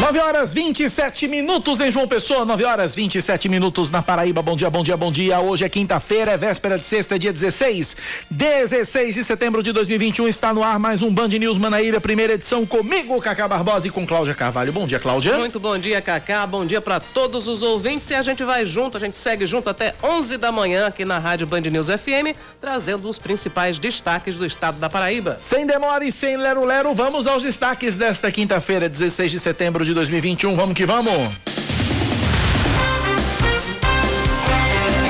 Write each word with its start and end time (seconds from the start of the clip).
9 0.00 0.18
horas 0.18 0.52
27 0.52 1.28
minutos 1.28 1.80
em 1.80 1.88
João 1.88 2.06
Pessoa, 2.08 2.44
9 2.44 2.64
horas 2.64 2.96
27 2.96 3.48
minutos 3.48 3.90
na 3.90 4.02
Paraíba. 4.02 4.42
Bom 4.42 4.56
dia, 4.56 4.68
bom 4.68 4.82
dia, 4.82 4.96
bom 4.96 5.10
dia. 5.10 5.38
Hoje 5.38 5.64
é 5.64 5.68
quinta-feira, 5.68 6.32
é 6.32 6.36
véspera 6.36 6.76
de 6.76 6.84
sexta, 6.84 7.16
dia 7.16 7.32
16. 7.32 7.96
16 8.28 9.14
de 9.14 9.22
setembro 9.22 9.62
de 9.62 9.70
2021 9.72 10.26
está 10.26 10.52
no 10.52 10.64
ar 10.64 10.80
mais 10.80 11.00
um 11.00 11.14
Band 11.14 11.28
News 11.28 11.56
Manaíra, 11.58 12.00
primeira 12.00 12.34
edição 12.34 12.66
comigo, 12.66 13.18
Cacá 13.22 13.46
Barbosa 13.46 13.86
e 13.86 13.90
com 13.90 14.04
Cláudia 14.04 14.34
Carvalho. 14.34 14.72
Bom 14.72 14.84
dia, 14.84 14.98
Cláudia. 14.98 15.38
Muito 15.38 15.60
bom 15.60 15.78
dia, 15.78 16.02
Cacá. 16.02 16.44
Bom 16.44 16.66
dia 16.66 16.80
para 16.80 16.98
todos 16.98 17.46
os 17.46 17.62
ouvintes 17.62 18.10
e 18.10 18.14
a 18.14 18.22
gente 18.22 18.42
vai 18.42 18.66
junto, 18.66 18.96
a 18.96 19.00
gente 19.00 19.16
segue 19.16 19.46
junto 19.46 19.70
até 19.70 19.94
11 20.02 20.36
da 20.38 20.50
manhã 20.50 20.88
aqui 20.88 21.04
na 21.04 21.18
Rádio 21.20 21.46
Band 21.46 21.60
News 21.60 21.86
FM, 21.86 22.36
trazendo 22.60 23.08
os 23.08 23.20
principais 23.20 23.78
destaques 23.78 24.36
do 24.36 24.44
estado 24.44 24.78
da 24.80 24.90
Paraíba. 24.90 25.38
Sem 25.40 25.64
demora 25.64 26.04
e 26.04 26.10
sem 26.10 26.36
lero-lero, 26.36 26.92
vamos 26.94 27.28
aos 27.28 27.44
destaques 27.44 27.96
desta 27.96 28.30
quinta-feira, 28.30 28.88
16 28.88 29.30
de 29.30 29.38
setembro 29.38 29.83
de 29.86 29.94
2021. 29.94 30.54
Vamos 30.56 30.74
que 30.74 30.86
vamos! 30.86 31.44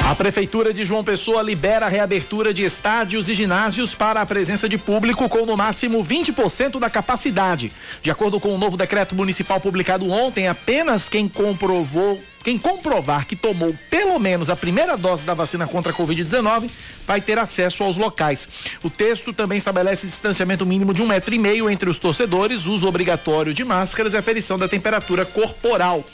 A 0.06 0.14
Prefeitura 0.14 0.72
de 0.72 0.84
João 0.84 1.02
Pessoa 1.02 1.42
libera 1.42 1.86
a 1.86 1.88
reabertura 1.88 2.54
de 2.54 2.62
estádios 2.62 3.28
e 3.28 3.34
ginásios 3.34 3.94
para 3.94 4.20
a 4.20 4.26
presença 4.26 4.68
de 4.68 4.78
público 4.78 5.28
com 5.28 5.44
no 5.44 5.56
máximo 5.56 6.04
20% 6.04 6.78
da 6.78 6.88
capacidade. 6.88 7.72
De 8.00 8.10
acordo 8.10 8.38
com 8.38 8.54
o 8.54 8.58
novo 8.58 8.76
decreto 8.76 9.14
municipal 9.14 9.58
publicado 9.60 10.08
ontem, 10.10 10.46
apenas 10.46 11.08
quem 11.08 11.26
comprovou 11.26 12.20
quem 12.44 12.58
comprovar 12.58 13.26
que 13.26 13.34
tomou 13.34 13.74
pelo 13.88 14.18
menos 14.18 14.50
a 14.50 14.54
primeira 14.54 14.98
dose 14.98 15.24
da 15.24 15.32
vacina 15.32 15.66
contra 15.66 15.90
a 15.90 15.94
Covid-19 15.94 16.70
vai 17.06 17.20
ter 17.20 17.38
acesso 17.38 17.82
aos 17.82 17.96
locais. 17.96 18.48
O 18.82 18.90
texto 18.90 19.32
também 19.32 19.56
estabelece 19.56 20.06
distanciamento 20.06 20.66
mínimo 20.66 20.92
de 20.92 21.02
um 21.02 21.06
metro 21.06 21.34
e 21.34 21.38
meio 21.38 21.70
entre 21.70 21.88
os 21.88 21.98
torcedores, 21.98 22.66
uso 22.66 22.86
obrigatório 22.86 23.54
de 23.54 23.64
máscaras 23.64 24.12
e 24.12 24.18
aferição 24.18 24.58
da 24.58 24.68
temperatura 24.68 25.24
corporal. 25.24 26.04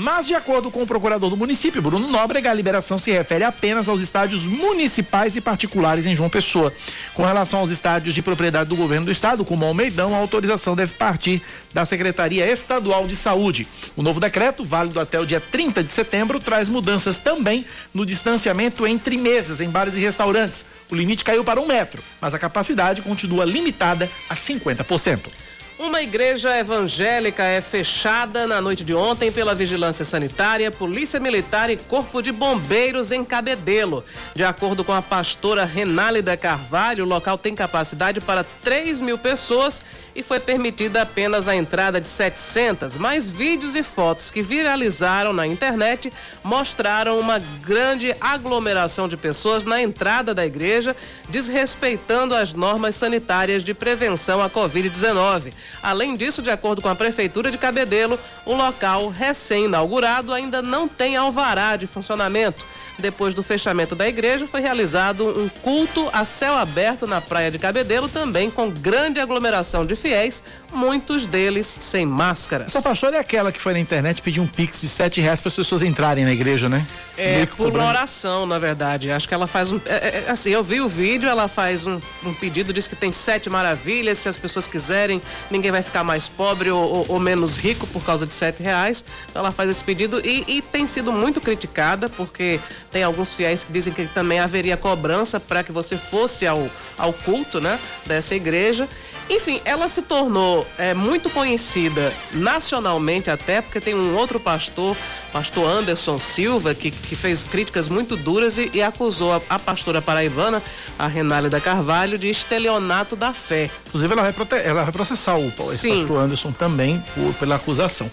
Mas, 0.00 0.28
de 0.28 0.34
acordo 0.36 0.70
com 0.70 0.80
o 0.80 0.86
procurador 0.86 1.28
do 1.28 1.36
município, 1.36 1.82
Bruno 1.82 2.06
Nóbrega, 2.06 2.52
a 2.52 2.54
liberação 2.54 3.00
se 3.00 3.10
refere 3.10 3.42
apenas 3.42 3.88
aos 3.88 4.00
estádios 4.00 4.44
municipais 4.44 5.34
e 5.34 5.40
particulares 5.40 6.06
em 6.06 6.14
João 6.14 6.30
Pessoa. 6.30 6.72
Com 7.14 7.24
relação 7.24 7.58
aos 7.58 7.70
estádios 7.70 8.14
de 8.14 8.22
propriedade 8.22 8.70
do 8.70 8.76
governo 8.76 9.06
do 9.06 9.10
estado, 9.10 9.44
como 9.44 9.64
Almeidão, 9.64 10.14
a 10.14 10.18
autorização 10.18 10.76
deve 10.76 10.94
partir 10.94 11.42
da 11.74 11.84
Secretaria 11.84 12.48
Estadual 12.48 13.08
de 13.08 13.16
Saúde. 13.16 13.66
O 13.96 14.02
novo 14.04 14.20
decreto, 14.20 14.64
válido 14.64 15.00
até 15.00 15.18
o 15.18 15.26
dia 15.26 15.40
30 15.40 15.82
de 15.82 15.92
setembro, 15.92 16.38
traz 16.38 16.68
mudanças 16.68 17.18
também 17.18 17.66
no 17.92 18.06
distanciamento 18.06 18.86
entre 18.86 19.18
mesas 19.18 19.60
em 19.60 19.68
bares 19.68 19.96
e 19.96 20.00
restaurantes. 20.00 20.64
O 20.88 20.94
limite 20.94 21.24
caiu 21.24 21.42
para 21.42 21.60
um 21.60 21.66
metro, 21.66 22.00
mas 22.20 22.32
a 22.32 22.38
capacidade 22.38 23.02
continua 23.02 23.44
limitada 23.44 24.08
a 24.30 24.36
50%. 24.36 25.47
Uma 25.78 26.02
igreja 26.02 26.58
evangélica 26.58 27.44
é 27.44 27.60
fechada 27.60 28.48
na 28.48 28.60
noite 28.60 28.82
de 28.82 28.92
ontem 28.92 29.30
pela 29.30 29.54
Vigilância 29.54 30.04
Sanitária, 30.04 30.72
Polícia 30.72 31.20
Militar 31.20 31.70
e 31.70 31.76
Corpo 31.76 32.20
de 32.20 32.32
Bombeiros 32.32 33.12
em 33.12 33.24
Cabedelo. 33.24 34.04
De 34.34 34.42
acordo 34.42 34.82
com 34.82 34.92
a 34.92 35.00
pastora 35.00 35.64
Renálida 35.64 36.36
Carvalho, 36.36 37.04
o 37.04 37.08
local 37.08 37.38
tem 37.38 37.54
capacidade 37.54 38.20
para 38.20 38.42
3 38.42 39.00
mil 39.00 39.16
pessoas 39.18 39.80
e 40.18 40.22
foi 40.22 40.40
permitida 40.40 41.02
apenas 41.02 41.46
a 41.46 41.54
entrada 41.54 42.00
de 42.00 42.08
700, 42.08 42.96
mas 42.96 43.30
vídeos 43.30 43.76
e 43.76 43.84
fotos 43.84 44.32
que 44.32 44.42
viralizaram 44.42 45.32
na 45.32 45.46
internet 45.46 46.12
mostraram 46.42 47.20
uma 47.20 47.38
grande 47.38 48.12
aglomeração 48.20 49.06
de 49.06 49.16
pessoas 49.16 49.64
na 49.64 49.80
entrada 49.80 50.34
da 50.34 50.44
igreja, 50.44 50.96
desrespeitando 51.28 52.34
as 52.34 52.52
normas 52.52 52.96
sanitárias 52.96 53.62
de 53.62 53.72
prevenção 53.72 54.42
à 54.42 54.50
Covid-19. 54.50 55.52
Além 55.80 56.16
disso, 56.16 56.42
de 56.42 56.50
acordo 56.50 56.82
com 56.82 56.88
a 56.88 56.96
Prefeitura 56.96 57.48
de 57.48 57.56
Cabedelo, 57.56 58.18
o 58.44 58.54
local 58.54 59.10
recém-inaugurado 59.10 60.34
ainda 60.34 60.60
não 60.60 60.88
tem 60.88 61.16
alvará 61.16 61.76
de 61.76 61.86
funcionamento. 61.86 62.66
Depois 62.98 63.32
do 63.32 63.42
fechamento 63.42 63.94
da 63.94 64.08
igreja, 64.08 64.46
foi 64.46 64.60
realizado 64.60 65.28
um 65.38 65.48
culto 65.48 66.08
a 66.12 66.24
céu 66.24 66.54
aberto 66.54 67.06
na 67.06 67.20
Praia 67.20 67.50
de 67.50 67.58
Cabedelo, 67.58 68.08
também 68.08 68.50
com 68.50 68.70
grande 68.70 69.20
aglomeração 69.20 69.86
de 69.86 69.94
fiéis, 69.94 70.42
muitos 70.72 71.26
deles 71.26 71.66
sem 71.66 72.04
máscaras. 72.04 72.68
Essa 72.68 72.82
pastora 72.82 73.16
é 73.16 73.20
aquela 73.20 73.52
que 73.52 73.60
foi 73.60 73.72
na 73.72 73.78
internet 73.78 74.20
pedir 74.20 74.40
um 74.40 74.46
pix 74.46 74.80
de 74.80 74.88
sete 74.88 75.20
reais 75.20 75.40
para 75.40 75.48
as 75.48 75.54
pessoas 75.54 75.82
entrarem 75.82 76.24
na 76.24 76.32
igreja, 76.32 76.68
né? 76.68 76.84
É, 77.16 77.46
por 77.46 77.72
uma 77.72 77.86
oração, 77.86 78.46
na 78.46 78.58
verdade. 78.58 79.10
Acho 79.10 79.28
que 79.28 79.34
ela 79.34 79.46
faz 79.46 79.72
um. 79.72 79.80
É, 79.86 79.94
é, 79.94 80.24
é, 80.26 80.30
assim, 80.30 80.50
eu 80.50 80.62
vi 80.62 80.80
o 80.80 80.88
vídeo, 80.88 81.28
ela 81.28 81.48
faz 81.48 81.86
um, 81.86 82.00
um, 82.24 82.34
pedido, 82.34 82.72
diz 82.72 82.86
que 82.86 82.96
tem 82.96 83.12
sete 83.12 83.48
maravilhas, 83.48 84.18
se 84.18 84.28
as 84.28 84.36
pessoas 84.36 84.66
quiserem, 84.66 85.22
ninguém 85.50 85.70
vai 85.70 85.82
ficar 85.82 86.04
mais 86.04 86.28
pobre 86.28 86.70
ou, 86.70 86.80
ou, 86.80 87.06
ou 87.08 87.20
menos 87.20 87.56
rico 87.56 87.86
por 87.86 88.04
causa 88.04 88.26
de 88.26 88.32
sete 88.32 88.62
reais. 88.62 89.04
Então 89.30 89.40
ela 89.40 89.52
faz 89.52 89.70
esse 89.70 89.82
pedido 89.82 90.20
e, 90.24 90.44
e 90.46 90.62
tem 90.62 90.86
sido 90.86 91.12
muito 91.12 91.40
criticada, 91.40 92.08
porque 92.08 92.60
tem 92.90 93.02
alguns 93.02 93.34
fiéis 93.34 93.64
que 93.64 93.72
dizem 93.72 93.92
que 93.92 94.06
também 94.06 94.40
haveria 94.40 94.76
cobrança 94.76 95.38
para 95.38 95.62
que 95.62 95.70
você 95.70 95.96
fosse 95.96 96.46
ao, 96.46 96.68
ao 96.96 97.12
culto, 97.12 97.60
né? 97.60 97.78
Dessa 98.06 98.34
igreja. 98.34 98.88
Enfim, 99.30 99.60
ela 99.64 99.90
se 99.90 100.00
tornou 100.02 100.66
é, 100.78 100.94
muito 100.94 101.28
conhecida 101.28 102.12
nacionalmente 102.32 103.30
até, 103.30 103.60
porque 103.60 103.78
tem 103.78 103.94
um 103.94 104.16
outro 104.16 104.40
pastor, 104.40 104.96
pastor 105.30 105.68
Anderson 105.68 106.18
Silva, 106.18 106.74
que, 106.74 106.90
que 106.90 107.14
fez 107.14 107.44
críticas 107.44 107.88
muito 107.88 108.16
duras 108.16 108.56
e, 108.56 108.70
e 108.72 108.82
acusou 108.82 109.34
a, 109.34 109.42
a, 109.50 109.58
pastora 109.58 110.00
paraibana, 110.00 110.62
a 110.98 111.06
Renálida 111.06 111.60
Carvalho, 111.60 112.16
de 112.16 112.30
estelionato 112.30 113.14
da 113.14 113.34
fé. 113.34 113.70
Inclusive, 113.88 114.12
ela 114.14 114.22
vai, 114.22 114.64
ela 114.64 114.84
vai 114.84 114.92
processar 114.92 115.36
o 115.36 115.50
pastor 115.52 116.16
Anderson 116.16 116.52
também 116.52 117.04
por, 117.14 117.34
pela 117.34 117.56
acusação. 117.56 118.10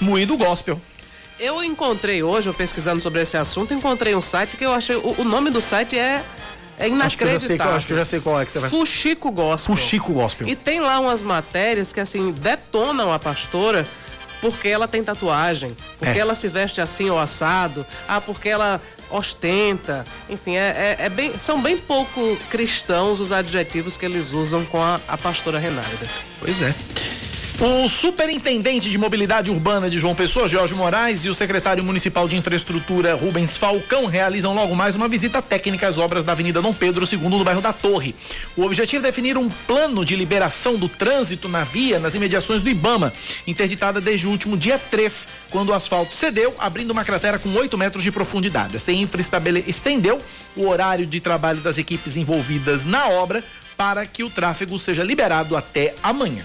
Moído 0.00 0.36
gospel. 0.36 0.80
Eu 1.38 1.62
encontrei 1.62 2.22
hoje, 2.22 2.48
eu 2.48 2.54
pesquisando 2.54 3.00
sobre 3.00 3.20
esse 3.20 3.36
assunto, 3.36 3.74
encontrei 3.74 4.14
um 4.14 4.22
site 4.22 4.56
que 4.56 4.64
eu 4.64 4.72
achei. 4.72 4.96
O, 4.96 5.16
o 5.18 5.24
nome 5.24 5.50
do 5.50 5.60
site 5.60 5.98
é 5.98 6.24
é 6.78 6.88
inacreditável. 6.88 7.74
Acho 7.74 7.86
que, 7.86 7.92
eu 7.92 7.96
já 7.96 8.04
sei 8.04 8.20
qual 8.20 8.40
é 8.40 8.44
que 8.44 8.52
você 8.52 8.58
vai. 8.58 8.68
Fuxico 8.70 9.30
Gospel. 9.30 9.74
Fuxico 9.74 10.12
Gospel. 10.12 10.46
E 10.46 10.54
tem 10.54 10.80
lá 10.80 11.00
umas 11.00 11.22
matérias 11.22 11.92
que 11.92 12.00
assim 12.00 12.32
detonam 12.32 13.12
a 13.12 13.18
pastora 13.18 13.86
porque 14.40 14.68
ela 14.68 14.86
tem 14.86 15.02
tatuagem, 15.02 15.74
porque 15.98 16.18
é. 16.18 16.20
ela 16.20 16.34
se 16.34 16.48
veste 16.48 16.80
assim 16.80 17.08
ou 17.08 17.18
assado, 17.18 17.86
ah, 18.06 18.20
porque 18.20 18.48
ela 18.48 18.80
ostenta, 19.10 20.04
enfim, 20.28 20.56
é, 20.56 20.96
é, 21.00 21.06
é, 21.06 21.08
bem, 21.08 21.38
são 21.38 21.60
bem 21.62 21.76
pouco 21.78 22.36
cristãos 22.50 23.18
os 23.18 23.32
adjetivos 23.32 23.96
que 23.96 24.04
eles 24.04 24.32
usam 24.32 24.64
com 24.66 24.82
a, 24.82 25.00
a 25.08 25.16
pastora 25.16 25.58
Renálida. 25.58 26.06
Pois 26.38 26.60
é. 26.60 26.74
O 27.58 27.88
superintendente 27.88 28.90
de 28.90 28.98
mobilidade 28.98 29.50
urbana 29.50 29.88
de 29.88 29.98
João 29.98 30.14
Pessoa, 30.14 30.46
Jorge 30.46 30.74
Moraes, 30.74 31.24
e 31.24 31.30
o 31.30 31.34
secretário 31.34 31.82
municipal 31.82 32.28
de 32.28 32.36
infraestrutura, 32.36 33.14
Rubens 33.14 33.56
Falcão, 33.56 34.04
realizam 34.04 34.54
logo 34.54 34.76
mais 34.76 34.94
uma 34.94 35.08
visita 35.08 35.40
técnica 35.40 35.88
às 35.88 35.96
obras 35.96 36.22
da 36.22 36.32
Avenida 36.32 36.60
Dom 36.60 36.74
Pedro 36.74 37.08
II, 37.10 37.18
no 37.30 37.42
bairro 37.42 37.62
da 37.62 37.72
Torre. 37.72 38.14
O 38.58 38.62
objetivo 38.62 39.06
é 39.06 39.08
definir 39.08 39.38
um 39.38 39.48
plano 39.48 40.04
de 40.04 40.14
liberação 40.14 40.76
do 40.76 40.86
trânsito 40.86 41.48
na 41.48 41.64
via 41.64 41.98
nas 41.98 42.14
imediações 42.14 42.62
do 42.62 42.68
Ibama, 42.68 43.10
interditada 43.46 44.02
desde 44.02 44.26
o 44.26 44.30
último 44.30 44.54
dia 44.54 44.78
3, 44.78 45.26
quando 45.48 45.70
o 45.70 45.74
asfalto 45.74 46.14
cedeu, 46.14 46.54
abrindo 46.58 46.90
uma 46.90 47.06
cratera 47.06 47.38
com 47.38 47.48
8 47.54 47.78
metros 47.78 48.04
de 48.04 48.12
profundidade. 48.12 48.76
A 48.76 48.92
infra 48.92 49.22
estendeu 49.66 50.18
o 50.54 50.66
horário 50.66 51.06
de 51.06 51.20
trabalho 51.20 51.60
das 51.60 51.78
equipes 51.78 52.18
envolvidas 52.18 52.84
na 52.84 53.08
obra 53.08 53.42
para 53.78 54.04
que 54.04 54.22
o 54.22 54.28
tráfego 54.28 54.78
seja 54.78 55.02
liberado 55.02 55.56
até 55.56 55.94
amanhã. 56.02 56.44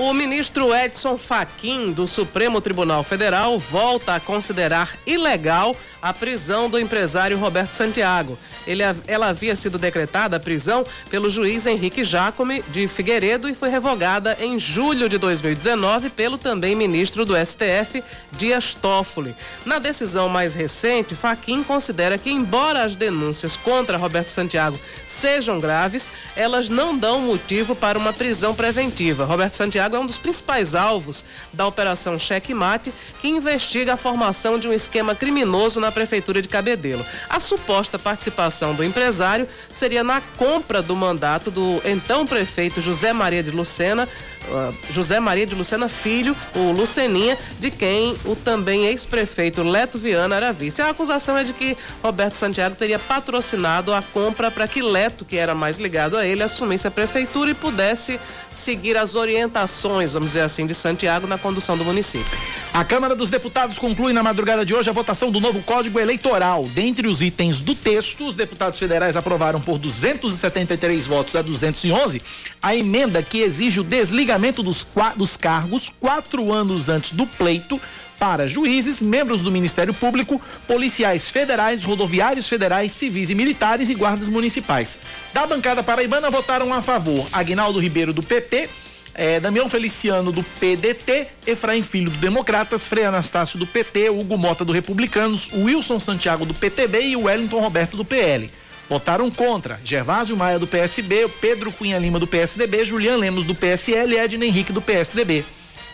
O 0.00 0.14
ministro 0.14 0.72
Edson 0.72 1.18
Fachin, 1.18 1.90
do 1.90 2.06
Supremo 2.06 2.60
Tribunal 2.60 3.02
Federal, 3.02 3.58
volta 3.58 4.14
a 4.14 4.20
considerar 4.20 4.96
ilegal 5.04 5.74
a 6.00 6.14
prisão 6.14 6.70
do 6.70 6.78
empresário 6.78 7.36
Roberto 7.36 7.72
Santiago. 7.72 8.38
Ele, 8.64 8.84
ela 9.08 9.30
havia 9.30 9.56
sido 9.56 9.76
decretada 9.76 10.36
a 10.36 10.40
prisão 10.40 10.86
pelo 11.10 11.28
juiz 11.28 11.66
Henrique 11.66 12.04
Jacome 12.04 12.62
de 12.68 12.86
Figueiredo 12.86 13.48
e 13.48 13.54
foi 13.54 13.70
revogada 13.70 14.36
em 14.40 14.56
julho 14.56 15.08
de 15.08 15.18
2019 15.18 16.10
pelo 16.10 16.38
também 16.38 16.76
ministro 16.76 17.24
do 17.24 17.34
STF, 17.34 18.00
Dias 18.30 18.74
Toffoli. 18.74 19.34
Na 19.66 19.80
decisão 19.80 20.28
mais 20.28 20.54
recente, 20.54 21.16
Fachin 21.16 21.64
considera 21.64 22.16
que, 22.16 22.30
embora 22.30 22.84
as 22.84 22.94
denúncias 22.94 23.56
contra 23.56 23.98
Roberto 23.98 24.28
Santiago 24.28 24.78
sejam 25.08 25.58
graves, 25.58 26.08
elas 26.36 26.68
não 26.68 26.96
dão 26.96 27.20
motivo 27.20 27.74
para 27.74 27.98
uma 27.98 28.12
prisão 28.12 28.54
preventiva. 28.54 29.24
Roberto 29.24 29.54
Santiago 29.54 29.87
Santiago 29.88 29.96
é 29.96 29.98
um 30.00 30.06
dos 30.06 30.18
principais 30.18 30.74
alvos 30.74 31.24
da 31.52 31.66
Operação 31.66 32.18
Cheque 32.18 32.52
Mate, 32.52 32.92
que 33.20 33.28
investiga 33.28 33.94
a 33.94 33.96
formação 33.96 34.58
de 34.58 34.68
um 34.68 34.72
esquema 34.72 35.14
criminoso 35.14 35.80
na 35.80 35.90
Prefeitura 35.90 36.42
de 36.42 36.48
Cabedelo. 36.48 37.04
A 37.28 37.40
suposta 37.40 37.98
participação 37.98 38.74
do 38.74 38.84
empresário 38.84 39.48
seria 39.70 40.04
na 40.04 40.20
compra 40.20 40.82
do 40.82 40.94
mandato 40.94 41.50
do 41.50 41.80
então 41.84 42.26
prefeito 42.26 42.82
José 42.82 43.12
Maria 43.12 43.42
de 43.42 43.50
Lucena, 43.50 44.06
uh, 44.48 44.74
José 44.92 45.18
Maria 45.20 45.46
de 45.46 45.54
Lucena 45.54 45.88
Filho, 45.88 46.36
o 46.54 46.70
Luceninha, 46.72 47.38
de 47.58 47.70
quem 47.70 48.16
o 48.24 48.36
também 48.36 48.86
ex-prefeito 48.86 49.62
Leto 49.62 49.98
Viana 49.98 50.36
era 50.36 50.52
vice. 50.52 50.82
A 50.82 50.90
acusação 50.90 51.36
é 51.36 51.44
de 51.44 51.52
que 51.52 51.76
Roberto 52.02 52.34
Santiago 52.34 52.76
teria 52.76 52.98
patrocinado 52.98 53.94
a 53.94 54.02
compra 54.02 54.50
para 54.50 54.68
que 54.68 54.82
Leto, 54.82 55.24
que 55.24 55.36
era 55.36 55.54
mais 55.54 55.78
ligado 55.78 56.16
a 56.16 56.26
ele, 56.26 56.42
assumisse 56.42 56.86
a 56.86 56.90
prefeitura 56.90 57.50
e 57.50 57.54
pudesse 57.54 58.20
seguir 58.52 58.96
as 58.96 59.14
orientações, 59.14 59.77
vamos 59.82 60.28
dizer 60.28 60.40
assim, 60.40 60.66
de 60.66 60.74
Santiago 60.74 61.26
na 61.26 61.38
condução 61.38 61.76
do 61.76 61.84
município. 61.84 62.26
A 62.72 62.84
Câmara 62.84 63.14
dos 63.14 63.30
Deputados 63.30 63.78
conclui 63.78 64.12
na 64.12 64.22
madrugada 64.22 64.64
de 64.64 64.74
hoje 64.74 64.90
a 64.90 64.92
votação 64.92 65.30
do 65.30 65.40
novo 65.40 65.62
Código 65.62 65.98
Eleitoral. 65.98 66.64
Dentre 66.74 67.06
os 67.06 67.22
itens 67.22 67.60
do 67.60 67.74
texto, 67.74 68.26
os 68.26 68.34
deputados 68.34 68.78
federais 68.78 69.16
aprovaram 69.16 69.60
por 69.60 69.78
273 69.78 71.06
votos 71.06 71.36
a 71.36 71.42
211 71.42 72.22
a 72.62 72.74
emenda 72.74 73.22
que 73.22 73.38
exige 73.38 73.80
o 73.80 73.84
desligamento 73.84 74.62
dos, 74.62 74.86
dos 75.16 75.36
cargos 75.36 75.88
quatro 75.88 76.52
anos 76.52 76.88
antes 76.88 77.12
do 77.12 77.26
pleito 77.26 77.80
para 78.18 78.48
juízes, 78.48 79.00
membros 79.00 79.42
do 79.42 79.50
Ministério 79.50 79.94
Público, 79.94 80.40
policiais 80.66 81.30
federais, 81.30 81.84
rodoviários 81.84 82.48
federais, 82.48 82.92
civis 82.92 83.30
e 83.30 83.34
militares 83.34 83.88
e 83.88 83.94
guardas 83.94 84.28
municipais. 84.28 84.98
Da 85.32 85.46
bancada 85.46 85.82
paraibana 85.82 86.28
votaram 86.30 86.74
a 86.74 86.82
favor 86.82 87.26
Agnaldo 87.32 87.78
Ribeiro 87.78 88.12
do 88.12 88.22
PP, 88.22 88.68
é, 89.18 89.40
Damião 89.40 89.68
Feliciano 89.68 90.30
do 90.30 90.44
PDT, 90.44 91.26
Efraim 91.44 91.82
Filho 91.82 92.08
do 92.08 92.18
Democratas, 92.18 92.86
Frei 92.86 93.04
Anastácio 93.04 93.58
do 93.58 93.66
PT, 93.66 94.10
Hugo 94.10 94.38
Mota 94.38 94.64
do 94.64 94.72
Republicanos, 94.72 95.50
Wilson 95.52 95.98
Santiago 95.98 96.46
do 96.46 96.54
PTB 96.54 97.00
e 97.00 97.16
Wellington 97.16 97.58
Roberto 97.58 97.96
do 97.96 98.04
PL. 98.04 98.48
Votaram 98.88 99.28
contra 99.28 99.80
Gervásio 99.84 100.36
Maia 100.36 100.60
do 100.60 100.68
PSB, 100.68 101.28
Pedro 101.40 101.72
Cunha 101.72 101.98
Lima 101.98 102.20
do 102.20 102.28
PSDB, 102.28 102.84
Julian 102.84 103.16
Lemos 103.16 103.44
do 103.44 103.56
PSL 103.56 104.14
e 104.14 104.18
Edna 104.18 104.46
Henrique 104.46 104.72
do 104.72 104.80
PSDB. 104.80 105.44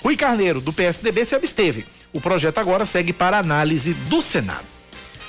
Rui 0.03 0.19
Carneiro 0.19 0.61
do 0.61 0.71
PSDB 0.71 1.25
se 1.25 1.35
absteve. 1.35 1.87
O 2.13 2.21
projeto 2.21 2.59
agora 2.59 2.85
segue 2.85 3.15
para 3.15 3.39
análise 3.39 3.95
do 3.95 4.21
Senado. 4.21 4.74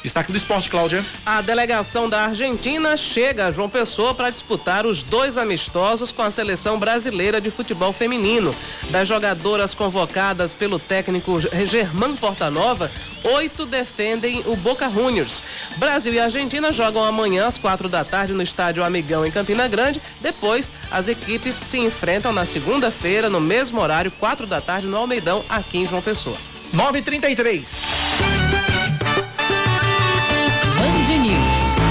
Destaque 0.06 0.32
do 0.32 0.38
esporte, 0.38 0.70
Cláudia. 0.70 1.04
A 1.26 1.42
delegação 1.42 2.08
da 2.08 2.26
Argentina 2.26 2.96
chega 2.96 3.48
a 3.48 3.52
João 3.52 3.68
Pessoa 3.68 4.14
para 4.14 4.30
disputar 4.30 4.86
os 4.86 5.02
dois 5.02 5.36
amistosos 5.36 6.12
com 6.12 6.22
a 6.22 6.30
seleção 6.30 6.78
brasileira 6.78 7.42
de 7.42 7.50
futebol 7.50 7.92
feminino. 7.92 8.56
Das 8.92 9.08
jogadoras 9.08 9.74
convocadas 9.74 10.54
pelo 10.54 10.78
técnico 10.78 11.40
Germán 11.66 12.16
Portanova, 12.16 12.92
oito 13.24 13.66
defendem 13.66 14.44
o 14.46 14.56
Boca 14.56 14.88
Juniors. 14.88 15.44
Brasil 15.78 16.14
e 16.14 16.20
Argentina 16.20 16.72
jogam 16.72 17.04
amanhã 17.04 17.48
às 17.48 17.58
quatro 17.58 17.90
da 17.90 18.06
tarde 18.06 18.32
no 18.32 18.44
estádio 18.44 18.84
Amigão 18.84 19.26
em 19.26 19.32
Campina 19.32 19.68
Grande. 19.68 20.00
Depois, 20.22 20.72
as 20.92 21.08
equipes 21.08 21.56
se 21.56 21.80
enfrentam 21.80 22.32
na 22.32 22.46
segunda-feira, 22.46 23.28
no 23.28 23.42
mesmo 23.42 23.82
horário, 23.82 24.12
quatro 24.12 24.46
da 24.46 24.62
tarde, 24.62 24.86
no 24.86 24.98
Almeidão, 24.98 25.44
aqui 25.50 25.80
em 25.80 25.88
João 25.88 26.04
Pessoa. 26.04 26.38
9h33. 26.76 28.45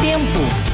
Tempo. 0.00 0.73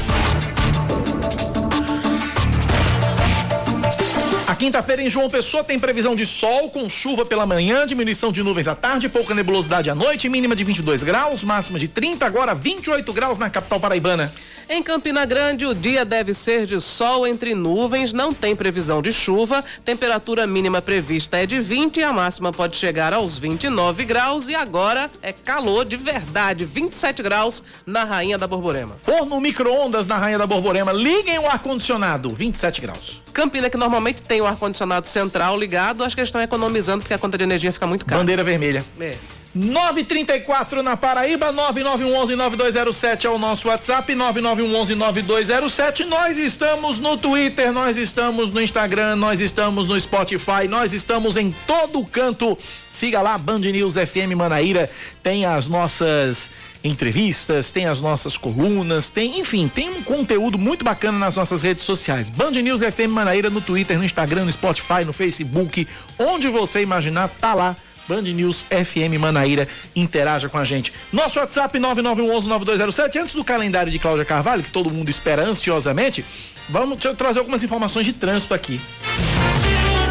Quinta-feira 4.61 5.03
em 5.03 5.09
João 5.09 5.31
Pessoa 5.31 5.65
tem 5.65 5.79
previsão 5.79 6.15
de 6.15 6.27
sol 6.27 6.69
com 6.69 6.87
chuva 6.87 7.25
pela 7.25 7.47
manhã, 7.47 7.87
diminuição 7.87 8.31
de 8.31 8.43
nuvens 8.43 8.69
à 8.69 8.75
tarde, 8.75 9.09
pouca 9.09 9.35
nebulosidade 9.35 9.89
à 9.89 9.95
noite, 9.95 10.29
mínima 10.29 10.55
de 10.55 10.63
22 10.65 11.03
graus, 11.03 11.43
máxima 11.43 11.79
de 11.79 11.89
30, 11.89 12.27
agora 12.27 12.55
28 12.55 13.11
graus 13.11 13.39
na 13.39 13.49
capital 13.49 13.81
paraibana. 13.81 14.31
Em 14.69 14.83
Campina 14.83 15.25
Grande, 15.25 15.65
o 15.65 15.75
dia 15.75 16.05
deve 16.05 16.35
ser 16.35 16.67
de 16.67 16.79
sol 16.79 17.27
entre 17.27 17.55
nuvens, 17.55 18.13
não 18.13 18.35
tem 18.35 18.55
previsão 18.55 19.01
de 19.01 19.11
chuva. 19.11 19.65
Temperatura 19.83 20.47
mínima 20.47 20.83
prevista 20.83 21.39
é 21.39 21.47
de 21.47 21.59
20 21.59 21.97
e 21.97 22.03
a 22.03 22.13
máxima 22.13 22.53
pode 22.53 22.77
chegar 22.77 23.15
aos 23.15 23.39
29 23.39 24.05
graus. 24.05 24.47
E 24.47 24.55
agora 24.55 25.11
é 25.23 25.33
calor 25.33 25.87
de 25.87 25.97
verdade, 25.97 26.67
27 26.67 27.23
graus 27.23 27.65
na 27.87 28.05
Rainha 28.05 28.37
da 28.37 28.47
Borborema. 28.47 28.97
Forno 29.03 29.41
micro-ondas 29.41 30.07
na 30.07 30.19
Rainha 30.19 30.39
da 30.39 30.47
Borborema, 30.47 30.93
liguem 30.93 31.39
o 31.39 31.49
ar-condicionado, 31.49 32.29
27 32.29 32.81
graus. 32.83 33.23
Campina, 33.33 33.71
que 33.71 33.77
normalmente 33.77 34.23
tem 34.23 34.41
o 34.41 34.47
ar-condicionado 34.47 35.07
central 35.07 35.59
ligado, 35.59 36.05
acho 36.05 36.15
que 36.15 36.21
eles 36.21 36.29
estão 36.29 36.41
economizando 36.41 37.01
porque 37.03 37.15
a 37.15 37.19
conta 37.19 37.39
de 37.39 37.45
energia 37.45 37.73
fica 37.73 37.87
muito 37.87 38.05
cara. 38.05 38.21
Bandeira 38.21 38.43
vermelha. 38.45 38.85
É. 38.99 39.17
934 39.53 40.81
na 40.81 40.97
Paraíba, 40.97 41.53
9911-9207 41.53 43.25
é 43.25 43.29
o 43.29 43.37
nosso 43.37 43.67
WhatsApp, 43.67 44.13
9911-9207. 44.15 46.05
Nós 46.07 46.39
estamos 46.39 47.01
no 47.01 47.17
Twitter, 47.17 47.73
nós 47.73 47.97
estamos 47.97 48.53
no 48.53 48.63
Instagram, 48.63 49.17
nós 49.17 49.41
estamos 49.41 49.89
no 49.89 50.01
Spotify, 50.01 50.69
nós 50.69 50.93
estamos 50.93 51.37
em 51.37 51.53
todo 51.67 52.05
canto. 52.05 52.57
Siga 52.89 53.21
lá, 53.21 53.37
Band 53.37 53.59
News 53.59 53.97
FM 53.97 54.37
Manaíra, 54.37 54.89
tem 55.21 55.45
as 55.45 55.67
nossas 55.67 56.53
entrevistas, 56.85 57.73
tem 57.73 57.87
as 57.87 58.01
nossas 58.01 58.37
colunas, 58.37 59.11
tem, 59.11 59.41
enfim, 59.41 59.67
tem 59.67 59.91
um 59.91 60.03
conteúdo 60.03 60.59
muito 60.59 60.85
bacana 60.85 61.19
nas 61.19 61.35
nossas 61.35 61.63
redes 61.63 61.83
sociais. 61.83 62.31
Band 62.31 62.53
News 62.53 62.83
FM 62.83 63.11
Manaíra 63.11 63.51
no 63.51 63.61
Twitter, 63.61 63.99
no 63.99 64.05
Instagram, 64.05 64.45
no 64.45 64.53
Spotify, 64.53 65.05
no 65.05 65.13
Facebook, 65.13 65.89
onde 66.21 66.49
você 66.49 66.83
imaginar, 66.83 67.29
tá 67.29 67.53
lá 67.53 67.77
Band 68.11 68.23
News 68.23 68.65
FM 68.69 69.21
Manaíra, 69.21 69.69
interaja 69.95 70.49
com 70.49 70.59
a 70.59 70.65
gente. 70.65 70.93
Nosso 71.13 71.39
WhatsApp 71.39 71.79
9911-9207. 71.79 73.23
Antes 73.23 73.35
do 73.37 73.45
calendário 73.45 73.93
de 73.93 74.01
Cláudia 74.01 74.25
Carvalho, 74.25 74.65
que 74.65 74.73
todo 74.73 74.93
mundo 74.93 75.09
espera 75.09 75.45
ansiosamente, 75.45 76.25
vamos 76.69 76.99
trazer 77.17 77.39
algumas 77.39 77.63
informações 77.63 78.07
de 78.07 78.13
trânsito 78.13 78.53
aqui. 78.53 78.81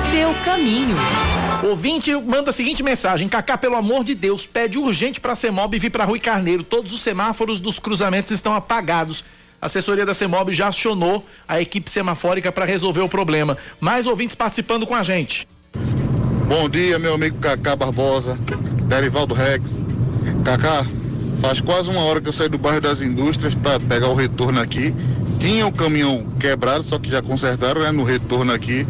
Seu 0.10 0.34
caminho. 0.46 0.96
Ouvinte 1.62 2.16
manda 2.16 2.52
a 2.52 2.54
seguinte 2.54 2.82
mensagem: 2.82 3.28
Cacá, 3.28 3.58
pelo 3.58 3.76
amor 3.76 4.06
de 4.06 4.16
Deus, 4.16 4.48
pede 4.48 4.80
urgente 4.80 5.20
para 5.20 5.34
a 5.34 5.36
CEMOB 5.36 5.78
vir 5.78 5.90
para 5.90 6.06
Rui 6.06 6.22
Carneiro. 6.22 6.64
Todos 6.64 6.94
os 6.94 7.02
semáforos 7.02 7.60
dos 7.60 7.80
cruzamentos 7.80 8.32
estão 8.32 8.56
apagados. 8.56 9.26
A 9.62 9.66
assessoria 9.66 10.06
da 10.06 10.14
CEMOB 10.14 10.54
já 10.54 10.70
acionou 10.70 11.28
a 11.46 11.60
equipe 11.60 11.90
semafórica 11.90 12.50
para 12.50 12.64
resolver 12.64 13.02
o 13.02 13.10
problema. 13.10 13.58
Mais 13.78 14.08
ouvintes 14.08 14.36
participando 14.36 14.88
com 14.88 14.96
a 14.96 15.04
gente. 15.04 15.46
Bom 16.50 16.68
dia, 16.68 16.98
meu 16.98 17.14
amigo 17.14 17.38
Cacá 17.38 17.76
Barbosa, 17.76 18.36
Derivaldo 18.88 19.36
Rex. 19.36 19.84
Cacá, 20.44 20.84
faz 21.40 21.62
quase 21.62 21.92
uma 21.92 22.02
hora 22.02 22.20
que 22.20 22.28
eu 22.28 22.34
saí 22.34 22.50
do 22.50 22.58
bairro 22.58 22.82
das 22.82 23.04
Indústrias 23.04 23.54
para 23.54 23.80
pegar 23.80 24.08
o 24.08 24.16
retorno 24.16 24.60
aqui. 24.60 24.92
Tinha 25.40 25.68
o 25.68 25.72
caminhão 25.72 26.26
quebrado, 26.40 26.84
só 26.84 26.98
que 26.98 27.08
já 27.08 27.22
consertaram 27.22 27.82
né, 27.82 27.92
no 27.92 28.04
retorno 28.04 28.52
aqui 28.52 28.84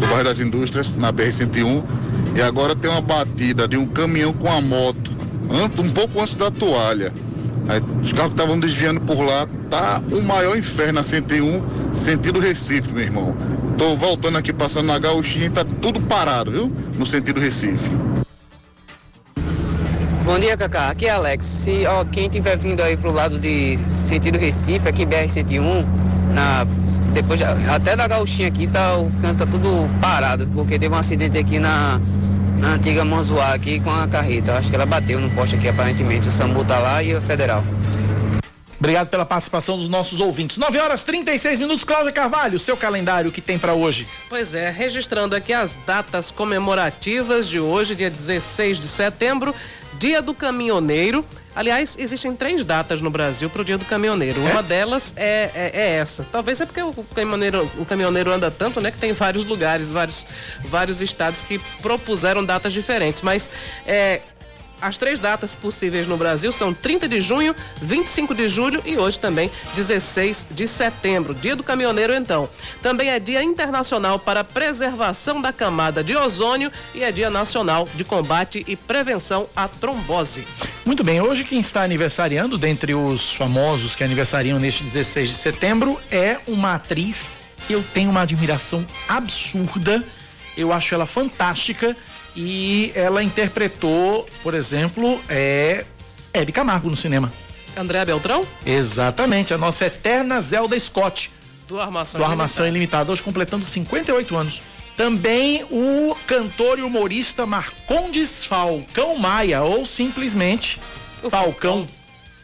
do 0.00 0.08
bairro 0.08 0.24
das 0.24 0.40
Indústrias, 0.40 0.96
na 0.96 1.12
BR-101. 1.12 1.84
E 2.34 2.42
agora 2.42 2.74
tem 2.74 2.90
uma 2.90 3.00
batida 3.00 3.68
de 3.68 3.76
um 3.76 3.86
caminhão 3.86 4.32
com 4.32 4.50
a 4.50 4.60
moto, 4.60 5.12
um 5.78 5.90
pouco 5.90 6.20
antes 6.20 6.34
da 6.34 6.50
toalha. 6.50 7.12
Aí, 7.68 7.82
os 8.02 8.12
carros 8.12 8.34
que 8.34 8.40
estavam 8.40 8.60
desviando 8.60 9.00
por 9.00 9.20
lá, 9.20 9.46
tá 9.70 10.02
o 10.12 10.20
maior 10.20 10.56
inferno 10.56 11.00
a 11.00 11.04
101, 11.04 11.94
sentido 11.94 12.38
Recife, 12.38 12.92
meu 12.92 13.02
irmão. 13.02 13.36
Tô 13.78 13.96
voltando 13.96 14.38
aqui, 14.38 14.52
passando 14.52 14.86
na 14.86 14.98
gauchinha 14.98 15.46
e 15.46 15.50
tá 15.50 15.64
tudo 15.64 16.00
parado, 16.00 16.50
viu? 16.50 16.72
No 16.98 17.06
sentido 17.06 17.40
Recife. 17.40 17.90
Bom 20.24 20.38
dia, 20.38 20.56
Cacá. 20.56 20.88
Aqui 20.88 21.06
é 21.06 21.10
Alex. 21.10 21.44
Se 21.44 21.86
ó, 21.86 22.04
quem 22.04 22.28
tiver 22.28 22.56
vindo 22.56 22.82
aí 22.82 22.96
pro 22.96 23.10
lado 23.10 23.38
de 23.38 23.78
sentido 23.88 24.38
Recife, 24.38 24.88
aqui 24.88 25.04
BR-101, 25.04 25.86
na, 26.32 26.64
depois 27.12 27.40
até 27.42 27.94
da 27.96 28.08
gauchinha 28.08 28.48
aqui, 28.48 28.66
tá, 28.66 28.96
o 28.96 29.10
canto 29.20 29.38
tá 29.38 29.46
tudo 29.46 29.68
parado, 30.00 30.46
porque 30.54 30.78
teve 30.78 30.94
um 30.94 30.98
acidente 30.98 31.38
aqui 31.38 31.58
na, 31.58 32.00
na 32.64 32.72
antiga 32.72 33.04
Manzuá 33.04 33.52
aqui 33.52 33.78
com 33.78 33.90
a 33.90 34.08
carreta. 34.08 34.56
Acho 34.56 34.70
que 34.70 34.74
ela 34.74 34.86
bateu 34.86 35.20
no 35.20 35.30
poste 35.30 35.54
aqui, 35.54 35.68
aparentemente. 35.68 36.28
O 36.28 36.32
SAMU 36.32 36.64
tá 36.64 36.78
lá 36.78 37.02
e 37.02 37.14
o 37.14 37.20
federal. 37.20 37.62
Obrigado 38.78 39.08
pela 39.08 39.24
participação 39.24 39.78
dos 39.78 39.88
nossos 39.88 40.18
ouvintes. 40.18 40.56
9 40.56 40.78
horas 40.78 41.04
36 41.04 41.58
minutos, 41.58 41.84
Cláudia 41.84 42.12
Carvalho, 42.12 42.58
seu 42.58 42.76
calendário 42.76 43.30
que 43.30 43.40
tem 43.40 43.58
para 43.58 43.74
hoje. 43.74 44.06
Pois 44.28 44.54
é, 44.54 44.70
registrando 44.70 45.36
aqui 45.36 45.52
as 45.52 45.78
datas 45.86 46.30
comemorativas 46.30 47.48
de 47.48 47.60
hoje, 47.60 47.94
dia 47.94 48.10
16 48.10 48.80
de 48.80 48.88
setembro, 48.88 49.54
Dia 49.98 50.20
do 50.20 50.34
Caminhoneiro. 50.34 51.24
Aliás, 51.54 51.96
existem 51.98 52.34
três 52.34 52.64
datas 52.64 53.00
no 53.00 53.10
Brasil 53.10 53.48
para 53.48 53.62
o 53.62 53.64
Dia 53.64 53.78
do 53.78 53.84
Caminhoneiro. 53.84 54.40
É? 54.46 54.50
Uma 54.52 54.62
delas 54.62 55.14
é, 55.16 55.50
é, 55.54 55.70
é 55.74 55.90
essa. 55.96 56.26
Talvez 56.30 56.60
é 56.60 56.66
porque 56.66 56.82
o 56.82 56.92
caminhoneiro, 57.14 57.70
o 57.78 57.84
caminhoneiro 57.84 58.32
anda 58.32 58.50
tanto, 58.50 58.80
né, 58.80 58.90
que 58.90 58.98
tem 58.98 59.12
vários 59.12 59.44
lugares, 59.44 59.92
vários, 59.92 60.26
vários 60.64 61.00
estados 61.00 61.42
que 61.42 61.58
propuseram 61.80 62.44
datas 62.44 62.72
diferentes. 62.72 63.22
Mas 63.22 63.48
é, 63.86 64.20
As 64.80 64.98
três 64.98 65.18
datas 65.18 65.54
possíveis 65.54 66.06
no 66.06 66.16
Brasil 66.16 66.52
são 66.52 66.74
30 66.74 67.08
de 67.08 67.20
junho, 67.20 67.54
25 67.80 68.34
de 68.34 68.48
julho 68.48 68.82
e 68.84 68.98
hoje 68.98 69.18
também 69.18 69.50
16 69.74 70.48
de 70.50 70.68
setembro, 70.68 71.34
dia 71.34 71.56
do 71.56 71.62
caminhoneiro 71.62 72.14
então. 72.14 72.48
Também 72.82 73.10
é 73.10 73.18
dia 73.18 73.42
internacional 73.42 74.18
para 74.18 74.40
a 74.40 74.44
preservação 74.44 75.40
da 75.40 75.52
camada 75.52 76.04
de 76.04 76.16
ozônio 76.16 76.70
e 76.94 77.02
é 77.02 77.10
dia 77.10 77.30
nacional 77.30 77.88
de 77.94 78.04
combate 78.04 78.64
e 78.66 78.76
prevenção 78.76 79.48
à 79.56 79.66
trombose. 79.68 80.46
Muito 80.84 81.02
bem, 81.02 81.20
hoje 81.20 81.44
quem 81.44 81.60
está 81.60 81.82
aniversariando, 81.82 82.58
dentre 82.58 82.94
os 82.94 83.34
famosos 83.34 83.94
que 83.96 84.04
aniversariam 84.04 84.58
neste 84.58 84.84
16 84.84 85.30
de 85.30 85.34
setembro, 85.34 85.98
é 86.10 86.38
uma 86.46 86.74
atriz 86.74 87.32
que 87.66 87.72
eu 87.72 87.82
tenho 87.94 88.10
uma 88.10 88.20
admiração 88.20 88.86
absurda. 89.08 90.04
Eu 90.56 90.72
acho 90.72 90.94
ela 90.94 91.06
fantástica 91.06 91.96
e 92.36 92.92
ela 92.94 93.22
interpretou, 93.22 94.26
por 94.42 94.54
exemplo, 94.54 95.20
é 95.28 95.84
Hebe 96.32 96.52
Camargo 96.52 96.90
no 96.90 96.96
cinema. 96.96 97.32
André 97.76 98.04
Beltrão? 98.04 98.46
Exatamente, 98.64 99.52
a 99.52 99.58
nossa 99.58 99.86
eterna 99.86 100.40
Zelda 100.40 100.78
Scott. 100.78 101.32
Do 101.66 101.80
Armação, 101.80 102.20
do 102.20 102.24
Armação 102.24 102.66
Ilimitada, 102.66 103.10
hoje 103.10 103.22
completando 103.22 103.64
58 103.64 104.36
anos. 104.36 104.62
Também 104.96 105.64
o 105.70 106.14
cantor 106.26 106.78
e 106.78 106.82
humorista 106.82 107.44
Marcondes 107.46 108.44
Falcão 108.44 109.16
Maia, 109.16 109.62
ou 109.62 109.84
simplesmente 109.84 110.78
o 111.22 111.30
Falcão, 111.30 111.78
Falcão 111.78 111.86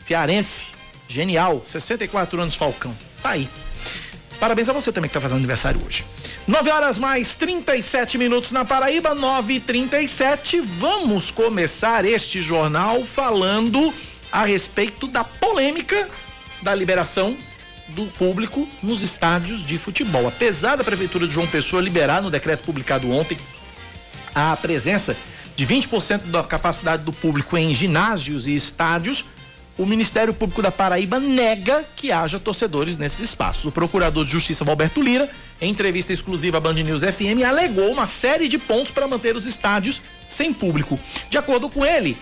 cearense. 0.03 0.73
Genial, 1.09 1.63
64 1.67 2.41
anos 2.41 2.55
Falcão. 2.55 2.97
Tá 3.23 3.31
aí. 3.31 3.49
Parabéns 4.41 4.71
a 4.71 4.73
você 4.73 4.91
também 4.91 5.11
que 5.11 5.17
está 5.17 5.21
fazendo 5.21 5.37
aniversário 5.37 5.79
hoje. 5.87 6.03
9 6.49 6.71
horas 6.71 6.99
mais 6.99 7.35
37 7.35 8.17
minutos 8.17 8.51
na 8.51 8.65
Paraíba, 8.65 9.15
9 9.15 9.55
e 9.55 9.61
37 9.61 10.61
Vamos 10.61 11.31
começar 11.31 12.07
este 12.07 12.41
jornal 12.41 13.05
falando 13.05 13.93
a 14.33 14.45
respeito 14.45 15.07
da 15.07 15.23
polêmica 15.23 16.09
da 16.63 16.75
liberação 16.75 17.37
do 17.89 18.07
público 18.07 18.67
nos 18.83 19.03
estádios 19.03 19.65
de 19.65 19.77
futebol. 19.77 20.27
Apesar 20.27 20.77
da 20.77 20.85
Prefeitura 20.85 21.27
de 21.29 21.35
João 21.35 21.47
Pessoa 21.47 21.83
liberar 21.83 22.23
no 22.23 22.31
decreto 22.31 22.65
publicado 22.65 23.11
ontem 23.11 23.37
a 24.35 24.57
presença 24.57 25.15
de 25.55 25.67
20% 25.67 26.31
da 26.31 26.43
capacidade 26.43 27.03
do 27.03 27.13
público 27.13 27.59
em 27.59 27.75
ginásios 27.75 28.47
e 28.47 28.55
estádios, 28.55 29.27
o 29.81 29.87
Ministério 29.87 30.35
Público 30.35 30.61
da 30.61 30.71
Paraíba 30.71 31.19
nega 31.19 31.83
que 31.97 32.13
haja 32.13 32.39
torcedores 32.39 32.99
nesses 32.99 33.21
espaços. 33.21 33.65
O 33.65 33.73
procurador 33.73 34.27
de 34.27 34.31
Justiça, 34.31 34.63
Valberto 34.63 35.01
Lira, 35.01 35.31
em 35.59 35.71
entrevista 35.71 36.13
exclusiva 36.13 36.59
à 36.59 36.61
Band 36.61 36.75
News 36.75 37.03
FM, 37.03 37.43
alegou 37.49 37.91
uma 37.91 38.07
série 38.07 38.47
de 38.47 38.59
pontos 38.59 38.91
para 38.91 39.09
manter 39.09 39.35
os 39.37 39.47
estádios 39.47 40.03
sem 40.29 40.53
público. 40.53 41.01
De 41.31 41.39
acordo 41.39 41.71
com 41.71 41.83
ele, 41.83 42.15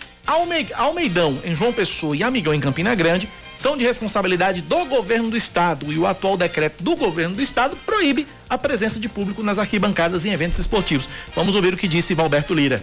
Almeidão 0.77 1.37
em 1.45 1.53
João 1.53 1.73
Pessoa 1.73 2.15
e 2.15 2.23
Amigão 2.23 2.55
em 2.55 2.61
Campina 2.61 2.95
Grande 2.95 3.29
são 3.57 3.77
de 3.77 3.85
responsabilidade 3.85 4.63
do 4.63 4.85
governo 4.85 5.29
do 5.29 5.37
estado 5.37 5.93
e 5.93 5.99
o 5.99 6.07
atual 6.07 6.37
decreto 6.37 6.85
do 6.85 6.95
governo 6.95 7.35
do 7.35 7.43
estado 7.43 7.77
proíbe 7.85 8.25
a 8.49 8.57
presença 8.57 9.01
de 9.01 9.09
público 9.09 9.43
nas 9.43 9.59
arquibancadas 9.59 10.25
em 10.25 10.31
eventos 10.31 10.61
esportivos. 10.61 11.09
Vamos 11.35 11.57
ouvir 11.57 11.75
o 11.75 11.77
que 11.77 11.89
disse 11.89 12.15
Valberto 12.15 12.55
Lira. 12.55 12.81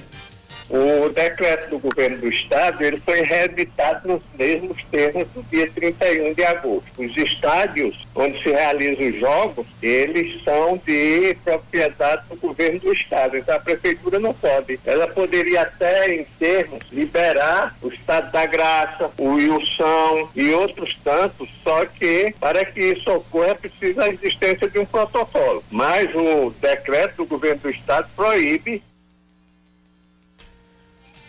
O 0.69 1.09
decreto 1.09 1.69
do 1.69 1.79
governo 1.79 2.17
do 2.17 2.27
estado 2.27 2.83
ele 2.83 2.99
foi 2.99 3.21
reeditado 3.21 4.07
nos 4.07 4.21
mesmos 4.37 4.83
termos 4.85 5.27
do 5.29 5.43
dia 5.43 5.69
31 5.73 6.33
de 6.33 6.43
agosto. 6.43 6.85
Os 6.97 7.15
estádios 7.15 8.05
onde 8.15 8.41
se 8.41 8.49
realizam 8.49 9.07
os 9.07 9.19
jogos, 9.19 9.67
eles 9.81 10.43
são 10.43 10.81
de 10.85 11.37
propriedade 11.43 12.23
do 12.29 12.35
governo 12.37 12.79
do 12.79 12.93
estado. 12.93 13.37
Então 13.37 13.55
a 13.55 13.59
prefeitura 13.59 14.19
não 14.19 14.33
pode. 14.33 14.79
Ela 14.85 15.07
poderia 15.07 15.61
até, 15.61 16.15
em 16.15 16.23
termos, 16.39 16.83
liberar 16.91 17.75
o 17.81 17.87
estado 17.89 18.31
da 18.31 18.45
graça, 18.45 19.11
o 19.17 19.35
Wilson 19.35 20.29
e 20.35 20.51
outros 20.51 20.97
tantos, 21.03 21.49
só 21.63 21.85
que 21.85 22.33
para 22.39 22.65
que 22.65 22.79
isso 22.79 23.11
ocorra 23.11 23.51
é 23.51 23.53
preciso 23.53 24.01
a 24.01 24.09
existência 24.09 24.67
de 24.67 24.79
um 24.79 24.85
protocolo. 24.85 25.63
Mas 25.69 26.09
o 26.15 26.53
decreto 26.59 27.17
do 27.17 27.25
governo 27.25 27.61
do 27.61 27.69
estado 27.69 28.09
proíbe 28.15 28.81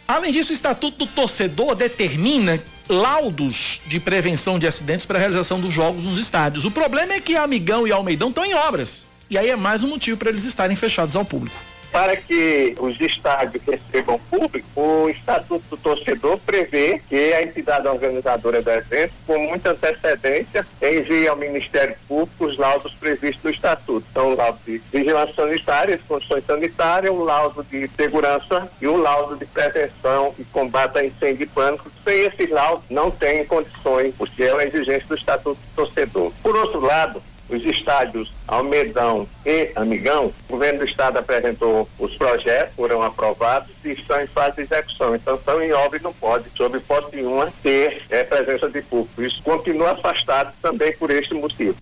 Além 0.06 0.32
disso, 0.32 0.52
o 0.52 0.54
Estatuto 0.54 0.98
do 0.98 1.06
Torcedor 1.06 1.74
determina 1.74 2.62
laudos 2.88 3.80
de 3.86 3.98
prevenção 3.98 4.58
de 4.58 4.66
acidentes 4.66 5.04
para 5.04 5.18
a 5.18 5.20
realização 5.20 5.58
dos 5.58 5.72
jogos 5.72 6.04
nos 6.04 6.16
estádios. 6.16 6.64
O 6.64 6.70
problema 6.70 7.14
é 7.14 7.20
que 7.20 7.34
Amigão 7.34 7.86
e 7.86 7.92
Almeidão 7.92 8.28
estão 8.28 8.44
em 8.44 8.54
obras. 8.54 9.04
E 9.28 9.36
aí 9.36 9.50
é 9.50 9.56
mais 9.56 9.82
um 9.82 9.88
motivo 9.88 10.16
para 10.16 10.30
eles 10.30 10.44
estarem 10.44 10.76
fechados 10.76 11.16
ao 11.16 11.24
público 11.24 11.56
para 11.90 12.16
que 12.16 12.74
os 12.78 13.00
estádios 13.00 13.62
recebam 13.64 14.18
público, 14.30 14.68
o 14.80 15.08
Estatuto 15.08 15.64
do 15.70 15.76
Torcedor 15.76 16.38
prevê 16.38 17.00
que 17.08 17.32
a 17.32 17.42
entidade 17.42 17.88
organizadora 17.88 18.62
do 18.62 18.70
evento, 18.70 19.12
com 19.26 19.38
muita 19.38 19.70
antecedência, 19.70 20.66
envie 20.82 21.28
ao 21.28 21.36
Ministério 21.36 21.96
Público 22.06 22.44
os 22.44 22.56
laudos 22.56 22.94
previstos 22.94 23.42
do 23.42 23.50
Estatuto. 23.50 24.06
Então, 24.10 24.32
o 24.32 24.36
laudo 24.36 24.58
de 24.64 24.78
vigilância 24.92 25.34
sanitária, 25.34 26.00
condições 26.06 26.44
sanitárias, 26.44 27.12
o 27.12 27.24
laudo 27.24 27.64
de 27.64 27.88
segurança 27.88 28.70
e 28.80 28.86
o 28.86 28.96
laudo 28.96 29.36
de 29.36 29.46
prevenção 29.46 30.34
e 30.38 30.44
combate 30.44 30.98
a 30.98 31.04
incêndio 31.04 31.44
e 31.44 31.46
pânico. 31.46 31.90
Sem 32.04 32.20
esses 32.20 32.50
laudos, 32.50 32.84
não 32.90 33.10
tem 33.10 33.44
condições, 33.46 34.14
porque 34.16 34.44
é 34.44 34.52
uma 34.52 34.64
exigência 34.64 35.06
do 35.08 35.14
Estatuto 35.14 35.60
do 35.60 35.74
Torcedor. 35.74 36.32
Por 36.42 36.56
outro 36.56 36.80
lado, 36.80 37.22
os 37.48 37.64
estádios 37.64 38.32
Almedão 38.46 39.28
e 39.44 39.70
Amigão, 39.76 40.32
o 40.48 40.52
governo 40.52 40.80
do 40.80 40.84
estado 40.84 41.18
apresentou 41.18 41.88
os 41.98 42.14
projetos, 42.16 42.74
foram 42.74 43.02
aprovados 43.02 43.70
e 43.84 43.90
estão 43.90 44.20
em 44.20 44.26
fase 44.26 44.56
de 44.56 44.62
execução. 44.62 45.14
Então 45.14 45.36
estão 45.36 45.62
em 45.62 45.72
obra 45.72 45.98
e 45.98 46.02
não 46.02 46.12
pode, 46.12 46.44
sob 46.56 46.78
hipótese 46.78 47.16
nenhuma, 47.16 47.52
ter 47.62 48.02
é, 48.10 48.24
presença 48.24 48.68
de 48.68 48.82
público. 48.82 49.22
Isso 49.22 49.42
continua 49.42 49.92
afastado 49.92 50.52
também 50.60 50.96
por 50.96 51.10
este 51.10 51.34
motivo. 51.34 51.76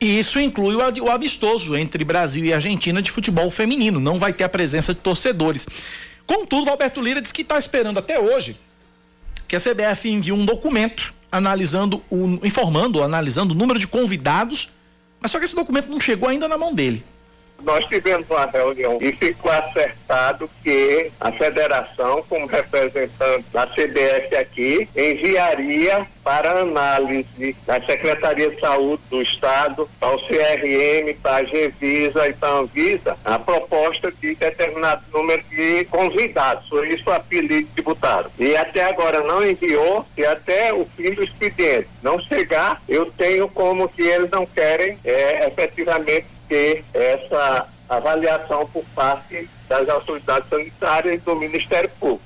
E 0.00 0.18
isso 0.18 0.40
inclui 0.40 0.74
o 0.74 1.10
amistoso 1.10 1.76
entre 1.76 2.04
Brasil 2.04 2.44
e 2.44 2.52
Argentina 2.52 3.00
de 3.00 3.10
futebol 3.10 3.48
feminino. 3.50 4.00
Não 4.00 4.18
vai 4.18 4.32
ter 4.32 4.42
a 4.42 4.48
presença 4.48 4.92
de 4.92 5.00
torcedores. 5.00 5.66
Contudo, 6.26 6.70
Alberto 6.70 7.00
Lira 7.00 7.22
diz 7.22 7.30
que 7.30 7.42
está 7.42 7.56
esperando 7.56 7.98
até 7.98 8.18
hoje 8.18 8.56
que 9.46 9.54
a 9.54 9.60
CBF 9.60 10.08
envie 10.08 10.32
um 10.32 10.44
documento 10.44 11.14
analisando, 11.30 12.02
o, 12.10 12.40
informando, 12.42 13.02
analisando 13.02 13.54
o 13.54 13.56
número 13.56 13.78
de 13.78 13.86
convidados 13.86 14.70
mas 15.22 15.30
só 15.30 15.38
que 15.38 15.44
esse 15.44 15.54
documento 15.54 15.88
não 15.88 16.00
chegou 16.00 16.28
ainda 16.28 16.48
na 16.48 16.58
mão 16.58 16.74
dele. 16.74 17.04
Nós 17.62 17.86
tivemos 17.86 18.28
uma 18.28 18.46
reunião 18.46 18.98
e 19.00 19.12
ficou 19.12 19.50
acertado 19.50 20.50
que 20.62 21.10
a 21.20 21.30
federação, 21.32 22.24
como 22.28 22.46
representante 22.46 23.44
da 23.52 23.66
CBF 23.66 24.36
aqui, 24.36 24.88
enviaria 24.96 26.06
para 26.24 26.60
análise 26.60 27.56
da 27.66 27.80
Secretaria 27.80 28.50
de 28.50 28.60
Saúde 28.60 29.02
do 29.10 29.22
Estado, 29.22 29.88
para 29.98 30.14
o 30.14 30.18
CRM, 30.20 31.14
para 31.22 31.36
a 31.36 31.44
Gevisa 31.44 32.28
e 32.28 32.32
para 32.32 32.48
a 32.48 32.58
Anvisa, 32.58 33.16
a 33.24 33.38
proposta 33.38 34.12
de 34.12 34.34
determinado 34.34 35.02
número 35.12 35.42
de 35.50 35.84
convidados, 35.86 36.68
por 36.68 36.86
isso 36.86 37.08
o 37.10 37.12
apelido 37.12 37.68
tributaram. 37.74 38.30
E 38.38 38.56
até 38.56 38.84
agora 38.84 39.20
não 39.22 39.44
enviou, 39.44 40.06
e 40.16 40.24
até 40.24 40.72
o 40.72 40.86
fim 40.96 41.12
do 41.12 41.24
expediente 41.24 41.88
não 42.02 42.18
chegar, 42.20 42.80
eu 42.88 43.06
tenho 43.06 43.48
como 43.48 43.88
que 43.88 44.02
eles 44.02 44.30
não 44.30 44.46
querem 44.46 44.98
é, 45.04 45.46
efetivamente 45.46 46.26
ter 46.52 46.84
essa 46.92 47.66
avaliação 47.88 48.68
por 48.68 48.84
parte 48.94 49.48
das 49.66 49.88
autoridades 49.88 50.50
sanitárias 50.50 51.14
e 51.14 51.24
do 51.24 51.34
Ministério 51.34 51.90
Público. 51.98 52.20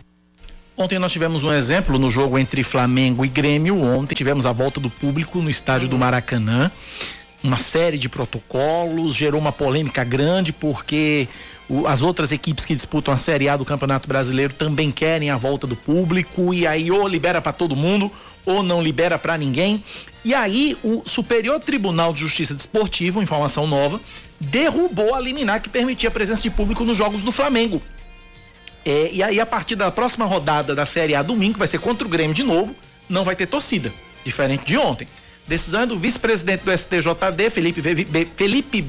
Ontem 0.76 0.98
nós 0.98 1.12
tivemos 1.12 1.44
um 1.44 1.52
exemplo 1.52 1.96
no 1.96 2.10
jogo 2.10 2.36
entre 2.36 2.64
Flamengo 2.64 3.24
e 3.24 3.28
Grêmio. 3.28 3.80
Ontem 3.80 4.16
tivemos 4.16 4.44
a 4.44 4.52
volta 4.52 4.80
do 4.80 4.90
público 4.90 5.38
no 5.38 5.48
estádio 5.48 5.88
do 5.88 5.96
Maracanã. 5.96 6.70
Uma 7.42 7.58
série 7.58 7.98
de 7.98 8.08
protocolos, 8.08 9.14
gerou 9.14 9.40
uma 9.40 9.52
polêmica 9.52 10.02
grande 10.02 10.52
porque 10.52 11.28
as 11.86 12.02
outras 12.02 12.32
equipes 12.32 12.64
que 12.64 12.74
disputam 12.74 13.14
a 13.14 13.16
Série 13.16 13.48
A 13.48 13.56
do 13.56 13.64
Campeonato 13.64 14.08
Brasileiro 14.08 14.54
também 14.54 14.90
querem 14.90 15.30
a 15.30 15.36
volta 15.36 15.68
do 15.68 15.76
público 15.76 16.52
e 16.52 16.66
aí 16.66 16.90
ou 16.90 17.06
libera 17.06 17.40
para 17.40 17.52
todo 17.52 17.76
mundo 17.76 18.10
ou 18.46 18.62
não 18.62 18.80
libera 18.80 19.18
para 19.18 19.36
ninguém. 19.36 19.84
E 20.24 20.34
aí 20.34 20.76
o 20.82 21.02
Superior 21.04 21.60
Tribunal 21.60 22.12
de 22.12 22.20
Justiça 22.20 22.54
Desportiva, 22.54 23.22
informação 23.22 23.66
nova, 23.66 24.00
derrubou 24.40 25.14
a 25.14 25.20
liminar 25.20 25.60
que 25.60 25.68
permitia 25.68 26.08
a 26.08 26.12
presença 26.12 26.42
de 26.42 26.50
público 26.50 26.84
nos 26.84 26.96
jogos 26.96 27.22
do 27.22 27.32
Flamengo. 27.32 27.82
É, 28.84 29.10
e 29.12 29.22
aí 29.22 29.40
a 29.40 29.46
partir 29.46 29.74
da 29.74 29.90
próxima 29.90 30.24
rodada 30.24 30.74
da 30.74 30.86
Série 30.86 31.14
A 31.14 31.22
domingo 31.22 31.58
vai 31.58 31.66
ser 31.66 31.80
contra 31.80 32.06
o 32.06 32.10
Grêmio 32.10 32.34
de 32.34 32.44
novo, 32.44 32.74
não 33.08 33.24
vai 33.24 33.34
ter 33.34 33.46
torcida, 33.46 33.92
diferente 34.24 34.64
de 34.64 34.78
ontem. 34.78 35.08
Decisão 35.46 35.86
do 35.86 35.96
vice-presidente 35.96 36.64
do 36.64 36.76
STJD, 36.76 37.50
Felipe, 37.50 37.80
v, 37.80 38.26
Felipe 38.36 38.84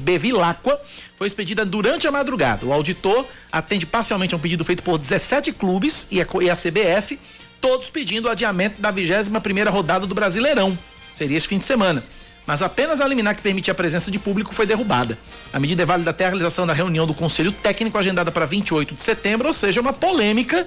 foi 1.16 1.26
expedida 1.28 1.64
durante 1.64 2.08
a 2.08 2.10
madrugada. 2.10 2.66
O 2.66 2.72
auditor 2.72 3.24
atende 3.50 3.86
parcialmente 3.86 4.34
a 4.34 4.36
um 4.36 4.40
pedido 4.40 4.64
feito 4.64 4.82
por 4.82 4.98
17 4.98 5.52
clubes 5.52 6.08
e 6.10 6.20
a 6.20 6.26
CBF 6.56 7.18
todos 7.60 7.90
pedindo 7.90 8.26
o 8.26 8.30
adiamento 8.30 8.80
da 8.80 8.90
21 8.90 9.40
primeira 9.40 9.70
rodada 9.70 10.06
do 10.06 10.14
Brasileirão. 10.14 10.76
Seria 11.16 11.36
este 11.36 11.48
fim 11.48 11.58
de 11.58 11.64
semana. 11.64 12.02
Mas 12.46 12.62
apenas 12.62 13.00
a 13.00 13.06
liminar 13.06 13.34
que 13.34 13.42
permitia 13.42 13.72
a 13.72 13.74
presença 13.74 14.10
de 14.10 14.18
público 14.18 14.54
foi 14.54 14.64
derrubada. 14.64 15.18
A 15.52 15.60
medida 15.60 15.82
é 15.82 15.86
válida 15.86 16.10
até 16.10 16.24
a 16.24 16.28
realização 16.28 16.66
da 16.66 16.72
reunião 16.72 17.06
do 17.06 17.12
Conselho 17.12 17.52
Técnico 17.52 17.98
agendada 17.98 18.32
para 18.32 18.46
28 18.46 18.94
de 18.94 19.02
setembro, 19.02 19.48
ou 19.48 19.52
seja, 19.52 19.80
uma 19.82 19.92
polêmica 19.92 20.66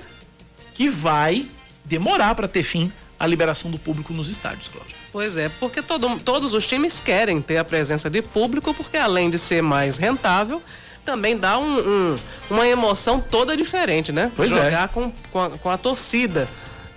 que 0.75 0.89
vai 0.89 1.47
demorar 1.83 2.35
para 2.35 2.47
ter 2.47 2.61
fim 2.61 2.91
a 3.19 3.25
liberação 3.25 3.71
do 3.71 3.79
público 3.79 4.13
nos 4.13 4.29
estádios, 4.29 4.67
Cláudio. 4.67 4.95
Pois 5.11 5.37
é, 5.37 5.49
porque 5.59 5.81
todo, 5.81 6.19
todos 6.19 6.53
os 6.53 6.67
times 6.67 6.99
querem 6.99 7.41
ter 7.41 7.57
a 7.57 7.63
presença 7.63 8.09
de 8.09 8.21
público, 8.21 8.73
porque 8.73 8.97
além 8.97 9.29
de 9.29 9.39
ser 9.39 9.61
mais 9.61 9.97
rentável, 9.97 10.61
também 11.05 11.37
dá 11.37 11.57
um, 11.57 11.79
um, 11.79 12.15
uma 12.49 12.67
emoção 12.67 13.19
toda 13.19 13.57
diferente, 13.57 14.11
né? 14.11 14.31
Pois 14.35 14.49
Jogar 14.49 14.61
é. 14.61 14.71
Jogar 14.71 14.87
com, 14.89 15.11
com, 15.31 15.41
a, 15.41 15.49
com 15.49 15.69
a 15.69 15.77
torcida. 15.77 16.47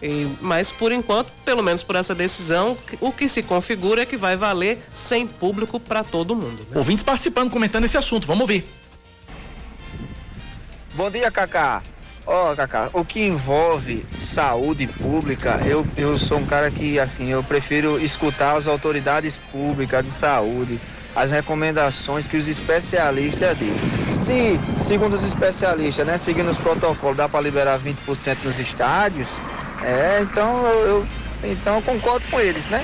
E, 0.04 0.28
mas 0.42 0.70
por 0.70 0.92
enquanto, 0.92 1.32
pelo 1.46 1.62
menos 1.62 1.82
por 1.82 1.96
essa 1.96 2.14
decisão, 2.14 2.76
o 3.00 3.10
que 3.10 3.26
se 3.26 3.42
configura 3.42 4.02
é 4.02 4.06
que 4.06 4.18
vai 4.18 4.36
valer 4.36 4.84
sem 4.94 5.26
público 5.26 5.80
para 5.80 6.04
todo 6.04 6.36
mundo. 6.36 6.58
Né? 6.70 6.76
Ouvintes 6.76 7.02
participando, 7.02 7.50
comentando 7.50 7.84
esse 7.84 7.96
assunto. 7.96 8.26
Vamos 8.26 8.42
ouvir. 8.42 8.66
Bom 10.94 11.10
dia, 11.10 11.30
Cacá. 11.30 11.82
Ó, 12.26 12.52
oh, 12.52 12.56
Cacá, 12.56 12.88
o 12.94 13.04
que 13.04 13.20
envolve 13.20 14.04
saúde 14.18 14.86
pública, 14.86 15.60
eu, 15.66 15.86
eu 15.94 16.18
sou 16.18 16.38
um 16.38 16.46
cara 16.46 16.70
que, 16.70 16.98
assim, 16.98 17.28
eu 17.28 17.42
prefiro 17.42 18.00
escutar 18.00 18.56
as 18.56 18.66
autoridades 18.66 19.36
públicas 19.52 20.02
de 20.02 20.10
saúde, 20.10 20.80
as 21.14 21.30
recomendações 21.30 22.26
que 22.26 22.38
os 22.38 22.48
especialistas 22.48 23.58
dizem. 23.58 23.82
Se, 24.10 24.58
segundo 24.82 25.12
os 25.12 25.22
especialistas, 25.22 26.06
né, 26.06 26.16
seguindo 26.16 26.50
os 26.50 26.56
protocolos, 26.56 27.16
dá 27.16 27.28
para 27.28 27.42
liberar 27.42 27.78
20% 27.78 28.38
nos 28.42 28.58
estádios, 28.58 29.38
é, 29.82 30.20
então 30.22 30.66
eu, 30.66 30.86
eu, 30.86 31.06
então 31.44 31.74
eu 31.76 31.82
concordo 31.82 32.24
com 32.30 32.40
eles, 32.40 32.68
né? 32.68 32.82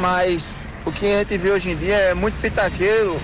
Mas 0.00 0.56
o 0.84 0.90
que 0.90 1.06
a 1.06 1.18
gente 1.20 1.38
vê 1.38 1.52
hoje 1.52 1.70
em 1.70 1.76
dia 1.76 1.94
é 1.94 2.14
muito 2.14 2.40
pitaqueiro 2.40 3.20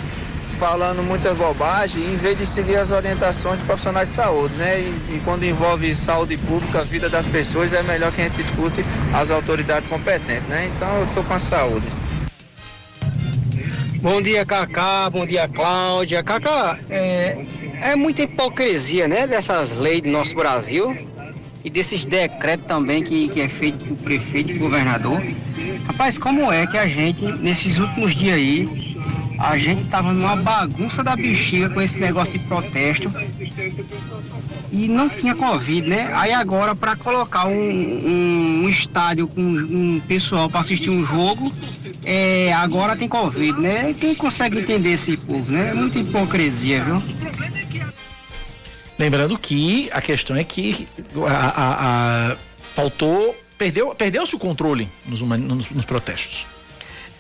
falando 0.53 1.03
muita 1.03 1.35
bobagem 1.35 2.03
em 2.03 2.17
vez 2.17 2.39
de 2.39 2.47
seguir 2.47 2.77
as 2.77 2.93
orientações 2.93 3.59
de 3.59 3.65
profissionais 3.65 4.09
de 4.09 4.15
saúde, 4.15 4.55
né? 4.55 4.81
E, 4.81 5.17
e, 5.17 5.23
quando 5.25 5.45
envolve 5.45 5.95
saúde 5.95 6.37
pública, 6.37 6.81
a 6.81 6.85
vida 6.85 7.09
das 7.09 7.27
pessoas, 7.27 7.73
é 7.73 7.83
melhor 7.83 8.13
que 8.13 8.21
a 8.21 8.25
gente 8.25 8.41
escute 8.41 8.85
as 9.15 9.31
autoridades 9.31 9.89
competentes, 9.89 10.47
né? 10.49 10.71
Então 10.77 11.01
eu 11.01 11.07
tô 11.15 11.23
com 11.23 11.35
a 11.35 11.39
saúde. 11.39 11.87
Bom 14.01 14.21
dia, 14.21 14.45
Cacá. 14.45 15.09
Bom 15.11 15.27
dia, 15.27 15.49
Cláudia. 15.49 16.23
Cacá, 16.23 16.79
é, 16.91 17.45
é 17.81 17.97
muita 17.97 18.23
hipocrisia, 18.23 19.07
né? 19.09 19.27
Dessas 19.27 19.73
leis 19.75 20.03
do 20.03 20.09
nosso 20.09 20.35
Brasil 20.35 20.97
e 21.65 21.71
desses 21.71 22.05
decretos 22.05 22.67
também 22.67 23.03
que, 23.03 23.29
que 23.29 23.41
é 23.41 23.49
feito 23.49 23.85
por 23.85 23.97
prefeito 23.99 24.53
e 24.53 24.59
governador. 24.59 25.23
Rapaz, 25.87 26.19
como 26.19 26.53
é 26.53 26.67
que 26.67 26.77
a 26.77 26.87
gente, 26.87 27.25
nesses 27.41 27.79
últimos 27.79 28.15
dias 28.15 28.37
aí, 28.37 28.92
a 29.39 29.59
gente 29.59 29.85
tava 29.85 30.13
numa 30.13 30.37
bagunça 30.37 31.03
da 31.03 31.17
bexiga 31.17 31.69
com 31.69 31.81
esse 31.81 31.99
negócio 31.99 32.39
de 32.39 32.45
protesto 32.47 33.11
e 34.71 34.89
não 34.89 35.09
tinha 35.09 35.35
Covid, 35.35 35.87
né? 35.87 36.11
Aí 36.15 36.33
agora 36.33 36.75
para 36.75 36.97
colocar 36.97 37.47
um, 37.47 37.53
um, 37.53 38.65
um, 38.65 38.69
estádio 38.69 39.29
com 39.29 39.41
um 39.41 40.01
pessoal 40.07 40.49
para 40.49 40.61
assistir 40.61 40.91
um 40.91 41.05
jogo, 41.05 41.53
é, 42.03 42.53
agora 42.53 42.97
tem 42.97 43.09
Covid, 43.09 43.61
né? 43.61 43.95
Quem 43.99 44.15
consegue 44.15 44.59
entender 44.59 44.93
esse 44.93 45.17
povo, 45.17 45.51
né? 45.51 45.71
É 45.71 45.75
muita 45.75 45.99
hipocrisia, 45.99 46.83
viu? 46.85 47.03
Lembrando 48.99 49.37
que 49.39 49.91
a 49.93 50.01
questão 50.01 50.37
é 50.37 50.45
que 50.45 50.87
a, 51.27 51.33
a, 51.33 52.33
a 52.33 52.37
faltou, 52.75 53.37
perdeu, 53.59 53.95
perdeu-se 53.95 54.35
o 54.35 54.39
controle 54.39 54.89
nos, 55.05 55.21
nos, 55.21 55.71
nos 55.71 55.85
protestos. 55.85 56.47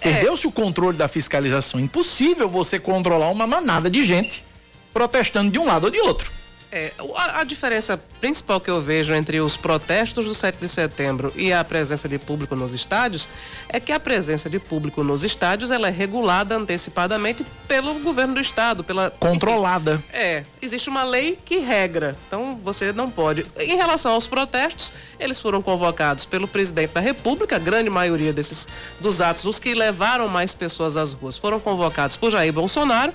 Perdeu-se 0.02 0.46
o 0.46 0.52
controle 0.52 0.96
da 0.96 1.08
fiscalização. 1.08 1.78
Impossível 1.78 2.48
você 2.48 2.78
controlar 2.78 3.30
uma 3.30 3.46
manada 3.46 3.88
de 3.88 4.04
gente 4.04 4.44
protestando 4.92 5.50
de 5.50 5.58
um 5.58 5.64
lado 5.64 5.84
ou 5.84 5.90
de 5.90 6.00
outro. 6.00 6.30
É, 6.74 6.90
a, 7.14 7.40
a, 7.40 7.44
diferença 7.44 8.02
principal 8.18 8.58
que 8.58 8.70
eu 8.70 8.80
vejo 8.80 9.12
entre 9.12 9.38
os 9.42 9.58
protestos 9.58 10.24
do 10.24 10.32
7 10.32 10.56
de 10.58 10.66
setembro 10.70 11.30
e 11.36 11.52
a 11.52 11.62
presença 11.62 12.08
de 12.08 12.18
público 12.18 12.56
nos 12.56 12.72
estádios 12.72 13.28
é 13.68 13.78
que 13.78 13.92
a 13.92 14.00
presença 14.00 14.48
de 14.48 14.58
público 14.58 15.04
nos 15.04 15.22
estádios 15.22 15.70
ela 15.70 15.88
é 15.88 15.90
regulada 15.90 16.56
antecipadamente 16.56 17.44
pelo 17.68 17.92
governo 18.00 18.36
do 18.36 18.40
estado, 18.40 18.82
pela 18.82 19.10
controlada. 19.10 20.02
É, 20.10 20.44
existe 20.62 20.88
uma 20.88 21.04
lei 21.04 21.38
que 21.44 21.58
regra. 21.58 22.16
Então 22.26 22.58
você 22.64 22.90
não 22.90 23.10
pode. 23.10 23.44
Em 23.58 23.76
relação 23.76 24.12
aos 24.12 24.26
protestos, 24.26 24.94
eles 25.20 25.38
foram 25.38 25.60
convocados 25.60 26.24
pelo 26.24 26.48
presidente 26.48 26.94
da 26.94 27.02
República, 27.02 27.56
a 27.56 27.58
grande 27.58 27.90
maioria 27.90 28.32
desses 28.32 28.66
dos 28.98 29.20
atos, 29.20 29.44
os 29.44 29.58
que 29.58 29.74
levaram 29.74 30.26
mais 30.26 30.54
pessoas 30.54 30.96
às 30.96 31.12
ruas, 31.12 31.36
foram 31.36 31.60
convocados 31.60 32.16
por 32.16 32.30
Jair 32.30 32.50
Bolsonaro 32.50 33.12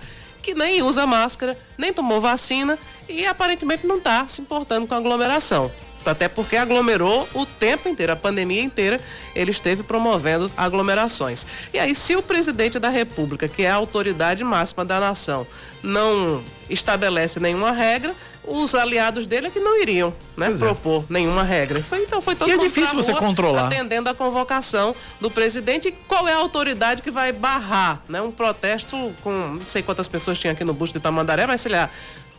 que 0.48 0.54
nem 0.54 0.82
usa 0.82 1.06
máscara, 1.06 1.58
nem 1.78 1.92
tomou 1.92 2.22
vacina 2.22 2.80
e 3.10 3.26
aparentemente 3.26 3.86
não 3.86 3.98
está 3.98 4.26
se 4.30 4.40
importando 4.40 4.88
com 4.88 4.94
a 4.94 4.98
aglomeração. 4.98 5.70
Até 6.06 6.30
porque 6.30 6.56
aglomerou 6.56 7.28
o 7.34 7.46
tempo 7.46 7.90
inteiro, 7.90 8.14
a 8.14 8.16
pandemia 8.16 8.64
inteira, 8.64 8.98
ele 9.36 9.52
esteve 9.52 9.84
promovendo 9.84 10.50
aglomerações. 10.56 11.46
E 11.74 11.80
aí, 11.80 11.94
se 11.94 12.16
o 12.16 12.24
presidente 12.24 12.80
da 12.80 12.88
República, 12.88 13.50
que 13.50 13.64
é 13.64 13.70
a 13.70 13.76
autoridade 13.76 14.42
máxima 14.42 14.86
da 14.86 15.02
nação, 15.02 15.46
não 15.84 16.42
estabelece 16.70 17.42
nenhuma 17.42 17.72
regra, 17.72 18.16
os 18.48 18.74
aliados 18.74 19.26
dele 19.26 19.48
é 19.48 19.50
que 19.50 19.60
não 19.60 19.80
iriam 19.82 20.14
né, 20.36 20.50
propor 20.52 21.04
é. 21.10 21.14
nenhuma 21.14 21.44
regra. 21.44 21.84
Foi, 21.84 22.02
então 22.02 22.22
foi 22.22 22.36
todo 22.36 22.50
e 22.50 22.54
é 22.54 22.58
difícil 22.58 22.96
você 22.96 23.14
controlar. 23.14 23.66
Atendendo 23.66 24.10
a 24.10 24.14
convocação 24.14 24.96
do 25.20 25.30
presidente. 25.30 25.94
Qual 26.08 26.28
é 26.28 26.34
a 26.34 26.38
autoridade 26.38 27.02
que 27.02 27.12
vai 27.12 27.32
barrar 27.32 28.02
né, 28.08 28.22
um 28.22 28.32
protesto 28.32 29.14
com 29.22 29.32
não 29.32 29.66
sei 29.66 29.84
quantas 29.84 30.08
pessoas 30.08 30.40
tinha 30.40 30.54
aqui 30.54 30.64
no 30.64 30.74
busto 30.74 30.98
de 30.98 31.04
Tamandaré, 31.04 31.46
mas 31.46 31.62
sei 31.62 31.74
lá, 31.74 31.90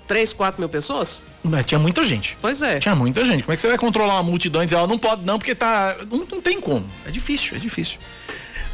3, 0.07 0.33
4 0.33 0.61
mil 0.61 0.68
pessoas? 0.68 1.23
Mas 1.42 1.66
tinha 1.66 1.79
muita 1.79 2.05
gente. 2.05 2.37
Pois 2.40 2.62
é. 2.62 2.79
Tinha 2.79 2.97
muita 2.97 3.25
gente. 3.25 3.42
Como 3.42 3.53
é 3.53 3.57
que 3.57 3.62
você 3.62 3.68
vai 3.68 3.79
controlar 3.79 4.14
uma 4.14 4.23
multidão 4.23 4.62
e 4.62 4.66
dizer, 4.66 4.77
ela 4.77 4.87
não 4.87 4.99
pode 4.99 5.25
não, 5.25 5.38
porque 5.38 5.55
tá. 5.55 5.97
Não, 6.11 6.27
não 6.31 6.40
tem 6.40 6.61
como. 6.61 6.85
É 7.07 7.11
difícil, 7.11 7.57
é 7.57 7.61
difícil. 7.61 7.99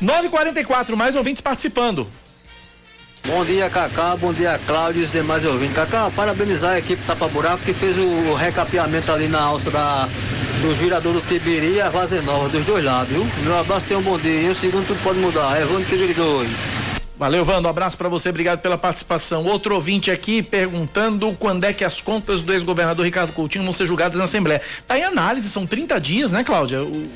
9h44, 0.02 0.94
mais 0.94 1.14
ouvintes 1.14 1.40
participando. 1.40 2.06
Bom 3.26 3.42
dia, 3.44 3.70
Cacá. 3.70 4.14
Bom 4.16 4.34
dia, 4.34 4.60
Cláudio 4.66 5.00
e 5.00 5.04
os 5.04 5.10
demais 5.10 5.46
ouvintes. 5.46 5.74
Cacá, 5.74 6.10
parabenizar 6.14 6.72
a 6.72 6.78
equipe 6.78 7.02
Tapa 7.04 7.26
Buraco 7.28 7.62
que 7.64 7.72
fez 7.72 7.96
o, 7.98 8.34
recapeamento 8.34 9.10
ali 9.10 9.28
na 9.28 9.40
alça 9.40 9.70
da, 9.70 10.06
do 10.60 10.74
girador 10.74 11.14
do 11.14 11.22
Tibiri 11.22 11.76
e 11.76 11.80
a 11.80 11.88
Vaza 11.88 12.20
Nova, 12.20 12.50
dos 12.50 12.66
dois 12.66 12.84
lados, 12.84 13.08
viu? 13.08 13.26
Meu 13.42 13.58
abraço, 13.58 13.88
tenha 13.88 13.98
um 13.98 14.02
bom 14.02 14.18
dia. 14.18 14.42
E 14.42 14.48
o 14.50 14.54
segundo 14.54 14.86
tudo 14.86 15.02
pode 15.02 15.18
mudar. 15.20 15.58
É 15.58 15.64
Vando 15.64 15.86
Tibiri 15.86 16.12
2. 16.12 16.50
Valeu, 17.16 17.44
Vando. 17.46 17.66
Um 17.66 17.70
abraço 17.70 17.96
para 17.96 18.10
você, 18.10 18.28
obrigado 18.28 18.60
pela 18.60 18.76
participação. 18.76 19.44
Outro 19.46 19.74
ouvinte 19.74 20.10
aqui 20.10 20.42
perguntando 20.42 21.34
quando 21.38 21.64
é 21.64 21.72
que 21.72 21.82
as 21.84 22.02
contas 22.02 22.42
do 22.42 22.52
ex-governador 22.52 23.06
Ricardo 23.06 23.32
Coutinho 23.32 23.64
vão 23.64 23.72
ser 23.72 23.86
julgadas 23.86 24.18
na 24.18 24.24
Assembleia. 24.24 24.60
Tá 24.86 24.98
em 24.98 25.02
análise, 25.02 25.48
são 25.48 25.66
30 25.66 25.98
dias, 25.98 26.30
né, 26.30 26.44
Cláudia? 26.44 26.82
O... 26.82 27.10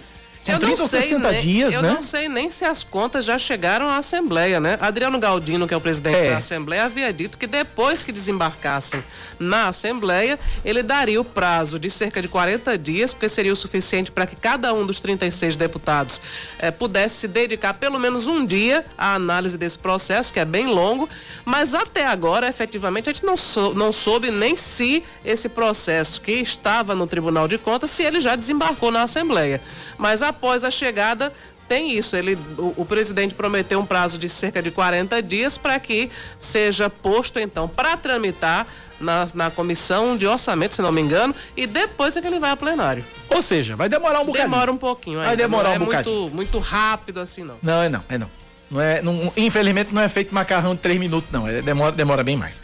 São 0.48 0.54
eu 0.54 0.60
30 0.60 0.80
não 0.80 0.88
sei, 0.88 1.02
60 1.02 1.30
nem, 1.30 1.40
dias, 1.40 1.74
eu 1.74 1.82
né? 1.82 1.88
Eu 1.88 1.94
não 1.94 2.02
sei 2.02 2.28
nem 2.28 2.48
se 2.48 2.64
as 2.64 2.82
contas 2.82 3.24
já 3.26 3.36
chegaram 3.36 3.88
à 3.88 3.98
Assembleia, 3.98 4.58
né? 4.58 4.78
Adriano 4.80 5.18
Galdino, 5.18 5.68
que 5.68 5.74
é 5.74 5.76
o 5.76 5.80
presidente 5.80 6.16
é. 6.16 6.30
da 6.30 6.38
Assembleia, 6.38 6.84
havia 6.84 7.12
dito 7.12 7.36
que 7.36 7.46
depois 7.46 8.02
que 8.02 8.10
desembarcassem 8.10 9.04
na 9.38 9.68
Assembleia, 9.68 10.38
ele 10.64 10.82
daria 10.82 11.20
o 11.20 11.24
prazo 11.24 11.78
de 11.78 11.90
cerca 11.90 12.22
de 12.22 12.28
40 12.28 12.78
dias, 12.78 13.12
porque 13.12 13.28
seria 13.28 13.52
o 13.52 13.56
suficiente 13.56 14.10
para 14.10 14.26
que 14.26 14.36
cada 14.36 14.72
um 14.72 14.86
dos 14.86 15.00
36 15.00 15.56
deputados 15.56 16.20
eh, 16.58 16.70
pudesse 16.70 17.16
se 17.16 17.28
dedicar 17.28 17.74
pelo 17.74 17.98
menos 17.98 18.26
um 18.26 18.44
dia 18.46 18.84
à 18.96 19.14
análise 19.14 19.58
desse 19.58 19.78
processo, 19.78 20.32
que 20.32 20.40
é 20.40 20.44
bem 20.44 20.66
longo. 20.66 21.08
Mas 21.44 21.74
até 21.74 22.06
agora, 22.06 22.48
efetivamente, 22.48 23.10
a 23.10 23.12
gente 23.12 23.24
não, 23.24 23.36
sou, 23.36 23.74
não 23.74 23.92
soube 23.92 24.30
nem 24.30 24.56
se 24.56 25.02
esse 25.24 25.48
processo 25.48 26.20
que 26.20 26.32
estava 26.32 26.94
no 26.94 27.06
Tribunal 27.06 27.46
de 27.46 27.58
Contas, 27.58 27.90
se 27.90 28.02
ele 28.02 28.20
já 28.20 28.34
desembarcou 28.34 28.90
na 28.90 29.02
Assembleia. 29.02 29.60
Mas 29.98 30.22
a 30.22 30.32
após 30.38 30.62
a 30.62 30.70
chegada 30.70 31.32
tem 31.66 31.92
isso. 31.92 32.16
Ele, 32.16 32.38
o, 32.56 32.74
o, 32.78 32.84
presidente 32.84 33.34
prometeu 33.34 33.78
um 33.80 33.84
prazo 33.84 34.16
de 34.16 34.28
cerca 34.28 34.62
de 34.62 34.70
40 34.70 35.20
dias 35.22 35.58
para 35.58 35.78
que 35.78 36.10
seja 36.38 36.88
posto 36.88 37.38
então 37.38 37.68
para 37.68 37.96
tramitar 37.96 38.66
na, 38.98 39.28
na 39.34 39.50
comissão 39.50 40.16
de 40.16 40.26
orçamento, 40.26 40.74
se 40.74 40.82
não 40.82 40.90
me 40.90 41.00
engano, 41.00 41.34
e 41.56 41.66
depois 41.66 42.16
é 42.16 42.20
que 42.20 42.26
ele 42.26 42.40
vai 42.40 42.50
a 42.50 42.56
plenário. 42.56 43.04
Ou 43.28 43.42
seja, 43.42 43.76
vai 43.76 43.88
demorar 43.88 44.20
um 44.20 44.24
bocadinho. 44.24 44.50
Demora 44.50 44.72
um 44.72 44.78
pouquinho. 44.78 45.18
Vai 45.18 45.36
demorar 45.36 45.78
não 45.78 45.80
um 45.80 45.82
é 45.82 45.86
bocadinho. 45.86 46.20
Muito, 46.20 46.34
muito 46.34 46.58
rápido 46.58 47.20
assim, 47.20 47.44
não. 47.44 47.56
Não, 47.62 47.82
é 47.82 47.88
não, 47.88 48.04
é 48.08 48.18
não. 48.18 48.30
não, 48.70 48.80
é, 48.80 49.02
não 49.02 49.32
infelizmente 49.36 49.94
não 49.94 50.00
é 50.00 50.08
feito 50.08 50.34
macarrão 50.34 50.74
de 50.74 50.80
três 50.80 50.98
minutos, 50.98 51.30
não. 51.30 51.46
É, 51.46 51.60
demora, 51.60 51.92
demora 51.92 52.24
bem 52.24 52.36
mais. 52.36 52.62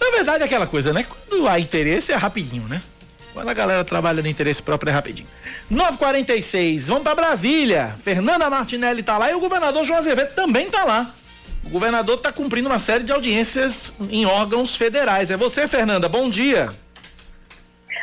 Na 0.00 0.10
verdade, 0.10 0.42
é 0.42 0.46
aquela 0.46 0.66
coisa, 0.66 0.92
né? 0.92 1.04
Quando 1.04 1.48
há 1.48 1.58
interesse, 1.58 2.12
é 2.12 2.16
rapidinho, 2.16 2.68
né? 2.68 2.80
Quando 3.32 3.48
a 3.48 3.54
galera 3.54 3.84
trabalha 3.84 4.22
no 4.22 4.28
interesse 4.28 4.62
próprio 4.62 4.90
é 4.90 4.92
rapidinho. 4.92 5.28
946, 5.70 6.88
vamos 6.88 7.02
para 7.02 7.14
Brasília. 7.14 7.94
Fernanda 8.02 8.50
Martinelli 8.50 9.02
tá 9.02 9.18
lá 9.18 9.30
e 9.30 9.34
o 9.34 9.40
governador 9.40 9.84
João 9.84 9.98
Azevedo 9.98 10.34
também 10.34 10.70
tá 10.70 10.84
lá. 10.84 11.14
O 11.64 11.70
governador 11.70 12.16
está 12.16 12.32
cumprindo 12.32 12.68
uma 12.68 12.78
série 12.78 13.04
de 13.04 13.12
audiências 13.12 13.94
em 14.10 14.24
órgãos 14.24 14.74
federais. 14.74 15.30
É 15.30 15.36
você, 15.36 15.68
Fernanda. 15.68 16.08
Bom 16.08 16.30
dia. 16.30 16.68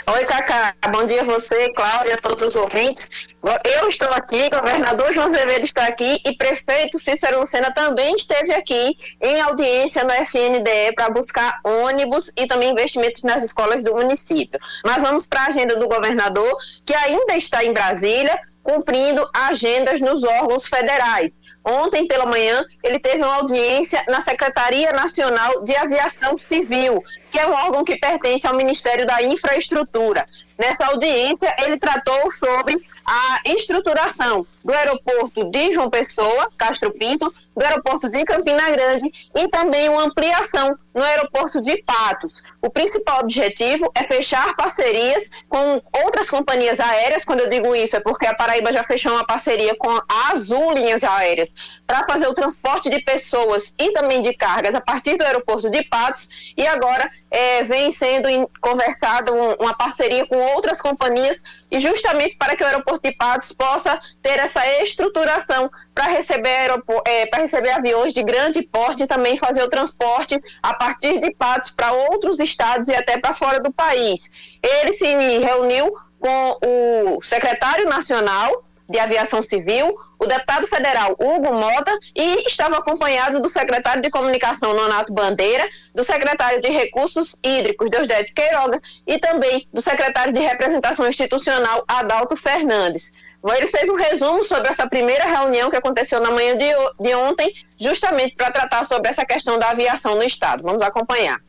Oi, 0.08 0.24
Cacá. 0.26 0.76
Bom 0.91 1.04
dia 1.04 1.22
a 1.22 1.24
você, 1.24 1.68
Cláudia, 1.74 2.13
a 2.13 2.18
todos 2.18 2.44
os 2.44 2.56
ouvintes. 2.56 3.36
Eu 3.63 3.89
estou 3.89 4.08
aqui, 4.10 4.50
governador 4.52 5.12
João 5.12 5.26
Azevedo 5.26 5.65
está 5.65 5.88
aqui 5.88 6.22
e 6.24 6.38
prefeito 6.38 7.00
Cícero 7.00 7.39
Lucena 7.39 7.72
também 7.72 8.15
esteve 8.15 8.54
aqui 8.54 8.96
em 9.20 9.41
audiência 9.41 10.04
no 10.04 10.12
FNDE 10.12 10.94
para 10.96 11.10
buscar 11.10 11.60
ônibus 11.63 12.32
e 12.38 12.46
também 12.46 12.72
investimentos 12.72 13.24
nas 13.24 13.44
escolas 13.44 13.84
do 13.84 13.96
município. 13.96 14.60
Mas 14.86 15.02
vamos 15.02 15.26
para 15.26 15.41
a 15.41 15.48
agenda 15.48 15.76
do 15.76 15.88
governador, 15.88 16.56
que 16.86 16.94
ainda 16.94 17.36
está 17.36 17.65
em 17.65 17.74
Brasília, 17.74 18.39
cumprindo 18.62 19.28
agendas 19.34 20.02
nos 20.02 20.24
órgãos 20.24 20.68
federais. 20.68 21.41
Ontem 21.65 22.08
pela 22.08 22.28
manhã, 22.28 22.63
ele 22.84 22.99
teve 22.99 23.23
uma 23.23 23.38
audiência 23.38 24.04
na 24.08 24.21
Secretaria 24.21 24.91
Nacional 24.91 25.63
de 25.63 25.75
Aviação 25.75 26.38
Civil, 26.38 27.04
que 27.32 27.39
é 27.39 27.47
um 27.47 27.54
órgão 27.54 27.84
que 27.84 27.97
pertence 27.97 28.45
ao 28.45 28.56
Ministério 28.56 29.04
da 29.04 29.23
Infraestrutura. 29.23 30.28
Nessa 30.60 30.86
audiência, 30.86 31.56
ele 31.60 31.78
tratou 31.78 32.32
sobre 32.32 32.78
a 33.06 33.41
estruturação 33.46 34.46
do 34.63 34.74
aeroporto 34.74 35.44
de 35.52 35.72
João 35.72 35.89
Pessoa, 35.89 36.50
Castro 36.58 36.91
Pinto, 36.91 37.32
do 37.56 37.63
aeroporto 37.63 38.10
de 38.10 38.26
Campina 38.26 38.70
Grande 38.72 39.12
e 39.36 39.48
também 39.48 39.88
uma 39.89 40.04
ampliação 40.04 40.76
no 40.91 41.04
aeroporto 41.04 41.62
de 41.62 41.84
Patos. 41.84 42.41
O 42.62 42.70
principal 42.70 43.20
objetivo 43.20 43.91
é 43.94 44.04
fechar 44.04 44.56
parcerias 44.56 45.30
com 45.48 45.82
outras 46.04 46.30
companhias 46.30 46.80
aéreas. 46.80 47.24
Quando 47.24 47.41
eu 47.41 47.50
digo 47.50 47.76
isso, 47.76 47.96
é 47.96 48.00
porque 48.00 48.26
a 48.26 48.34
Paraíba 48.34 48.72
já 48.74 48.84
fechou 48.84 49.12
uma 49.12 49.26
parceria 49.26 49.76
com 49.76 49.89
a 49.89 50.32
Azul 50.32 50.74
Linhas 50.74 51.04
Aéreas 51.04 51.50
para 51.86 52.06
fazer 52.10 52.28
o 52.28 52.34
transporte 52.34 52.89
de 52.89 53.02
pessoas 53.04 53.76
e 53.78 53.91
também 53.91 54.22
de 54.22 54.34
cargas 54.34 54.74
a 54.74 54.82
partir 54.82 55.18
do 55.18 55.24
aeroporto 55.24 55.70
de 55.70 55.84
Patos. 55.84 56.30
E 56.58 56.65
agora 56.65 57.12
é, 57.30 57.63
vem 57.63 57.91
sendo 57.91 58.50
conversado 58.62 59.34
uma 59.60 59.76
parceria 59.76 60.26
com 60.26 60.38
outras 60.38 60.82
companhias 60.82 61.44
e 61.76 61.80
justamente 61.82 62.38
para 62.38 62.56
que 62.56 62.64
o 62.64 62.66
aeroporto 62.66 63.02
de 63.04 63.14
Patos 63.14 63.52
possa 63.52 64.00
ter 64.22 64.40
essa 64.40 64.66
estruturação 64.82 65.70
para 65.94 66.06
receber, 66.06 66.72
é, 67.06 67.30
receber 67.36 67.72
aviões 67.72 68.14
de 68.14 68.24
grande 68.24 68.62
porte 68.62 69.04
e 69.04 69.08
também 69.08 69.36
fazer 69.36 69.62
o 69.62 69.70
transporte 69.70 70.40
a 70.64 70.74
partir 70.74 71.20
de 71.20 71.36
Patos 71.36 71.72
para 71.72 71.92
outros 71.92 72.40
estados 72.40 72.88
e 72.88 72.96
até 72.96 73.18
para 73.18 73.34
fora 73.34 73.60
do 73.60 73.74
país. 73.74 74.32
Ele 74.64 74.94
se 74.94 75.06
reuniu 75.40 75.94
com 76.18 76.58
o 76.66 77.22
secretário 77.22 77.90
nacional 77.90 78.64
de 78.88 79.00
Aviação 79.00 79.41
Civil, 79.41 79.95
o 80.19 80.26
deputado 80.26 80.67
federal 80.67 81.13
Hugo 81.13 81.54
Mota 81.54 81.91
e 82.15 82.48
estava 82.48 82.78
acompanhado 82.78 83.39
do 83.39 83.50
secretário 83.50 84.02
de 84.02 84.10
Comunicação 84.10 84.74
Nonato 84.74 85.13
Bandeira, 85.13 85.67
do 85.93 86.04
secretário 86.04 86.62
de 86.62 86.69
Recursos 86.69 87.36
Hídricos 87.43 87.89
Deusdete 87.89 88.34
Queiroga 88.34 88.80
e 89.08 89.17
também 89.17 89.67
do 89.74 89.82
secretário 89.82 90.34
de 90.34 90.39
Representação 90.39 91.08
Institucional 91.08 91.84
Adalto 91.88 92.36
Fernandes. 92.36 93.12
Ele 93.54 93.67
fez 93.67 93.89
um 93.89 93.95
resumo 93.95 94.43
sobre 94.43 94.69
essa 94.69 94.88
primeira 94.88 95.26
reunião 95.26 95.69
que 95.69 95.76
aconteceu 95.76 96.19
na 96.19 96.32
manhã 96.32 96.58
de, 96.58 96.65
de 97.00 97.13
ontem, 97.13 97.54
justamente 97.80 98.36
para 98.36 98.50
tratar 98.50 98.84
sobre 98.86 99.08
essa 99.10 99.24
questão 99.24 99.60
da 99.60 99.69
aviação 99.69 100.15
no 100.15 100.24
Estado. 100.24 100.63
Vamos 100.63 100.82
acompanhar. 100.82 101.39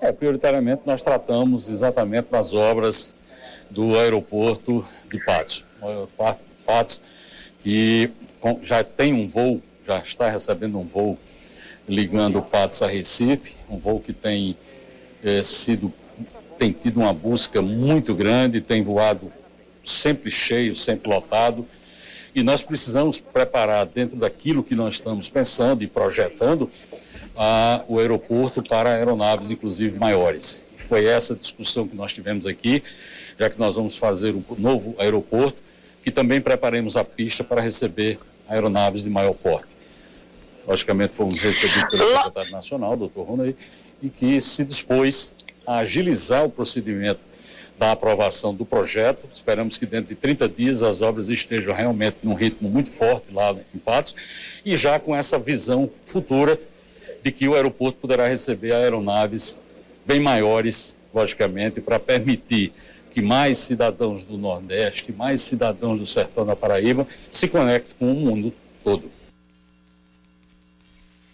É, 0.00 0.10
prioritariamente 0.10 0.82
nós 0.84 1.02
tratamos 1.02 1.68
exatamente 1.68 2.28
das 2.28 2.54
obras 2.54 3.14
do 3.70 3.96
aeroporto 3.96 4.84
de 5.08 5.18
Patos. 5.24 5.64
Patos, 6.64 7.00
que 7.62 8.10
já 8.62 8.84
tem 8.84 9.12
um 9.12 9.26
voo, 9.26 9.62
já 9.84 9.98
está 9.98 10.28
recebendo 10.28 10.78
um 10.78 10.84
voo 10.84 11.18
ligando 11.88 12.40
Patos 12.42 12.82
a 12.82 12.86
Recife, 12.86 13.56
um 13.68 13.78
voo 13.78 14.00
que 14.00 14.12
tem 14.12 14.56
é, 15.22 15.42
sido, 15.42 15.92
tem 16.58 16.72
tido 16.72 17.00
uma 17.00 17.12
busca 17.12 17.60
muito 17.62 18.14
grande, 18.14 18.60
tem 18.60 18.82
voado 18.82 19.32
sempre 19.82 20.30
cheio, 20.30 20.74
sempre 20.74 21.08
lotado, 21.08 21.66
e 22.34 22.42
nós 22.42 22.62
precisamos 22.62 23.20
preparar 23.20 23.86
dentro 23.86 24.16
daquilo 24.16 24.64
que 24.64 24.74
nós 24.74 24.96
estamos 24.96 25.28
pensando 25.28 25.84
e 25.84 25.86
projetando 25.86 26.70
a, 27.36 27.84
o 27.86 27.98
aeroporto 27.98 28.62
para 28.62 28.90
aeronaves, 28.90 29.50
inclusive 29.50 29.98
maiores. 29.98 30.64
Foi 30.76 31.04
essa 31.04 31.34
discussão 31.34 31.86
que 31.86 31.96
nós 31.96 32.12
tivemos 32.12 32.46
aqui, 32.46 32.82
já 33.38 33.48
que 33.48 33.58
nós 33.58 33.76
vamos 33.76 33.96
fazer 33.96 34.34
um 34.34 34.42
novo 34.58 34.94
aeroporto 34.98 35.63
que 36.04 36.10
também 36.10 36.38
preparemos 36.38 36.96
a 36.98 37.02
pista 37.02 37.42
para 37.42 37.62
receber 37.62 38.18
aeronaves 38.46 39.02
de 39.02 39.08
maior 39.08 39.32
porte. 39.32 39.68
Logicamente, 40.68 41.14
fomos 41.14 41.40
recebidos 41.40 41.90
pelo 41.90 42.06
secretário 42.06 42.50
nacional, 42.50 42.94
doutor 42.94 43.22
Roney, 43.22 43.56
e 44.02 44.10
que 44.10 44.38
se 44.38 44.64
dispôs 44.64 45.32
a 45.66 45.78
agilizar 45.78 46.44
o 46.44 46.50
procedimento 46.50 47.22
da 47.78 47.92
aprovação 47.92 48.54
do 48.54 48.66
projeto. 48.66 49.26
Esperamos 49.34 49.78
que 49.78 49.86
dentro 49.86 50.14
de 50.14 50.20
30 50.20 50.48
dias 50.48 50.82
as 50.82 51.00
obras 51.00 51.28
estejam 51.28 51.74
realmente 51.74 52.18
num 52.22 52.34
ritmo 52.34 52.68
muito 52.68 52.90
forte 52.90 53.32
lá 53.32 53.56
em 53.74 53.78
Patos 53.78 54.14
e 54.64 54.76
já 54.76 55.00
com 55.00 55.16
essa 55.16 55.38
visão 55.38 55.90
futura 56.06 56.60
de 57.22 57.32
que 57.32 57.48
o 57.48 57.54
aeroporto 57.54 57.98
poderá 57.98 58.28
receber 58.28 58.72
aeronaves 58.72 59.60
bem 60.04 60.20
maiores, 60.20 60.94
logicamente, 61.14 61.80
para 61.80 61.98
permitir 61.98 62.72
que 63.14 63.22
mais 63.22 63.58
cidadãos 63.58 64.24
do 64.24 64.36
Nordeste, 64.36 65.12
mais 65.12 65.40
cidadãos 65.40 66.00
do 66.00 66.06
sertão 66.06 66.44
da 66.44 66.56
Paraíba 66.56 67.06
se 67.30 67.46
conectem 67.46 67.94
com 67.96 68.10
o 68.10 68.14
mundo 68.14 68.52
todo. 68.82 69.08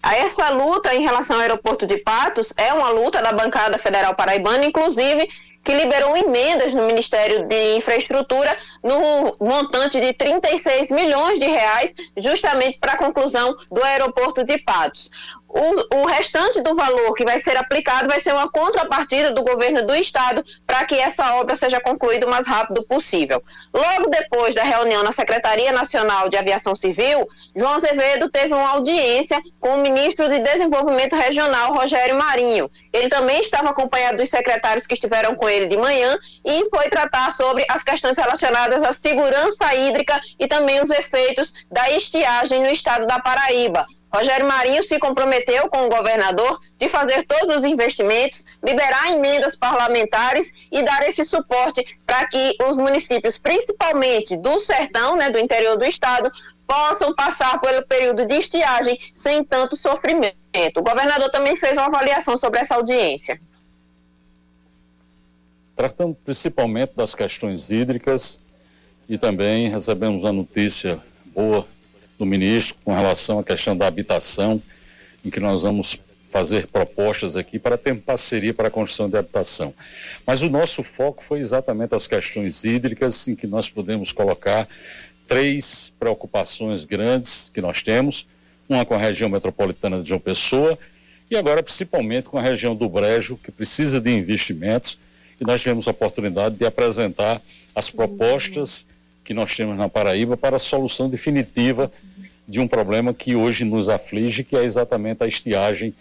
A 0.03 0.15
essa 0.15 0.51
luta 0.51 0.95
em 0.95 1.03
relação 1.03 1.37
ao 1.37 1.43
aeroporto 1.43 1.87
de 1.87 1.97
Patos 1.97 2.53
é 2.57 2.73
uma 2.75 2.91
luta 2.91 3.23
da 3.23 3.33
bancada 3.33 3.79
federal 3.79 4.15
paraibana, 4.15 4.65
inclusive 4.67 5.27
que 5.63 5.75
liberou 5.75 6.17
emendas 6.17 6.75
no 6.75 6.87
Ministério 6.87 7.47
de 7.47 7.77
Infraestrutura 7.77 8.57
no 8.83 9.37
montante 9.39 10.01
de 10.01 10.13
36 10.15 10.91
milhões 10.91 11.39
de 11.39 11.47
reais, 11.47 11.95
justamente 12.17 12.79
para 12.79 12.93
a 12.93 12.99
conclusão 12.99 13.55
do 13.71 13.83
aeroporto 13.83 14.45
de 14.45 14.59
Patos. 14.59 15.11
O, 15.53 16.03
o, 16.03 16.07
restante 16.07 16.61
do 16.61 16.77
valor 16.77 17.13
que 17.15 17.25
vai 17.25 17.37
ser 17.41 17.57
aplicado 17.57 18.07
vai 18.07 18.21
ser 18.21 18.33
uma 18.33 18.49
contrapartida 18.49 19.33
do 19.33 19.43
governo 19.43 19.85
do 19.85 19.93
estado 19.97 20.45
para 20.65 20.85
que 20.85 20.95
essa 20.95 21.35
obra 21.35 21.57
seja 21.57 21.81
concluída 21.81 22.25
o 22.25 22.31
mais 22.31 22.47
rápido 22.47 22.85
possível. 22.85 23.43
Logo 23.75 24.09
depois 24.09 24.55
da 24.55 24.63
reunião 24.63 25.03
na 25.03 25.11
Secretaria 25.11 25.73
Nacional 25.73 26.29
de 26.29 26.37
Aviação 26.37 26.77
Civil, 26.77 27.29
João 27.57 27.75
Azevedo 27.75 28.31
teve 28.31 28.55
uma 28.55 28.71
audiência 28.71 29.41
com 29.59 29.71
o 29.71 29.83
ministro 29.83 30.29
de 30.29 30.39
Desenvolvimento 30.39 31.17
Regional, 31.17 31.75
Rogério 31.75 32.17
Marinho. 32.17 32.71
Ele 32.93 33.09
também 33.09 33.41
estava 33.41 33.71
acompanhado 33.71 34.19
dos 34.19 34.31
secretários 34.31 34.87
que 34.87 34.95
estiveram 34.95 35.35
com 35.35 35.49
ele 35.49 35.67
de 35.67 35.77
manhã 35.77 36.17
e 36.45 36.71
foi 36.71 36.89
tratar 36.89 37.33
sobre 37.33 37.67
as 37.69 37.83
questões 37.83 38.17
relacionadas 38.17 38.85
à 38.85 38.93
segurança 38.93 39.75
hídrica 39.75 40.21
e 40.39 40.47
também 40.47 40.81
os 40.81 40.91
efeitos 40.91 41.53
da 41.69 41.91
estiagem 41.91 42.61
no 42.61 42.69
estado 42.69 43.05
da 43.05 43.19
Paraíba. 43.19 43.85
Rogério 44.13 44.47
Marinho 44.47 44.83
se 44.83 44.99
comprometeu 44.99 45.69
com 45.69 45.87
o 45.87 45.89
governador 45.89 46.61
de 46.77 46.89
fazer 46.89 47.25
todos 47.25 47.57
os 47.57 47.65
investimentos, 47.65 48.45
liberar 48.63 49.13
emendas 49.13 49.55
parlamentares 49.55 50.53
e 50.71 50.83
dar 50.83 51.09
esse 51.09 51.23
suporte 51.25 51.87
para 52.05 52.27
que 52.27 52.57
os 52.69 52.79
municípios, 52.79 53.39
principalmente 53.39 54.37
do 54.37 54.59
sertão, 54.59 55.17
né, 55.17 55.31
do 55.31 55.39
interior 55.39 55.77
do 55.77 55.85
estado, 55.85 56.31
possam 56.67 57.15
passar 57.15 57.61
pelo 57.61 57.87
período 57.87 58.27
de 58.27 58.35
estiagem 58.35 58.99
sem 59.15 59.45
tanto 59.45 59.77
sofrimento. 59.77 60.37
O 60.79 60.83
governador 60.83 61.31
também 61.31 61.55
fez 61.55 61.77
uma 61.77 61.87
avaliação 61.87 62.37
sobre 62.37 62.61
essa 62.61 62.75
audiência. 62.75 63.41
Tratando 65.77 66.17
principalmente 66.25 66.93
das 66.97 67.15
questões 67.15 67.71
hídricas 67.71 68.41
e 69.09 69.17
também 69.17 69.69
recebemos 69.69 70.25
uma 70.25 70.33
notícia 70.33 71.01
boa 71.27 71.67
do 72.21 72.27
ministro 72.27 72.77
com 72.85 72.93
relação 72.93 73.39
à 73.39 73.43
questão 73.43 73.75
da 73.75 73.87
habitação, 73.87 74.61
em 75.25 75.31
que 75.31 75.41
nós 75.41 75.63
vamos 75.63 75.99
fazer 76.29 76.67
propostas 76.67 77.35
aqui 77.35 77.59
para 77.59 77.79
ter 77.79 77.97
parceria 77.97 78.53
para 78.53 78.69
a 78.69 78.71
construção 78.71 79.09
de 79.09 79.17
habitação. 79.17 79.73
Mas 80.27 80.43
o 80.43 80.51
nosso 80.51 80.83
foco 80.83 81.25
foi 81.25 81.39
exatamente 81.39 81.95
as 81.95 82.07
questões 82.07 82.63
hídricas, 82.63 83.27
em 83.27 83.35
que 83.35 83.47
nós 83.47 83.71
podemos 83.71 84.13
colocar 84.13 84.69
três 85.27 85.95
preocupações 85.99 86.85
grandes 86.85 87.51
que 87.53 87.63
nós 87.63 87.83
temos, 87.83 88.27
uma 88.69 88.85
com 88.85 88.95
a 88.95 88.99
região 88.99 89.31
metropolitana 89.31 90.03
de 90.03 90.09
João 90.11 90.21
Pessoa 90.21 90.79
e 91.31 91.37
agora 91.37 91.63
principalmente 91.63 92.29
com 92.29 92.37
a 92.37 92.43
região 92.43 92.77
do 92.77 92.87
Brejo, 92.87 93.39
que 93.43 93.51
precisa 93.51 93.99
de 93.99 94.11
investimentos, 94.11 94.99
e 95.41 95.45
nós 95.45 95.63
tivemos 95.63 95.89
a 95.89 95.93
oportunidade 95.93 96.57
de 96.57 96.67
apresentar 96.67 97.41
as 97.75 97.89
propostas 97.89 98.85
que 99.25 99.33
nós 99.33 99.57
temos 99.57 99.79
na 99.79 99.89
Paraíba 99.89 100.37
para 100.37 100.57
a 100.57 100.59
solução 100.59 101.09
definitiva 101.09 101.91
de 102.51 102.61
um 102.61 102.67
problema 102.67 103.15
que 103.15 103.37
hoje 103.37 103.65
nos 103.65 103.89
aflige, 103.89 104.43
que 104.43 104.57
é 104.57 104.65
exatamente 104.65 105.23
a 105.23 105.27
estiagem 105.27 105.95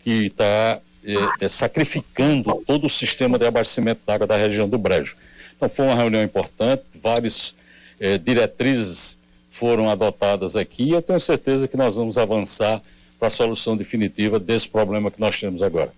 que 0.00 0.26
está 0.26 0.80
é, 1.04 1.44
é, 1.44 1.48
sacrificando 1.48 2.62
todo 2.66 2.86
o 2.86 2.90
sistema 2.90 3.38
de 3.38 3.46
abastecimento 3.46 4.00
d'água 4.04 4.26
da 4.26 4.36
região 4.36 4.68
do 4.68 4.76
Brejo. 4.76 5.16
Então 5.56 5.68
foi 5.68 5.86
uma 5.86 5.94
reunião 5.94 6.22
importante, 6.22 6.82
várias 7.00 7.54
é, 8.00 8.18
diretrizes 8.18 9.16
foram 9.48 9.88
adotadas 9.88 10.56
aqui 10.56 10.84
e 10.84 10.90
eu 10.90 11.02
tenho 11.02 11.20
certeza 11.20 11.68
que 11.68 11.76
nós 11.76 11.96
vamos 11.96 12.18
avançar 12.18 12.82
para 13.18 13.28
a 13.28 13.30
solução 13.30 13.76
definitiva 13.76 14.40
desse 14.40 14.68
problema 14.68 15.08
que 15.08 15.20
nós 15.20 15.38
temos 15.38 15.62
agora. 15.62 15.92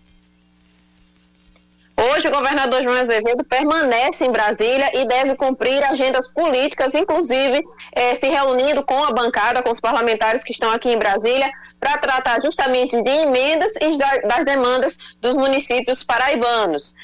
Hoje, 1.96 2.26
o 2.26 2.30
governador 2.30 2.82
João 2.82 3.00
Azevedo 3.00 3.44
permanece 3.44 4.24
em 4.24 4.30
Brasília 4.30 4.90
e 4.94 5.06
deve 5.06 5.36
cumprir 5.36 5.82
agendas 5.84 6.26
políticas, 6.26 6.92
inclusive 6.92 7.62
eh, 7.92 8.14
se 8.16 8.28
reunindo 8.28 8.84
com 8.84 9.04
a 9.04 9.12
bancada, 9.12 9.62
com 9.62 9.70
os 9.70 9.80
parlamentares 9.80 10.42
que 10.42 10.50
estão 10.50 10.70
aqui 10.72 10.90
em 10.90 10.98
Brasília, 10.98 11.50
para 11.78 11.96
tratar 11.98 12.40
justamente 12.40 13.00
de 13.00 13.10
emendas 13.10 13.72
e 13.80 13.96
das 14.26 14.44
demandas 14.44 14.98
dos 15.20 15.36
municípios 15.36 16.02
paraibanos. 16.02 16.94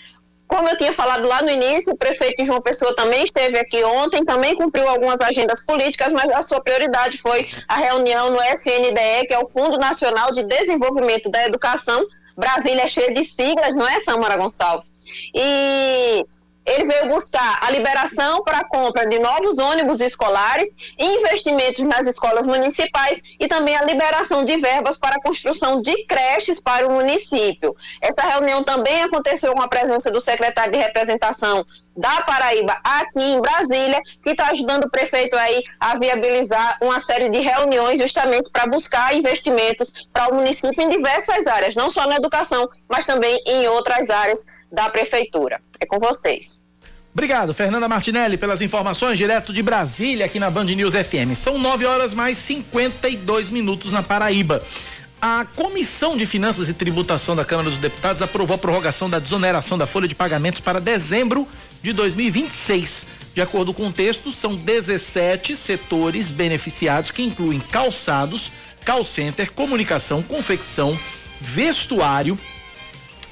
Como 0.48 0.68
eu 0.68 0.76
tinha 0.76 0.92
falado 0.92 1.28
lá 1.28 1.40
no 1.42 1.50
início, 1.50 1.92
o 1.92 1.96
prefeito 1.96 2.44
João 2.44 2.60
Pessoa 2.60 2.94
também 2.96 3.22
esteve 3.22 3.56
aqui 3.56 3.84
ontem, 3.84 4.24
também 4.24 4.56
cumpriu 4.56 4.88
algumas 4.88 5.20
agendas 5.20 5.64
políticas, 5.64 6.12
mas 6.12 6.32
a 6.32 6.42
sua 6.42 6.60
prioridade 6.60 7.18
foi 7.18 7.48
a 7.68 7.76
reunião 7.76 8.30
no 8.30 8.42
FNDE, 8.42 9.28
que 9.28 9.32
é 9.32 9.38
o 9.38 9.46
Fundo 9.46 9.78
Nacional 9.78 10.32
de 10.32 10.42
Desenvolvimento 10.42 11.30
da 11.30 11.46
Educação. 11.46 12.04
Brasília 12.40 12.84
é 12.84 12.88
cheia 12.88 13.12
de 13.12 13.22
siglas, 13.22 13.74
não 13.74 13.86
é, 13.86 14.00
Samara 14.00 14.36
Gonçalves? 14.36 14.96
E 15.34 16.26
ele 16.66 16.84
veio 16.84 17.08
buscar 17.08 17.58
a 17.62 17.70
liberação 17.70 18.42
para 18.42 18.58
a 18.58 18.64
compra 18.64 19.06
de 19.06 19.18
novos 19.18 19.58
ônibus 19.58 20.00
escolares, 20.00 20.76
investimentos 20.98 21.82
nas 21.84 22.06
escolas 22.06 22.46
municipais 22.46 23.20
e 23.38 23.48
também 23.48 23.76
a 23.76 23.82
liberação 23.82 24.44
de 24.44 24.56
verbas 24.58 24.96
para 24.96 25.16
a 25.16 25.22
construção 25.22 25.80
de 25.80 26.04
creches 26.06 26.60
para 26.60 26.86
o 26.86 26.92
município. 26.92 27.74
Essa 28.00 28.22
reunião 28.22 28.62
também 28.62 29.02
aconteceu 29.02 29.54
com 29.54 29.62
a 29.62 29.68
presença 29.68 30.10
do 30.10 30.20
secretário 30.20 30.72
de 30.72 30.78
representação 30.78 31.64
da 31.96 32.22
Paraíba 32.22 32.78
aqui 32.82 33.20
em 33.20 33.40
Brasília, 33.40 34.00
que 34.22 34.30
está 34.30 34.50
ajudando 34.50 34.84
o 34.84 34.90
prefeito 34.90 35.36
aí 35.36 35.62
a 35.78 35.96
viabilizar 35.96 36.78
uma 36.80 37.00
série 37.00 37.28
de 37.28 37.38
reuniões 37.40 38.00
justamente 38.00 38.50
para 38.50 38.66
buscar 38.66 39.14
investimentos 39.14 40.08
para 40.12 40.32
o 40.32 40.36
município 40.36 40.82
em 40.82 40.88
diversas 40.88 41.46
áreas, 41.46 41.74
não 41.74 41.90
só 41.90 42.06
na 42.06 42.16
educação, 42.16 42.68
mas 42.88 43.04
também 43.04 43.40
em 43.46 43.66
outras 43.68 44.10
áreas 44.10 44.46
da 44.70 44.88
prefeitura. 44.88 45.60
É 45.78 45.86
com 45.86 45.98
vocês. 45.98 46.60
Obrigado, 47.12 47.52
Fernanda 47.52 47.88
Martinelli, 47.88 48.38
pelas 48.38 48.62
informações 48.62 49.18
direto 49.18 49.52
de 49.52 49.62
Brasília, 49.62 50.26
aqui 50.26 50.38
na 50.38 50.48
Band 50.48 50.66
News 50.66 50.94
FM. 50.94 51.34
São 51.34 51.58
9 51.58 51.84
horas 51.84 52.14
mais 52.14 52.38
52 52.38 53.50
minutos 53.50 53.90
na 53.90 54.00
Paraíba. 54.00 54.62
A 55.20 55.44
Comissão 55.54 56.16
de 56.16 56.24
Finanças 56.24 56.68
e 56.68 56.74
Tributação 56.74 57.36
da 57.36 57.44
Câmara 57.44 57.68
dos 57.68 57.78
Deputados 57.78 58.22
aprovou 58.22 58.54
a 58.54 58.58
prorrogação 58.58 59.10
da 59.10 59.18
desoneração 59.18 59.76
da 59.76 59.86
folha 59.86 60.08
de 60.08 60.14
pagamentos 60.14 60.60
para 60.60 60.80
dezembro 60.80 61.46
de 61.82 61.92
2026. 61.92 63.06
De 63.34 63.40
acordo 63.40 63.72
com 63.72 63.88
o 63.88 63.92
texto, 63.92 64.32
são 64.32 64.56
17 64.56 65.54
setores 65.56 66.30
beneficiados 66.30 67.10
que 67.10 67.22
incluem 67.22 67.60
calçados, 67.60 68.50
call 68.84 69.04
center, 69.04 69.52
comunicação, 69.52 70.22
confecção, 70.22 70.98
vestuário, 71.40 72.38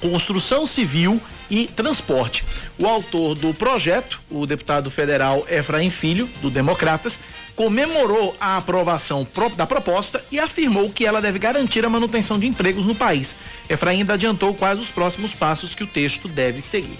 construção 0.01 0.67
civil 0.67 1.21
e 1.51 1.67
transporte. 1.67 2.45
O 2.79 2.87
autor 2.87 3.35
do 3.35 3.53
projeto, 3.53 4.21
o 4.31 4.47
deputado 4.47 4.91
federal 4.91 5.45
Efraim 5.49 5.91
Filho, 5.91 6.29
do 6.41 6.51
Democratas, 6.51 7.19
comemorou 7.57 8.37
a 8.41 8.57
aprovação 8.57 9.27
da 9.57 9.67
proposta 9.67 10.25
e 10.31 10.39
afirmou 10.39 10.91
que 10.91 11.05
ela 11.05 11.21
deve 11.21 11.41
garantir 11.41 11.85
a 11.85 11.89
manutenção 11.89 12.39
de 12.39 12.47
empregos 12.47 12.87
no 12.87 12.95
país. 12.95 13.35
Efraim 13.69 13.99
ainda 13.99 14.15
adiantou 14.15 14.55
quais 14.55 14.79
os 14.79 14.91
próximos 14.91 15.35
passos 15.35 15.75
que 15.75 15.83
o 15.83 15.87
texto 15.87 16.29
deve 16.29 16.61
seguir. 16.61 16.99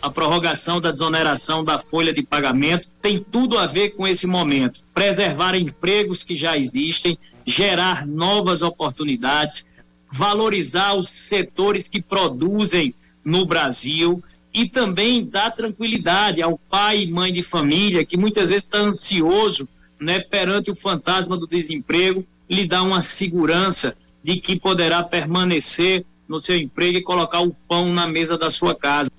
A 0.00 0.08
prorrogação 0.08 0.80
da 0.80 0.92
desoneração 0.92 1.64
da 1.64 1.78
folha 1.78 2.12
de 2.12 2.22
pagamento 2.22 2.88
tem 3.02 3.22
tudo 3.22 3.58
a 3.58 3.66
ver 3.66 3.90
com 3.90 4.06
esse 4.06 4.26
momento. 4.26 4.80
Preservar 4.94 5.56
empregos 5.56 6.22
que 6.22 6.36
já 6.36 6.56
existem, 6.56 7.18
gerar 7.44 8.06
novas 8.06 8.62
oportunidades, 8.62 9.66
valorizar 10.12 10.94
os 10.94 11.08
setores 11.08 11.88
que 11.88 12.00
produzem 12.00 12.94
no 13.24 13.44
Brasil 13.44 14.22
e 14.54 14.68
também 14.68 15.24
dar 15.24 15.50
tranquilidade 15.50 16.42
ao 16.42 16.56
pai 16.56 17.02
e 17.02 17.10
mãe 17.10 17.32
de 17.32 17.42
família 17.42 18.04
que 18.04 18.16
muitas 18.16 18.50
vezes 18.50 18.64
está 18.64 18.78
ansioso 18.78 19.68
né, 20.00 20.20
perante 20.20 20.70
o 20.70 20.76
fantasma 20.76 21.36
do 21.36 21.46
desemprego, 21.46 22.24
lhe 22.48 22.64
dá 22.64 22.82
uma 22.82 23.02
segurança 23.02 23.96
de 24.22 24.36
que 24.36 24.58
poderá 24.58 25.02
permanecer 25.02 26.04
no 26.28 26.38
seu 26.38 26.56
emprego 26.56 26.98
e 26.98 27.02
colocar 27.02 27.40
o 27.40 27.54
pão 27.68 27.92
na 27.92 28.06
mesa 28.06 28.38
da 28.38 28.50
sua 28.50 28.74
casa. 28.74 29.10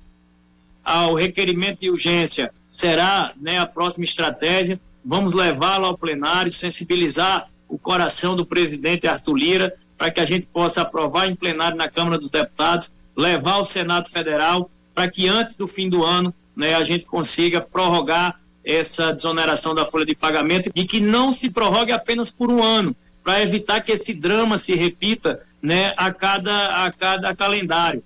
Ao 0.90 1.14
requerimento 1.14 1.82
de 1.82 1.92
urgência 1.92 2.52
será 2.68 3.32
né, 3.40 3.60
a 3.60 3.66
próxima 3.68 4.04
estratégia. 4.04 4.80
Vamos 5.06 5.34
levá-lo 5.34 5.86
ao 5.86 5.96
plenário, 5.96 6.52
sensibilizar 6.52 7.48
o 7.68 7.78
coração 7.78 8.36
do 8.36 8.44
presidente 8.44 9.06
Arthur 9.06 9.36
Lira 9.36 9.74
para 9.96 10.10
que 10.10 10.20
a 10.20 10.26
gente 10.26 10.48
possa 10.48 10.82
aprovar 10.82 11.30
em 11.30 11.36
plenário 11.36 11.78
na 11.78 11.88
Câmara 11.88 12.18
dos 12.18 12.32
Deputados 12.32 12.92
levar 13.16 13.52
ao 13.52 13.66
Senado 13.66 14.10
Federal 14.10 14.68
para 14.96 15.08
que 15.08 15.28
antes 15.28 15.56
do 15.56 15.68
fim 15.68 15.88
do 15.88 16.04
ano 16.04 16.34
né, 16.56 16.74
a 16.74 16.84
gente 16.84 17.06
consiga 17.06 17.62
prorrogar 17.62 18.40
essa 18.66 19.14
desoneração 19.14 19.76
da 19.76 19.86
folha 19.86 20.08
de 20.08 20.16
pagamento 20.16 20.72
e 20.74 20.86
que 20.86 21.00
não 21.00 21.32
se 21.32 21.52
prorrogue 21.52 21.92
apenas 21.92 22.32
por 22.32 22.50
um 22.50 22.64
ano, 22.64 22.96
para 23.24 23.44
evitar 23.44 23.82
que 23.82 23.92
esse 23.92 24.12
drama 24.12 24.58
se 24.58 24.74
repita 24.74 25.40
né, 25.62 25.94
a, 25.96 26.12
cada, 26.12 26.84
a 26.84 26.92
cada 26.92 27.36
calendário. 27.36 28.04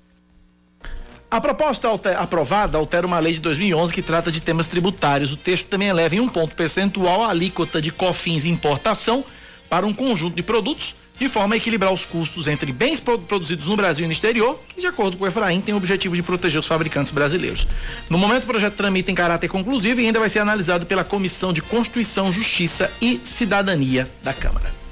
A 1.34 1.42
proposta 1.42 1.90
aprovada 2.20 2.78
altera 2.78 3.08
uma 3.08 3.18
lei 3.18 3.34
de 3.34 3.40
2011 3.40 3.92
que 3.92 4.04
trata 4.04 4.32
de 4.32 4.40
temas 4.40 4.68
tributários. 4.68 5.34
O 5.34 5.36
texto 5.36 5.66
também 5.68 5.88
eleva 5.88 6.14
em 6.14 6.20
um 6.20 6.30
ponto 6.30 6.56
percentual 6.56 7.24
a 7.24 7.30
alíquota 7.30 7.82
de 7.82 7.92
cofins 7.92 8.46
e 8.46 8.50
importação 8.50 9.26
para 9.68 9.84
um 9.84 9.96
conjunto 9.96 10.36
de 10.36 10.44
produtos 10.44 10.94
de 11.18 11.28
forma 11.28 11.56
a 11.56 11.58
equilibrar 11.58 11.92
os 11.92 12.06
custos 12.06 12.48
entre 12.48 12.72
bens 12.72 13.00
produzidos 13.00 13.66
no 13.66 13.76
Brasil 13.76 14.04
e 14.04 14.08
no 14.08 14.14
exterior, 14.14 14.62
que, 14.70 14.80
de 14.80 14.86
acordo 14.86 15.18
com 15.18 15.24
o 15.24 15.28
Efraim, 15.28 15.60
tem 15.60 15.74
o 15.74 15.78
objetivo 15.78 16.16
de 16.16 16.22
proteger 16.22 16.60
os 16.60 16.68
fabricantes 16.68 17.12
brasileiros. 17.12 17.66
No 18.12 18.20
momento, 18.20 18.44
o 18.44 18.48
projeto 18.48 18.76
tramita 18.76 19.10
em 19.10 19.16
caráter 19.16 19.48
conclusivo 19.48 20.02
e 20.02 20.06
ainda 20.06 20.20
vai 20.20 20.30
ser 20.30 20.38
analisado 20.38 20.86
pela 20.86 21.04
Comissão 21.04 21.52
de 21.52 21.64
Constituição, 21.64 22.32
Justiça 22.32 22.92
e 23.02 23.20
Cidadania 23.24 24.08
da 24.22 24.36
Câmara. 24.36 24.83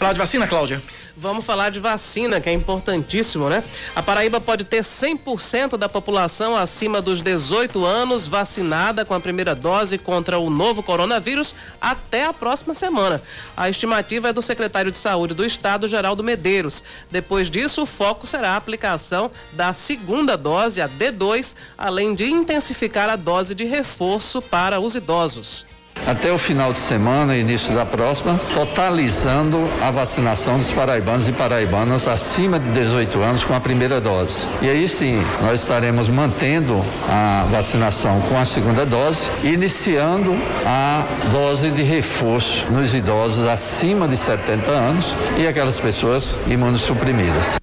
Falar 0.00 0.14
de 0.14 0.18
vacina, 0.18 0.48
Cláudia? 0.48 0.82
Vamos 1.14 1.44
falar 1.44 1.70
de 1.70 1.78
vacina, 1.78 2.40
que 2.40 2.48
é 2.48 2.54
importantíssimo, 2.54 3.50
né? 3.50 3.62
A 3.94 4.02
Paraíba 4.02 4.40
pode 4.40 4.64
ter 4.64 4.80
100% 4.80 5.76
da 5.76 5.90
população 5.90 6.56
acima 6.56 7.02
dos 7.02 7.20
18 7.20 7.84
anos 7.84 8.26
vacinada 8.26 9.04
com 9.04 9.12
a 9.12 9.20
primeira 9.20 9.54
dose 9.54 9.98
contra 9.98 10.38
o 10.38 10.48
novo 10.48 10.82
coronavírus 10.82 11.54
até 11.78 12.24
a 12.24 12.32
próxima 12.32 12.72
semana. 12.72 13.20
A 13.54 13.68
estimativa 13.68 14.30
é 14.30 14.32
do 14.32 14.40
secretário 14.40 14.90
de 14.90 14.96
Saúde 14.96 15.34
do 15.34 15.44
Estado, 15.44 15.86
Geraldo 15.86 16.24
Medeiros. 16.24 16.82
Depois 17.10 17.50
disso, 17.50 17.82
o 17.82 17.86
foco 17.86 18.26
será 18.26 18.52
a 18.52 18.56
aplicação 18.56 19.30
da 19.52 19.74
segunda 19.74 20.34
dose, 20.34 20.80
a 20.80 20.88
D2, 20.88 21.54
além 21.76 22.14
de 22.14 22.24
intensificar 22.24 23.10
a 23.10 23.16
dose 23.16 23.54
de 23.54 23.66
reforço 23.66 24.40
para 24.40 24.80
os 24.80 24.94
idosos 24.94 25.68
até 26.06 26.32
o 26.32 26.38
final 26.38 26.72
de 26.72 26.78
semana, 26.78 27.36
início 27.36 27.74
da 27.74 27.84
próxima, 27.84 28.38
totalizando 28.54 29.68
a 29.82 29.90
vacinação 29.90 30.58
dos 30.58 30.70
paraibanos 30.72 31.28
e 31.28 31.32
paraibanas 31.32 32.08
acima 32.08 32.58
de 32.58 32.70
18 32.70 33.20
anos 33.22 33.44
com 33.44 33.54
a 33.54 33.60
primeira 33.60 34.00
dose. 34.00 34.46
E 34.62 34.68
aí 34.68 34.88
sim, 34.88 35.22
nós 35.42 35.62
estaremos 35.62 36.08
mantendo 36.08 36.82
a 37.08 37.46
vacinação 37.50 38.20
com 38.22 38.38
a 38.38 38.44
segunda 38.44 38.84
dose, 38.86 39.30
iniciando 39.42 40.34
a 40.66 41.04
dose 41.30 41.70
de 41.70 41.82
reforço 41.82 42.70
nos 42.72 42.94
idosos 42.94 43.46
acima 43.46 44.08
de 44.08 44.16
70 44.16 44.70
anos 44.70 45.14
e 45.38 45.46
aquelas 45.46 45.78
pessoas 45.78 46.36
imunossuprimidas 46.48 47.59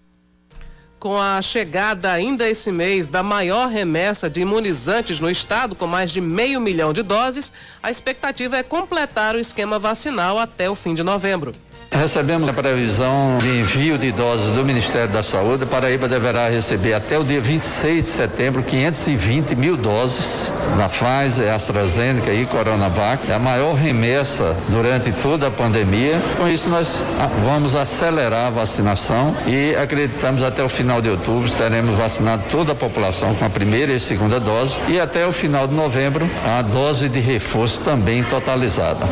com 1.07 1.17
a 1.17 1.41
chegada 1.41 2.11
ainda 2.11 2.49
esse 2.49 2.69
mês 2.69 3.07
da 3.07 3.23
maior 3.23 3.69
remessa 3.69 4.29
de 4.29 4.41
imunizantes 4.41 5.21
no 5.21 5.31
estado, 5.31 5.73
com 5.73 5.87
mais 5.87 6.11
de 6.11 6.19
meio 6.19 6.59
milhão 6.59 6.91
de 6.91 7.01
doses, 7.01 7.53
a 7.81 7.89
expectativa 7.89 8.57
é 8.57 8.61
completar 8.61 9.33
o 9.33 9.39
esquema 9.39 9.79
vacinal 9.79 10.37
até 10.37 10.69
o 10.69 10.75
fim 10.75 10.93
de 10.93 11.03
novembro. 11.03 11.53
Recebemos 11.91 12.47
a 12.47 12.53
previsão 12.53 13.37
de 13.39 13.59
envio 13.59 13.97
de 13.97 14.11
doses 14.11 14.53
do 14.55 14.63
Ministério 14.63 15.09
da 15.09 15.23
Saúde. 15.23 15.65
Paraíba 15.65 16.07
deverá 16.07 16.47
receber 16.47 16.93
até 16.93 17.17
o 17.17 17.23
dia 17.23 17.41
26 17.41 18.05
de 18.05 18.11
setembro 18.11 18.63
520 18.63 19.55
mil 19.55 19.75
doses 19.75 20.51
da 20.77 20.87
Pfizer, 20.87 21.53
AstraZeneca 21.53 22.31
e 22.31 22.45
Coronavac. 22.45 23.29
É 23.29 23.33
a 23.33 23.39
maior 23.39 23.73
remessa 23.73 24.55
durante 24.69 25.11
toda 25.11 25.47
a 25.47 25.51
pandemia. 25.51 26.21
Com 26.37 26.47
isso, 26.47 26.69
nós 26.69 27.03
ah, 27.19 27.29
vamos 27.43 27.75
acelerar 27.75 28.47
a 28.47 28.51
vacinação 28.51 29.35
e 29.47 29.75
acreditamos 29.75 30.43
até 30.43 30.63
o 30.63 30.69
final 30.69 31.01
de 31.01 31.09
outubro 31.09 31.49
teremos 31.49 31.97
vacinado 31.97 32.43
toda 32.51 32.73
a 32.73 32.75
população 32.75 33.33
com 33.35 33.45
a 33.45 33.49
primeira 33.49 33.91
e 33.91 33.99
segunda 33.99 34.39
dose 34.39 34.77
e 34.87 34.99
até 34.99 35.25
o 35.25 35.31
final 35.31 35.67
de 35.67 35.73
novembro 35.73 36.29
a 36.45 36.61
dose 36.61 37.09
de 37.09 37.19
reforço 37.19 37.81
também 37.83 38.23
totalizada. 38.23 39.07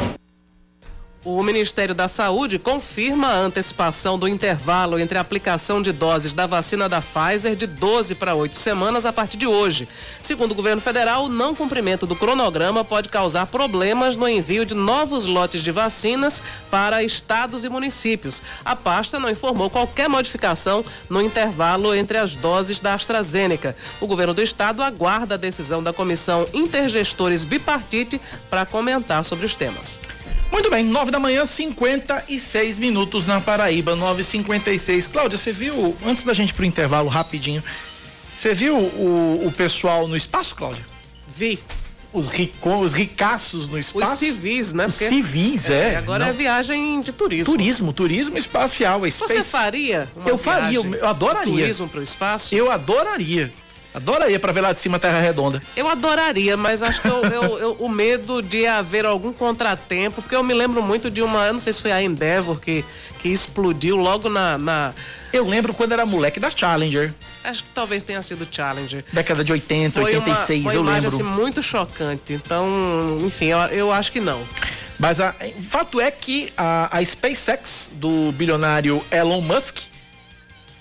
O 1.26 1.42
Ministério 1.42 1.96
da 1.96 2.08
Saúde 2.08 2.60
confirma 2.60 3.30
a 3.30 3.40
antecipação 3.40 4.16
do 4.20 4.28
intervalo 4.28 5.00
entre 5.00 5.18
a 5.18 5.22
aplicação 5.22 5.82
de 5.82 5.92
doses 5.92 6.34
da 6.34 6.46
vacina 6.46 6.88
da 6.88 7.02
Pfizer 7.02 7.56
de 7.56 7.66
12 7.66 8.14
para 8.14 8.36
8 8.36 8.56
semanas 8.56 9.08
a 9.08 9.12
partir 9.12 9.36
de 9.36 9.48
hoje. 9.48 9.90
Segundo 10.22 10.52
o 10.52 10.56
governo 10.56 10.84
federal, 10.84 11.26
o 11.26 11.30
não 11.30 11.56
cumprimento 11.56 12.06
do 12.06 12.16
cronograma 12.16 12.86
pode 12.86 13.10
causar 13.10 13.48
problemas 13.48 14.16
no 14.16 14.30
envio 14.30 14.68
de 14.68 14.76
novos 14.76 15.26
lotes 15.26 15.64
de 15.64 15.72
vacinas 15.72 16.44
para 16.70 17.02
estados 17.02 17.64
e 17.64 17.70
municípios. 17.70 18.44
A 18.64 18.76
pasta 18.76 19.20
não 19.20 19.28
informou 19.28 19.68
qualquer 19.68 20.08
modificação 20.08 20.86
no 21.10 21.20
intervalo 21.20 21.96
entre 21.96 22.20
as 22.20 22.36
doses 22.36 22.80
da 22.80 22.94
AstraZeneca. 22.94 23.76
O 24.00 24.06
governo 24.06 24.36
do 24.36 24.44
estado 24.44 24.84
aguarda 24.84 25.34
a 25.34 25.40
decisão 25.40 25.82
da 25.82 25.92
Comissão 25.92 26.46
Intergestores 26.54 27.44
Bipartite 27.44 28.22
para 28.48 28.64
comentar 28.64 29.26
sobre 29.26 29.48
os 29.48 29.56
temas. 29.56 30.00
Muito 30.52 30.70
bem, 30.70 30.86
9 30.86 31.12
da 31.12 31.20
manhã, 31.20 31.46
56 31.46 32.80
minutos 32.80 33.26
na 33.26 33.42
Paraíba, 33.42 33.96
9h56. 33.96 35.10
Cláudia, 35.12 35.38
você 35.38 35.52
viu, 35.52 35.96
antes 36.06 36.24
da 36.24 36.34
gente 36.34 36.52
ir 36.52 36.54
pro 36.54 36.66
intervalo 36.66 37.10
rapidinho, 37.10 37.64
você 38.38 38.54
viu 38.54 38.76
o, 38.78 39.44
o 39.48 39.52
pessoal 39.52 40.08
no 40.08 40.16
espaço, 40.16 40.56
Cláudia? 40.56 40.84
Vi. 41.28 41.60
Os, 42.14 42.30
rico, 42.30 42.70
os 42.78 42.94
ricaços 42.94 43.68
no 43.68 43.78
espaço? 43.78 44.14
Os 44.14 44.20
civis, 44.20 44.72
né? 44.72 44.86
Os 44.88 44.96
civis, 44.96 45.70
é. 45.70 45.98
Agora 45.98 46.24
Não. 46.24 46.30
é 46.30 46.34
viagem 46.34 47.02
de 47.02 47.12
turismo. 47.12 47.52
Turismo, 47.54 47.92
turismo 47.92 48.38
espacial. 48.38 49.02
Você 49.02 49.12
Space- 49.12 49.44
faria 49.52 50.08
uma 50.16 50.30
Eu 50.30 50.38
faria, 50.38 50.80
viagem 50.80 50.94
eu 50.94 51.08
adoraria. 51.10 51.54
turismo 51.54 51.90
para 51.90 52.00
o 52.00 52.04
espaço? 52.04 52.56
Eu 52.56 52.72
adoraria. 52.72 53.54
Adoraria 53.96 54.40
pra 54.40 54.52
ver 54.52 54.62
lá 54.62 54.74
de 54.74 54.82
cima 54.82 54.98
a 54.98 55.00
Terra 55.00 55.20
Redonda. 55.22 55.62
Eu 55.76 55.88
adoraria, 55.90 56.58
mas 56.58 56.84
acho 56.84 57.02
que 57.02 57.08
eu, 57.08 57.24
eu- 57.24 57.58
eu- 57.60 57.76
o 57.80 57.88
medo 57.90 58.42
de 58.42 58.68
haver 58.68 59.06
algum 59.06 59.32
contratempo, 59.32 60.22
porque 60.22 60.36
eu 60.36 60.44
me 60.44 60.54
lembro 60.54 60.84
muito 60.84 61.10
de 61.10 61.22
uma, 61.22 61.52
não 61.54 61.60
sei 61.60 61.72
se 61.74 61.82
foi 61.82 61.92
a 61.92 62.02
Endeavor 62.02 62.60
que, 62.60 62.84
que 63.20 63.30
explodiu 63.30 63.96
logo 63.96 64.28
na, 64.30 64.58
na- 64.58 64.94
Eu 65.32 65.48
lembro 65.48 65.74
quando 65.74 65.92
era 65.94 66.06
moleque 66.06 66.40
da 66.40 66.50
Challenger. 66.52 67.14
Acho 67.44 67.64
que 67.64 67.70
talvez 67.74 68.04
tenha 68.04 68.22
sido 68.22 68.48
Challenger. 68.50 69.04
Década 69.14 69.44
de 69.44 69.52
80, 69.52 70.02
Foi 70.02 70.16
86, 70.16 70.62
uma, 70.62 70.70
uma 70.72 70.74
eu 70.76 70.82
imagem 70.82 71.10
lembro. 71.10 71.28
assim, 71.28 71.40
muito 71.42 71.64
chocante. 71.64 72.34
Então, 72.34 73.18
enfim, 73.22 73.46
eu, 73.46 73.60
eu 73.60 73.92
acho 73.92 74.12
que 74.12 74.20
não. 74.20 74.42
Mas 74.98 75.20
o 75.20 75.24
fato 75.70 76.00
é 76.00 76.10
que 76.10 76.54
a, 76.58 76.98
a 76.98 77.04
SpaceX 77.04 77.92
do 77.96 78.32
bilionário 78.32 79.04
Elon 79.12 79.42
Musk 79.42 79.78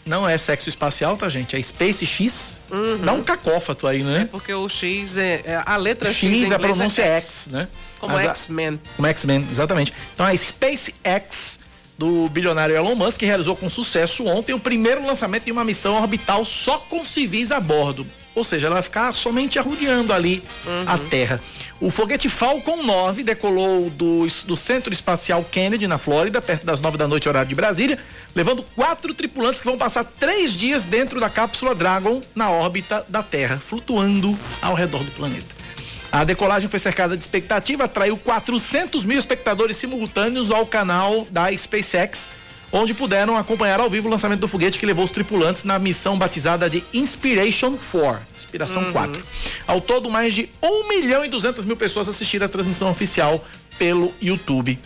não 0.06 0.28
é 0.28 0.36
sexo 0.36 0.68
espacial, 0.68 1.16
tá, 1.16 1.28
gente? 1.28 1.56
É 1.56 1.62
SpaceX. 1.62 2.60
Dá 3.02 3.12
um 3.12 3.22
cacófato 3.22 3.86
aí, 3.86 4.02
né? 4.02 4.28
Porque 4.30 4.52
o 4.52 4.68
X 4.68 5.16
é, 5.16 5.42
é- 5.44 5.62
a 5.64 5.76
letra 5.76 6.12
X, 6.12 6.18
X, 6.18 6.52
a 6.52 6.56
inglês 6.56 6.76
pronúncia 6.76 7.02
é 7.02 7.06
é 7.08 7.16
X, 7.16 7.48
né? 7.50 7.68
Como 7.98 8.18
X-Men. 8.18 8.80
Como 8.96 9.08
X-Men, 9.08 9.48
exatamente. 9.50 9.92
Então 10.12 10.26
a 10.26 10.36
SpaceX 10.36 11.58
do 11.96 12.28
bilionário 12.28 12.74
Elon 12.76 12.94
Musk 12.96 13.22
realizou 13.22 13.56
com 13.56 13.70
sucesso 13.70 14.26
ontem 14.26 14.52
o 14.52 14.60
primeiro 14.60 15.06
lançamento 15.06 15.44
de 15.44 15.52
uma 15.52 15.64
missão 15.64 15.94
orbital 15.94 16.44
só 16.44 16.78
com 16.78 17.04
civis 17.04 17.50
a 17.52 17.60
bordo. 17.60 18.06
Ou 18.34 18.42
seja, 18.42 18.66
ela 18.66 18.74
vai 18.74 18.82
ficar 18.82 19.12
somente 19.14 19.58
arrodeando 19.58 20.12
ali 20.12 20.42
a 20.86 20.98
Terra. 20.98 21.40
O 21.80 21.90
foguete 21.90 22.28
Falcon 22.28 22.82
9 22.82 23.22
decolou 23.22 23.90
do, 23.90 24.26
do 24.46 24.56
Centro 24.56 24.92
Espacial 24.92 25.44
Kennedy, 25.44 25.86
na 25.86 25.98
Flórida, 25.98 26.40
perto 26.40 26.64
das 26.64 26.80
9 26.80 26.96
da 26.96 27.06
noite, 27.06 27.28
horário 27.28 27.48
de 27.48 27.54
Brasília, 27.54 27.98
levando 28.34 28.62
quatro 28.74 29.12
tripulantes 29.12 29.60
que 29.60 29.66
vão 29.66 29.76
passar 29.76 30.04
três 30.04 30.52
dias 30.52 30.84
dentro 30.84 31.20
da 31.20 31.28
cápsula 31.28 31.74
Dragon 31.74 32.20
na 32.34 32.50
órbita 32.50 33.04
da 33.08 33.22
Terra, 33.22 33.56
flutuando 33.56 34.38
ao 34.62 34.74
redor 34.74 35.02
do 35.02 35.10
planeta. 35.10 35.54
A 36.10 36.22
decolagem 36.22 36.68
foi 36.68 36.78
cercada 36.78 37.16
de 37.16 37.24
expectativa, 37.24 37.84
atraiu 37.84 38.16
400 38.16 39.04
mil 39.04 39.18
espectadores 39.18 39.76
simultâneos 39.76 40.48
ao 40.48 40.64
canal 40.64 41.26
da 41.28 41.50
SpaceX, 41.56 42.28
onde 42.74 42.92
puderam 42.92 43.36
acompanhar 43.36 43.78
ao 43.78 43.88
vivo 43.88 44.08
o 44.08 44.10
lançamento 44.10 44.40
do 44.40 44.48
foguete 44.48 44.80
que 44.80 44.84
levou 44.84 45.04
os 45.04 45.10
tripulantes 45.12 45.62
na 45.62 45.78
missão 45.78 46.18
batizada 46.18 46.68
de 46.68 46.82
Inspiration 46.92 47.76
4, 47.76 48.20
Inspiração 48.34 48.92
4. 48.92 49.22
Ao 49.64 49.80
todo, 49.80 50.10
mais 50.10 50.34
de 50.34 50.48
1 50.60 50.88
milhão 50.88 51.24
e 51.24 51.28
200 51.28 51.64
mil 51.64 51.76
pessoas 51.76 52.08
assistiram 52.08 52.46
a 52.46 52.48
transmissão 52.48 52.90
oficial 52.90 53.42
pelo 53.78 54.12
YouTube. 54.20 54.76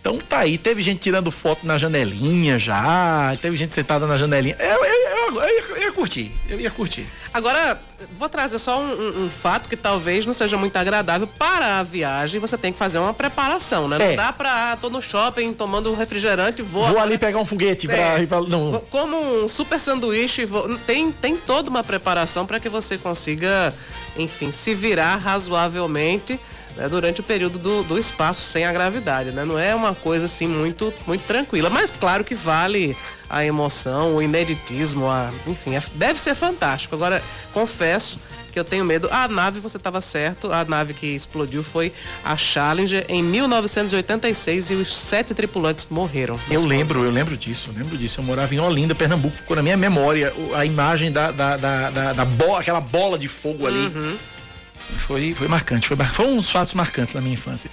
Então 0.00 0.16
tá 0.16 0.38
aí, 0.38 0.56
teve 0.56 0.80
gente 0.80 0.98
tirando 1.00 1.30
foto 1.30 1.66
na 1.66 1.76
janelinha 1.76 2.58
já, 2.58 3.36
teve 3.40 3.54
gente 3.56 3.74
sentada 3.74 4.06
na 4.06 4.16
janelinha. 4.16 4.56
Eu, 4.58 4.82
eu, 4.82 4.84
eu, 4.84 5.42
eu 5.42 5.48
ia, 5.48 5.62
eu 5.76 5.82
ia 5.82 5.92
curtir, 5.92 6.32
eu 6.48 6.58
ia 6.58 6.70
curtir. 6.70 7.06
Agora, 7.34 7.78
vou 8.16 8.26
trazer 8.26 8.58
só 8.58 8.80
um, 8.80 8.90
um- 8.90 9.24
um 9.26 9.30
fato 9.30 9.68
que 9.68 9.76
talvez 9.76 10.24
não 10.24 10.32
seja 10.32 10.56
muito 10.56 10.74
agradável 10.74 11.26
para 11.26 11.78
a 11.78 11.82
viagem. 11.82 12.40
Você 12.40 12.56
tem 12.56 12.72
que 12.72 12.78
fazer 12.78 12.98
uma 12.98 13.12
preparação, 13.12 13.86
né? 13.88 13.96
É. 14.00 14.08
Não 14.08 14.16
dá 14.16 14.32
pra. 14.32 14.74
tô 14.78 14.88
no 14.88 15.02
shopping 15.02 15.52
tomando 15.52 15.94
refrigerante, 15.94 16.62
vou. 16.62 16.86
Vou 16.88 16.98
ali 16.98 17.18
pegar 17.18 17.38
um 17.38 17.44
foguete 17.46 17.86
pra 17.86 17.96
É. 18.18 18.22
ir 18.22 18.26
pra. 18.26 18.40
Não. 18.40 18.80
Como 18.90 19.44
um 19.44 19.48
super 19.50 19.78
sanduíche, 19.78 20.46
vou- 20.46 20.78
tem, 20.78 21.12
tem 21.12 21.36
toda 21.36 21.68
uma 21.68 21.84
preparação 21.84 22.46
para 22.46 22.58
que 22.58 22.70
você 22.70 22.96
consiga, 22.96 23.72
enfim, 24.16 24.50
se 24.50 24.74
virar 24.74 25.16
razoavelmente 25.16 26.40
né, 26.76 26.88
durante 26.88 27.20
o 27.20 27.22
período 27.22 27.58
do, 27.58 27.82
do 27.82 27.98
espaço 27.98 28.40
sem 28.42 28.64
a 28.64 28.72
gravidade, 28.72 29.32
né? 29.32 29.44
Não 29.44 29.58
é 29.58 29.74
uma 29.74 29.94
coisa 29.94 30.26
assim 30.26 30.46
muito, 30.46 30.92
muito 31.06 31.22
tranquila. 31.22 31.68
Mas 31.70 31.90
claro 31.90 32.24
que 32.24 32.34
vale 32.34 32.96
a 33.28 33.44
emoção, 33.44 34.16
o 34.16 34.22
ineditismo, 34.22 35.08
a, 35.08 35.30
enfim, 35.46 35.76
é- 35.76 35.82
deve 35.94 36.18
ser 36.18 36.34
fantástico. 36.34 36.94
Agora, 36.94 37.22
confesso 37.52 38.18
que 38.52 38.58
eu 38.58 38.64
tenho 38.64 38.84
medo. 38.84 39.08
A 39.12 39.28
nave, 39.28 39.60
você 39.60 39.76
estava 39.76 40.00
certo, 40.00 40.52
a 40.52 40.64
nave 40.64 40.92
que 40.92 41.06
explodiu 41.06 41.62
foi 41.62 41.92
a 42.24 42.36
Challenger 42.36 43.04
em 43.08 43.22
1986 43.22 44.70
e 44.70 44.74
os 44.74 44.94
sete 44.94 45.34
tripulantes 45.34 45.86
morreram. 45.88 46.38
Eu 46.50 46.64
lembro, 46.64 47.04
eu 47.04 47.10
lembro 47.10 47.36
disso, 47.36 47.70
eu 47.70 47.78
lembro 47.80 47.96
disso. 47.96 48.20
Eu 48.20 48.24
morava 48.24 48.52
em 48.54 48.58
Olinda, 48.58 48.94
Pernambuco, 48.94 49.36
ficou 49.36 49.54
na 49.56 49.62
minha 49.62 49.76
memória 49.76 50.32
a 50.54 50.64
imagem 50.64 51.12
da, 51.12 51.30
da, 51.30 51.56
da, 51.56 51.90
da, 51.90 52.12
da 52.12 52.24
bola, 52.24 52.60
aquela 52.60 52.80
bola 52.80 53.16
de 53.18 53.28
fogo 53.28 53.66
ali. 53.66 53.78
Uhum. 53.86 54.16
Foi, 54.90 55.34
foi 55.34 55.48
marcante, 55.48 55.88
foi, 55.88 55.96
foi 55.96 56.26
um 56.26 56.36
dos 56.36 56.50
fatos 56.50 56.74
marcantes 56.74 57.14
da 57.14 57.20
minha 57.20 57.34
infância. 57.34 57.70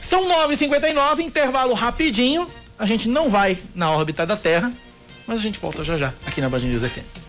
São 0.00 0.24
9h59, 0.28 1.20
intervalo 1.20 1.74
rapidinho. 1.74 2.46
A 2.78 2.86
gente 2.86 3.08
não 3.08 3.30
vai 3.30 3.56
na 3.74 3.90
órbita 3.90 4.26
da 4.26 4.36
Terra, 4.36 4.72
mas 5.26 5.38
a 5.38 5.42
gente 5.42 5.60
volta 5.60 5.84
já 5.84 5.96
já 5.96 6.12
aqui 6.26 6.40
na 6.40 6.48
Band 6.48 6.60
News 6.60 6.82
FM. 6.82 7.23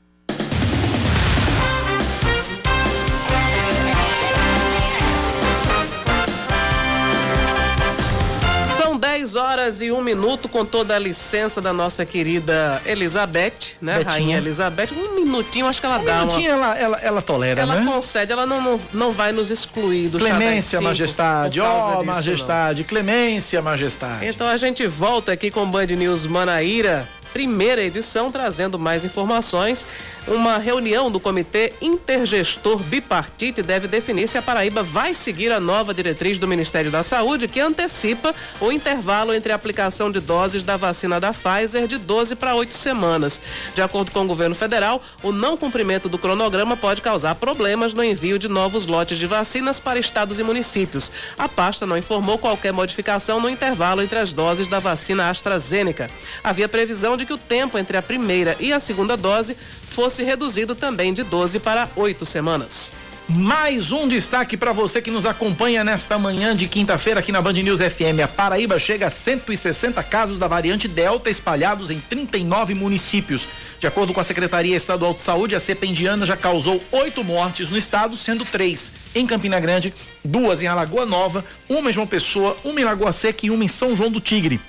São 9.36 9.44
10 9.44 9.52
horas 9.52 9.82
e 9.82 9.92
um 9.92 10.02
minuto, 10.02 10.48
com 10.48 10.64
toda 10.64 10.96
a 10.96 11.00
licença 11.00 11.62
da 11.62 11.74
nossa 11.74 12.06
querida 12.06 12.82
Elizabeth, 12.86 13.76
né? 13.82 13.98
Betinha. 13.98 14.12
Rainha 14.14 14.38
Elizabeth. 14.38 14.90
Um 14.94 15.16
minutinho, 15.16 15.68
acho 15.68 15.82
que 15.82 15.86
ela 15.86 16.00
Um 16.00 16.06
dá 16.06 16.20
minutinho 16.20 16.56
uma. 16.56 16.78
ela, 16.78 16.78
ela, 16.78 17.00
ela 17.02 17.22
tolera, 17.22 17.62
Ela 17.62 17.76
né? 17.76 17.92
concede, 17.92 18.32
ela 18.32 18.46
não, 18.46 18.62
não, 18.62 18.80
não 18.94 19.12
vai 19.12 19.32
nos 19.32 19.52
excluir 19.52 20.08
do 20.10 20.20
Clemência, 20.20 20.80
5 20.80 20.84
majestade, 20.84 21.60
ó, 21.60 21.98
não. 21.98 22.06
majestade, 22.06 22.84
clemência, 22.84 23.62
majestade. 23.62 24.26
Então 24.26 24.48
a 24.48 24.58
gente 24.58 24.88
volta 24.88 25.34
aqui 25.34 25.52
com 25.52 25.70
Band 25.70 25.88
News 25.88 26.26
Manaíra, 26.26 27.08
primeira 27.36 27.84
edição, 27.84 28.32
trazendo 28.32 28.80
mais 28.80 29.04
informações. 29.04 29.86
Uma 30.26 30.58
reunião 30.58 31.12
do 31.12 31.20
Comitê 31.20 31.74
Intergestor 31.82 32.78
Bipartite 32.78 33.62
deve 33.62 33.90
definir 33.90 34.30
se 34.30 34.38
a 34.38 34.42
Paraíba 34.42 34.82
vai 34.82 35.14
seguir 35.14 35.52
a 35.52 35.60
nova 35.60 35.94
diretriz 35.94 36.40
do 36.40 36.48
Ministério 36.48 36.90
da 36.90 37.04
Saúde, 37.04 37.50
que 37.50 37.60
antecipa 37.60 38.34
o 38.62 38.72
intervalo 38.72 39.34
entre 39.34 39.52
a 39.52 39.56
aplicação 39.56 40.10
de 40.10 40.22
doses 40.22 40.64
da 40.64 40.78
vacina 40.78 41.20
da 41.20 41.34
Pfizer 41.34 41.88
de 41.88 41.98
12 41.98 42.38
para 42.38 42.56
8 42.56 42.74
semanas. 42.74 43.42
De 43.76 43.82
acordo 43.82 44.12
com 44.12 44.22
o 44.22 44.28
governo 44.28 44.56
federal, 44.56 45.04
o 45.22 45.34
não 45.34 45.58
cumprimento 45.58 46.08
do 46.08 46.18
cronograma 46.18 46.78
pode 46.78 47.02
causar 47.02 47.36
problemas 47.36 47.94
no 47.94 48.02
envio 48.02 48.40
de 48.40 48.48
novos 48.48 48.88
lotes 48.88 49.18
de 49.18 49.28
vacinas 49.28 49.78
para 49.78 50.00
estados 50.00 50.40
e 50.40 50.44
municípios. 50.44 51.12
A 51.38 51.50
pasta 51.50 51.86
não 51.86 51.98
informou 51.98 52.38
qualquer 52.38 52.72
modificação 52.72 53.42
no 53.42 53.50
intervalo 53.50 54.02
entre 54.02 54.20
as 54.20 54.32
doses 54.32 54.70
da 54.70 54.80
vacina 54.80 55.30
AstraZeneca. 55.30 56.10
Havia 56.42 56.70
previsão 56.70 57.18
de 57.18 57.25
que 57.26 57.34
o 57.34 57.38
tempo 57.38 57.78
entre 57.78 57.98
a 57.98 58.02
primeira 58.02 58.56
e 58.60 58.72
a 58.72 58.80
segunda 58.80 59.18
dose 59.18 59.58
fosse 59.90 60.24
reduzido 60.24 60.76
também 60.76 61.14
de 61.14 61.24
12 61.24 61.60
para 61.60 61.90
8 61.96 62.26
semanas. 62.26 62.92
Mais 63.28 63.92
um 63.92 64.08
destaque 64.08 64.56
para 64.56 64.72
você 64.72 65.02
que 65.02 65.10
nos 65.10 65.26
acompanha 65.26 65.84
nesta 65.84 66.16
manhã 66.16 66.56
de 66.56 66.68
quinta-feira 66.68 67.22
aqui 67.22 67.32
na 67.32 67.42
Band 67.42 67.54
News 67.54 67.80
FM. 67.80 68.22
A 68.24 68.28
Paraíba 68.28 68.78
chega 68.78 69.08
a 69.08 69.10
160 69.10 70.04
casos 70.04 70.38
da 70.38 70.48
variante 70.48 70.88
Delta 70.88 71.28
espalhados 71.28 71.90
em 71.90 72.00
39 72.00 72.76
municípios. 72.76 73.48
De 73.80 73.88
acordo 73.88 74.14
com 74.14 74.20
a 74.20 74.24
Secretaria 74.24 74.76
Estadual 74.76 75.12
de 75.12 75.22
Saúde, 75.22 75.56
a 75.56 75.60
cepa 75.60 75.88
indiana 75.88 76.24
já 76.24 76.38
causou 76.38 76.80
oito 76.92 77.24
mortes 77.24 77.72
no 77.72 77.78
estado, 77.78 78.16
sendo 78.16 78.46
três 78.46 78.92
em 79.16 79.26
Campina 79.26 79.60
Grande, 79.60 79.92
duas 80.24 80.62
em 80.62 80.68
Alagoa 80.68 81.08
Nova, 81.08 81.44
uma 81.68 81.90
em 81.90 81.94
João 81.94 82.06
Pessoa, 82.06 82.56
uma 82.64 82.80
em 82.80 82.84
Lagoa 82.84 83.12
Seca 83.12 83.44
e 83.48 83.50
uma 83.50 83.64
em 83.64 83.68
São 83.68 83.96
João 83.96 84.12
do 84.12 84.22
Tigre. 84.22 84.62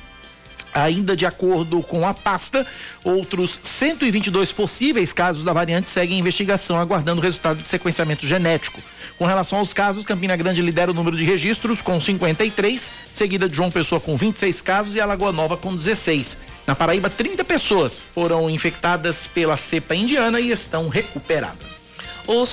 Ainda 0.77 1.17
de 1.17 1.25
acordo 1.25 1.83
com 1.83 2.07
a 2.07 2.13
pasta, 2.13 2.67
outros 3.03 3.59
122 3.63 4.53
possíveis 4.53 5.11
casos 5.11 5.43
da 5.43 5.51
variante 5.51 5.89
seguem 5.89 6.19
em 6.19 6.21
investigação, 6.21 6.79
aguardando 6.79 7.19
o 7.19 7.25
resultado 7.25 7.59
de 7.59 7.67
sequenciamento 7.67 8.27
genético. 8.27 8.83
Com 9.19 9.25
relação 9.25 9.59
aos 9.59 9.73
casos, 9.73 10.05
Campina 10.05 10.37
Grande 10.37 10.61
lidera 10.61 10.91
o 10.91 10.95
número 10.95 11.17
de 11.17 11.25
registros 11.25 11.81
com 11.81 11.99
53, 11.99 12.91
seguida 13.15 13.49
de 13.49 13.57
João 13.57 13.71
Pessoa 13.71 13.99
com 13.99 14.19
26 14.19 14.61
casos 14.61 14.95
e 14.95 15.01
Alagoa 15.01 15.33
Nova 15.33 15.57
com 15.57 15.75
16. 15.75 16.37
Na 16.67 16.75
Paraíba, 16.75 17.09
30 17.09 17.43
pessoas 17.43 18.03
foram 18.15 18.51
infectadas 18.51 19.27
pela 19.27 19.57
cepa 19.57 19.95
indiana 19.95 20.39
e 20.41 20.51
estão 20.51 20.89
recuperadas. 20.89 21.87
O 22.27 22.45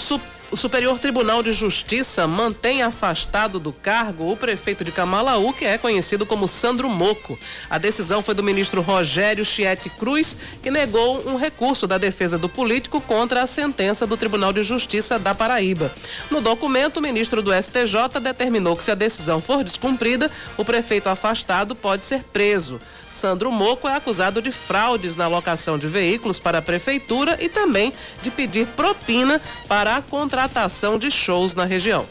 o 0.54 0.58
Superior 0.58 1.00
Tribunal 1.00 1.42
de 1.42 1.52
Justiça 1.52 2.28
mantém 2.28 2.84
afastado 2.84 3.60
do 3.60 3.74
cargo 3.74 4.32
o 4.32 4.38
prefeito 4.38 4.84
de 4.84 4.92
Camalaú, 4.92 5.52
que 5.52 5.66
é 5.66 5.80
conhecido 5.80 6.28
como 6.28 6.48
Sandro 6.48 6.88
Moco. 6.88 7.40
A 7.68 7.80
decisão 7.80 8.22
foi 8.22 8.36
do 8.36 8.44
ministro 8.44 8.80
Rogério 8.80 9.44
Chiete 9.44 9.90
Cruz, 9.90 10.38
que 10.62 10.70
negou 10.70 11.28
um 11.28 11.38
recurso 11.38 11.88
da 11.88 11.98
defesa 11.98 12.38
do 12.38 12.48
político 12.48 13.02
contra 13.02 13.42
a 13.42 13.48
sentença 13.48 14.06
do 14.06 14.16
Tribunal 14.16 14.54
de 14.54 14.62
Justiça 14.62 15.18
da 15.18 15.34
Paraíba. 15.34 15.92
No 16.30 16.40
documento, 16.40 16.98
o 16.98 17.02
ministro 17.02 17.42
do 17.42 17.52
STJ 17.52 18.20
determinou 18.22 18.78
que 18.78 18.84
se 18.84 18.92
a 18.92 18.96
decisão 18.96 19.42
for 19.42 19.64
descumprida, 19.64 20.30
o 20.56 20.64
prefeito 20.64 21.10
afastado 21.10 21.76
pode 21.76 22.06
ser 22.06 22.22
preso. 22.26 22.80
Sandro 23.14 23.52
Moco 23.52 23.88
é 23.88 23.96
acusado 23.96 24.42
de 24.42 24.52
fraudes 24.52 25.16
na 25.16 25.28
locação 25.28 25.78
de 25.78 25.88
veículos 25.88 26.40
para 26.40 26.58
a 26.58 26.62
prefeitura 26.64 27.38
e 27.40 27.48
também 27.48 27.94
de 28.24 28.32
pedir 28.32 28.66
propina 28.66 29.40
para 29.68 29.96
a 29.96 30.02
contratação 30.02 30.98
de 30.98 31.12
shows 31.12 31.54
na 31.54 31.64
região. 31.64 32.08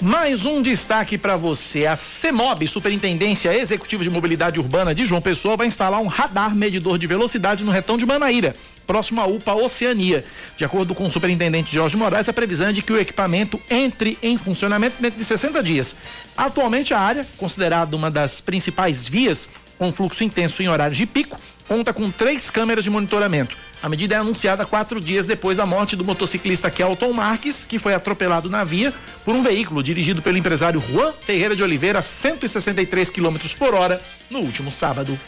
Mais 0.00 0.44
um 0.44 0.60
destaque 0.60 1.16
para 1.16 1.36
você. 1.36 1.86
A 1.86 1.96
CEMOB, 1.96 2.68
Superintendência 2.68 3.56
Executiva 3.56 4.04
de 4.04 4.10
Mobilidade 4.10 4.60
Urbana 4.60 4.94
de 4.94 5.06
João 5.06 5.20
Pessoa, 5.20 5.56
vai 5.56 5.66
instalar 5.66 6.00
um 6.00 6.06
radar 6.06 6.54
medidor 6.54 6.98
de 6.98 7.06
velocidade 7.06 7.64
no 7.64 7.72
retão 7.72 7.96
de 7.96 8.06
Manaíra, 8.06 8.54
próximo 8.86 9.20
à 9.22 9.26
UPA 9.26 9.54
Oceania. 9.54 10.24
De 10.56 10.64
acordo 10.64 10.94
com 10.94 11.06
o 11.06 11.10
superintendente 11.10 11.72
Jorge 11.74 11.96
Moraes, 11.96 12.28
a 12.28 12.32
previsão 12.34 12.68
é 12.68 12.72
de 12.72 12.82
que 12.82 12.92
o 12.92 13.00
equipamento 13.00 13.60
entre 13.68 14.16
em 14.22 14.36
funcionamento 14.36 14.96
dentro 15.00 15.18
de 15.18 15.24
60 15.24 15.62
dias. 15.62 15.96
Atualmente, 16.36 16.94
a 16.94 17.00
área, 17.00 17.26
considerada 17.38 17.96
uma 17.96 18.10
das 18.10 18.40
principais 18.40 19.08
vias 19.08 19.48
com 19.78 19.92
fluxo 19.92 20.24
intenso 20.24 20.62
em 20.62 20.68
horários 20.68 20.98
de 20.98 21.06
pico, 21.06 21.38
conta 21.66 21.92
com 21.92 22.10
três 22.10 22.50
câmeras 22.50 22.82
de 22.82 22.90
monitoramento. 22.90 23.56
A 23.82 23.88
medida 23.88 24.16
é 24.16 24.18
anunciada 24.18 24.66
quatro 24.66 25.00
dias 25.00 25.26
depois 25.26 25.58
da 25.58 25.66
morte 25.66 25.94
do 25.94 26.04
motociclista 26.04 26.70
Kelton 26.70 27.12
Marques, 27.12 27.64
que 27.64 27.78
foi 27.78 27.94
atropelado 27.94 28.50
na 28.50 28.64
via 28.64 28.92
por 29.24 29.34
um 29.34 29.42
veículo 29.42 29.82
dirigido 29.82 30.20
pelo 30.20 30.38
empresário 30.38 30.80
Juan 30.80 31.12
Ferreira 31.12 31.54
de 31.54 31.62
Oliveira 31.62 32.00
a 32.00 32.02
163 32.02 33.10
km 33.10 33.36
por 33.58 33.74
hora 33.74 34.02
no 34.28 34.40
último 34.40 34.72
sábado. 34.72 35.18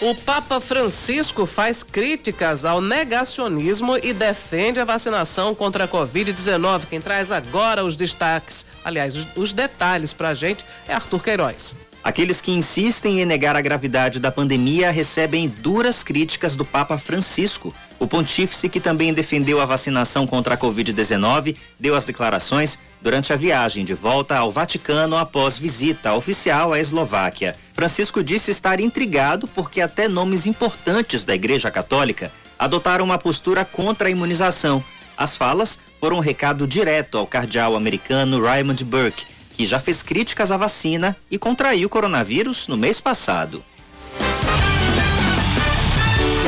O 0.00 0.12
Papa 0.14 0.60
Francisco 0.60 1.46
faz 1.46 1.84
críticas 1.84 2.64
ao 2.64 2.80
negacionismo 2.80 3.96
e 4.02 4.12
defende 4.12 4.80
a 4.80 4.84
vacinação 4.84 5.54
contra 5.54 5.84
a 5.84 5.88
Covid-19. 5.88 6.86
Quem 6.90 7.00
traz 7.00 7.30
agora 7.30 7.84
os 7.84 7.94
destaques, 7.94 8.66
aliás, 8.84 9.14
os, 9.14 9.26
os 9.36 9.52
detalhes 9.52 10.12
para 10.12 10.30
a 10.30 10.34
gente 10.34 10.64
é 10.88 10.94
Arthur 10.94 11.22
Queiroz. 11.22 11.76
Aqueles 12.04 12.42
que 12.42 12.52
insistem 12.52 13.22
em 13.22 13.24
negar 13.24 13.56
a 13.56 13.62
gravidade 13.62 14.20
da 14.20 14.30
pandemia 14.30 14.90
recebem 14.90 15.48
duras 15.48 16.02
críticas 16.04 16.54
do 16.54 16.62
Papa 16.62 16.98
Francisco. 16.98 17.74
O 17.98 18.06
pontífice, 18.06 18.68
que 18.68 18.78
também 18.78 19.14
defendeu 19.14 19.58
a 19.58 19.64
vacinação 19.64 20.26
contra 20.26 20.52
a 20.52 20.58
Covid-19, 20.58 21.56
deu 21.80 21.94
as 21.94 22.04
declarações 22.04 22.78
durante 23.00 23.32
a 23.32 23.36
viagem 23.36 23.86
de 23.86 23.94
volta 23.94 24.36
ao 24.36 24.52
Vaticano 24.52 25.16
após 25.16 25.58
visita 25.58 26.12
oficial 26.12 26.74
à 26.74 26.78
Eslováquia. 26.78 27.56
Francisco 27.72 28.22
disse 28.22 28.50
estar 28.50 28.80
intrigado 28.80 29.48
porque 29.48 29.80
até 29.80 30.06
nomes 30.06 30.46
importantes 30.46 31.24
da 31.24 31.34
Igreja 31.34 31.70
Católica 31.70 32.30
adotaram 32.58 33.06
uma 33.06 33.16
postura 33.16 33.64
contra 33.64 34.08
a 34.08 34.10
imunização. 34.10 34.84
As 35.16 35.38
falas 35.38 35.78
foram 35.98 36.18
um 36.18 36.20
recado 36.20 36.66
direto 36.66 37.16
ao 37.16 37.26
cardeal 37.26 37.74
americano 37.74 38.42
Raymond 38.42 38.84
Burke 38.84 39.33
que 39.54 39.64
já 39.64 39.80
fez 39.80 40.02
críticas 40.02 40.50
à 40.50 40.56
vacina 40.56 41.16
e 41.30 41.38
contraiu 41.38 41.88
coronavírus 41.88 42.68
no 42.68 42.76
mês 42.76 43.00
passado. 43.00 43.64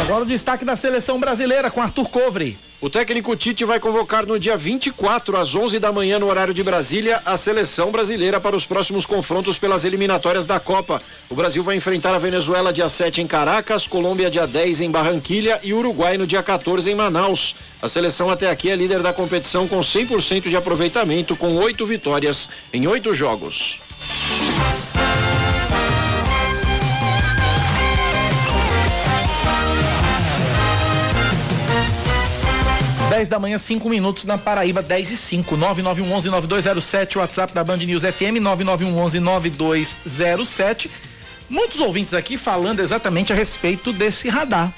Agora 0.07 0.23
o 0.23 0.27
destaque 0.27 0.65
da 0.65 0.77
seleção 0.77 1.19
brasileira 1.19 1.69
com 1.69 1.83
Arthur 1.83 2.09
Covre. 2.09 2.57
O 2.81 2.89
técnico 2.89 3.35
Tite 3.35 3.65
vai 3.65 3.81
convocar 3.81 4.25
no 4.25 4.39
dia 4.39 4.57
24 4.57 5.37
às 5.37 5.53
11 5.53 5.81
da 5.81 5.91
manhã 5.91 6.17
no 6.17 6.29
horário 6.29 6.55
de 6.55 6.63
Brasília 6.63 7.21
a 7.25 7.37
seleção 7.37 7.91
brasileira 7.91 8.41
para 8.41 8.55
os 8.55 8.65
próximos 8.65 9.05
confrontos 9.05 9.59
pelas 9.59 9.85
eliminatórias 9.85 10.47
da 10.47 10.61
Copa. 10.61 11.03
O 11.29 11.35
Brasil 11.35 11.61
vai 11.65 11.75
enfrentar 11.75 12.15
a 12.15 12.21
Venezuela 12.21 12.73
dia 12.73 12.89
7 12.89 13.21
em 13.21 13.27
Caracas, 13.27 13.89
Colômbia 13.89 14.31
dia 14.31 14.47
10 14.47 14.83
em 14.83 14.93
Barranquilha 14.93 15.59
e 15.61 15.75
Uruguai 15.75 16.17
no 16.17 16.25
dia 16.25 16.41
14 16.41 16.89
em 16.89 16.95
Manaus. 16.95 17.57
A 17.83 17.89
seleção 17.89 18.31
até 18.31 18.49
aqui 18.49 18.71
é 18.71 18.77
líder 18.77 19.01
da 19.01 19.13
competição 19.13 19.67
com 19.67 19.81
100% 19.81 20.49
de 20.49 20.55
aproveitamento 20.55 21.37
com 21.37 21.57
oito 21.57 21.85
vitórias 21.85 22.49
em 22.73 22.87
oito 22.87 23.13
jogos. 23.13 23.81
10 33.17 33.29
da 33.31 33.39
manhã, 33.39 33.57
5 33.57 33.89
minutos 33.89 34.25
na 34.25 34.37
Paraíba, 34.37 34.83
10 34.83 35.13
e 35.13 35.17
5. 35.17 35.57
9911-9207, 35.57 37.17
WhatsApp 37.17 37.55
da 37.55 37.65
Band 37.65 37.79
News 37.79 38.03
FM, 38.03 38.43
9911-9207. 38.43 40.91
Muitos 41.49 41.81
ouvintes 41.81 42.13
aqui 42.13 42.37
falando 42.37 42.81
exatamente 42.81 43.33
a 43.33 43.37
respeito 43.37 43.91
desse 43.91 44.29
radar 44.29 44.71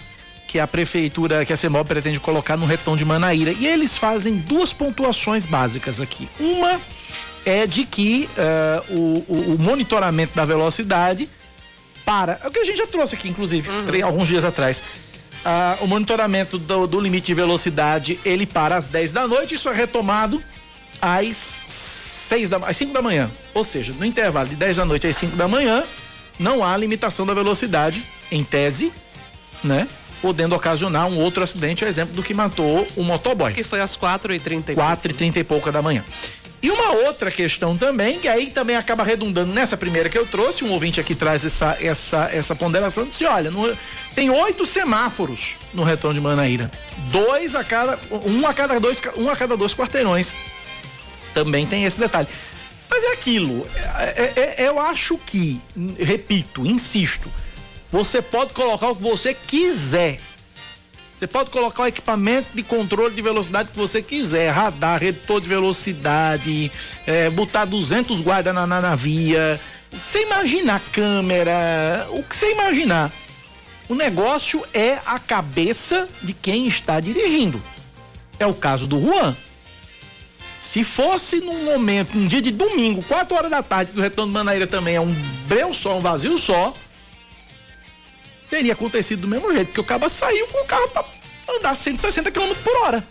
que 0.47 0.61
a 0.61 0.69
prefeitura, 0.69 1.45
que 1.45 1.53
a 1.53 1.57
CEMOB 1.57 1.89
pretende 1.89 2.21
colocar 2.21 2.57
no 2.57 2.65
retão 2.65 2.97
de 2.97 3.05
Manaíra. 3.05 3.51
E 3.51 3.67
eles 3.67 3.99
fazem 3.99 4.37
duas 4.37 4.73
pontuações 4.73 5.45
básicas 5.45 6.01
aqui. 6.01 6.29
Uma 6.39 6.81
é 7.45 7.67
de 7.67 7.85
que 7.85 8.31
uh, 8.39 8.85
o, 8.95 9.25
o, 9.27 9.57
o, 9.57 9.59
monitoramento 9.59 10.37
da 10.37 10.45
velocidade 10.45 11.29
para. 12.05 12.39
É 12.43 12.47
o 12.47 12.53
que 12.53 12.61
a 12.61 12.65
gente 12.65 12.79
já 12.79 12.87
trouxe 12.87 13.17
aqui, 13.17 13.29
inclusive, 13.29 13.69
uhum. 13.69 14.07
alguns 14.07 14.29
dias 14.29 14.45
atrás 14.45 14.81
ah, 15.45 15.77
o 15.81 15.87
monitoramento 15.87 16.59
do, 16.59 16.87
do, 16.87 17.01
limite 17.01 17.27
de 17.27 17.35
velocidade 17.35 18.19
ele 18.25 18.47
para 18.47 18.77
às 18.77 18.89
10 18.89 19.13
da 19.13 19.27
noite, 19.27 19.55
isso 19.55 19.69
é 19.69 19.75
retomado 19.75 20.43
às 21.01 21.37
6 21.37 22.49
da, 22.49 22.57
às 22.59 22.77
5 22.77 22.93
da 22.93 23.03
manhã. 23.03 23.31
Ou 23.55 23.65
seja, 23.65 23.93
no 23.93 24.05
intervalo 24.05 24.49
de 24.49 24.57
10 24.57 24.77
da 24.77 24.85
noite 24.85 25.07
às 25.07 25.17
5 25.17 25.37
da 25.37 25.49
manhã, 25.49 25.83
não 26.39 26.65
há 26.65 26.77
limitação 26.77 27.27
da 27.27 27.35
velocidade, 27.35 28.05
em 28.31 28.45
tese, 28.45 28.93
né? 29.65 29.89
Podendo 30.21 30.55
ocasionar 30.55 31.07
um 31.07 31.19
outro 31.19 31.43
acidente, 31.43 31.85
a 31.85 31.89
exemplo 31.89 32.15
do 32.15 32.23
que 32.23 32.35
matou 32.35 32.87
o 32.97 33.03
motoboy. 33.05 33.53
Que 33.53 33.63
foi 33.63 33.81
às 33.81 33.97
4h30 33.97 34.71
e 34.71 34.75
4 34.75 35.11
e 35.11 35.15
30 35.15 35.39
e 35.39 35.45
pouca 35.45 35.71
da 35.71 35.81
manhã. 35.81 36.05
E 36.61 36.71
uma 36.71 36.91
outra 36.91 37.31
questão 37.31 37.77
também, 37.77 38.19
que 38.19 38.27
aí 38.27 38.51
também 38.51 38.75
acaba 38.75 39.05
redundando 39.05 39.53
nessa 39.53 39.77
primeira 39.77 40.09
que 40.09 40.19
eu 40.19 40.27
trouxe, 40.27 40.65
um 40.65 40.73
ouvinte 40.73 40.99
aqui 40.99 41.15
traz 41.15 41.45
essa, 41.45 41.77
essa, 41.81 42.29
essa 42.33 42.55
ponderação, 42.55 43.07
disse, 43.07 43.25
olha, 43.25 43.51
no, 43.51 43.77
tem 44.15 44.29
oito 44.29 44.67
semáforos 44.67 45.57
no 45.73 45.85
retorno 45.85 46.19
de 46.19 46.21
Manaíra. 46.21 46.71
Dois 47.11 47.55
a 47.55 47.63
cada, 47.63 47.99
um 48.11 48.45
a 48.47 48.53
cada 48.53 48.81
dois, 48.81 49.01
um 49.17 49.31
a 49.31 49.37
cada 49.37 49.57
dois 49.57 49.73
quarteirões. 49.73 50.35
Também 51.33 51.65
tem 51.65 51.85
esse 51.85 52.01
detalhe. 52.01 52.27
Mas 52.91 53.05
é 53.05 53.13
aquilo, 53.13 53.65
é, 53.99 54.03
é, 54.03 54.65
é, 54.65 54.69
eu 54.69 54.81
acho 54.81 55.17
que, 55.19 55.61
repito, 55.99 56.67
insisto, 56.67 57.31
você 57.93 58.21
pode 58.21 58.53
colocar 58.53 58.89
o 58.89 58.97
que 58.97 59.03
você 59.03 59.33
quiser 59.33 60.19
você 61.19 61.27
pode 61.27 61.51
colocar 61.51 61.83
o 61.83 61.87
equipamento 61.87 62.49
de 62.55 62.63
controle 62.63 63.13
de 63.13 63.21
velocidade 63.21 63.71
que 63.71 63.77
você 63.77 64.01
quiser, 64.01 64.51
radar, 64.51 65.01
redutor 65.01 65.41
de 65.41 65.49
velocidade, 65.49 66.71
é, 67.05 67.29
botar 67.31 67.65
200 67.65 68.21
guardas 68.21 68.55
na, 68.55 68.65
na, 68.67 68.81
na 68.81 68.95
via, 68.95 69.61
o 69.93 69.97
que 69.97 70.07
você 70.07 70.23
imaginar, 70.23 70.81
câmera, 70.93 72.07
o 72.11 72.23
que 72.23 72.37
você 72.37 72.53
imaginar. 72.53 73.13
O 73.89 73.97
negócio 73.97 74.63
é 74.73 74.99
a 75.05 75.19
cabeça 75.19 76.07
de 76.23 76.33
quem 76.33 76.69
está 76.69 77.01
dirigindo. 77.01 77.61
É 78.39 78.47
o 78.47 78.55
caso 78.55 78.87
do 78.87 79.01
Juan. 79.01 79.37
Se 80.61 80.85
fosse 80.85 81.41
num 81.41 81.65
momento, 81.65 82.17
um 82.17 82.27
dia 82.27 82.43
de 82.43 82.53
domingo, 82.53 83.03
4 83.03 83.35
horas 83.35 83.51
da 83.51 83.63
tarde, 83.63 83.91
que 83.93 83.99
o 83.99 84.03
retorno 84.03 84.31
de 84.31 84.35
Manaíra 84.35 84.67
também 84.69 84.95
é 84.95 85.01
um 85.01 85.15
breu 85.49 85.73
só, 85.73 85.97
um 85.97 86.01
vazio 86.01 86.39
só, 86.39 86.73
teria 88.49 88.73
acontecido 88.73 89.23
do 89.23 89.29
mesmo 89.29 89.53
jeito, 89.53 89.69
porque 89.69 89.81
o 89.81 89.85
cara 89.85 90.09
saiu 90.09 90.47
com 90.49 90.63
o 90.63 90.67
carro 90.67 90.89
para 90.89 91.05
andar 91.49 91.75
160 91.75 92.31
km 92.31 92.55
por 92.63 92.77
hora. 92.83 93.07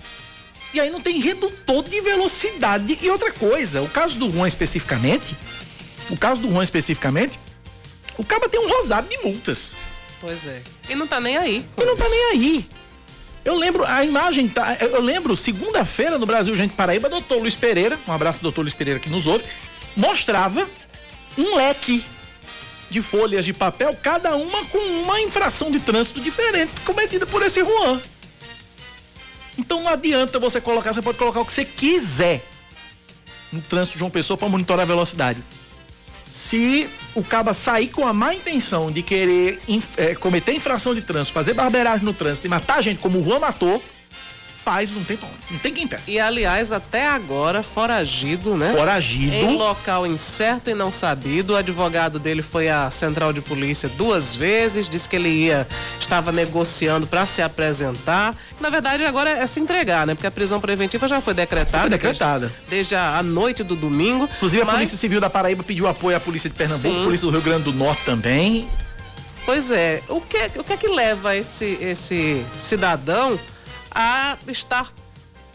E 0.73 0.79
aí 0.79 0.89
não 0.89 1.01
tem 1.01 1.19
redutor 1.19 1.83
de 1.83 2.01
velocidade. 2.01 2.97
E 3.01 3.09
outra 3.09 3.31
coisa, 3.31 3.81
o 3.81 3.89
caso 3.89 4.19
do 4.19 4.29
Juan 4.29 4.47
especificamente, 4.47 5.35
o 6.09 6.17
caso 6.17 6.41
do 6.41 6.49
Juan 6.49 6.63
especificamente, 6.63 7.39
o 8.17 8.23
cara 8.23 8.49
tem 8.49 8.59
um 8.59 8.69
rosado 8.69 9.07
de 9.07 9.17
multas. 9.19 9.75
Pois 10.19 10.45
é. 10.45 10.61
E 10.89 10.95
não 10.95 11.07
tá 11.07 11.19
nem 11.19 11.37
aí. 11.37 11.65
E 11.77 11.85
não 11.85 11.95
tá 11.95 12.07
nem 12.09 12.25
aí. 12.31 12.65
Eu 13.45 13.55
lembro, 13.55 13.85
a 13.85 14.03
imagem 14.03 14.47
tá. 14.49 14.75
Eu 14.79 15.01
lembro, 15.01 15.37
segunda-feira 15.37 16.17
no 16.19 16.25
Brasil 16.25 16.53
Gente 16.55 16.73
Paraíba, 16.73 17.07
doutor 17.07 17.39
Luiz 17.39 17.55
Pereira, 17.55 17.97
um 18.05 18.11
abraço 18.11 18.39
doutor 18.41 18.61
Luiz 18.61 18.73
Pereira 18.73 18.99
que 18.99 19.09
nos 19.09 19.25
ouve, 19.25 19.45
mostrava 19.95 20.67
um 21.37 21.55
leque 21.55 22.03
de 22.89 23.01
folhas 23.01 23.43
de 23.45 23.53
papel, 23.53 23.95
cada 24.01 24.35
uma 24.35 24.63
com 24.65 24.77
uma 24.77 25.19
infração 25.21 25.69
de 25.71 25.79
trânsito 25.79 26.19
diferente 26.21 26.71
cometida 26.85 27.25
por 27.25 27.41
esse 27.41 27.59
Juan. 27.63 27.99
Então 29.57 29.81
não 29.81 29.89
adianta 29.89 30.39
você 30.39 30.61
colocar, 30.61 30.93
você 30.93 31.01
pode 31.01 31.17
colocar 31.17 31.41
o 31.41 31.45
que 31.45 31.51
você 31.53 31.65
quiser. 31.65 32.43
no 33.51 33.61
trânsito 33.61 33.97
de 33.97 34.03
uma 34.03 34.09
pessoa 34.09 34.37
para 34.37 34.49
monitorar 34.49 34.83
a 34.83 34.85
velocidade. 34.85 35.41
Se 36.29 36.89
o 37.15 37.23
caba 37.23 37.53
sair 37.53 37.87
com 37.87 38.05
a 38.05 38.11
má 38.11 38.35
intenção 38.35 38.91
de 38.91 39.01
querer 39.01 39.61
inf- 39.69 39.97
eh, 39.97 40.15
cometer 40.15 40.53
infração 40.53 40.93
de 40.93 41.01
trânsito, 41.01 41.33
fazer 41.33 41.53
barbeiragem 41.53 42.05
no 42.05 42.13
trânsito 42.13 42.45
e 42.45 42.49
matar 42.49 42.83
gente 42.83 42.99
como 42.99 43.19
o 43.19 43.23
Juan 43.23 43.39
matou, 43.39 43.81
faz, 44.67 44.91
não 44.91 45.01
tem. 45.01 45.17
Não 45.49 45.59
tem 45.59 45.73
quem 45.73 45.85
impeça. 45.85 46.11
E 46.11 46.19
aliás, 46.19 46.73
até 46.73 47.07
agora, 47.07 47.63
foragido, 47.63 48.57
né? 48.57 48.73
Foragido. 48.75 49.33
Em 49.33 49.55
local 49.55 50.05
incerto 50.05 50.69
e 50.69 50.73
não 50.73 50.91
sabido. 50.91 51.53
O 51.53 51.55
advogado 51.55 52.19
dele 52.19 52.41
foi 52.41 52.67
à 52.67 52.91
central 52.91 53.31
de 53.31 53.39
polícia 53.39 53.87
duas 53.87 54.35
vezes, 54.35 54.89
disse 54.89 55.07
que 55.07 55.15
ele 55.15 55.29
ia, 55.29 55.65
estava 55.97 56.33
negociando 56.33 57.07
para 57.07 57.25
se 57.25 57.41
apresentar. 57.41 58.35
Na 58.59 58.69
verdade, 58.69 59.05
agora 59.05 59.29
é 59.29 59.47
se 59.47 59.61
entregar, 59.61 60.05
né? 60.05 60.15
Porque 60.15 60.27
a 60.27 60.31
prisão 60.31 60.59
preventiva 60.59 61.07
já 61.07 61.21
foi 61.21 61.33
decretada. 61.33 61.83
Foi 61.83 61.89
decretada. 61.91 62.47
Desde, 62.47 62.69
desde 62.69 62.95
a, 62.95 63.17
a 63.19 63.23
noite 63.23 63.63
do 63.63 63.75
domingo. 63.77 64.27
Inclusive, 64.35 64.63
a 64.63 64.65
mas- 64.65 64.75
Polícia 64.75 64.97
Civil 64.97 65.21
da 65.21 65.29
Paraíba 65.29 65.63
pediu 65.63 65.87
apoio 65.87 66.17
à 66.17 66.19
Polícia 66.19 66.49
de 66.49 66.57
Pernambuco, 66.57 66.93
Sim. 66.93 67.03
Polícia 67.05 67.25
do 67.25 67.31
Rio 67.31 67.41
Grande 67.41 67.63
do 67.63 67.71
Norte 67.71 68.03
também. 68.03 68.67
Pois 69.45 69.71
é, 69.71 70.03
o 70.09 70.19
que, 70.19 70.37
o 70.59 70.63
que 70.65 70.73
é 70.73 70.77
que 70.77 70.89
leva 70.89 71.33
esse, 71.37 71.77
esse 71.79 72.45
cidadão 72.57 73.39
a 73.91 74.37
estar 74.47 74.91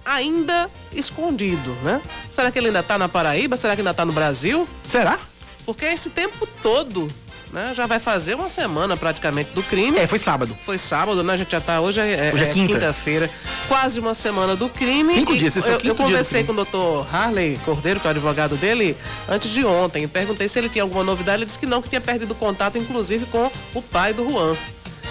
ainda 0.05 0.69
escondido, 0.93 1.77
né? 1.83 2.01
Será 2.31 2.51
que 2.51 2.59
ele 2.59 2.69
ainda 2.69 2.83
tá 2.83 2.99
na 2.99 3.09
Paraíba? 3.09 3.57
Será 3.57 3.75
que 3.75 3.81
ainda 3.81 3.95
tá 3.95 4.05
no 4.05 4.13
Brasil? 4.13 4.69
Será? 4.87 5.19
Porque 5.65 5.85
esse 5.85 6.11
tempo 6.11 6.47
todo, 6.63 7.09
né? 7.53 7.73
Já 7.75 7.87
vai 7.87 8.01
fazer 8.01 8.35
uma 8.35 8.49
semana 8.49 8.97
praticamente 8.97 9.51
do 9.53 9.63
crime. 9.63 9.97
É, 9.99 10.07
foi 10.07 10.19
sábado. 10.19 10.57
Foi 10.63 10.77
sábado, 10.77 11.23
né? 11.23 11.35
A 11.35 11.37
gente 11.37 11.53
já 11.53 11.61
tá 11.61 11.81
hoje 11.81 12.01
é, 12.01 12.33
Hoje 12.35 12.45
é 12.45 12.49
é 12.49 12.53
quinta. 12.53 12.73
quinta-feira. 12.75 13.31
Quase 13.69 14.01
uma 14.01 14.15
semana 14.15 14.57
do 14.57 14.69
crime. 14.69 15.15
Cinco 15.15 15.37
dias, 15.37 15.57
esse 15.57 15.69
é 15.69 15.73
o 15.73 15.75
eu, 15.75 15.79
quinto 15.79 15.91
eu 15.91 15.95
conversei 15.95 16.43
com 16.43 16.53
o 16.53 16.57
doutor 16.57 17.07
Harley 17.15 17.59
Cordeiro, 17.65 18.01
que 18.01 18.07
é 18.07 18.09
o 18.09 18.11
advogado 18.11 18.57
dele, 18.57 18.97
antes 19.29 19.51
de 19.51 19.65
ontem. 19.65 20.09
Perguntei 20.09 20.49
se 20.49 20.59
ele 20.59 20.69
tinha 20.69 20.83
alguma 20.83 21.05
novidade. 21.05 21.39
Ele 21.39 21.47
disse 21.47 21.59
que 21.59 21.67
não, 21.67 21.81
que 21.81 21.89
tinha 21.89 22.01
perdido 22.01 22.35
contato, 22.35 22.77
inclusive, 22.77 23.27
com 23.27 23.51
o 23.75 23.83
pai 23.83 24.13
do 24.13 24.29
Juan. 24.29 24.57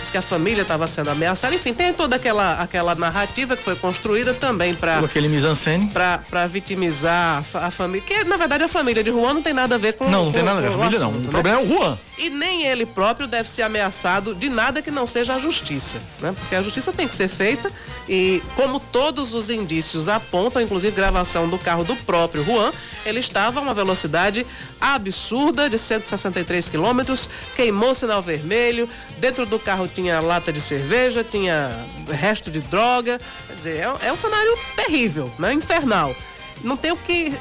Disse 0.02 0.12
que 0.12 0.18
a 0.18 0.22
família 0.22 0.64
estava 0.64 0.88
sendo 0.88 1.10
ameaçada. 1.12 1.54
Enfim, 1.56 1.74
tem 1.74 1.94
toda 1.94 2.16
aquela, 2.16 2.54
aquela 2.54 2.94
narrativa 2.96 3.56
que 3.56 3.64
foi 3.64 3.76
construída 3.76 4.34
também 4.34 4.74
para 4.76 5.00
aquele 5.00 5.28
mise-en-scène. 5.30 5.92
para 5.92 6.48
vitimizar 6.48 7.44
a, 7.54 7.68
a 7.68 7.72
família. 7.72 8.02
Que 8.06 8.24
na 8.24 8.36
verdade 8.36 8.64
a 8.64 8.68
família 8.68 9.04
de 9.04 9.12
Juan 9.12 9.36
não 9.36 9.42
tem 9.44 9.54
nada 9.54 9.76
a 9.76 9.78
ver 9.78 9.94
com 9.94 10.10
Não, 10.10 10.26
não 10.26 10.32
tem 10.32 10.42
com- 10.42 10.48
nada 10.48 10.58
a 10.60 10.62
ver 10.64 10.68
com 10.70 10.74
a 10.74 10.78
família, 10.80 11.00
não. 11.00 11.10
assunto, 11.12 11.22
O 11.24 11.26
né? 11.28 11.32
problema 11.32 11.60
é 11.60 11.64
o 11.64 11.68
Juan. 11.68 11.98
E 12.18 12.30
nem 12.30 12.66
ele 12.66 12.86
próprio 12.86 13.28
deve 13.28 13.48
ser 13.50 13.62
ameaçado 13.62 14.34
de 14.36 14.50
nada 14.50 14.82
que 14.82 14.90
não 14.92 15.06
seja 15.08 15.36
a 15.36 15.40
justiça, 15.40 15.98
né? 16.20 16.34
Porque 16.38 16.56
a 16.56 16.62
justiça 16.62 16.92
tem 16.92 17.08
que 17.08 17.16
ser 17.16 17.28
feita 17.28 17.72
e 18.10 18.42
como 18.56 18.80
todos 18.80 19.34
os 19.34 19.50
indícios 19.50 20.08
apontam, 20.10 20.62
inclusive 20.62 20.96
gravação 20.96 21.48
do 21.48 21.58
carro 21.58 21.84
do 21.84 21.96
próprio 21.96 22.44
Juan, 22.44 22.72
ele 23.06 23.20
estava 23.20 23.60
a 23.60 23.64
uma 23.64 23.74
velocidade 23.74 24.46
absurda 24.80 25.70
de 25.70 25.78
163 25.78 26.70
quilômetros, 26.70 27.30
queimou 27.56 27.94
sinal 27.96 28.22
vermelho, 28.22 28.88
dentro 29.18 29.46
do 29.46 29.58
carro 29.60 29.88
tinha 29.94 30.20
lata 30.20 30.52
de 30.52 30.60
cerveja, 30.62 31.24
tinha 31.24 31.86
resto 32.10 32.50
de 32.50 32.60
droga, 32.62 33.20
quer 33.48 33.54
dizer, 33.56 33.78
é, 33.80 34.08
é 34.08 34.14
um 34.14 34.18
cenário 34.18 34.58
terrível, 34.76 35.32
né? 35.38 35.54
Infernal. 35.54 36.16
Não 36.64 36.78
tem 36.78 36.92
o 36.92 36.96
que. 36.96 37.34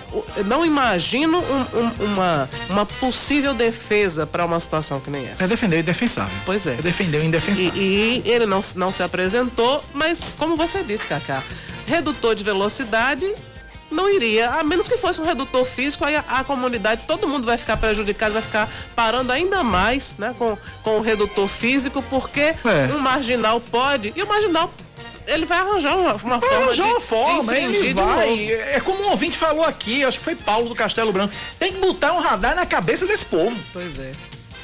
Não 0.46 0.64
imagino 0.64 1.38
um- 1.40 1.78
um- 1.78 2.04
uma, 2.06 2.48
uma 2.70 2.86
possível 2.86 3.52
defesa 3.52 4.26
para 4.26 4.46
uma 4.46 4.58
situação 4.58 4.98
que 4.98 5.10
nem 5.10 5.26
essa. 5.28 5.44
É 5.44 5.46
defender 5.46 5.76
o 5.76 5.80
indefensável. 5.80 6.34
Pois 6.46 6.66
é. 6.66 6.72
É 6.72 6.76
defender 6.82 7.20
o 7.20 7.24
indefensável. 7.24 7.72
E, 7.74 8.22
e 8.24 8.30
ele 8.30 8.46
não, 8.46 8.62
não 8.76 8.90
se 8.90 9.02
apresentou, 9.02 9.84
mas 9.92 10.24
como 10.38 10.56
você 10.56 10.82
disse, 10.82 11.04
Cacá, 11.06 11.42
redutor 11.86 12.34
de 12.34 12.42
velocidade 12.42 13.34
não 13.90 14.08
iria, 14.08 14.50
a 14.50 14.62
menos 14.62 14.88
que 14.88 14.96
fosse 14.96 15.20
um 15.20 15.24
redutor 15.24 15.64
físico, 15.64 16.04
aí 16.04 16.16
a, 16.16 16.24
a 16.28 16.44
comunidade, 16.44 17.04
todo 17.06 17.28
mundo 17.28 17.44
vai 17.44 17.58
ficar 17.58 17.76
prejudicado, 17.76 18.32
vai 18.32 18.42
ficar 18.42 18.68
parando 18.94 19.32
ainda 19.32 19.62
mais 19.62 20.16
né, 20.18 20.34
com, 20.38 20.56
com 20.82 20.98
o 20.98 21.00
redutor 21.00 21.48
físico, 21.48 22.02
porque 22.02 22.40
É. 22.64 22.94
um 22.94 22.98
marginal 22.98 23.60
pode, 23.60 24.12
e 24.16 24.22
o 24.22 24.26
marginal 24.26 24.72
ele 25.26 25.44
vai 25.46 25.58
arranjar 25.58 25.96
uma, 25.96 26.14
uma 26.14 26.38
Vai 26.38 26.48
forma, 26.48 26.64
arranjar 26.66 26.82
de, 26.84 26.90
uma 26.90 27.00
forma, 27.00 27.54
de 27.54 27.60
ele 27.60 27.94
vai. 27.94 28.52
É 28.52 28.80
como 28.80 29.02
um 29.02 29.10
ouvinte 29.10 29.36
falou 29.36 29.64
aqui, 29.64 30.04
acho 30.04 30.18
que 30.18 30.24
foi 30.24 30.34
Paulo 30.34 30.68
do 30.68 30.74
Castelo 30.74 31.12
Branco. 31.12 31.32
Tem 31.58 31.72
que 31.72 31.78
botar 31.78 32.12
um 32.14 32.20
radar 32.20 32.56
na 32.56 32.66
cabeça 32.66 33.06
desse 33.06 33.26
povo. 33.26 33.56
Pois 33.72 33.98
é. 33.98 34.10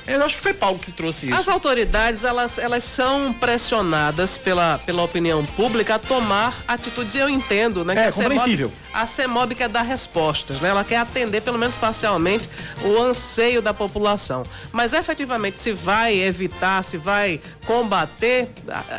Eu 0.07 0.24
acho 0.24 0.36
que 0.36 0.42
foi 0.42 0.54
Paulo 0.54 0.78
que 0.78 0.92
trouxe 0.92 1.26
isso. 1.26 1.34
As 1.34 1.48
autoridades, 1.48 2.22
elas, 2.24 2.59
elas 2.59 2.84
são 2.84 3.32
pressionadas 3.32 4.38
pela, 4.38 4.78
pela 4.78 5.02
opinião 5.02 5.44
pública 5.44 5.96
a 5.96 5.98
tomar 5.98 6.54
atitudes, 6.68 7.14
eu 7.16 7.28
entendo, 7.28 7.84
né? 7.84 7.94
que 7.94 8.00
É, 8.00 8.07
a 8.07 8.12
CEMOB 8.12 8.34
compreensível. 8.34 8.72
A 8.94 9.07
CEMOB 9.07 9.54
quer 9.54 9.68
dar 9.68 9.82
respostas, 9.82 10.61
né? 10.61 10.68
Ela 10.68 10.84
quer 10.84 10.98
atender, 10.98 11.40
pelo 11.40 11.59
menos 11.59 11.76
parcialmente, 11.76 12.48
o 12.82 13.02
anseio 13.02 13.61
da 13.61 13.74
população. 13.74 14.44
Mas, 14.72 14.92
efetivamente, 14.92 15.61
se 15.61 15.72
vai 15.72 16.16
evitar, 16.18 16.82
se 16.82 16.96
vai 16.96 17.40
combater, 17.66 18.48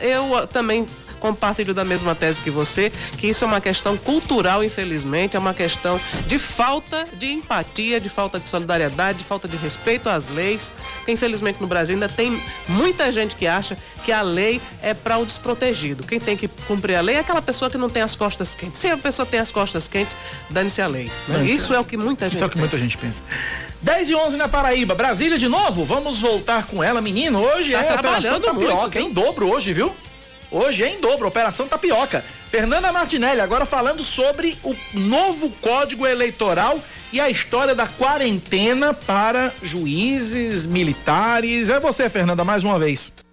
eu 0.02 0.46
também 0.48 0.86
compartilho 1.18 1.74
da 1.74 1.84
mesma 1.84 2.16
tese 2.16 2.42
que 2.42 2.50
você, 2.50 2.92
que 3.18 3.28
isso 3.28 3.44
é 3.44 3.48
uma 3.48 3.60
questão 3.62 3.98
cultural, 3.98 4.64
infelizmente, 4.64 5.36
é 5.36 5.40
uma 5.40 5.54
questão 5.54 6.00
de 6.28 6.38
falta 6.40 7.06
de 7.18 7.28
empatia, 7.28 8.00
de 8.00 8.10
falta 8.10 8.40
de 8.40 8.50
solidariedade, 8.50 9.20
de 9.20 9.24
falta 9.24 9.48
de 9.48 9.58
respeito 9.58 10.10
às 10.10 10.28
leis, 10.30 10.74
que 11.06 11.12
infelizmente 11.12 11.60
no 11.62 11.68
Brasil 11.68 11.96
ainda 11.96 12.08
tem 12.10 12.42
muita 12.68 13.12
gente 13.12 13.36
que 13.36 13.48
acha 13.48 13.78
que 14.06 14.12
a 14.12 14.22
lei 14.22 14.62
é 14.82 14.94
para 14.94 15.18
o 15.18 15.26
desprotegido. 15.26 16.04
Quem 16.06 16.20
tem 16.20 16.38
que 16.38 16.48
cumprir 16.68 16.96
a 16.96 17.02
lei 17.02 17.16
é 17.16 17.20
aquela 17.20 17.42
pessoa 17.42 17.70
que 17.70 17.78
não 17.78 17.90
tem 17.90 18.02
as 18.04 18.16
costas 18.16 18.56
quentes. 18.56 18.80
Se 18.80 18.88
a 18.90 18.98
pessoa 18.98 19.26
tem 19.26 19.40
as 19.40 19.52
costas 19.52 19.88
quentes, 19.88 20.16
dane-se 20.50 20.82
a 20.82 20.88
lei. 20.88 21.12
né? 21.28 21.44
Isso 21.46 21.74
é 21.74 21.80
o 21.80 21.84
que 21.84 21.98
muita 21.98 22.26
gente 22.26 22.36
Isso 22.36 22.44
é 22.44 22.48
o 22.48 22.50
que 22.50 22.58
muita 22.58 22.72
pensa. 22.72 22.84
gente 22.84 22.98
pensa. 22.98 23.22
10 23.82 24.10
e 24.10 24.16
11 24.16 24.38
na 24.38 24.48
Paraíba, 24.48 24.96
Brasília 24.96 25.38
de 25.38 25.48
novo. 25.48 25.86
Vamos 25.86 26.20
voltar 26.20 26.66
com 26.66 26.84
ela, 26.84 27.00
menino. 27.00 27.40
Hoje 27.44 27.74
Tá 27.74 27.80
é 27.80 27.84
trabalhando 27.84 28.44
Tapioca, 28.44 28.76
muito, 28.76 29.00
em 29.00 29.12
dobro 29.14 29.50
hoje, 29.52 29.72
viu? 29.72 29.96
Hoje 30.50 30.84
é 30.84 30.94
em 30.94 31.02
dobro, 31.02 31.28
Operação 31.28 31.68
Tapioca. 31.68 32.24
Fernanda 32.50 32.92
Martinelli, 32.92 33.42
agora 33.42 33.66
falando 33.66 34.04
sobre 34.04 34.58
o 34.64 34.76
novo 34.94 35.50
Código 35.62 36.08
Eleitoral 36.08 36.80
e 37.12 37.20
a 37.20 37.30
história 37.30 37.76
da 37.76 37.88
quarentena 37.88 38.94
para 38.94 39.52
juízes, 39.62 40.66
militares. 40.66 41.70
É 41.70 41.80
você, 41.80 42.10
Fernanda, 42.10 42.44
mais 42.44 42.64
uma 42.64 42.80
vez. 42.80 43.27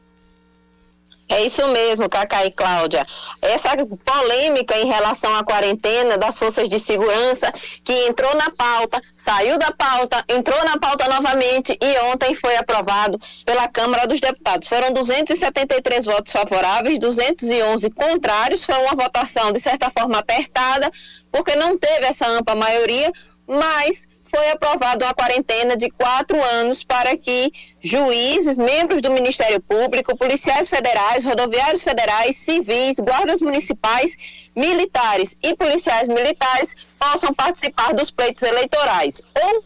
É 1.28 1.42
isso 1.42 1.66
mesmo, 1.68 2.08
Cacá 2.08 2.44
e 2.44 2.50
Cláudia. 2.50 3.06
Essa 3.40 3.70
polêmica 4.04 4.78
em 4.78 4.86
relação 4.86 5.34
à 5.34 5.42
quarentena 5.42 6.18
das 6.18 6.38
forças 6.38 6.68
de 6.68 6.78
segurança 6.78 7.50
que 7.82 7.92
entrou 8.06 8.34
na 8.36 8.50
pauta, 8.50 9.00
saiu 9.16 9.58
da 9.58 9.72
pauta, 9.72 10.22
entrou 10.28 10.62
na 10.64 10.78
pauta 10.78 11.08
novamente 11.08 11.76
e 11.80 11.98
ontem 12.12 12.34
foi 12.34 12.56
aprovado 12.56 13.18
pela 13.44 13.66
Câmara 13.68 14.06
dos 14.06 14.20
Deputados. 14.20 14.68
Foram 14.68 14.92
273 14.92 16.04
votos 16.04 16.32
favoráveis, 16.32 16.98
211 16.98 17.90
contrários. 17.90 18.64
Foi 18.64 18.76
uma 18.76 18.94
votação, 18.94 19.50
de 19.50 19.60
certa 19.60 19.90
forma, 19.90 20.18
apertada, 20.18 20.90
porque 21.32 21.56
não 21.56 21.78
teve 21.78 22.06
essa 22.06 22.26
ampla 22.28 22.54
maioria, 22.54 23.10
mas 23.46 24.06
foi 24.34 24.50
aprovado 24.50 25.04
uma 25.04 25.14
quarentena 25.14 25.76
de 25.76 25.88
quatro 25.90 26.42
anos 26.42 26.82
para 26.82 27.16
que 27.16 27.52
juízes, 27.80 28.58
membros 28.58 29.00
do 29.00 29.12
Ministério 29.12 29.60
Público, 29.60 30.16
policiais 30.16 30.68
federais, 30.68 31.24
rodoviários 31.24 31.84
federais, 31.84 32.36
civis, 32.36 32.96
guardas 32.98 33.40
municipais, 33.40 34.16
militares 34.56 35.38
e 35.40 35.54
policiais 35.54 36.08
militares 36.08 36.74
possam 36.98 37.32
participar 37.32 37.94
dos 37.94 38.10
pleitos 38.10 38.42
eleitorais. 38.42 39.22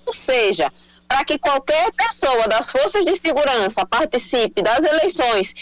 Ou 0.07 0.13
seja, 0.13 0.71
para 1.09 1.25
que 1.25 1.39
qualquer 1.39 1.91
pessoa 1.93 2.47
das 2.47 2.71
forças 2.71 3.07
de 3.07 3.17
segurança 3.17 3.87
participe 3.87 4.61
das 4.61 4.85
eleições, 4.85 5.55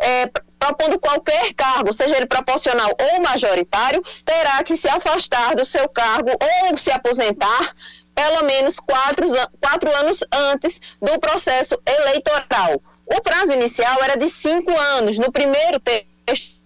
eh, 0.00 0.30
propondo 0.56 1.00
qualquer 1.00 1.52
cargo, 1.54 1.92
seja 1.92 2.16
ele 2.16 2.26
proporcional 2.26 2.90
ou 2.96 3.20
majoritário, 3.20 4.00
terá 4.24 4.62
que 4.62 4.76
se 4.76 4.88
afastar 4.88 5.56
do 5.56 5.64
seu 5.64 5.88
cargo 5.88 6.30
ou 6.70 6.78
se 6.78 6.92
aposentar 6.92 7.74
pelo 8.14 8.44
menos 8.44 8.78
quatro, 8.78 9.26
quatro 9.60 9.94
anos 9.96 10.24
antes 10.32 10.80
do 11.00 11.18
processo 11.18 11.80
eleitoral. 11.86 12.80
O 13.06 13.20
prazo 13.20 13.52
inicial 13.52 14.02
era 14.02 14.16
de 14.16 14.28
cinco 14.28 14.70
anos, 14.96 15.18
no 15.18 15.30
primeiro 15.32 15.80
texto 15.80 16.61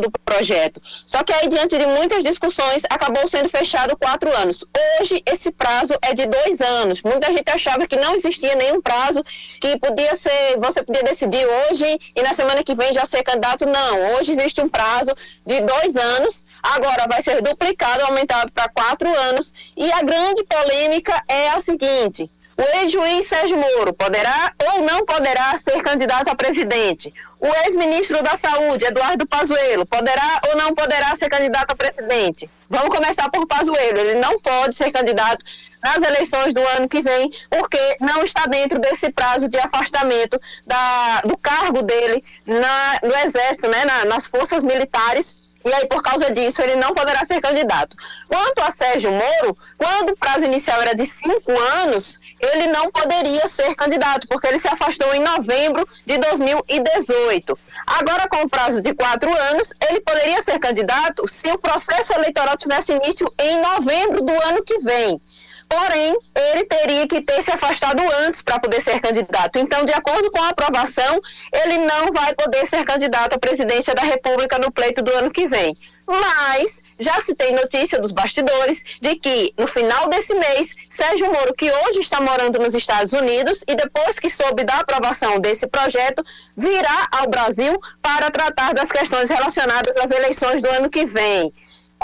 do 0.00 0.10
projeto. 0.10 0.80
Só 1.06 1.22
que 1.22 1.32
aí, 1.32 1.48
diante 1.48 1.78
de 1.78 1.86
muitas 1.86 2.22
discussões, 2.22 2.82
acabou 2.88 3.26
sendo 3.26 3.48
fechado 3.48 3.96
quatro 3.96 4.34
anos. 4.36 4.64
Hoje, 5.00 5.22
esse 5.26 5.50
prazo 5.50 5.94
é 6.02 6.14
de 6.14 6.26
dois 6.26 6.60
anos. 6.60 7.02
Muita 7.02 7.32
gente 7.32 7.50
achava 7.50 7.86
que 7.86 7.96
não 7.96 8.14
existia 8.14 8.54
nenhum 8.54 8.80
prazo, 8.80 9.22
que 9.60 9.78
podia 9.78 10.14
ser, 10.14 10.58
você 10.58 10.82
podia 10.82 11.02
decidir 11.02 11.46
hoje 11.46 11.98
e 12.14 12.22
na 12.22 12.32
semana 12.32 12.62
que 12.62 12.74
vem 12.74 12.92
já 12.92 13.04
ser 13.06 13.22
candidato. 13.22 13.66
Não, 13.66 14.14
hoje 14.14 14.32
existe 14.32 14.60
um 14.60 14.68
prazo 14.68 15.14
de 15.46 15.60
dois 15.60 15.96
anos, 15.96 16.46
agora 16.62 17.06
vai 17.06 17.22
ser 17.22 17.42
duplicado, 17.42 18.04
aumentado 18.04 18.50
para 18.52 18.68
quatro 18.68 19.08
anos. 19.08 19.54
E 19.76 19.90
a 19.92 20.02
grande 20.02 20.44
polêmica 20.44 21.22
é 21.28 21.50
a 21.50 21.60
seguinte: 21.60 22.30
O 22.56 22.78
ex-juiz 22.78 23.26
Sérgio 23.26 23.56
Moro 23.56 23.92
poderá 23.92 24.52
ou 24.72 24.82
não 24.82 25.04
poderá 25.04 25.56
ser 25.58 25.82
candidato 25.82 26.28
a 26.28 26.36
presidente? 26.36 27.12
O 27.40 27.48
ex-ministro 27.66 28.22
da 28.22 28.36
Saúde, 28.36 28.84
Eduardo 28.84 29.26
Pazuello, 29.26 29.84
poderá 29.84 30.40
ou 30.48 30.56
não 30.56 30.74
poderá 30.74 31.14
ser 31.16 31.28
candidato 31.28 31.72
a 31.72 31.76
presidente? 31.76 32.48
Vamos 32.70 32.94
começar 32.94 33.28
por 33.28 33.46
Pazuello. 33.46 33.98
Ele 33.98 34.14
não 34.14 34.38
pode 34.40 34.74
ser 34.76 34.90
candidato 34.92 35.44
nas 35.82 35.96
eleições 35.96 36.54
do 36.54 36.62
ano 36.68 36.88
que 36.88 37.02
vem, 37.02 37.30
porque 37.50 37.96
não 38.00 38.22
está 38.22 38.46
dentro 38.46 38.78
desse 38.78 39.10
prazo 39.10 39.48
de 39.48 39.58
afastamento 39.58 40.40
da, 40.66 41.20
do 41.22 41.36
cargo 41.36 41.82
dele 41.82 42.22
na, 42.46 43.00
no 43.02 43.14
Exército, 43.16 43.68
né, 43.68 43.84
na, 43.84 44.04
nas 44.06 44.26
forças 44.26 44.62
militares 44.64 45.43
e 45.64 45.72
aí, 45.72 45.86
por 45.86 46.02
causa 46.02 46.30
disso, 46.30 46.60
ele 46.60 46.76
não 46.76 46.92
poderá 46.92 47.24
ser 47.24 47.40
candidato. 47.40 47.96
Quanto 48.28 48.60
a 48.60 48.70
Sérgio 48.70 49.10
Moro, 49.10 49.56
quando 49.78 50.10
o 50.10 50.16
prazo 50.16 50.44
inicial 50.44 50.80
era 50.82 50.94
de 50.94 51.06
cinco 51.06 51.52
anos, 51.82 52.20
ele 52.38 52.66
não 52.66 52.90
poderia 52.90 53.46
ser 53.46 53.74
candidato, 53.74 54.28
porque 54.28 54.46
ele 54.46 54.58
se 54.58 54.68
afastou 54.68 55.14
em 55.14 55.20
novembro 55.20 55.88
de 56.04 56.18
2018. 56.18 57.58
Agora, 57.86 58.28
com 58.28 58.42
o 58.42 58.48
prazo 58.48 58.82
de 58.82 58.92
quatro 58.94 59.34
anos, 59.50 59.72
ele 59.88 60.00
poderia 60.00 60.40
ser 60.42 60.58
candidato 60.58 61.26
se 61.26 61.50
o 61.50 61.58
processo 61.58 62.12
eleitoral 62.12 62.56
tivesse 62.58 62.92
início 62.92 63.32
em 63.38 63.60
novembro 63.60 64.22
do 64.22 64.32
ano 64.42 64.62
que 64.62 64.78
vem. 64.80 65.20
Porém, 65.74 66.16
ele 66.36 66.64
teria 66.66 67.08
que 67.08 67.20
ter 67.20 67.42
se 67.42 67.50
afastado 67.50 68.00
antes 68.20 68.40
para 68.40 68.60
poder 68.60 68.80
ser 68.80 69.00
candidato. 69.00 69.58
Então, 69.58 69.84
de 69.84 69.92
acordo 69.92 70.30
com 70.30 70.40
a 70.40 70.50
aprovação, 70.50 71.20
ele 71.52 71.78
não 71.78 72.12
vai 72.12 72.32
poder 72.32 72.64
ser 72.64 72.84
candidato 72.84 73.34
à 73.34 73.38
presidência 73.40 73.92
da 73.92 74.02
República 74.02 74.56
no 74.56 74.70
pleito 74.70 75.02
do 75.02 75.12
ano 75.12 75.32
que 75.32 75.48
vem. 75.48 75.76
Mas 76.06 76.80
já 76.96 77.20
se 77.20 77.34
tem 77.34 77.52
notícia 77.52 77.98
dos 77.98 78.12
bastidores 78.12 78.84
de 79.00 79.16
que 79.16 79.52
no 79.58 79.66
final 79.66 80.08
desse 80.08 80.32
mês, 80.34 80.76
Sérgio 80.88 81.26
Moro, 81.32 81.52
que 81.54 81.68
hoje 81.68 81.98
está 81.98 82.20
morando 82.20 82.60
nos 82.60 82.74
Estados 82.74 83.12
Unidos 83.12 83.64
e 83.66 83.74
depois 83.74 84.20
que 84.20 84.30
soube 84.30 84.62
da 84.62 84.78
aprovação 84.78 85.40
desse 85.40 85.66
projeto, 85.66 86.22
virá 86.56 87.08
ao 87.10 87.28
Brasil 87.28 87.76
para 88.00 88.30
tratar 88.30 88.74
das 88.74 88.92
questões 88.92 89.28
relacionadas 89.28 89.92
às 89.96 90.10
eleições 90.12 90.62
do 90.62 90.68
ano 90.68 90.88
que 90.88 91.04
vem 91.04 91.52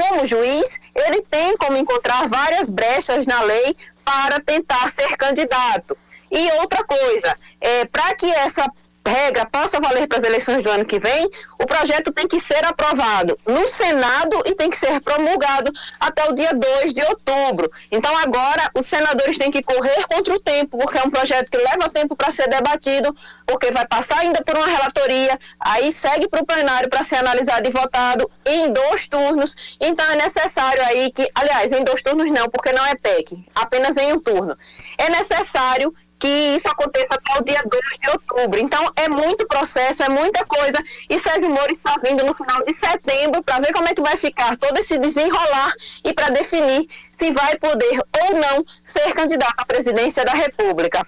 como 0.00 0.24
juiz, 0.24 0.80
ele 0.94 1.22
tem 1.22 1.56
como 1.58 1.76
encontrar 1.76 2.26
várias 2.26 2.70
brechas 2.70 3.26
na 3.26 3.42
lei 3.42 3.76
para 4.02 4.40
tentar 4.40 4.90
ser 4.90 5.14
candidato. 5.18 5.96
E 6.30 6.50
outra 6.52 6.82
coisa, 6.84 7.36
é, 7.60 7.84
para 7.84 8.14
que 8.14 8.26
essa 8.32 8.66
regra 9.10 9.44
possa 9.44 9.80
valer 9.80 10.06
para 10.06 10.18
as 10.18 10.24
eleições 10.24 10.64
do 10.64 10.70
ano 10.70 10.84
que 10.84 10.98
vem, 10.98 11.28
o 11.60 11.66
projeto 11.66 12.12
tem 12.12 12.26
que 12.26 12.40
ser 12.40 12.64
aprovado 12.64 13.38
no 13.46 13.66
Senado 13.66 14.42
e 14.46 14.54
tem 14.54 14.70
que 14.70 14.76
ser 14.76 15.00
promulgado 15.00 15.72
até 15.98 16.28
o 16.28 16.34
dia 16.34 16.54
2 16.54 16.92
de 16.92 17.02
outubro. 17.02 17.70
Então, 17.90 18.16
agora, 18.16 18.70
os 18.74 18.86
senadores 18.86 19.36
têm 19.36 19.50
que 19.50 19.62
correr 19.62 20.06
contra 20.06 20.34
o 20.34 20.40
tempo, 20.40 20.78
porque 20.78 20.98
é 20.98 21.02
um 21.02 21.10
projeto 21.10 21.50
que 21.50 21.58
leva 21.58 21.88
tempo 21.90 22.16
para 22.16 22.30
ser 22.30 22.48
debatido, 22.48 23.14
porque 23.46 23.70
vai 23.70 23.86
passar 23.86 24.20
ainda 24.20 24.42
por 24.42 24.56
uma 24.56 24.66
relatoria, 24.66 25.38
aí 25.58 25.92
segue 25.92 26.28
para 26.28 26.42
o 26.42 26.46
plenário 26.46 26.88
para 26.88 27.02
ser 27.02 27.16
analisado 27.16 27.68
e 27.68 27.72
votado 27.72 28.30
em 28.46 28.72
dois 28.72 29.08
turnos. 29.08 29.76
Então, 29.80 30.08
é 30.10 30.16
necessário 30.16 30.82
aí 30.84 31.10
que, 31.10 31.28
aliás, 31.34 31.72
em 31.72 31.82
dois 31.82 32.02
turnos 32.02 32.30
não, 32.30 32.48
porque 32.48 32.72
não 32.72 32.86
é 32.86 32.94
PEC, 32.94 33.44
apenas 33.54 33.96
em 33.96 34.12
um 34.12 34.20
turno. 34.20 34.56
É 34.96 35.10
necessário 35.10 35.94
que 36.20 36.28
isso 36.28 36.68
aconteça 36.68 37.08
até 37.10 37.40
o 37.40 37.42
dia 37.42 37.62
2 37.64 37.82
de 38.02 38.10
outubro. 38.10 38.60
Então, 38.60 38.92
é 38.94 39.08
muito 39.08 39.46
processo, 39.46 40.02
é 40.02 40.08
muita 40.08 40.44
coisa. 40.44 40.78
E 41.08 41.18
Sérgio 41.18 41.48
Moro 41.48 41.72
está 41.72 41.96
vindo 42.04 42.22
no 42.24 42.34
final 42.34 42.62
de 42.64 42.76
setembro 42.78 43.42
para 43.42 43.58
ver 43.58 43.72
como 43.72 43.88
é 43.88 43.94
que 43.94 44.02
vai 44.02 44.16
ficar 44.16 44.56
todo 44.58 44.78
esse 44.78 44.98
desenrolar 44.98 45.72
e 46.04 46.12
para 46.12 46.28
definir 46.28 46.86
se 47.10 47.32
vai 47.32 47.56
poder 47.56 48.00
ou 48.22 48.36
não 48.36 48.64
ser 48.84 49.12
candidato 49.14 49.54
à 49.56 49.64
presidência 49.64 50.24
da 50.24 50.32
República. 50.32 51.04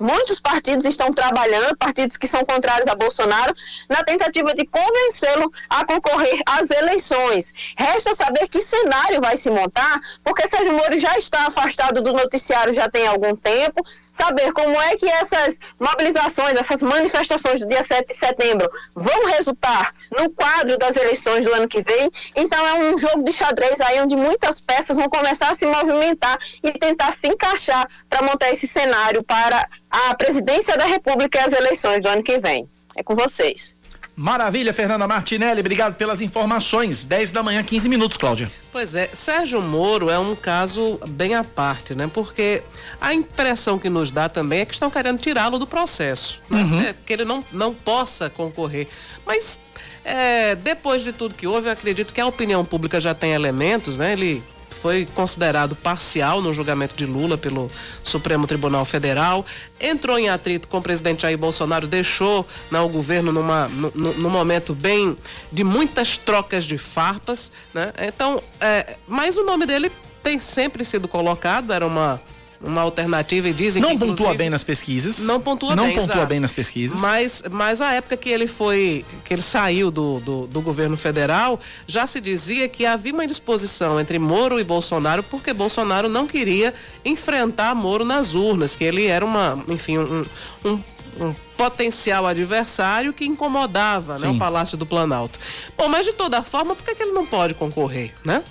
Muitos 0.00 0.38
partidos 0.38 0.86
estão 0.86 1.12
trabalhando, 1.12 1.76
partidos 1.76 2.16
que 2.16 2.28
são 2.28 2.44
contrários 2.44 2.86
a 2.86 2.94
Bolsonaro, 2.94 3.52
na 3.88 4.04
tentativa 4.04 4.54
de 4.54 4.64
convencê-lo 4.64 5.52
a 5.68 5.84
concorrer 5.84 6.40
às 6.46 6.70
eleições. 6.70 7.52
Resta 7.76 8.14
saber 8.14 8.48
que 8.48 8.64
cenário 8.64 9.20
vai 9.20 9.36
se 9.36 9.50
montar, 9.50 10.00
porque 10.22 10.46
Sérgio 10.46 10.72
Moro 10.72 10.96
já 10.96 11.18
está 11.18 11.48
afastado 11.48 12.00
do 12.00 12.12
noticiário 12.12 12.72
já 12.72 12.88
tem 12.88 13.08
algum 13.08 13.34
tempo, 13.34 13.84
saber 14.18 14.52
como 14.52 14.80
é 14.80 14.96
que 14.96 15.08
essas 15.08 15.58
mobilizações, 15.78 16.56
essas 16.56 16.82
manifestações 16.82 17.60
do 17.60 17.68
dia 17.68 17.82
7 17.82 18.08
de 18.08 18.14
setembro 18.14 18.68
vão 18.94 19.26
resultar 19.26 19.94
no 20.18 20.28
quadro 20.30 20.76
das 20.76 20.96
eleições 20.96 21.44
do 21.44 21.54
ano 21.54 21.68
que 21.68 21.80
vem. 21.80 22.10
Então 22.34 22.66
é 22.66 22.74
um 22.74 22.98
jogo 22.98 23.22
de 23.22 23.32
xadrez 23.32 23.80
aí 23.80 24.00
onde 24.00 24.16
muitas 24.16 24.60
peças 24.60 24.96
vão 24.96 25.08
começar 25.08 25.50
a 25.50 25.54
se 25.54 25.64
movimentar 25.64 26.36
e 26.62 26.72
tentar 26.72 27.12
se 27.12 27.28
encaixar 27.28 27.88
para 28.10 28.22
montar 28.22 28.50
esse 28.50 28.66
cenário 28.66 29.22
para 29.22 29.68
a 29.90 30.14
presidência 30.14 30.76
da 30.76 30.84
República 30.84 31.38
e 31.38 31.42
as 31.42 31.52
eleições 31.52 32.02
do 32.02 32.08
ano 32.08 32.22
que 32.22 32.38
vem. 32.38 32.68
É 32.96 33.02
com 33.02 33.14
vocês. 33.14 33.77
Maravilha, 34.18 34.74
Fernanda 34.74 35.06
Martinelli, 35.06 35.60
obrigado 35.60 35.94
pelas 35.94 36.20
informações. 36.20 37.04
10 37.04 37.30
da 37.30 37.40
manhã, 37.40 37.62
15 37.62 37.88
minutos, 37.88 38.18
Cláudia. 38.18 38.50
Pois 38.72 38.96
é, 38.96 39.08
Sérgio 39.12 39.62
Moro 39.62 40.10
é 40.10 40.18
um 40.18 40.34
caso 40.34 40.98
bem 41.10 41.36
à 41.36 41.44
parte, 41.44 41.94
né? 41.94 42.10
Porque 42.12 42.64
a 43.00 43.14
impressão 43.14 43.78
que 43.78 43.88
nos 43.88 44.10
dá 44.10 44.28
também 44.28 44.58
é 44.58 44.64
que 44.64 44.74
estão 44.74 44.90
querendo 44.90 45.20
tirá-lo 45.20 45.56
do 45.56 45.68
processo, 45.68 46.42
né? 46.50 46.62
uhum. 46.62 46.80
é, 46.80 46.94
que 47.06 47.12
ele 47.12 47.24
não, 47.24 47.44
não 47.52 47.72
possa 47.72 48.28
concorrer. 48.28 48.88
Mas 49.24 49.56
é, 50.04 50.56
depois 50.56 51.04
de 51.04 51.12
tudo 51.12 51.36
que 51.36 51.46
houve, 51.46 51.68
eu 51.68 51.72
acredito 51.72 52.12
que 52.12 52.20
a 52.20 52.26
opinião 52.26 52.64
pública 52.64 53.00
já 53.00 53.14
tem 53.14 53.34
elementos, 53.34 53.98
né? 53.98 54.14
Ele 54.14 54.42
foi 54.80 55.06
considerado 55.14 55.74
parcial 55.74 56.40
no 56.40 56.52
julgamento 56.52 56.94
de 56.94 57.04
Lula 57.04 57.36
pelo 57.36 57.70
Supremo 58.02 58.46
Tribunal 58.46 58.84
Federal, 58.84 59.44
entrou 59.80 60.18
em 60.18 60.28
atrito 60.28 60.68
com 60.68 60.78
o 60.78 60.82
presidente 60.82 61.22
Jair 61.22 61.36
Bolsonaro, 61.36 61.86
deixou 61.86 62.46
né, 62.70 62.80
o 62.80 62.88
governo 62.88 63.32
numa, 63.32 63.68
num 63.94 64.30
momento 64.30 64.74
bem 64.74 65.16
de 65.50 65.64
muitas 65.64 66.16
trocas 66.16 66.64
de 66.64 66.78
farpas, 66.78 67.52
né? 67.74 67.92
Então, 68.00 68.42
é, 68.60 68.96
mas 69.06 69.36
o 69.36 69.44
nome 69.44 69.66
dele 69.66 69.90
tem 70.22 70.38
sempre 70.38 70.84
sido 70.84 71.08
colocado, 71.08 71.72
era 71.72 71.86
uma 71.86 72.20
uma 72.60 72.82
alternativa 72.82 73.48
e 73.48 73.52
dizem 73.52 73.80
não 73.80 73.90
que 73.90 73.98
não 73.98 74.08
pontua 74.08 74.34
bem 74.34 74.50
nas 74.50 74.64
pesquisas 74.64 75.20
não 75.20 75.40
pontua 75.40 75.76
não 75.76 75.84
bem 75.84 75.94
pontua 75.94 76.14
exato. 76.14 76.26
bem 76.26 76.40
nas 76.40 76.52
pesquisas 76.52 76.98
mas 76.98 77.44
mas 77.50 77.80
a 77.80 77.92
época 77.92 78.16
que 78.16 78.28
ele 78.28 78.46
foi 78.46 79.04
que 79.24 79.32
ele 79.32 79.42
saiu 79.42 79.90
do, 79.90 80.18
do, 80.20 80.46
do, 80.46 80.60
governo 80.60 80.96
federal 80.96 81.60
já 81.86 82.06
se 82.06 82.20
dizia 82.20 82.68
que 82.68 82.84
havia 82.84 83.12
uma 83.12 83.24
indisposição 83.24 84.00
entre 84.00 84.18
Moro 84.18 84.58
e 84.58 84.64
Bolsonaro 84.64 85.22
porque 85.22 85.52
Bolsonaro 85.52 86.08
não 86.08 86.26
queria 86.26 86.74
enfrentar 87.04 87.74
Moro 87.74 88.04
nas 88.04 88.34
urnas 88.34 88.74
que 88.74 88.82
ele 88.82 89.06
era 89.06 89.24
uma 89.24 89.62
enfim 89.68 89.98
um, 89.98 90.24
um, 90.64 90.80
um 91.20 91.34
potencial 91.56 92.26
adversário 92.26 93.12
que 93.12 93.24
incomodava 93.24 94.16
né, 94.18 94.28
o 94.28 94.38
Palácio 94.38 94.78
do 94.78 94.86
Planalto. 94.86 95.40
Bom, 95.76 95.88
mas 95.88 96.06
de 96.06 96.12
toda 96.12 96.40
forma, 96.42 96.76
por 96.76 96.84
que, 96.84 96.94
que 96.94 97.02
ele 97.02 97.10
não 97.10 97.26
pode 97.26 97.54
concorrer, 97.54 98.12
né? 98.24 98.44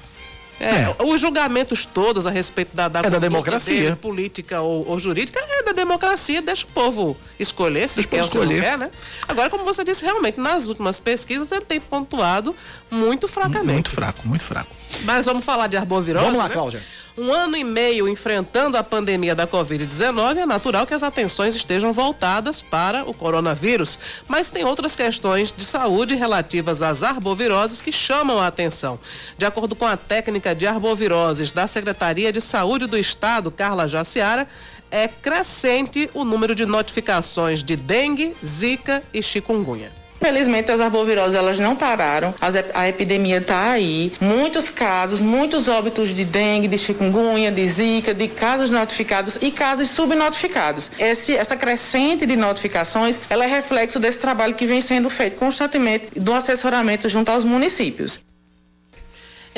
É, 0.59 0.65
é. 0.65 0.95
Os 1.03 1.21
julgamentos 1.21 1.85
todos 1.85 2.25
a 2.25 2.31
respeito 2.31 2.75
da, 2.75 2.87
da, 2.87 3.01
é 3.01 3.09
da 3.09 3.19
democracia. 3.19 3.81
Dele, 3.81 3.95
política 3.95 4.61
ou, 4.61 4.87
ou, 4.87 4.99
jurídica 4.99 5.39
é 5.39 5.63
da 5.63 5.71
democracia, 5.71 6.41
deixa 6.41 6.65
o 6.65 6.69
povo 6.69 7.15
escolher 7.39 7.87
se 7.87 8.03
quer 8.03 8.23
ou 8.23 8.27
se 8.27 8.37
não 8.37 8.47
quer, 8.47 8.77
né? 8.77 8.89
Agora, 9.27 9.49
como 9.49 9.63
você 9.63 9.83
disse, 9.83 10.03
realmente, 10.03 10.39
nas 10.39 10.67
últimas 10.67 10.99
pesquisas 10.99 11.51
ele 11.51 11.65
tem 11.65 11.79
pontuado 11.79 12.55
muito 12.89 13.27
fracamente. 13.27 13.73
Muito 13.73 13.91
fraco, 13.91 14.27
muito 14.27 14.43
fraco. 14.43 14.71
Mas 15.03 15.25
vamos 15.25 15.45
falar 15.45 15.67
de 15.67 15.77
arbovirose. 15.77 16.25
Vamos 16.25 16.39
lá, 16.39 16.47
né? 16.47 16.53
Cláudia 16.53 16.81
um 17.17 17.33
ano 17.33 17.57
e 17.57 17.63
meio 17.63 18.07
enfrentando 18.07 18.77
a 18.77 18.83
pandemia 18.83 19.33
da 19.33 19.47
Covid-19, 19.47 20.37
é 20.37 20.45
natural 20.45 20.85
que 20.85 20.93
as 20.93 21.01
atenções 21.01 21.55
estejam 21.55 21.91
voltadas 21.91 22.61
para 22.61 23.03
o 23.09 23.13
coronavírus. 23.13 23.99
Mas 24.27 24.51
tem 24.51 24.63
outras 24.63 24.95
questões 24.95 25.51
de 25.51 25.65
saúde 25.65 26.13
relativas 26.13 26.81
às 26.81 27.01
arboviroses 27.01 27.81
que 27.81 27.91
chamam 27.91 28.39
a 28.39 28.47
atenção. 28.47 28.99
De 29.37 29.45
acordo 29.45 29.75
com 29.75 29.85
a 29.85 29.97
técnica 29.97 30.53
de 30.53 30.67
arboviroses 30.67 31.51
da 31.51 31.65
Secretaria 31.65 32.31
de 32.31 32.39
Saúde 32.39 32.85
do 32.85 32.97
Estado, 32.97 33.49
Carla 33.49 33.87
Jaciara, 33.87 34.47
é 34.91 35.07
crescente 35.07 36.09
o 36.13 36.23
número 36.23 36.53
de 36.53 36.65
notificações 36.65 37.63
de 37.63 37.75
dengue, 37.75 38.35
zika 38.45 39.03
e 39.13 39.23
chikungunya. 39.23 40.06
Felizmente 40.19 40.71
as 40.71 40.81
arboviroses 40.81 41.35
elas 41.35 41.59
não 41.59 41.75
pararam, 41.75 42.33
a 42.73 42.87
epidemia 42.87 43.37
está 43.37 43.71
aí. 43.71 44.11
Muitos 44.19 44.69
casos, 44.69 45.21
muitos 45.21 45.67
óbitos 45.67 46.13
de 46.13 46.25
dengue, 46.25 46.67
de 46.67 46.77
chikungunya, 46.77 47.51
de 47.51 47.67
zika, 47.67 48.13
de 48.13 48.27
casos 48.27 48.71
notificados 48.71 49.37
e 49.41 49.51
casos 49.51 49.89
subnotificados. 49.89 50.91
Esse, 50.97 51.35
essa 51.35 51.55
crescente 51.55 52.25
de 52.25 52.35
notificações, 52.35 53.19
ela 53.29 53.45
é 53.45 53.47
reflexo 53.47 53.99
desse 53.99 54.19
trabalho 54.19 54.55
que 54.55 54.65
vem 54.65 54.81
sendo 54.81 55.09
feito 55.09 55.37
constantemente 55.37 56.07
do 56.15 56.33
assessoramento 56.33 57.07
junto 57.07 57.29
aos 57.29 57.43
municípios. 57.43 58.21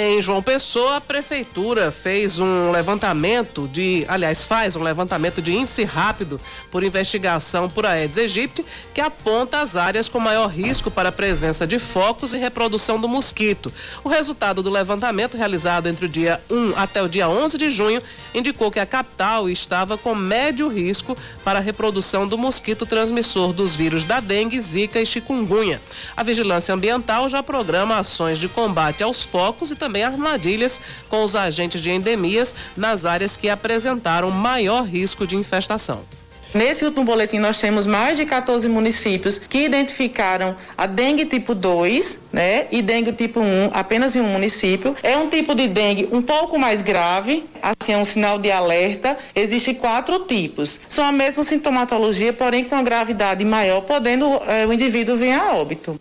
Em 0.02 0.22
João 0.22 0.42
Pessoa, 0.42 0.96
a 0.96 1.02
prefeitura 1.02 1.92
fez 1.92 2.40
um 2.40 2.72
levantamento 2.72 3.68
de, 3.68 4.06
aliás, 4.08 4.46
faz 4.46 4.78
um 4.78 4.82
levantamento 4.82 5.42
de 5.42 5.52
índice 5.52 5.84
rápido 5.84 6.40
por 6.72 6.86
investigação 6.86 7.70
por 7.70 7.86
Aedes 7.86 8.18
aegypti, 8.18 8.66
que 8.94 9.02
aponta 9.02 9.58
as 9.58 9.76
áreas 9.76 10.08
com 10.08 10.18
maior 10.18 10.48
risco 10.48 10.90
para 10.90 11.10
a 11.10 11.12
presença 11.12 11.68
de 11.68 11.78
focos 11.78 12.34
e 12.34 12.38
reprodução 12.38 12.98
do 12.98 13.10
mosquito. 13.10 13.74
O 14.02 14.08
resultado 14.08 14.64
do 14.64 14.70
levantamento, 14.70 15.36
realizado 15.36 15.90
entre 15.90 16.06
o 16.06 16.10
dia 16.10 16.42
1 16.50 16.78
até 16.78 17.04
o 17.04 17.10
dia 17.10 17.28
11 17.28 17.58
de 17.58 17.70
junho, 17.70 18.02
indicou 18.34 18.72
que 18.72 18.80
a 18.80 18.86
capital 18.86 19.50
estava 19.50 19.98
com 19.98 20.16
médio 20.16 20.70
risco 20.70 21.14
para 21.44 21.60
a 21.60 21.62
reprodução 21.62 22.26
do 22.26 22.38
mosquito 22.38 22.86
transmissor 22.86 23.52
dos 23.52 23.76
vírus 23.76 24.06
da 24.06 24.22
dengue, 24.22 24.62
zika 24.62 25.02
e 25.02 25.06
chikungunya. 25.06 25.82
A 26.16 26.24
vigilância 26.24 26.74
ambiental 26.74 27.28
já 27.28 27.44
programa 27.44 27.98
ações 27.98 28.40
de 28.40 28.48
combate 28.48 29.04
aos 29.04 29.24
focos 29.24 29.72
e 29.72 29.76
também 29.76 29.89
também 29.90 30.04
armadilhas 30.04 30.80
com 31.10 31.24
os 31.24 31.36
agentes 31.36 31.82
de 31.82 31.90
endemias 31.90 32.54
nas 32.78 33.08
áreas 33.08 33.36
que 33.36 33.50
apresentaram 33.50 34.30
maior 34.30 34.84
risco 34.84 35.26
de 35.26 35.36
infestação. 35.36 36.06
Nesse 36.54 36.84
último 36.84 37.04
boletim, 37.06 37.38
nós 37.38 37.60
temos 37.60 37.86
mais 37.86 38.18
de 38.18 38.26
14 38.26 38.68
municípios 38.68 39.38
que 39.38 39.66
identificaram 39.66 40.56
a 40.76 40.88
dengue 40.88 41.26
tipo 41.26 41.54
2, 41.54 42.22
né? 42.34 42.68
E 42.72 42.82
dengue 42.82 43.12
tipo 43.14 43.40
1 43.40 43.70
apenas 43.72 44.16
em 44.16 44.20
um 44.20 44.28
município. 44.28 44.96
É 45.04 45.16
um 45.16 45.30
tipo 45.30 45.54
de 45.54 45.68
dengue 45.68 46.10
um 46.12 46.24
pouco 46.24 46.58
mais 46.58 46.82
grave, 46.82 47.44
assim, 47.62 47.94
é 47.94 47.98
um 47.98 48.06
sinal 48.06 48.40
de 48.40 48.52
alerta. 48.52 49.16
Existem 49.36 49.76
quatro 49.76 50.20
tipos. 50.22 50.80
São 50.90 51.06
a 51.06 51.12
mesma 51.12 51.44
sintomatologia, 51.44 52.34
porém 52.34 52.64
com 52.64 52.76
uma 52.76 52.84
gravidade 52.84 53.46
maior, 53.46 53.82
podendo 53.82 54.26
é, 54.48 54.66
o 54.66 54.74
indivíduo 54.74 55.18
vir 55.18 55.34
a 55.34 55.54
óbito. 55.54 56.00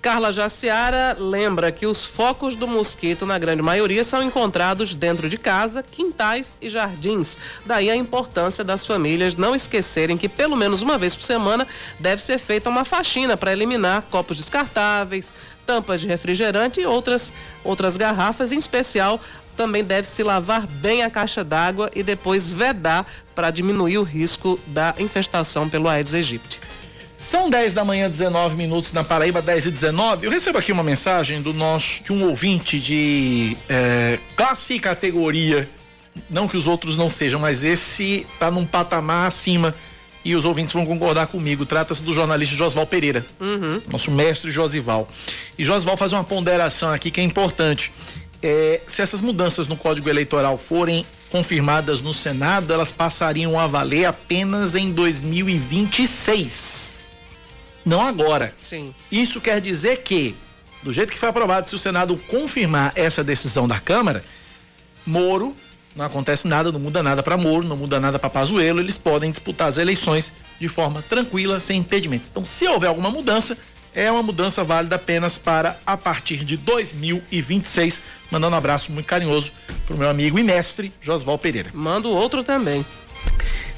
Carla 0.00 0.32
Jaciara 0.32 1.16
lembra 1.18 1.72
que 1.72 1.84
os 1.84 2.04
focos 2.04 2.54
do 2.54 2.68
mosquito, 2.68 3.26
na 3.26 3.36
grande 3.36 3.62
maioria, 3.62 4.04
são 4.04 4.22
encontrados 4.22 4.94
dentro 4.94 5.28
de 5.28 5.36
casa, 5.36 5.82
quintais 5.82 6.56
e 6.62 6.70
jardins. 6.70 7.36
Daí 7.66 7.90
a 7.90 7.96
importância 7.96 8.62
das 8.62 8.86
famílias 8.86 9.34
não 9.34 9.56
esquecerem 9.56 10.16
que, 10.16 10.28
pelo 10.28 10.56
menos 10.56 10.82
uma 10.82 10.96
vez 10.96 11.16
por 11.16 11.24
semana, 11.24 11.66
deve 11.98 12.22
ser 12.22 12.38
feita 12.38 12.70
uma 12.70 12.84
faxina 12.84 13.36
para 13.36 13.52
eliminar 13.52 14.02
copos 14.02 14.36
descartáveis, 14.36 15.34
tampas 15.66 16.00
de 16.00 16.06
refrigerante 16.06 16.80
e 16.80 16.86
outras, 16.86 17.34
outras 17.64 17.96
garrafas, 17.96 18.52
em 18.52 18.58
especial 18.58 19.20
também 19.56 19.82
deve 19.82 20.06
se 20.06 20.22
lavar 20.22 20.64
bem 20.68 21.02
a 21.02 21.10
caixa 21.10 21.42
d'água 21.42 21.90
e 21.92 22.04
depois 22.04 22.48
vedar 22.48 23.04
para 23.34 23.50
diminuir 23.50 23.98
o 23.98 24.04
risco 24.04 24.58
da 24.68 24.94
infestação 25.00 25.68
pelo 25.68 25.88
Aedes 25.88 26.14
aegypti. 26.14 26.67
São 27.18 27.50
10 27.50 27.74
da 27.74 27.84
manhã, 27.84 28.08
19 28.08 28.54
minutos 28.54 28.92
na 28.92 29.02
Paraíba, 29.02 29.42
10 29.42 29.66
e 29.66 29.70
19. 29.72 30.26
Eu 30.26 30.30
recebo 30.30 30.56
aqui 30.56 30.70
uma 30.70 30.84
mensagem 30.84 31.42
do 31.42 31.52
nosso, 31.52 32.04
de 32.04 32.12
um 32.12 32.22
ouvinte 32.22 32.78
de 32.78 33.56
é, 33.68 34.20
classe 34.36 34.74
e 34.74 34.80
categoria. 34.80 35.68
Não 36.30 36.46
que 36.46 36.56
os 36.56 36.68
outros 36.68 36.96
não 36.96 37.10
sejam, 37.10 37.40
mas 37.40 37.64
esse 37.64 38.24
tá 38.38 38.52
num 38.52 38.64
patamar 38.64 39.26
acima 39.26 39.74
e 40.24 40.36
os 40.36 40.44
ouvintes 40.44 40.72
vão 40.72 40.86
concordar 40.86 41.26
comigo. 41.26 41.66
Trata-se 41.66 42.04
do 42.04 42.14
jornalista 42.14 42.54
Josval 42.54 42.86
Pereira, 42.86 43.26
uhum. 43.40 43.82
nosso 43.90 44.12
mestre 44.12 44.52
Josival. 44.52 45.08
E 45.58 45.64
Josval 45.64 45.96
faz 45.96 46.12
uma 46.12 46.22
ponderação 46.22 46.92
aqui 46.92 47.10
que 47.10 47.20
é 47.20 47.24
importante. 47.24 47.92
É, 48.40 48.80
se 48.86 49.02
essas 49.02 49.20
mudanças 49.20 49.66
no 49.66 49.76
Código 49.76 50.08
Eleitoral 50.08 50.56
forem 50.56 51.04
confirmadas 51.30 52.00
no 52.00 52.14
Senado, 52.14 52.72
elas 52.72 52.92
passariam 52.92 53.58
a 53.58 53.66
valer 53.66 54.04
apenas 54.04 54.76
em 54.76 54.92
2026 54.92 56.97
não 57.88 58.00
agora. 58.00 58.54
Sim. 58.60 58.94
Isso 59.10 59.40
quer 59.40 59.60
dizer 59.60 60.02
que, 60.02 60.36
do 60.82 60.92
jeito 60.92 61.12
que 61.12 61.18
foi 61.18 61.28
aprovado, 61.28 61.68
se 61.68 61.74
o 61.74 61.78
Senado 61.78 62.16
confirmar 62.28 62.92
essa 62.94 63.24
decisão 63.24 63.66
da 63.66 63.80
Câmara, 63.80 64.22
Moro, 65.06 65.56
não 65.96 66.04
acontece 66.04 66.46
nada, 66.46 66.70
não 66.70 66.78
muda 66.78 67.02
nada 67.02 67.22
para 67.22 67.36
Moro, 67.36 67.66
não 67.66 67.76
muda 67.76 67.98
nada 67.98 68.18
para 68.18 68.30
Pazuello, 68.30 68.78
eles 68.78 68.98
podem 68.98 69.30
disputar 69.30 69.68
as 69.68 69.78
eleições 69.78 70.32
de 70.60 70.68
forma 70.68 71.02
tranquila, 71.02 71.58
sem 71.58 71.80
impedimentos. 71.80 72.28
Então, 72.28 72.44
se 72.44 72.68
houver 72.68 72.88
alguma 72.88 73.10
mudança, 73.10 73.56
é 73.94 74.10
uma 74.12 74.22
mudança 74.22 74.62
válida 74.62 74.96
apenas 74.96 75.38
para 75.38 75.76
a 75.86 75.96
partir 75.96 76.44
de 76.44 76.56
2026. 76.56 78.02
Mandando 78.30 78.54
um 78.54 78.58
abraço 78.58 78.92
muito 78.92 79.06
carinhoso 79.06 79.50
pro 79.86 79.96
meu 79.96 80.08
amigo 80.08 80.38
e 80.38 80.42
mestre 80.42 80.92
Josval 81.00 81.38
Pereira. 81.38 81.70
Mando 81.72 82.10
outro 82.10 82.44
também. 82.44 82.84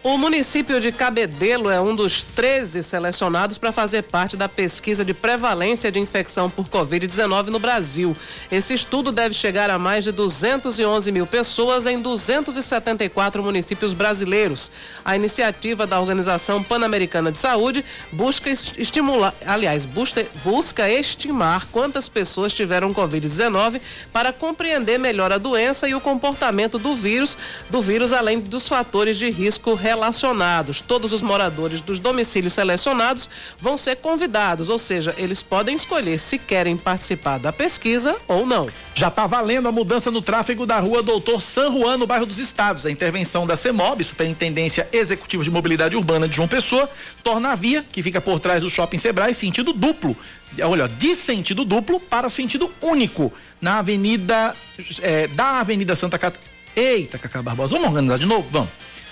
O 0.00 0.16
município 0.16 0.80
de 0.80 0.92
Cabedelo 0.92 1.68
é 1.68 1.80
um 1.80 1.92
dos 1.92 2.22
13 2.22 2.84
selecionados 2.84 3.58
para 3.58 3.72
fazer 3.72 4.04
parte 4.04 4.36
da 4.36 4.48
pesquisa 4.48 5.04
de 5.04 5.12
prevalência 5.12 5.90
de 5.90 5.98
infecção 5.98 6.48
por 6.48 6.68
Covid-19 6.68 7.46
no 7.46 7.58
Brasil. 7.58 8.16
Esse 8.48 8.74
estudo 8.74 9.10
deve 9.10 9.34
chegar 9.34 9.68
a 9.70 9.76
mais 9.76 10.04
de 10.04 10.12
211 10.12 11.10
mil 11.10 11.26
pessoas 11.26 11.84
em 11.84 12.00
274 12.00 13.42
municípios 13.42 13.92
brasileiros. 13.92 14.70
A 15.04 15.16
iniciativa 15.16 15.84
da 15.84 15.98
Organização 15.98 16.62
Pan-Americana 16.62 17.32
de 17.32 17.38
Saúde 17.38 17.84
busca 18.12 18.48
estimular, 18.50 19.34
aliás, 19.44 19.84
busca, 19.84 20.24
busca 20.44 20.88
estimar 20.88 21.66
quantas 21.72 22.08
pessoas 22.08 22.54
tiveram 22.54 22.94
Covid-19 22.94 23.80
para 24.12 24.32
compreender 24.32 24.96
melhor 24.96 25.32
a 25.32 25.38
doença 25.38 25.88
e 25.88 25.94
o 25.96 26.00
comportamento 26.00 26.78
do 26.78 26.94
vírus, 26.94 27.36
do 27.68 27.82
vírus 27.82 28.12
além 28.12 28.38
dos 28.38 28.68
fatores 28.68 29.18
de 29.18 29.28
risco 29.28 29.74
relacionados. 29.88 30.82
Todos 30.82 31.12
os 31.12 31.22
moradores 31.22 31.80
dos 31.80 31.98
domicílios 31.98 32.52
selecionados 32.52 33.30
vão 33.58 33.78
ser 33.78 33.96
convidados, 33.96 34.68
ou 34.68 34.78
seja, 34.78 35.14
eles 35.16 35.42
podem 35.42 35.74
escolher 35.74 36.18
se 36.18 36.38
querem 36.38 36.76
participar 36.76 37.38
da 37.38 37.52
pesquisa 37.52 38.14
ou 38.28 38.44
não. 38.44 38.68
Já 38.94 39.08
está 39.08 39.26
valendo 39.26 39.66
a 39.66 39.72
mudança 39.72 40.10
no 40.10 40.20
tráfego 40.20 40.66
da 40.66 40.78
rua 40.78 41.02
Doutor 41.02 41.40
San 41.40 41.72
Juan, 41.72 41.96
no 41.96 42.06
bairro 42.06 42.26
dos 42.26 42.38
Estados. 42.38 42.84
A 42.84 42.90
intervenção 42.90 43.46
da 43.46 43.56
CEMOB, 43.56 44.04
Superintendência 44.04 44.86
Executiva 44.92 45.42
de 45.42 45.50
Mobilidade 45.50 45.96
Urbana 45.96 46.28
de 46.28 46.36
João 46.36 46.48
Pessoa, 46.48 46.88
torna 47.24 47.52
a 47.52 47.54
via, 47.54 47.82
que 47.90 48.02
fica 48.02 48.20
por 48.20 48.38
trás 48.38 48.62
do 48.62 48.68
shopping 48.68 48.98
Sebrae, 48.98 49.32
sentido 49.32 49.72
duplo. 49.72 50.14
Olha, 50.62 50.86
de 50.86 51.14
sentido 51.14 51.64
duplo 51.64 51.98
para 51.98 52.28
sentido 52.28 52.70
único. 52.82 53.32
Na 53.60 53.78
avenida. 53.78 54.54
É, 55.02 55.26
da 55.28 55.60
Avenida 55.60 55.96
Santa 55.96 56.18
Catarina. 56.18 56.48
Eita, 56.76 57.18
Cacá 57.18 57.42
Barbosa, 57.42 57.74
vamos 57.74 57.88
organizar 57.88 58.18
de 58.18 58.26
novo? 58.26 58.46
Vamos. 58.52 58.70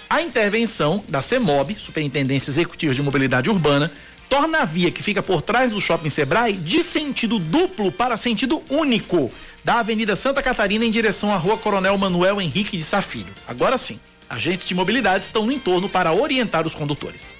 A 0.09 0.23
intervenção 0.23 1.03
da 1.09 1.21
CEMOB, 1.21 1.75
Superintendência 1.75 2.51
Executiva 2.51 2.95
de 2.95 3.03
Mobilidade 3.03 3.51
Urbana, 3.51 3.91
torna 4.29 4.59
a 4.59 4.65
via 4.65 4.91
que 4.91 5.03
fica 5.03 5.21
por 5.21 5.43
trás 5.43 5.73
do 5.73 5.81
Shopping 5.81 6.11
Sebrae 6.11 6.53
de 6.53 6.83
sentido 6.85 7.41
duplo 7.41 7.91
para 7.91 8.17
sentido 8.17 8.63
único, 8.71 9.33
da 9.65 9.81
Avenida 9.81 10.15
Santa 10.15 10.43
Catarina 10.43 10.85
em 10.85 10.93
direção 10.93 11.33
à 11.33 11.37
Rua 11.37 11.59
Coronel 11.59 11.99
Manuel 11.99 12.41
Henrique 12.41 12.77
de 12.77 12.85
Safilho. 12.85 13.33
Agora 13.49 13.77
sim, 13.77 13.99
agentes 14.31 14.69
de 14.69 14.77
mobilidade 14.77 15.25
estão 15.25 15.45
no 15.45 15.51
entorno 15.51 15.89
para 15.89 16.13
orientar 16.13 16.65
os 16.67 16.75
condutores. 16.75 17.35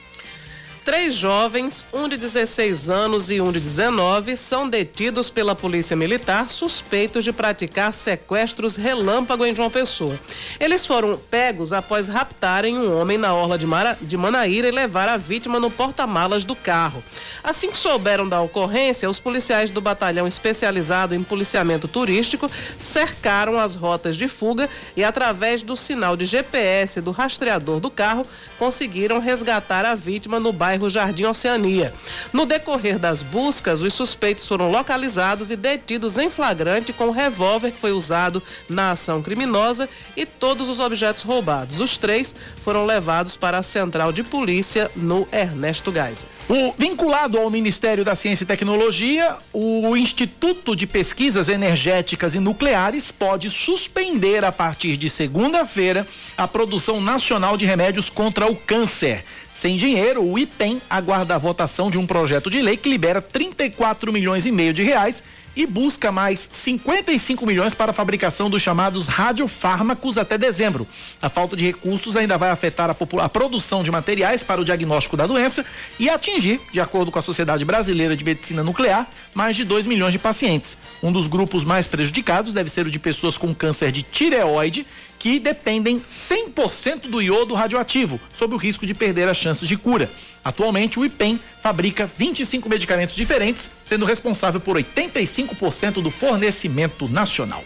Três 0.87 1.17
jovens, 1.17 1.85
um 1.93 2.09
de 2.09 2.17
16 2.17 2.89
anos 2.89 3.29
e 3.29 3.41
um 3.41 3.51
de 3.51 3.59
19, 3.59 4.37
são 4.37 4.69
detidos 4.69 5.29
pela 5.29 5.53
Polícia 5.53 5.97
Militar 5.97 6.49
suspeitos 6.49 7.25
de 7.25 7.33
praticar 7.33 7.93
sequestros 7.93 8.77
relâmpago 8.77 9.45
em 9.45 9.53
João 9.53 9.69
Pessoa. 9.69 10.17
Eles 10.61 10.87
foram 10.87 11.19
pegos 11.19 11.73
após 11.73 12.07
raptarem 12.07 12.79
um 12.79 12.97
homem 12.97 13.19
na 13.19 13.35
orla 13.35 13.59
de, 13.59 13.67
Mara, 13.67 13.99
de 14.01 14.17
Manaíra 14.17 14.69
e 14.69 14.71
levar 14.71 15.09
a 15.09 15.17
vítima 15.17 15.59
no 15.59 15.73
porta-malas 15.73 16.45
do 16.45 16.55
carro. 16.55 17.03
Assim 17.43 17.69
que 17.69 17.77
souberam 17.77 18.29
da 18.29 18.41
ocorrência, 18.41 19.11
os 19.11 19.19
policiais 19.19 19.73
do 19.73 19.81
batalhão 19.81 20.25
especializado 20.25 21.17
em 21.17 21.23
policiamento 21.25 21.89
turístico 21.89 22.49
cercaram 22.79 23.59
as 23.59 23.75
rotas 23.75 24.17
de 24.17 24.29
fuga 24.29 24.71
e, 24.97 25.03
através 25.03 25.65
do 25.65 25.77
sinal 25.77 26.17
de 26.17 26.27
GPS 26.27 27.01
do 27.01 27.11
rastreador 27.11 27.81
do 27.81 27.91
carro, 27.91 28.25
conseguiram 28.57 29.19
resgatar 29.19 29.85
a 29.85 29.97
vítima 29.97 30.39
no 30.39 30.53
bairro 30.53 30.76
Jardim 30.91 31.25
Oceania. 31.25 31.93
No 32.33 32.47
decorrer 32.47 32.99
das 32.99 33.23
buscas, 33.23 33.83
os 33.83 33.95
suspeitos 33.95 34.47
foram 34.47 34.71
localizados 34.71 35.51
e 35.51 35.57
detidos 35.57 36.19
em 36.19 36.31
flagrante 36.31 36.93
com 36.93 37.09
o 37.09 37.13
revólver 37.13 37.73
que 37.73 37.81
foi 37.81 37.93
usado 37.93 38.43
na 38.69 38.93
ação 38.93 39.23
criminosa 39.23 39.89
e 40.17 40.25
todos 40.25 40.69
os 40.69 40.79
objetos 40.79 41.23
roubados. 41.23 41.81
Os 41.81 41.99
três 41.99 42.35
foram 42.63 42.85
levados 42.85 43.37
para 43.37 43.59
a 43.59 43.63
central 43.63 44.13
de 44.13 44.23
polícia 44.23 44.91
no 44.95 45.27
Ernesto 45.33 45.93
Geisel. 45.93 46.29
O 46.49 46.75
vinculado 46.79 47.39
ao 47.39 47.51
Ministério 47.51 48.05
da 48.05 48.15
Ciência 48.15 48.45
e 48.45 48.47
Tecnologia, 48.47 49.37
o 49.53 49.97
Instituto 49.97 50.77
de 50.77 50.87
Pesquisas 50.87 51.49
Energéticas 51.49 52.35
e 52.35 52.41
Nucleares 52.41 53.11
pode 53.11 53.51
suspender 53.51 54.45
a 54.45 54.53
partir 54.53 54.97
de 54.97 55.11
segunda-feira 55.11 56.07
a 56.37 56.47
produção 56.47 57.01
nacional 57.01 57.57
de 57.57 57.67
remédios 57.67 58.09
contra 58.09 58.51
o 58.51 58.57
câncer. 58.57 59.25
Sem 59.57 59.79
dinheiro, 59.79 60.23
o 60.23 60.39
IPEM 60.39 60.83
aguarda 60.89 61.35
a 61.35 61.39
votação 61.39 61.91
de 61.91 61.97
um 61.97 62.07
projeto 62.07 62.51
de 62.51 62.61
lei 62.61 62.77
que 62.77 62.91
libera 62.91 63.23
34 63.23 64.13
milhões 64.13 64.45
e 64.45 64.53
meio 64.53 64.75
de 64.75 64.83
reais 64.83 65.23
e 65.57 65.65
busca 65.65 66.13
mais 66.13 66.47
55 66.53 67.47
milhões 67.47 67.73
para 67.73 67.91
a 67.91 67.95
fabricação 67.95 68.51
dos 68.51 68.61
chamados 68.61 69.07
radiofármacos 69.07 70.19
até 70.19 70.37
dezembro. 70.37 70.87
A 71.23 71.31
falta 71.31 71.57
de 71.57 71.65
recursos 71.65 72.19
ainda 72.19 72.37
vai 72.37 72.51
afetar 72.51 72.91
a, 72.91 73.25
a, 73.25 73.29
produção 73.31 73.83
de 73.83 73.91
materiais 73.91 74.43
para 74.43 74.61
o 74.61 74.65
diagnóstico 74.65 75.17
da 75.17 75.27
doença 75.27 75.65
e 75.99 76.11
atingir, 76.11 76.61
de 76.71 76.79
acordo 76.79 77.11
com 77.11 77.19
a 77.19 77.23
Sociedade 77.23 77.65
Brasileira 77.65 78.15
de 78.15 78.27
Medicina 78.27 78.63
Nuclear, 78.63 79.09
mais 79.35 79.57
de 79.57 79.65
2 79.65 79.87
milhões 79.87 80.13
de 80.13 80.19
pacientes. 80.19 80.77
Um 81.03 81.11
dos 81.11 81.27
grupos 81.27 81.65
mais 81.65 81.87
prejudicados 81.87 82.53
deve 82.53 82.69
ser 82.69 82.87
o 82.87 82.91
de 82.91 82.99
pessoas 82.99 83.39
com 83.39 83.55
câncer 83.55 83.91
de 83.91 84.03
tireoide 84.03 84.87
que 85.27 85.41
dependem 85.41 85.99
100% 85.99 87.09
do 87.09 87.21
iodo 87.21 87.53
radioativo, 87.53 88.21
sob 88.33 88.55
o 88.55 88.57
risco 88.57 88.87
de 88.87 88.95
perder 88.95 89.29
as 89.29 89.37
chances 89.37 89.69
de 89.69 89.77
cura. 89.77 90.09
Atualmente, 90.45 91.01
o 91.01 91.05
IPEM 91.05 91.41
fabrica 91.61 92.09
25 92.17 92.69
medicamentos 92.69 93.17
diferentes, 93.17 93.73
sendo 93.85 94.05
responsável 94.05 94.61
por 94.61 94.77
85% 94.77 95.95
do 96.01 96.13
fornecimento 96.13 97.09
nacional. 97.09 97.65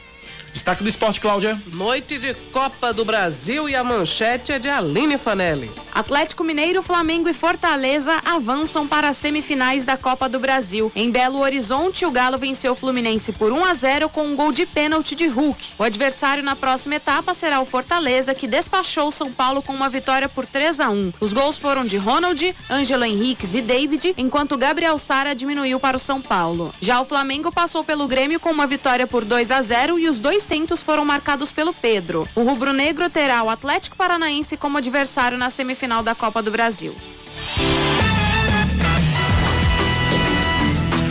Destaque 0.52 0.82
do 0.82 0.88
esporte, 0.88 1.20
Cláudia. 1.20 1.60
Noite 1.72 2.18
de 2.18 2.34
Copa 2.52 2.92
do 2.92 3.04
Brasil 3.04 3.68
e 3.68 3.74
a 3.76 3.84
manchete 3.84 4.52
é 4.52 4.58
de 4.58 4.68
Aline 4.68 5.16
Fanelli. 5.16 5.70
Atlético 5.92 6.44
Mineiro, 6.44 6.82
Flamengo 6.82 7.28
e 7.28 7.34
Fortaleza 7.34 8.20
avançam 8.24 8.86
para 8.86 9.08
as 9.08 9.16
semifinais 9.16 9.84
da 9.84 9.96
Copa 9.96 10.28
do 10.28 10.38
Brasil. 10.38 10.90
Em 10.94 11.10
Belo 11.10 11.40
Horizonte, 11.40 12.06
o 12.06 12.10
Galo 12.10 12.38
venceu 12.38 12.72
o 12.72 12.76
Fluminense 12.76 13.32
por 13.32 13.52
1 13.52 13.64
a 13.64 13.74
0 13.74 14.08
com 14.08 14.24
um 14.24 14.36
gol 14.36 14.52
de 14.52 14.66
pênalti 14.66 15.14
de 15.14 15.26
Hulk. 15.26 15.72
O 15.78 15.82
adversário 15.82 16.42
na 16.42 16.54
próxima 16.54 16.96
etapa 16.96 17.34
será 17.34 17.60
o 17.60 17.64
Fortaleza, 17.64 18.34
que 18.34 18.46
despachou 18.46 19.08
o 19.08 19.12
São 19.12 19.32
Paulo 19.32 19.62
com 19.62 19.72
uma 19.72 19.88
vitória 19.88 20.28
por 20.28 20.46
3 20.46 20.80
a 20.80 20.90
1. 20.90 21.12
Os 21.20 21.32
gols 21.32 21.58
foram 21.58 21.84
de 21.84 21.96
Ronald, 21.96 22.54
Ângelo 22.70 23.04
Henriques 23.04 23.54
e 23.54 23.60
David, 23.60 24.14
enquanto 24.16 24.56
Gabriel 24.56 24.96
Sara 24.98 25.34
diminuiu 25.34 25.80
para 25.80 25.96
o 25.96 26.00
São 26.00 26.20
Paulo. 26.20 26.72
Já 26.80 27.00
o 27.00 27.04
Flamengo 27.04 27.50
passou 27.50 27.82
pelo 27.82 28.06
Grêmio 28.06 28.38
com 28.38 28.50
uma 28.50 28.66
vitória 28.66 29.06
por 29.06 29.24
2 29.24 29.50
a 29.50 29.60
0 29.60 29.98
e 29.98 30.08
os 30.08 30.18
dois 30.18 30.39
dois 30.40 30.44
tentos 30.44 30.82
foram 30.82 31.04
marcados 31.04 31.52
pelo 31.52 31.74
Pedro. 31.74 32.26
O 32.34 32.42
rubro-negro 32.42 33.10
terá 33.10 33.42
o 33.42 33.50
Atlético 33.50 33.96
Paranaense 33.96 34.56
como 34.56 34.78
adversário 34.78 35.36
na 35.36 35.50
semifinal 35.50 36.02
da 36.02 36.14
Copa 36.14 36.42
do 36.42 36.50
Brasil. 36.50 36.94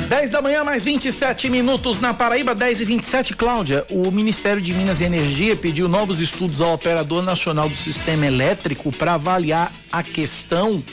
10 0.09 0.31
da 0.31 0.41
manhã, 0.41 0.63
mais 0.63 0.85
27 0.85 1.47
minutos 1.49 2.01
na 2.01 2.11
Paraíba, 2.11 2.55
10 2.55 2.81
e 2.81 2.85
27. 2.85 3.35
Cláudia, 3.35 3.85
o 3.91 4.09
Ministério 4.09 4.59
de 4.59 4.73
Minas 4.73 5.01
e 5.01 5.03
Energia 5.03 5.55
pediu 5.55 5.87
novos 5.87 6.19
estudos 6.19 6.61
ao 6.61 6.73
Operador 6.73 7.21
Nacional 7.21 7.69
do 7.69 7.75
Sistema 7.75 8.25
Elétrico 8.25 8.91
para 8.91 9.13
avaliar 9.13 9.71
a 9.91 10.01
questão, 10.01 10.83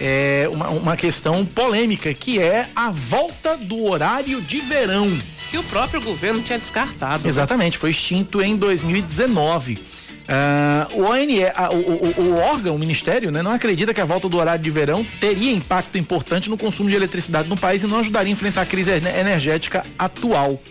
é, 0.00 0.48
uma, 0.50 0.70
uma 0.70 0.96
questão 0.96 1.44
polêmica, 1.44 2.12
que 2.14 2.40
é 2.40 2.66
a 2.74 2.90
volta 2.90 3.56
do 3.56 3.84
horário 3.84 4.40
de 4.40 4.58
verão 4.60 5.06
que 5.50 5.58
o 5.58 5.62
próprio 5.64 6.00
governo 6.00 6.40
tinha 6.40 6.58
descartado. 6.58 7.28
Exatamente, 7.28 7.76
foi 7.76 7.90
extinto 7.90 8.40
em 8.40 8.56
2019. 8.56 9.74
Uh, 9.74 11.00
o, 11.00 11.10
ONE, 11.10 11.44
a, 11.44 11.70
o, 11.70 11.76
o, 11.76 12.22
o, 12.22 12.38
órgão, 12.38 12.76
o 12.76 12.78
ministério, 12.78 13.30
né, 13.32 13.42
não 13.42 13.50
acredita 13.50 13.92
que 13.92 14.00
a 14.00 14.04
volta 14.04 14.28
do 14.28 14.38
horário 14.38 14.62
de 14.62 14.70
verão 14.70 15.04
teria 15.20 15.52
impacto 15.52 15.98
importante 15.98 16.48
no 16.48 16.56
consumo 16.56 16.88
de 16.88 16.94
eletricidade 16.94 17.48
no 17.48 17.56
país 17.56 17.82
e 17.82 17.86
não 17.86 17.98
ajudaria 17.98 18.30
a 18.30 18.32
enfrentar 18.32 18.62
a 18.62 18.66
crise 18.66 18.92
energética 18.92 19.82
atual. 19.98 20.62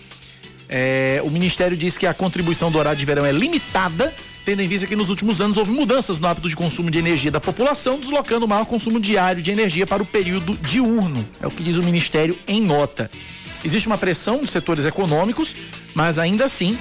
É, 0.69 1.19
o 1.25 1.29
ministério 1.29 1.75
diz 1.75 1.97
que 1.97 2.05
a 2.05 2.13
contribuição 2.13 2.71
do 2.71 2.77
horário 2.77 2.97
de 2.97 3.05
verão 3.05 3.25
é 3.25 3.31
limitada, 3.31 4.13
tendo 4.45 4.61
em 4.61 4.67
vista 4.67 4.87
que 4.87 4.95
nos 4.95 5.09
últimos 5.09 5.41
anos 5.41 5.57
houve 5.57 5.71
mudanças 5.71 6.19
no 6.19 6.27
hábito 6.27 6.49
de 6.49 6.55
consumo 6.55 6.89
de 6.89 6.97
energia 6.97 7.31
da 7.31 7.39
população, 7.39 7.99
deslocando 7.99 8.45
o 8.45 8.49
maior 8.49 8.65
consumo 8.65 8.99
diário 8.99 9.41
de 9.41 9.51
energia 9.51 9.85
para 9.85 10.01
o 10.01 10.05
período 10.05 10.57
diurno. 10.57 11.27
É 11.41 11.47
o 11.47 11.51
que 11.51 11.63
diz 11.63 11.77
o 11.77 11.83
ministério 11.83 12.37
em 12.47 12.61
nota. 12.61 13.09
Existe 13.63 13.87
uma 13.87 13.97
pressão 13.97 14.39
dos 14.39 14.51
setores 14.51 14.85
econômicos, 14.85 15.55
mas 15.93 16.17
ainda 16.17 16.45
assim 16.45 16.77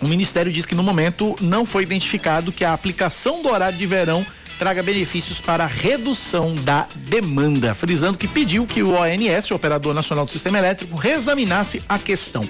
o 0.00 0.06
Ministério 0.06 0.52
diz 0.52 0.64
que 0.64 0.74
no 0.74 0.82
momento 0.82 1.34
não 1.40 1.66
foi 1.66 1.82
identificado 1.82 2.52
que 2.52 2.64
a 2.64 2.72
aplicação 2.72 3.42
do 3.42 3.48
horário 3.48 3.76
de 3.76 3.86
verão 3.86 4.24
traga 4.58 4.82
benefícios 4.82 5.40
para 5.40 5.64
a 5.64 5.66
redução 5.66 6.54
da 6.54 6.86
demanda, 6.96 7.74
frisando 7.74 8.18
que 8.18 8.26
pediu 8.26 8.66
que 8.66 8.82
o 8.82 8.92
ONS, 8.92 9.50
o 9.50 9.54
Operador 9.54 9.94
Nacional 9.94 10.24
do 10.24 10.32
Sistema 10.32 10.58
Elétrico, 10.58 10.96
reexaminasse 10.96 11.82
a 11.88 11.98
questão. 11.98 12.42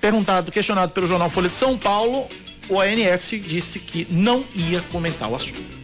Perguntado, 0.00 0.50
questionado 0.50 0.92
pelo 0.92 1.06
jornal 1.06 1.28
Folha 1.28 1.48
de 1.48 1.56
São 1.56 1.76
Paulo, 1.76 2.26
o 2.70 2.76
ONS 2.76 3.30
disse 3.42 3.80
que 3.80 4.06
não 4.10 4.42
ia 4.54 4.80
comentar 4.92 5.28
o 5.28 5.34
assunto. 5.34 5.78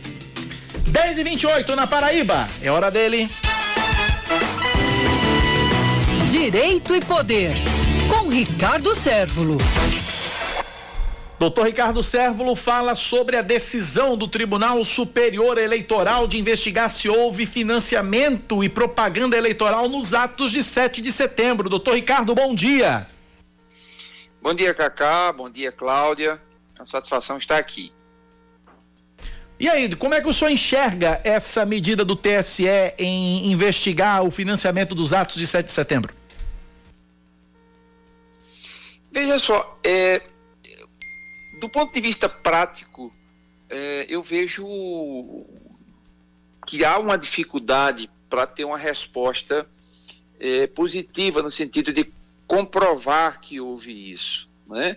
10 0.87 1.19
e 1.19 1.25
28 1.25 1.75
na 1.75 1.87
Paraíba, 1.87 2.47
é 2.63 2.71
hora 2.71 2.91
dele. 2.91 3.29
Direito 6.31 6.95
e 6.95 7.01
Poder, 7.01 7.53
com 8.09 8.29
Ricardo 8.29 8.95
Sérvulo. 8.95 9.57
Doutor 11.39 11.67
Ricardo 11.67 12.03
Sérvulo 12.03 12.57
fala 12.57 12.95
sobre 12.95 13.37
a 13.37 13.43
decisão 13.43 14.17
do 14.17 14.27
Tribunal 14.27 14.83
Superior 14.85 15.59
Eleitoral 15.59 16.27
de 16.27 16.39
investigar 16.39 16.89
se 16.89 17.11
houve 17.11 17.45
financiamento 17.45 18.65
e 18.65 18.69
propaganda 18.69 19.37
eleitoral 19.37 19.89
nos 19.89 20.15
atos 20.15 20.51
de 20.51 20.63
7 20.63 21.03
de 21.03 21.13
setembro. 21.13 21.69
Doutor 21.69 21.97
Ricardo, 21.97 22.35
bom 22.35 22.55
dia. 22.55 23.07
Bom 24.41 24.55
dia, 24.55 24.73
Cacá. 24.73 25.31
Bom 25.33 25.51
dia, 25.51 25.73
Cláudia. 25.73 26.41
A 26.79 26.87
satisfação 26.87 27.39
está 27.39 27.59
aqui. 27.59 27.93
E 29.59 29.69
aí, 29.69 29.95
como 29.97 30.15
é 30.15 30.21
que 30.21 30.29
o 30.29 30.33
senhor 30.33 30.51
enxerga 30.51 31.21
essa 31.25 31.65
medida 31.65 32.05
do 32.05 32.15
TSE 32.15 32.67
em 32.99 33.51
investigar 33.51 34.23
o 34.23 34.31
financiamento 34.31 34.95
dos 34.95 35.15
atos 35.15 35.37
de 35.37 35.47
7 35.47 35.67
de 35.67 35.73
setembro? 35.73 36.15
Veja 39.11 39.39
só, 39.39 39.79
é, 39.83 40.21
do 41.59 41.71
ponto 41.71 41.91
de 41.91 42.03
vista 42.03 42.29
prático, 42.29 43.11
é, 43.71 44.05
eu 44.11 44.23
vejo 44.23 44.67
que 46.67 46.85
há 46.85 46.99
uma 46.99 47.17
dificuldade 47.17 48.11
para 48.29 48.47
ter 48.47 48.65
uma 48.65 48.77
resposta 48.77 49.67
é, 50.39 50.67
positiva 50.67 51.41
no 51.41 51.51
sentido 51.51 51.95
de 51.95 52.13
comprovar 52.47 53.41
que 53.41 53.59
houve 53.59 54.13
isso. 54.13 54.49
Né? 54.67 54.97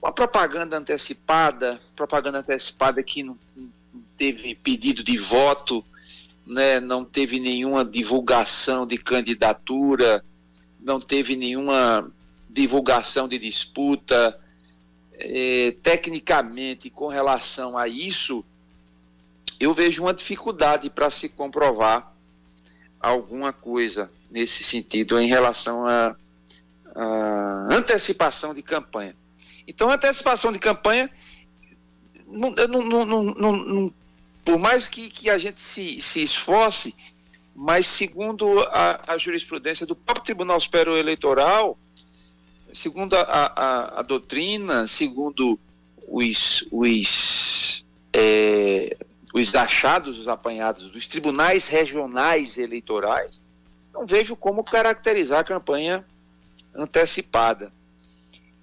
Uma 0.00 0.12
propaganda 0.12 0.76
antecipada, 0.78 1.80
propaganda 1.96 2.38
antecipada 2.38 3.02
que 3.02 3.22
não, 3.22 3.38
não 3.56 4.02
teve 4.16 4.54
pedido 4.54 5.02
de 5.02 5.18
voto, 5.18 5.84
né? 6.46 6.78
não 6.78 7.04
teve 7.04 7.40
nenhuma 7.40 7.84
divulgação 7.84 8.86
de 8.86 8.96
candidatura, 8.96 10.22
não 10.80 11.00
teve 11.00 11.34
nenhuma 11.34 12.10
divulgação 12.48 13.28
de 13.28 13.38
disputa, 13.38 14.38
é, 15.18 15.74
tecnicamente, 15.82 16.88
com 16.88 17.08
relação 17.08 17.76
a 17.76 17.88
isso, 17.88 18.44
eu 19.58 19.74
vejo 19.74 20.02
uma 20.02 20.14
dificuldade 20.14 20.88
para 20.88 21.10
se 21.10 21.28
comprovar 21.28 22.12
alguma 23.00 23.52
coisa 23.52 24.10
nesse 24.30 24.62
sentido 24.62 25.18
em 25.18 25.26
relação 25.26 25.84
à 25.84 26.16
antecipação 27.68 28.54
de 28.54 28.62
campanha. 28.62 29.14
Então, 29.68 29.90
antecipação 29.90 30.50
de 30.50 30.58
campanha, 30.58 31.10
não, 32.26 33.04
não, 33.04 33.22
não, 33.22 33.94
por 34.42 34.58
mais 34.58 34.88
que, 34.88 35.10
que 35.10 35.28
a 35.28 35.36
gente 35.36 35.60
se, 35.60 36.00
se 36.00 36.22
esforce, 36.22 36.94
mas 37.54 37.86
segundo 37.86 38.60
a, 38.60 39.12
a 39.12 39.18
jurisprudência 39.18 39.84
do 39.84 39.94
próprio 39.94 40.24
Tribunal 40.24 40.58
Superior 40.58 40.96
Eleitoral, 40.96 41.78
segundo 42.72 43.14
a, 43.14 43.20
a, 43.20 44.00
a 44.00 44.02
doutrina, 44.02 44.86
segundo 44.86 45.60
os, 46.08 46.64
os, 46.72 47.84
é, 48.14 48.96
os 49.34 49.54
achados, 49.54 50.18
os 50.18 50.28
apanhados 50.28 50.90
dos 50.90 51.06
tribunais 51.06 51.66
regionais 51.66 52.56
eleitorais, 52.56 53.42
não 53.92 54.06
vejo 54.06 54.34
como 54.34 54.64
caracterizar 54.64 55.40
a 55.40 55.44
campanha 55.44 56.06
antecipada. 56.74 57.70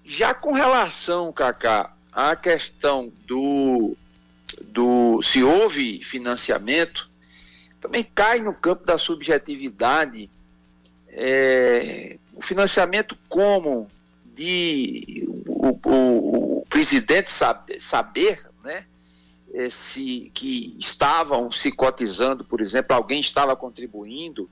Já 0.06 0.36
com 0.36 0.52
relação, 0.52 1.34
Cacá, 1.34 1.92
à 2.14 2.36
questão 2.36 3.12
do, 3.26 3.98
do 4.66 5.20
se 5.24 5.44
houve 5.44 6.04
financiamento, 6.04 7.10
também 7.82 8.04
cai 8.04 8.40
no 8.40 8.54
campo 8.54 8.86
da 8.86 9.00
subjetividade 9.00 10.30
é, 11.10 12.20
o 12.36 12.42
financiamento 12.42 13.18
como 13.28 13.88
de 14.24 15.28
o, 15.48 15.80
o, 15.90 16.60
o 16.60 16.66
presidente 16.68 17.32
saber, 17.32 17.82
saber 17.82 18.48
né, 18.64 18.86
é, 19.54 19.70
se, 19.72 20.30
que 20.36 20.76
estavam 20.78 21.50
se 21.50 21.72
cotizando, 21.72 22.44
por 22.44 22.62
exemplo, 22.62 22.96
alguém 22.96 23.22
estava 23.22 23.56
contribuindo, 23.56 24.48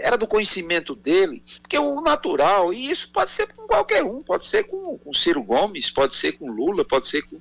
era 0.00 0.16
do 0.16 0.26
conhecimento 0.26 0.94
dele, 0.94 1.42
porque 1.60 1.78
o 1.78 2.00
natural, 2.00 2.72
e 2.72 2.90
isso 2.90 3.10
pode 3.12 3.30
ser 3.30 3.52
com 3.52 3.66
qualquer 3.66 4.02
um, 4.02 4.22
pode 4.22 4.46
ser 4.46 4.64
com, 4.64 4.98
com 4.98 5.12
Ciro 5.12 5.42
Gomes, 5.42 5.90
pode 5.90 6.16
ser 6.16 6.32
com 6.32 6.50
Lula, 6.50 6.84
pode 6.84 7.06
ser 7.06 7.22
com, 7.22 7.38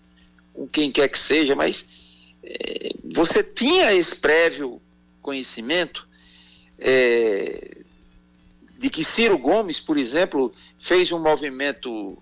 com 0.53 0.67
quem 0.67 0.91
quer 0.91 1.07
que 1.07 1.17
seja, 1.17 1.55
mas 1.55 1.85
é, 2.43 2.91
você 3.03 3.41
tinha 3.41 3.93
esse 3.93 4.15
prévio 4.15 4.81
conhecimento 5.21 6.07
é, 6.77 7.77
de 8.77 8.89
que 8.89 9.03
Ciro 9.03 9.37
Gomes, 9.37 9.79
por 9.79 9.97
exemplo, 9.97 10.53
fez 10.77 11.11
um 11.11 11.19
movimento, 11.19 12.21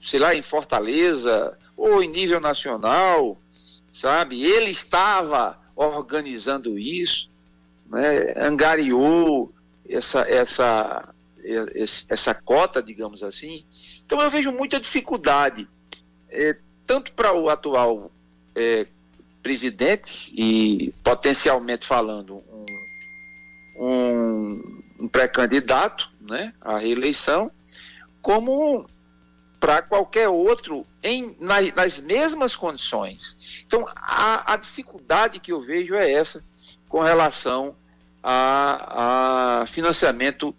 sei 0.00 0.20
lá, 0.20 0.34
em 0.34 0.42
Fortaleza 0.42 1.56
ou 1.76 2.02
em 2.02 2.08
nível 2.08 2.40
nacional, 2.40 3.36
sabe? 3.92 4.42
Ele 4.42 4.70
estava 4.70 5.58
organizando 5.74 6.78
isso, 6.78 7.27
né? 7.88 8.34
angariou 8.36 9.52
essa, 9.88 10.20
essa, 10.28 11.14
essa 12.08 12.34
cota, 12.34 12.82
digamos 12.82 13.22
assim. 13.22 13.64
Então 14.04 14.20
eu 14.20 14.30
vejo 14.30 14.52
muita 14.52 14.78
dificuldade, 14.78 15.68
é, 16.30 16.56
tanto 16.86 17.12
para 17.12 17.32
o 17.32 17.48
atual 17.48 18.10
é, 18.54 18.86
presidente 19.42 20.30
e 20.34 20.92
potencialmente 21.02 21.86
falando 21.86 22.36
um, 22.36 22.66
um, 23.80 24.82
um 25.00 25.08
pré-candidato 25.08 26.10
né, 26.20 26.52
à 26.60 26.78
reeleição, 26.78 27.50
como 28.20 28.86
para 29.58 29.82
qualquer 29.82 30.28
outro 30.28 30.84
em, 31.02 31.36
nas, 31.40 31.74
nas, 31.74 32.00
mesmas 32.00 32.54
condições. 32.54 33.62
Então, 33.66 33.84
a, 33.96 34.52
a, 34.52 34.56
dificuldade 34.56 35.40
que 35.40 35.52
eu 35.52 35.60
vejo 35.60 35.94
é 35.94 36.12
essa 36.12 36.44
com 36.88 37.00
relação 37.00 37.76
a, 38.22 39.60
a 39.62 39.66
financiamento 39.66 40.54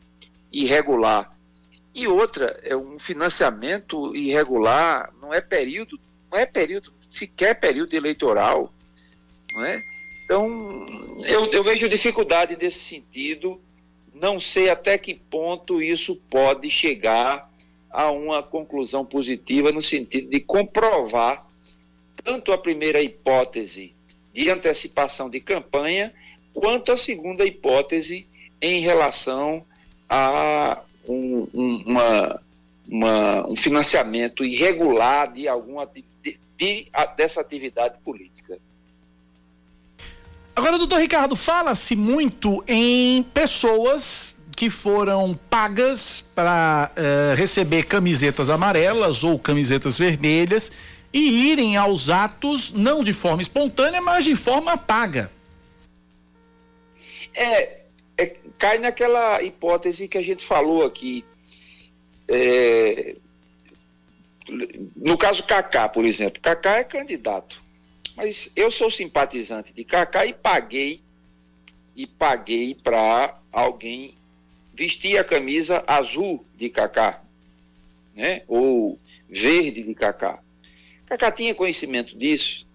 irregular. 0.52 1.32
E 1.94 2.08
outra, 2.08 2.60
é 2.64 2.76
um 2.76 2.98
financiamento 3.00 4.16
irregular, 4.16 5.12
não 5.22 5.34
é 5.34 5.42
período, 5.42 6.00
não 6.32 6.38
é 6.38 6.46
período, 6.46 6.94
sequer 7.10 7.60
período 7.60 7.94
eleitoral. 7.94 8.74
Não 9.52 9.66
é? 9.66 9.84
Então, 10.24 10.88
eu, 11.26 11.46
eu 11.52 11.64
vejo 11.64 11.90
dificuldade 11.90 12.56
nesse 12.56 12.80
sentido. 12.80 13.60
Não 14.14 14.40
sei 14.40 14.70
até 14.70 14.98
que 14.98 15.16
ponto 15.16 15.82
isso 15.82 16.16
pode 16.30 16.70
chegar 16.70 17.50
a 17.90 18.12
uma 18.12 18.44
conclusão 18.44 19.04
positiva 19.04 19.72
no 19.72 19.82
sentido 19.82 20.30
de 20.30 20.40
comprovar 20.40 21.48
tanto 22.24 22.52
a 22.52 22.58
primeira 22.58 23.02
hipótese 23.02 23.96
de 24.34 24.50
antecipação 24.50 25.30
de 25.30 25.40
campanha, 25.40 26.14
quanto 26.60 26.92
a 26.92 26.98
segunda 26.98 27.46
hipótese 27.46 28.28
em 28.62 28.82
relação 28.82 29.64
a 30.10 30.78
um, 31.08 31.48
um, 31.54 31.84
uma, 31.86 32.42
uma, 32.86 33.48
um 33.48 33.56
financiamento 33.56 34.44
irregular 34.44 35.32
de 35.32 35.48
alguma 35.48 35.86
de, 35.86 36.04
de, 36.58 36.88
dessa 37.16 37.40
atividade 37.40 37.96
política. 38.04 38.60
Agora, 40.54 40.78
doutor 40.78 41.00
Ricardo, 41.00 41.34
fala-se 41.38 41.96
muito 41.96 42.62
em 42.68 43.24
pessoas 43.24 44.38
que 44.54 44.70
foram 44.70 45.40
pagas 45.50 46.20
para 46.36 46.92
uh, 46.92 47.00
eh, 47.00 47.36
receber 47.38 47.84
camisetas 47.84 48.50
amarelas 48.50 49.24
ou 49.24 49.40
camisetas 49.40 49.98
vermelhas 49.98 50.70
e 51.14 51.50
irem 51.50 51.78
aos 51.78 52.10
atos 52.10 52.74
não 52.74 53.02
de 53.02 53.14
forma 53.14 53.42
espontânea, 53.42 54.02
mas 54.02 54.26
de 54.26 54.36
forma 54.36 54.78
paga. 54.78 55.32
É, 57.34 57.82
é 58.18 58.26
cai 58.58 58.78
naquela 58.78 59.42
hipótese 59.42 60.08
que 60.08 60.18
a 60.18 60.22
gente 60.22 60.46
falou 60.46 60.86
aqui. 60.86 61.24
É, 62.28 63.16
no 64.96 65.18
caso 65.18 65.44
Kaká, 65.44 65.88
por 65.88 66.06
exemplo, 66.06 66.42
Kaká 66.42 66.78
é 66.78 66.84
candidato. 66.84 67.62
Mas 68.16 68.52
eu 68.56 68.70
sou 68.70 68.92
simpatizante 68.92 69.72
de 69.72 69.84
Kaká 69.84 70.26
e 70.26 70.34
paguei 70.34 71.02
e 71.96 72.06
paguei 72.06 72.76
para 72.76 73.40
alguém 73.52 74.16
vestir 74.74 75.18
a 75.18 75.24
camisa 75.24 75.84
azul 75.88 76.44
de 76.56 76.70
Kaká, 76.70 77.22
né? 78.16 78.42
Ou 78.48 79.00
verde 79.30 79.84
de 79.84 79.94
Kaká. 79.94 80.40
Kaká 81.06 81.32
tinha 81.32 81.56
conhecimento 81.56 82.18
disso, 82.18 82.66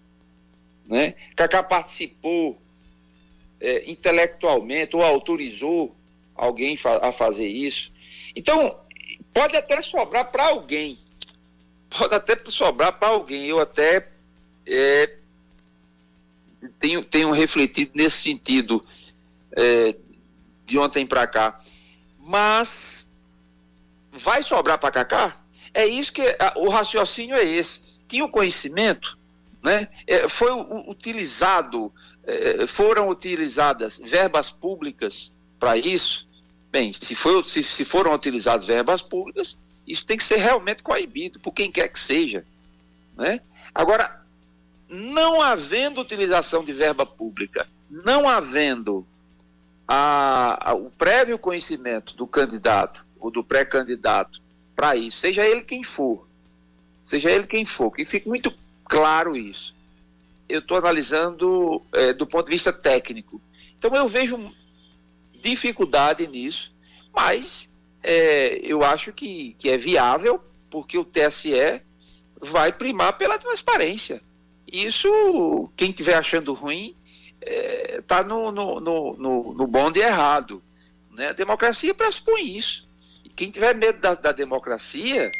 né? 0.87 1.15
Kaká 1.35 1.63
participou 1.63 2.57
é, 3.59 3.89
intelectualmente 3.89 4.95
ou 4.95 5.03
autorizou 5.03 5.95
alguém 6.35 6.75
fa 6.75 6.97
a 6.97 7.11
fazer 7.11 7.47
isso. 7.47 7.91
Então, 8.35 8.79
pode 9.33 9.55
até 9.55 9.81
sobrar 9.81 10.31
para 10.31 10.47
alguém. 10.47 10.97
Pode 11.89 12.13
até 12.13 12.37
sobrar 12.49 12.93
para 12.99 13.09
alguém. 13.09 13.45
Eu 13.45 13.59
até 13.59 14.09
é, 14.65 15.17
tenho, 16.79 17.03
tenho 17.03 17.31
refletido 17.31 17.91
nesse 17.95 18.17
sentido 18.17 18.85
é, 19.55 19.95
de 20.65 20.77
ontem 20.77 21.05
para 21.05 21.25
cá. 21.27 21.61
Mas 22.19 23.07
vai 24.11 24.41
sobrar 24.43 24.77
para 24.77 24.91
Cacá? 24.91 25.41
É 25.73 25.85
isso 25.85 26.11
que 26.11 26.21
a, 26.21 26.53
o 26.57 26.69
raciocínio 26.69 27.35
é 27.35 27.43
esse. 27.43 27.81
Tinha 28.07 28.25
o 28.25 28.29
conhecimento, 28.29 29.17
né? 29.61 29.87
É, 30.07 30.27
foi 30.27 30.51
o, 30.51 30.89
utilizado, 30.89 31.93
foram 32.67 33.09
utilizadas 33.09 33.97
verbas 33.97 34.51
públicas 34.51 35.31
para 35.59 35.77
isso. 35.77 36.25
Bem, 36.71 36.91
se, 36.91 37.15
foi, 37.15 37.43
se, 37.43 37.63
se 37.63 37.85
foram 37.85 38.13
utilizadas 38.13 38.65
verbas 38.65 39.01
públicas, 39.01 39.57
isso 39.87 40.05
tem 40.05 40.17
que 40.17 40.23
ser 40.23 40.37
realmente 40.37 40.83
coibido 40.83 41.39
por 41.39 41.53
quem 41.53 41.71
quer 41.71 41.87
que 41.87 41.99
seja, 41.99 42.43
né? 43.15 43.39
Agora, 43.73 44.21
não 44.89 45.41
havendo 45.41 46.01
utilização 46.01 46.63
de 46.63 46.71
verba 46.71 47.05
pública, 47.05 47.67
não 47.89 48.27
havendo 48.27 49.05
a, 49.87 50.71
a, 50.71 50.73
o 50.73 50.89
prévio 50.89 51.37
conhecimento 51.37 52.15
do 52.15 52.25
candidato 52.25 53.05
ou 53.19 53.29
do 53.29 53.43
pré-candidato 53.43 54.41
para 54.75 54.95
isso, 54.95 55.17
seja 55.17 55.45
ele 55.45 55.61
quem 55.61 55.83
for, 55.83 56.27
seja 57.03 57.29
ele 57.29 57.47
quem 57.47 57.65
for, 57.65 57.91
que 57.91 58.05
fique 58.05 58.27
muito 58.27 58.53
claro 58.85 59.35
isso. 59.35 59.75
Eu 60.47 60.59
estou 60.59 60.77
analisando 60.77 61.81
é, 61.93 62.13
do 62.13 62.27
ponto 62.27 62.45
de 62.45 62.53
vista 62.53 62.71
técnico. 62.71 63.41
Então 63.77 63.95
eu 63.95 64.07
vejo 64.07 64.51
dificuldade 65.43 66.27
nisso, 66.27 66.71
mas 67.13 67.69
é, 68.03 68.59
eu 68.63 68.83
acho 68.83 69.11
que, 69.11 69.55
que 69.57 69.69
é 69.69 69.77
viável, 69.77 70.39
porque 70.69 70.97
o 70.97 71.05
TSE 71.05 71.81
vai 72.39 72.71
primar 72.71 73.17
pela 73.17 73.39
transparência. 73.39 74.21
Isso, 74.71 75.71
quem 75.75 75.89
estiver 75.89 76.15
achando 76.15 76.53
ruim, 76.53 76.93
está 77.39 77.45
é, 77.45 78.01
tá 78.01 78.23
no, 78.23 78.51
no, 78.51 78.79
no, 78.79 79.53
no, 79.53 79.67
bonde 79.67 79.99
errado. 79.99 80.61
Né? 81.11 81.29
A 81.29 81.33
democracia 81.33 81.93
pressupõe 81.93 82.57
isso. 82.57 82.87
E 83.23 83.29
quem 83.29 83.51
tiver 83.51 83.75
medo 83.75 83.99
da, 83.99 84.15
da 84.15 84.31
democracia, 84.31 85.31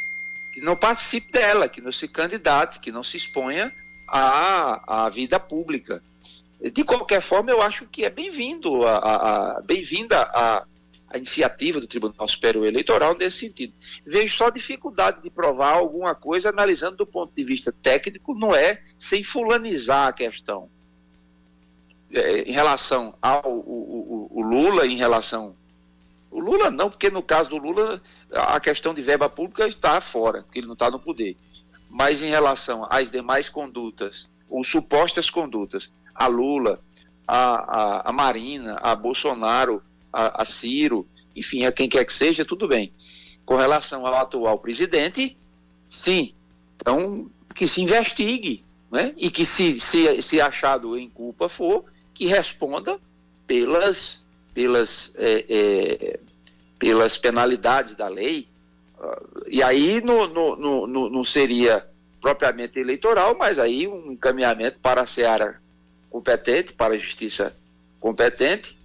que 0.53 0.61
não 0.61 0.75
participe 0.75 1.31
dela, 1.31 1.67
que 1.67 1.81
não 1.81 1.91
se 1.91 2.07
candidate, 2.07 2.79
que 2.79 2.91
não 2.91 3.03
se 3.03 3.17
exponha 3.17 3.73
à, 4.07 5.05
à 5.05 5.09
vida 5.09 5.39
pública. 5.39 6.01
De 6.73 6.83
qualquer 6.83 7.21
forma, 7.21 7.51
eu 7.51 7.61
acho 7.61 7.85
que 7.85 8.05
é 8.05 8.09
bem-vindo 8.09 8.87
a, 8.87 8.97
a, 8.97 9.57
a 9.57 9.61
bem-vinda 9.61 10.21
a, 10.21 10.65
a 11.09 11.17
iniciativa 11.17 11.79
do 11.79 11.87
Tribunal 11.87 12.27
Superior 12.27 12.65
Eleitoral 12.65 13.15
nesse 13.15 13.39
sentido. 13.39 13.73
Vejo 14.05 14.35
só 14.35 14.49
dificuldade 14.49 15.21
de 15.21 15.29
provar 15.29 15.73
alguma 15.73 16.15
coisa 16.15 16.49
analisando 16.49 16.97
do 16.97 17.05
ponto 17.05 17.33
de 17.35 17.43
vista 17.43 17.71
técnico, 17.83 18.33
não 18.33 18.55
é 18.55 18.81
sem 18.99 19.21
fulanizar 19.23 20.07
a 20.07 20.13
questão. 20.13 20.69
é, 22.13 22.41
em 22.41 22.51
relação 22.51 23.15
ao 23.21 23.45
o, 23.45 24.29
o, 24.31 24.39
o 24.39 24.41
Lula, 24.41 24.85
em 24.85 24.95
relação. 24.95 25.55
O 26.31 26.39
Lula 26.39 26.69
não, 26.69 26.89
porque 26.89 27.09
no 27.09 27.23
caso 27.23 27.49
do 27.49 27.57
Lula 27.57 28.01
a 28.31 28.59
questão 28.59 28.93
de 28.93 29.01
verba 29.01 29.29
pública 29.29 29.67
está 29.67 29.99
fora, 30.01 30.41
porque 30.43 30.59
ele 30.59 30.67
não 30.67 30.73
está 30.73 30.89
no 30.89 30.99
poder. 30.99 31.35
Mas 31.95 32.21
em 32.21 32.29
relação 32.29 32.85
às 32.89 33.09
demais 33.09 33.47
condutas, 33.47 34.27
ou 34.49 34.65
supostas 34.65 35.29
condutas, 35.29 35.89
a 36.13 36.27
Lula, 36.27 36.77
a, 37.25 37.37
a, 37.37 38.09
a 38.09 38.11
Marina, 38.11 38.77
a 38.81 38.93
Bolsonaro, 38.93 39.81
a, 40.11 40.41
a 40.41 40.43
Ciro, 40.43 41.07
enfim, 41.33 41.63
a 41.63 41.71
quem 41.71 41.87
quer 41.87 42.03
que 42.03 42.11
seja, 42.11 42.43
tudo 42.43 42.67
bem. 42.67 42.91
Com 43.45 43.55
relação 43.55 44.05
ao 44.05 44.13
atual 44.13 44.57
presidente, 44.59 45.37
sim. 45.89 46.33
Então, 46.75 47.31
que 47.55 47.65
se 47.65 47.81
investigue, 47.81 48.65
né? 48.91 49.13
E 49.15 49.31
que 49.31 49.45
se, 49.45 49.79
se, 49.79 50.21
se 50.21 50.41
achado 50.41 50.97
em 50.97 51.09
culpa 51.09 51.47
for, 51.47 51.85
que 52.13 52.25
responda 52.25 52.99
pelas, 53.47 54.21
pelas, 54.53 55.13
é, 55.15 55.45
é, 55.47 56.19
pelas 56.77 57.17
penalidades 57.17 57.95
da 57.95 58.09
lei. 58.09 58.49
E 59.47 59.61
aí 59.61 60.01
não, 60.01 60.27
não, 60.27 60.87
não, 60.87 61.09
não 61.09 61.23
seria 61.23 61.85
propriamente 62.21 62.79
eleitoral, 62.79 63.35
mas 63.37 63.59
aí 63.59 63.87
um 63.87 64.11
encaminhamento 64.11 64.79
para 64.79 65.01
a 65.01 65.05
seara 65.05 65.61
competente, 66.09 66.73
para 66.73 66.93
a 66.95 66.97
justiça 66.97 67.55
competente, 67.99 68.77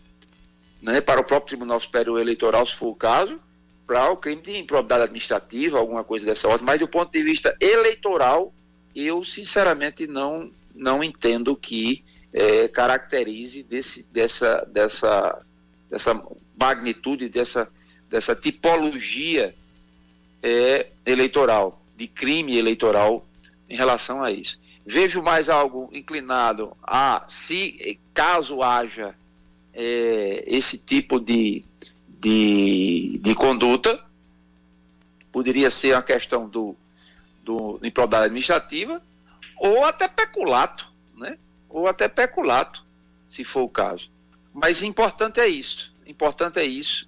né, 0.83 1.01
para 1.01 1.21
o 1.21 1.25
próprio 1.25 1.49
Tribunal 1.49 1.81
Superior 1.81 2.21
Eleitoral, 2.21 2.66
se 2.66 2.75
for 2.75 2.89
o 2.89 2.95
caso, 2.95 3.39
para 3.87 4.11
o 4.11 4.16
crime 4.16 4.43
de 4.43 4.57
improbidade 4.57 5.05
administrativa, 5.05 5.79
alguma 5.79 6.05
coisa 6.05 6.25
dessa 6.25 6.49
ordem. 6.49 6.66
Mas 6.66 6.79
do 6.79 6.89
ponto 6.89 7.11
de 7.11 7.23
vista 7.23 7.57
eleitoral, 7.61 8.53
eu 8.95 9.25
sinceramente 9.25 10.07
não, 10.07 10.51
não 10.75 11.03
entendo 11.03 11.57
que 11.57 12.05
é, 12.33 12.68
caracterize 12.68 13.62
desse, 13.62 14.03
dessa, 14.12 14.64
dessa, 14.71 15.45
dessa 15.89 16.23
magnitude, 16.59 17.29
dessa, 17.29 17.68
dessa 18.09 18.35
tipologia 18.35 19.55
é, 20.43 20.88
eleitoral, 21.05 21.82
de 21.97 22.07
crime 22.07 22.57
eleitoral 22.57 23.26
em 23.68 23.76
relação 23.76 24.22
a 24.22 24.30
isso. 24.30 24.59
Vejo 24.84 25.22
mais 25.22 25.49
algo 25.49 25.88
inclinado 25.93 26.72
a, 26.82 27.24
se 27.28 27.99
caso 28.14 28.62
haja 28.62 29.14
é, 29.72 30.45
esse 30.47 30.78
tipo 30.78 31.20
de, 31.20 31.64
de, 32.09 33.20
de 33.22 33.34
conduta, 33.34 34.03
poderia 35.30 35.70
ser 35.70 35.95
a 35.95 36.03
questão 36.03 36.49
do, 36.49 36.74
do 37.43 37.78
improbidade 37.82 38.26
administrativa, 38.26 39.03
ou 39.59 39.84
até 39.84 40.09
peculato, 40.09 40.88
né? 41.16 41.38
Ou 41.68 41.86
até 41.86 42.09
peculato, 42.09 42.82
se 43.28 43.45
for 43.45 43.62
o 43.62 43.68
caso. 43.68 44.11
Mas 44.53 44.82
importante 44.82 45.38
é 45.38 45.47
isso, 45.47 45.93
importante 46.07 46.59
é 46.59 46.64
isso, 46.64 47.07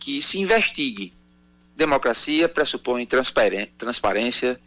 que 0.00 0.20
se 0.22 0.38
investigue. 0.40 1.12
Democracia 1.80 2.46
pressupõe 2.46 3.06
transparência, 3.06 4.60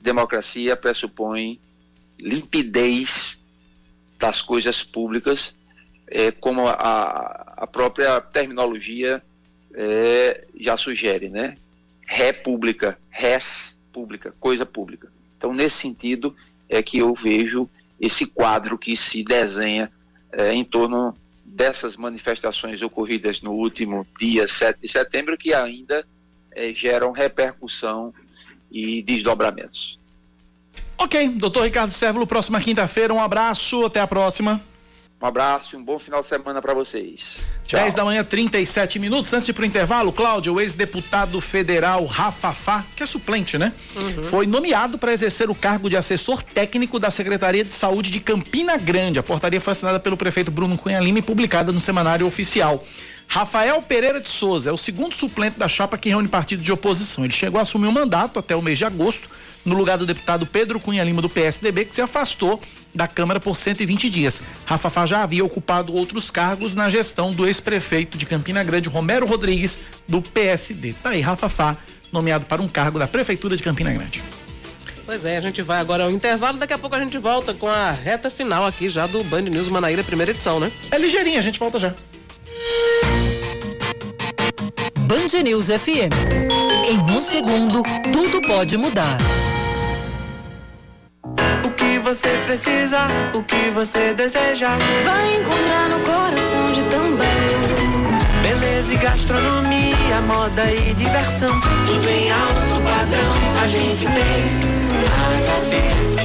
democracia 0.00 0.76
pressupõe 0.76 1.60
limpidez 2.16 3.36
das 4.16 4.40
coisas 4.40 4.80
públicas, 4.80 5.56
é, 6.06 6.30
como 6.30 6.68
a, 6.68 7.54
a 7.56 7.66
própria 7.66 8.20
terminologia 8.20 9.20
é, 9.74 10.46
já 10.56 10.76
sugere, 10.76 11.28
né? 11.28 11.56
República, 12.06 12.96
res 13.10 13.76
pública, 13.92 14.32
coisa 14.38 14.64
pública. 14.64 15.12
Então, 15.36 15.52
nesse 15.52 15.78
sentido, 15.78 16.36
é 16.68 16.80
que 16.80 16.98
eu 16.98 17.12
vejo 17.12 17.68
esse 18.00 18.24
quadro 18.24 18.78
que 18.78 18.96
se 18.96 19.24
desenha 19.24 19.90
é, 20.30 20.54
em 20.54 20.62
torno 20.62 21.12
dessas 21.44 21.96
manifestações 21.96 22.82
ocorridas 22.82 23.42
no 23.42 23.50
último 23.50 24.06
dia 24.16 24.46
7 24.46 24.80
de 24.80 24.88
setembro, 24.88 25.36
que 25.36 25.52
ainda 25.52 26.06
é, 26.54 26.72
geram 26.72 27.12
repercussão 27.12 28.12
e 28.70 29.02
desdobramentos. 29.02 29.98
Ok, 30.96 31.28
doutor 31.30 31.64
Ricardo 31.64 31.90
Sérvulo, 31.92 32.26
próxima 32.26 32.60
quinta-feira, 32.60 33.12
um 33.12 33.20
abraço, 33.20 33.84
até 33.84 34.00
a 34.00 34.06
próxima. 34.06 34.60
Um 35.22 35.26
abraço 35.26 35.76
e 35.76 35.78
um 35.78 35.84
bom 35.84 36.00
final 36.00 36.20
de 36.20 36.26
semana 36.26 36.60
para 36.60 36.74
vocês. 36.74 37.46
Tchau. 37.64 37.78
10 37.80 37.94
da 37.94 38.04
manhã, 38.04 38.24
37 38.24 38.98
minutos. 38.98 39.32
Antes 39.32 39.46
de 39.46 39.52
ir 39.52 39.54
pro 39.54 39.64
intervalo, 39.64 40.12
Cláudio, 40.12 40.54
o 40.54 40.60
ex-deputado 40.60 41.40
federal 41.40 42.04
Rafa 42.06 42.52
Fá, 42.52 42.84
que 42.96 43.04
é 43.04 43.06
suplente, 43.06 43.56
né? 43.56 43.72
Uhum. 43.94 44.22
Foi 44.24 44.48
nomeado 44.48 44.98
para 44.98 45.12
exercer 45.12 45.48
o 45.48 45.54
cargo 45.54 45.88
de 45.88 45.96
assessor 45.96 46.42
técnico 46.42 46.98
da 46.98 47.08
Secretaria 47.08 47.64
de 47.64 47.72
Saúde 47.72 48.10
de 48.10 48.18
Campina 48.18 48.76
Grande. 48.76 49.20
A 49.20 49.22
portaria 49.22 49.60
foi 49.60 49.70
assinada 49.70 50.00
pelo 50.00 50.16
prefeito 50.16 50.50
Bruno 50.50 50.76
Cunha 50.76 50.98
Lima 50.98 51.20
e 51.20 51.22
publicada 51.22 51.70
no 51.70 51.78
Semanário 51.78 52.26
Oficial. 52.26 52.84
Rafael 53.32 53.80
Pereira 53.80 54.20
de 54.20 54.28
Souza 54.28 54.68
é 54.68 54.72
o 54.74 54.76
segundo 54.76 55.16
suplente 55.16 55.58
da 55.58 55.66
chapa 55.66 55.96
que 55.96 56.10
reúne 56.10 56.28
partido 56.28 56.62
de 56.62 56.70
oposição. 56.70 57.24
Ele 57.24 57.32
chegou 57.32 57.58
a 57.58 57.62
assumir 57.62 57.86
o 57.86 57.92
mandato 57.92 58.38
até 58.38 58.54
o 58.54 58.60
mês 58.60 58.76
de 58.76 58.84
agosto, 58.84 59.26
no 59.64 59.74
lugar 59.74 59.96
do 59.96 60.04
deputado 60.04 60.44
Pedro 60.44 60.78
Cunha 60.78 61.02
Lima, 61.02 61.22
do 61.22 61.30
PSDB, 61.30 61.86
que 61.86 61.94
se 61.94 62.02
afastou 62.02 62.60
da 62.94 63.08
Câmara 63.08 63.40
por 63.40 63.56
120 63.56 64.10
dias. 64.10 64.42
Rafa 64.66 64.90
Fá 64.90 65.06
já 65.06 65.22
havia 65.22 65.42
ocupado 65.42 65.94
outros 65.94 66.30
cargos 66.30 66.74
na 66.74 66.90
gestão 66.90 67.32
do 67.32 67.46
ex-prefeito 67.46 68.18
de 68.18 68.26
Campina 68.26 68.62
Grande, 68.62 68.90
Romero 68.90 69.24
Rodrigues, 69.24 69.80
do 70.06 70.20
PSD. 70.20 70.92
Tá 71.02 71.08
aí, 71.08 71.22
Rafa 71.22 71.48
Fá, 71.48 71.78
nomeado 72.12 72.44
para 72.44 72.60
um 72.60 72.68
cargo 72.68 72.98
da 72.98 73.08
Prefeitura 73.08 73.56
de 73.56 73.62
Campina 73.62 73.94
Grande. 73.94 74.22
Pois 75.06 75.24
é, 75.24 75.38
a 75.38 75.40
gente 75.40 75.62
vai 75.62 75.80
agora 75.80 76.04
ao 76.04 76.10
intervalo, 76.10 76.58
daqui 76.58 76.74
a 76.74 76.78
pouco 76.78 76.96
a 76.96 77.00
gente 77.00 77.16
volta 77.16 77.54
com 77.54 77.66
a 77.66 77.92
reta 77.92 78.28
final 78.28 78.66
aqui 78.66 78.90
já 78.90 79.06
do 79.06 79.24
Band 79.24 79.40
News 79.40 79.70
Manaíra, 79.70 80.04
primeira 80.04 80.32
edição, 80.32 80.60
né? 80.60 80.70
É 80.90 80.98
ligeirinha, 80.98 81.38
a 81.38 81.42
gente 81.42 81.58
volta 81.58 81.78
já. 81.78 81.94
Band 85.32 85.44
News 85.44 85.68
FM. 85.68 86.12
Em 86.84 86.98
um 87.10 87.18
segundo, 87.18 87.82
tudo 88.12 88.46
pode 88.46 88.76
mudar 88.76 89.16
você 92.02 92.28
precisa, 92.44 92.98
o 93.32 93.42
que 93.44 93.70
você 93.70 94.12
deseja. 94.12 94.70
Vai 95.04 95.36
encontrar 95.36 95.88
no 95.88 96.00
coração 96.00 96.72
de 96.72 96.82
também. 96.90 98.42
Beleza 98.42 98.92
e 98.92 98.96
gastronomia, 98.96 100.20
moda 100.26 100.70
e 100.70 100.92
diversão. 100.94 101.60
Tudo 101.86 102.08
em 102.08 102.30
alto 102.30 102.82
padrão, 102.82 103.62
a 103.62 103.66
gente 103.68 104.04
tem. 104.04 104.72
HP 105.52 105.76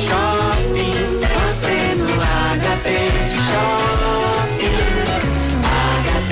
Shopping, 0.07 0.91
você 1.37 1.95
no 1.95 2.07
HP 2.17 2.89
Shopping. 3.45 4.07
HP 6.03 6.31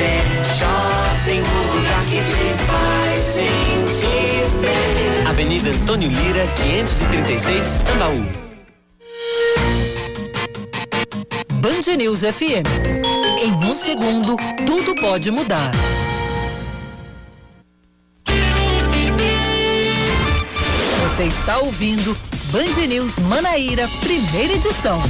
Shopping, 0.57 1.04
o 1.33 1.75
lugar 1.75 2.05
que 2.05 2.17
te 2.17 2.63
faz 2.65 3.19
sentir 3.33 4.45
bem. 4.61 5.27
Avenida 5.27 5.71
Antônio 5.71 6.07
Lira, 6.07 6.47
536, 6.63 7.83
Tambaú. 7.83 8.25
Band 11.53 11.97
News 11.97 12.21
FM. 12.21 12.67
Em 13.41 13.51
um 13.51 13.73
segundo, 13.73 14.35
tudo 14.67 14.95
pode 15.01 15.31
mudar. 15.31 15.71
Você 21.01 21.23
está 21.23 21.57
ouvindo 21.57 22.15
Band 22.51 22.87
News 22.87 23.17
Manaíra, 23.19 23.87
primeira 24.03 24.53
edição. 24.53 25.01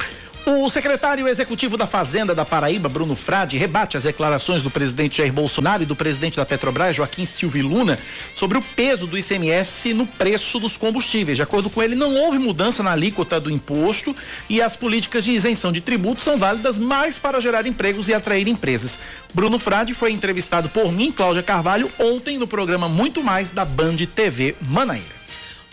O 0.47 0.69
secretário 0.69 1.27
executivo 1.27 1.75
da 1.75 1.87
Fazenda 1.87 2.35
da 2.35 2.45
Paraíba, 2.45 2.87
Bruno 2.87 3.17
Frade, 3.17 3.57
rebate 3.57 3.97
as 3.97 4.03
declarações 4.03 4.63
do 4.63 4.71
presidente 4.71 5.17
Jair 5.17 5.33
Bolsonaro 5.33 5.83
e 5.83 5.87
do 5.87 5.97
presidente 5.97 6.37
da 6.37 6.45
Petrobras, 6.45 6.95
Joaquim 6.95 7.25
Silvio 7.25 7.67
Luna, 7.67 7.99
sobre 8.35 8.59
o 8.59 8.63
peso 8.63 9.07
do 9.07 9.17
ICMS 9.17 9.95
no 9.95 10.07
preço 10.07 10.61
dos 10.61 10.77
combustíveis. 10.77 11.39
De 11.39 11.43
acordo 11.43 11.71
com 11.71 11.83
ele, 11.83 11.95
não 11.95 12.15
houve 12.15 12.39
mudança 12.39 12.83
na 12.83 12.93
alíquota 12.93 13.41
do 13.41 13.51
imposto 13.51 14.15
e 14.47 14.61
as 14.61 14.77
políticas 14.77 15.25
de 15.25 15.33
isenção 15.33 15.73
de 15.73 15.81
tributos 15.81 16.25
são 16.25 16.37
válidas 16.37 16.79
mais 16.79 17.19
para 17.19 17.41
gerar 17.41 17.67
empregos 17.67 18.11
e 18.11 18.15
atrair 18.15 18.47
empresas. 18.47 18.99
Bruno 19.33 19.59
Frade 19.59 19.95
foi 19.95 20.13
entrevistado 20.13 20.69
por 20.69 20.93
mim, 20.93 21.11
Cláudia 21.11 21.43
Carvalho, 21.43 21.91
ontem 21.99 22.37
no 22.37 22.47
programa 22.47 22.87
Muito 22.87 23.23
Mais 23.23 23.49
da 23.49 23.65
Band 23.65 23.97
TV 24.15 24.55
Manaíra. 24.61 25.14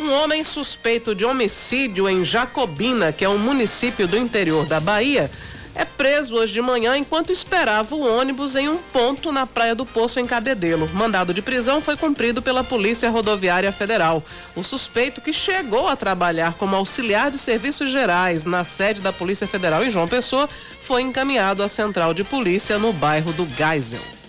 Um 0.02 0.12
homem 0.14 0.44
suspeito 0.44 1.14
de 1.14 1.24
homicídio 1.24 2.10
em 2.10 2.26
Jacobina, 2.26 3.12
que 3.12 3.24
é 3.24 3.30
um 3.30 3.38
município 3.38 4.08
do 4.08 4.18
interior 4.18 4.66
da 4.66 4.80
Bahia, 4.80 5.30
é 5.76 5.86
preso 5.86 6.38
hoje 6.38 6.52
de 6.52 6.60
manhã 6.60 6.98
enquanto 6.98 7.32
esperava 7.32 7.94
o 7.94 8.04
ônibus 8.04 8.56
em 8.56 8.68
um 8.68 8.78
ponto 8.78 9.32
na 9.32 9.46
Praia 9.46 9.76
do 9.76 9.86
Poço, 9.86 10.20
em 10.20 10.26
Cabedelo. 10.26 10.90
Mandado 10.92 11.36
de 11.36 11.42
prisão 11.44 11.80
foi 11.80 11.96
cumprido 11.96 12.42
pela 12.42 12.64
Polícia 12.64 13.12
Rodoviária 13.12 13.72
Federal. 13.72 14.24
O 14.56 14.64
suspeito, 14.64 15.22
que 15.22 15.32
chegou 15.32 15.88
a 15.88 15.96
trabalhar 15.96 16.56
como 16.56 16.76
auxiliar 16.76 17.30
de 17.30 17.38
serviços 17.38 17.92
gerais 17.92 18.44
na 18.44 18.66
sede 18.66 19.02
da 19.02 19.14
Polícia 19.14 19.46
Federal 19.46 19.84
em 19.84 19.92
João 19.92 20.08
Pessoa, 20.08 20.50
foi 20.82 21.04
encaminhado 21.04 21.62
à 21.62 21.70
central 21.70 22.12
de 22.12 22.24
polícia 22.24 22.80
no 22.80 22.92
bairro 22.92 23.32
do 23.34 23.48
Geisel. 23.56 24.21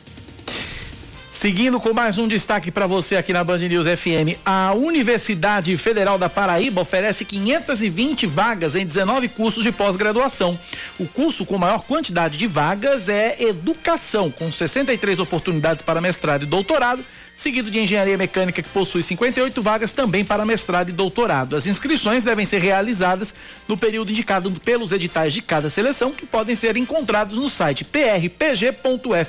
Seguindo 1.43 1.81
com 1.81 1.93
mais 1.93 2.19
um 2.19 2.29
destaque 2.29 2.71
para 2.71 2.87
você 2.87 3.17
aqui 3.17 3.33
na 3.33 3.43
Band 3.43 3.59
News 3.59 3.85
FM, 3.85 4.39
a 4.47 4.75
Universidade 4.75 5.77
Federal 5.77 6.17
da 6.17 6.29
Paraíba 6.29 6.83
oferece 6.83 7.25
520 7.25 8.29
vagas 8.29 8.77
em 8.77 8.87
19 8.87 9.27
cursos 9.27 9.65
de 9.65 9.73
pós-graduação. 9.73 10.57
O 11.01 11.09
curso 11.09 11.45
com 11.45 11.59
maior 11.59 11.81
quantidade 11.83 12.39
de 12.39 12.47
vagas 12.47 13.09
é 13.09 13.43
Educação, 13.43 14.31
com 14.31 14.53
63 14.53 15.19
oportunidades 15.19 15.83
para 15.83 16.01
mestrado 16.01 16.45
e 16.45 16.47
doutorado, 16.47 17.05
seguido 17.35 17.73
de 17.73 17.81
Engenharia 17.81 18.17
Mecânica, 18.17 18.63
que 18.63 18.69
possui 18.69 19.03
58 19.03 19.61
vagas 19.61 19.93
também 19.93 20.25
para 20.25 20.47
mestrado 20.47 20.91
e 20.91 20.93
doutorado. 20.93 21.57
As 21.57 21.67
inscrições 21.67 22.23
devem 22.23 22.47
ser 22.47 22.63
realizadas 22.63 23.35
no 23.67 23.77
período 23.77 24.13
indicado 24.13 24.49
pelos 24.61 24.93
editais 24.93 25.33
de 25.33 25.43
cada 25.43 25.69
seleção, 25.69 26.13
que 26.13 26.25
podem 26.25 26.55
ser 26.55 26.77
encontrados 26.77 27.37
no 27.37 27.49
site 27.49 27.85
prpg.fbb.br 27.85 29.23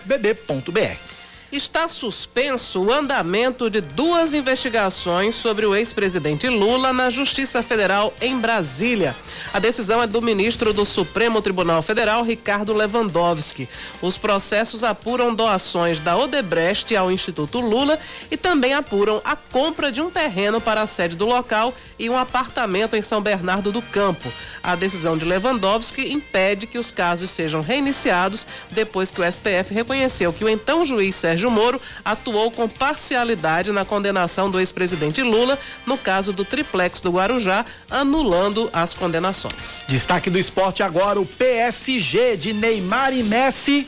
está 1.56 1.88
suspenso 1.88 2.82
o 2.82 2.92
andamento 2.92 3.70
de 3.70 3.80
duas 3.80 4.34
investigações 4.34 5.36
sobre 5.36 5.68
o 5.68 5.76
ex-presidente 5.76 6.50
Lula 6.50 6.92
na 6.92 7.12
Justiça 7.12 7.62
Federal 7.62 8.12
em 8.20 8.40
Brasília. 8.40 9.16
A 9.54 9.60
decisão 9.60 10.02
é 10.02 10.08
do 10.08 10.20
ministro 10.20 10.74
do 10.74 10.84
Supremo 10.84 11.44
Tribunal 11.44 11.84
Federal, 11.84 12.24
Ricardo 12.24 12.74
Lewandowski. 12.74 13.70
Os 14.02 14.18
processos 14.18 14.84
apuram 14.84 15.36
doações 15.36 16.00
da 16.00 16.18
Odebrecht 16.18 16.96
ao 16.96 17.12
Instituto 17.12 17.60
Lula 17.60 18.00
e 18.32 18.38
também 18.38 18.74
apuram 18.74 19.22
a 19.24 19.36
compra 19.36 19.92
de 19.92 20.02
um 20.02 20.10
terreno 20.10 20.60
para 20.60 20.82
a 20.82 20.88
sede 20.88 21.16
do 21.16 21.28
local 21.28 21.72
e 22.00 22.10
um 22.10 22.18
apartamento 22.18 22.96
em 22.96 23.04
São 23.04 23.22
Bernardo 23.22 23.72
do 23.72 23.82
Campo. 23.82 24.28
A 24.64 24.76
decisão 24.76 25.16
de 25.16 25.24
Lewandowski 25.24 26.12
impede 26.12 26.66
que 26.66 26.80
os 26.80 26.90
casos 26.90 27.30
sejam 27.30 27.62
reiniciados 27.62 28.48
depois 28.72 29.12
que 29.12 29.22
o 29.22 29.32
STF 29.32 29.72
reconheceu 29.72 30.34
que 30.34 30.44
o 30.44 30.50
então 30.50 30.84
juiz 30.84 31.14
Sérgio 31.14 31.43
Sérgio 31.44 31.52
Moro 31.52 31.82
atuou 32.06 32.50
com 32.52 32.70
parcialidade 32.70 33.72
na 33.72 33.84
condenação 33.84 34.50
do 34.50 34.60
ex-presidente 34.60 35.22
Lula 35.22 35.60
no 35.86 35.98
caso 35.98 36.32
do 36.32 36.46
triplex 36.46 37.02
do 37.02 37.12
Guarujá, 37.12 37.66
anulando 37.90 38.70
as 38.72 38.94
condenações. 38.94 39.84
Destaque 39.88 40.30
do 40.30 40.40
esporte 40.40 40.82
agora: 40.82 41.20
o 41.20 41.26
PSG 41.26 42.38
de 42.38 42.54
Neymar 42.54 43.14
e 43.14 43.22
Messi 43.22 43.88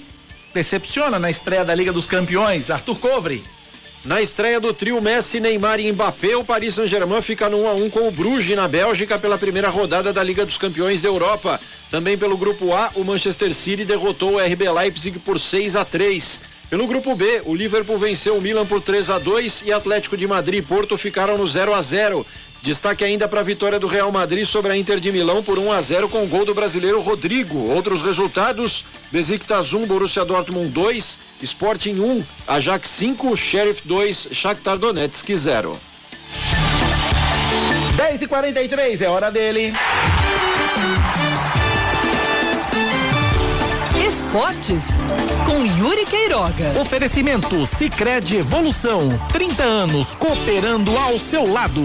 decepciona 0.54 1.18
na 1.18 1.30
estreia 1.30 1.64
da 1.64 1.74
Liga 1.74 1.94
dos 1.94 2.08
Campeões. 2.08 2.70
Arthur 2.70 3.00
Covre. 3.00 3.44
Na 4.04 4.22
estreia 4.22 4.60
do 4.60 4.72
trio 4.72 5.02
Messi, 5.02 5.40
Neymar 5.40 5.80
e 5.80 5.92
Mbappé, 5.92 6.36
o 6.36 6.44
Paris 6.44 6.76
Saint-Germain 6.76 7.24
fica 7.24 7.50
no 7.50 7.64
1 7.64 7.68
a 7.68 7.74
1 7.74 7.90
com 7.90 8.08
o 8.08 8.12
Bruges 8.12 8.56
na 8.56 8.68
Bélgica 8.68 9.18
pela 9.18 9.36
primeira 9.36 9.70
rodada 9.70 10.14
da 10.14 10.22
Liga 10.22 10.46
dos 10.46 10.60
Campeões 10.60 11.02
da 11.02 11.08
Europa. 11.08 11.60
Também 11.90 12.16
pelo 12.16 12.38
grupo 12.38 12.72
A, 12.76 12.92
o 12.94 13.04
Manchester 13.04 13.56
City 13.56 13.84
derrotou 13.84 14.34
o 14.34 14.40
RB 14.40 14.70
Leipzig 14.70 15.18
por 15.20 15.40
6 15.40 15.76
a 15.76 15.84
3. 15.84 16.55
Pelo 16.70 16.88
grupo 16.88 17.16
B, 17.16 17.42
o 17.46 17.54
Liverpool 17.54 17.98
venceu 18.00 18.38
o 18.38 18.42
Milan 18.42 18.66
por 18.66 18.82
3 18.82 19.10
a 19.12 19.20
2 19.20 19.64
e 19.66 19.72
Atlético 19.72 20.18
de 20.18 20.28
Madrid 20.28 20.60
e 20.60 20.66
Porto 20.66 20.98
ficaram 20.98 21.38
no 21.38 21.48
0 21.48 21.74
a 21.74 21.82
0. 21.82 22.26
Destaque 22.62 23.04
ainda 23.04 23.28
para 23.28 23.42
a 23.42 23.44
vitória 23.44 23.80
do 23.80 23.86
Real 23.86 24.12
Madrid 24.12 24.44
sobre 24.44 24.72
a 24.72 24.76
Inter 24.76 25.00
de 25.00 25.12
Milão 25.12 25.44
por 25.44 25.60
1 25.60 25.72
a 25.72 25.80
0 25.80 26.10
com 26.10 26.24
o 26.24 26.28
gol 26.28 26.44
do 26.44 26.56
brasileiro 26.56 27.00
Rodrigo. 27.00 27.70
Outros 27.70 28.02
resultados: 28.02 28.84
Besiktas 29.12 29.72
1, 29.72 29.86
Borussia 29.86 30.26
Dortmund 30.26 30.70
2, 30.70 31.20
Sporting 31.44 32.00
1, 32.00 32.24
Ajax 32.48 32.90
5, 32.90 33.38
Sheriff 33.38 33.88
2, 33.88 34.30
Shakhtar 34.32 34.80
Donetsk 34.80 35.36
0. 35.36 35.80
10 37.96 38.22
e 38.24 38.28
43 38.28 39.02
é 39.04 39.10
hora 39.10 39.32
dele. 39.32 39.72
Esportes 44.06 44.86
com 45.48 45.66
Yuri 45.66 46.06
Queiroga. 46.06 46.80
Oferecimento 46.80 47.66
Sicredi 47.66 48.38
Evolução, 48.38 49.10
30 49.34 49.64
anos 49.64 50.14
cooperando 50.14 50.96
ao 50.96 51.18
seu 51.18 51.52
lado. 51.52 51.82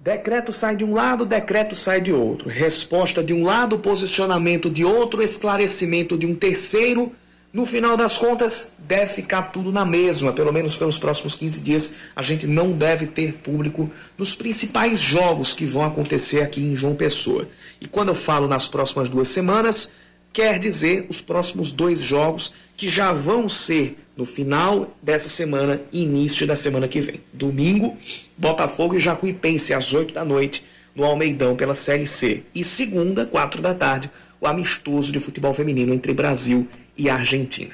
Decreto 0.00 0.50
sai 0.50 0.76
de 0.76 0.84
um 0.86 0.94
lado, 0.94 1.26
decreto 1.26 1.74
sai 1.74 2.00
de 2.00 2.10
outro. 2.10 2.48
Resposta 2.48 3.22
de 3.22 3.34
um 3.34 3.44
lado, 3.44 3.78
posicionamento 3.78 4.70
de 4.70 4.82
outro, 4.82 5.22
esclarecimento 5.22 6.16
de 6.16 6.24
um 6.24 6.34
terceiro. 6.34 7.12
No 7.52 7.66
final 7.66 7.98
das 7.98 8.16
contas, 8.16 8.72
deve 8.78 9.12
ficar 9.12 9.42
tudo 9.52 9.70
na 9.70 9.84
mesma, 9.84 10.32
pelo 10.32 10.50
menos 10.50 10.74
pelos 10.74 10.96
próximos 10.96 11.34
15 11.34 11.60
dias. 11.60 11.96
A 12.16 12.22
gente 12.22 12.46
não 12.46 12.72
deve 12.72 13.06
ter 13.06 13.34
público 13.34 13.90
nos 14.16 14.34
principais 14.34 14.98
jogos 14.98 15.52
que 15.52 15.66
vão 15.66 15.84
acontecer 15.84 16.40
aqui 16.40 16.62
em 16.62 16.74
João 16.74 16.94
Pessoa. 16.94 17.46
E 17.78 17.86
quando 17.86 18.08
eu 18.08 18.14
falo 18.14 18.48
nas 18.48 18.66
próximas 18.66 19.10
duas 19.10 19.28
semanas, 19.28 19.92
quer 20.32 20.58
dizer 20.58 21.04
os 21.10 21.20
próximos 21.20 21.72
dois 21.72 22.00
jogos 22.00 22.54
que 22.74 22.88
já 22.88 23.12
vão 23.12 23.50
ser 23.50 23.98
no 24.16 24.24
final 24.24 24.96
dessa 25.02 25.28
semana 25.28 25.78
e 25.92 26.04
início 26.04 26.46
da 26.46 26.56
semana 26.56 26.88
que 26.88 27.02
vem. 27.02 27.20
Domingo, 27.34 27.98
Botafogo 28.34 28.96
e 28.96 28.98
Jacuipense 28.98 29.74
às 29.74 29.92
8 29.92 30.14
da 30.14 30.24
noite 30.24 30.64
no 30.94 31.04
Almeidão 31.04 31.54
pela 31.54 31.74
Série 31.74 32.06
C. 32.06 32.44
E 32.54 32.64
segunda, 32.64 33.26
4 33.26 33.60
da 33.60 33.74
tarde, 33.74 34.10
o 34.40 34.46
amistoso 34.46 35.12
de 35.12 35.18
futebol 35.18 35.52
feminino 35.52 35.94
entre 35.94 36.12
Brasil 36.12 36.66
e 36.80 36.81
Argentina. 37.10 37.72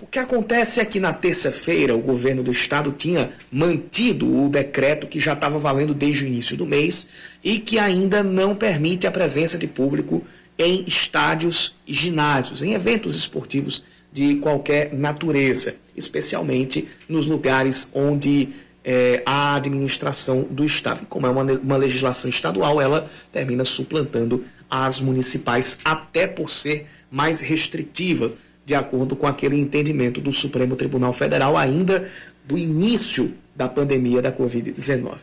O 0.00 0.06
que 0.06 0.18
acontece 0.18 0.80
é 0.80 0.84
que 0.84 1.00
na 1.00 1.12
terça-feira 1.12 1.94
o 1.94 2.00
governo 2.00 2.42
do 2.42 2.52
estado 2.52 2.92
tinha 2.92 3.32
mantido 3.50 4.44
o 4.44 4.48
decreto 4.48 5.08
que 5.08 5.18
já 5.18 5.32
estava 5.32 5.58
valendo 5.58 5.92
desde 5.92 6.24
o 6.24 6.28
início 6.28 6.56
do 6.56 6.64
mês 6.64 7.08
e 7.42 7.58
que 7.58 7.78
ainda 7.78 8.22
não 8.22 8.54
permite 8.54 9.06
a 9.06 9.10
presença 9.10 9.58
de 9.58 9.66
público 9.66 10.24
em 10.56 10.84
estádios 10.86 11.74
e 11.86 11.92
ginásios, 11.92 12.62
em 12.62 12.74
eventos 12.74 13.16
esportivos 13.16 13.84
de 14.12 14.36
qualquer 14.36 14.92
natureza, 14.92 15.76
especialmente 15.96 16.88
nos 17.08 17.26
lugares 17.26 17.90
onde 17.92 18.48
é, 18.84 19.22
a 19.26 19.56
administração 19.56 20.42
do 20.42 20.64
Estado. 20.64 21.06
Como 21.06 21.26
é 21.26 21.30
uma, 21.30 21.42
uma 21.42 21.76
legislação 21.76 22.30
estadual, 22.30 22.80
ela 22.80 23.10
termina 23.30 23.64
suplantando 23.64 24.44
as 24.70 25.00
municipais, 25.00 25.80
até 25.84 26.26
por 26.26 26.50
ser 26.50 26.86
mais 27.10 27.40
restritiva, 27.40 28.32
de 28.68 28.74
acordo 28.74 29.16
com 29.16 29.26
aquele 29.26 29.58
entendimento 29.58 30.20
do 30.20 30.30
Supremo 30.30 30.76
Tribunal 30.76 31.14
Federal, 31.14 31.56
ainda 31.56 32.06
do 32.44 32.58
início 32.58 33.32
da 33.56 33.66
pandemia 33.66 34.20
da 34.20 34.30
Covid-19. 34.30 35.20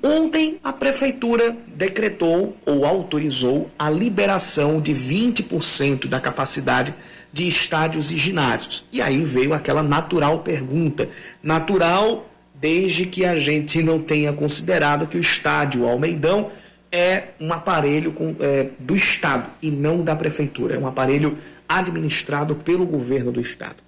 Ontem, 0.00 0.60
a 0.62 0.72
Prefeitura 0.72 1.56
decretou 1.74 2.56
ou 2.64 2.86
autorizou 2.86 3.68
a 3.76 3.90
liberação 3.90 4.80
de 4.80 4.92
20% 4.92 6.06
da 6.06 6.20
capacidade 6.20 6.94
de 7.32 7.48
estádios 7.48 8.12
e 8.12 8.16
ginásios. 8.16 8.86
E 8.92 9.02
aí 9.02 9.24
veio 9.24 9.52
aquela 9.52 9.82
natural 9.82 10.38
pergunta. 10.38 11.08
Natural 11.42 12.24
desde 12.54 13.04
que 13.04 13.24
a 13.24 13.36
gente 13.36 13.82
não 13.82 13.98
tenha 13.98 14.32
considerado 14.32 15.08
que 15.08 15.16
o 15.16 15.20
estádio 15.20 15.88
Almeidão 15.88 16.52
é 16.90 17.24
um 17.40 17.52
aparelho 17.52 18.12
com, 18.12 18.36
é, 18.38 18.68
do 18.78 18.94
Estado 18.94 19.50
e 19.60 19.72
não 19.72 20.04
da 20.04 20.14
Prefeitura. 20.14 20.76
É 20.76 20.78
um 20.78 20.86
aparelho 20.86 21.36
administrado 21.68 22.54
pelo 22.56 22.86
governo 22.86 23.30
do 23.30 23.40
Estado. 23.40 23.82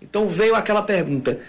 Então 0.00 0.26
veio 0.26 0.54
aquela 0.54 0.82
pergunta: 0.82 1.40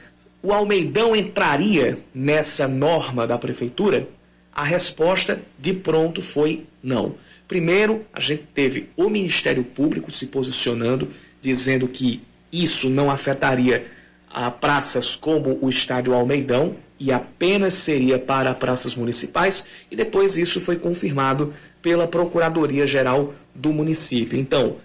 o 0.41 0.53
Almeidão 0.53 1.15
entraria 1.15 1.99
nessa 2.13 2.67
norma 2.67 3.27
da 3.27 3.37
Prefeitura? 3.37 4.07
A 4.55 4.63
resposta 4.63 5.41
de 5.57 5.73
pronto 5.73 6.21
foi 6.21 6.65
não. 6.81 7.15
Primeiro, 7.47 8.05
a 8.13 8.19
gente 8.19 8.43
teve 8.53 8.89
o 8.95 9.09
Ministério 9.09 9.63
Público 9.63 10.11
se 10.11 10.27
posicionando, 10.27 11.09
dizendo 11.41 11.87
que 11.87 12.21
isso 12.51 12.89
não 12.89 13.09
afetaria 13.09 13.87
a 14.29 14.49
praças 14.51 15.15
como 15.15 15.57
o 15.61 15.69
Estádio 15.69 16.13
Almeidão 16.13 16.75
e 16.99 17.11
apenas 17.11 17.73
seria 17.73 18.17
para 18.17 18.53
praças 18.53 18.95
municipais, 18.95 19.67
e 19.91 19.95
depois 19.95 20.37
isso 20.37 20.61
foi 20.61 20.77
confirmado 20.77 21.53
pela 21.81 22.07
Procuradoria 22.07 22.87
Geral 22.87 23.33
do 23.53 23.73
município. 23.73 24.39
Então, 24.39 24.77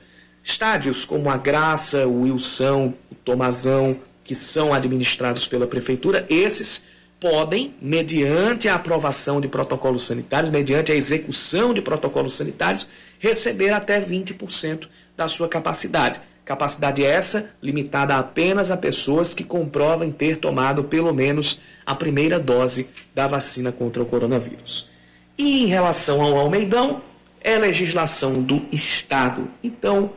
estádios 0.49 1.05
como 1.05 1.29
a 1.29 1.37
Graça, 1.37 2.07
o 2.07 2.23
Wilson, 2.23 2.95
o 3.13 3.15
Tomazão, 3.15 3.99
que 4.25 4.35
são 4.35 4.73
administrados 4.73 5.47
pela 5.47 5.67
prefeitura, 5.67 6.25
esses 6.31 6.87
podem, 7.21 7.75
mediante 7.83 8.69
a 8.69 8.77
aprovação 8.77 9.41
de 9.41 9.49
protocolos 9.49 10.07
sanitários, 10.07 10.51
mediante 10.51 10.91
a 10.91 10.95
execução 10.95 11.75
de 11.75 11.83
protocolos 11.83 12.35
sanitários, 12.35 12.89
receber 13.19 13.71
até 13.71 14.01
20% 14.01 14.89
da 15.17 15.29
sua 15.29 15.49
capacidade. 15.49 16.21
Capacidade 16.47 17.05
essa 17.05 17.51
limitada 17.63 18.17
apenas 18.17 18.71
a 18.71 18.77
pessoas 18.77 19.35
que 19.35 19.45
comprovem 19.45 20.11
ter 20.11 20.39
tomado 20.39 20.85
pelo 20.85 21.13
menos 21.13 21.61
a 21.85 21.95
primeira 21.95 22.41
dose 22.41 22.89
da 23.15 23.27
vacina 23.27 23.71
contra 23.71 24.03
o 24.03 24.07
coronavírus. 24.07 24.89
E 25.37 25.65
em 25.65 25.67
relação 25.67 26.23
ao 26.23 26.39
Almeidão, 26.39 27.03
é 27.43 27.59
legislação 27.59 28.43
do 28.43 28.65
Estado. 28.73 29.49
Então, 29.63 30.11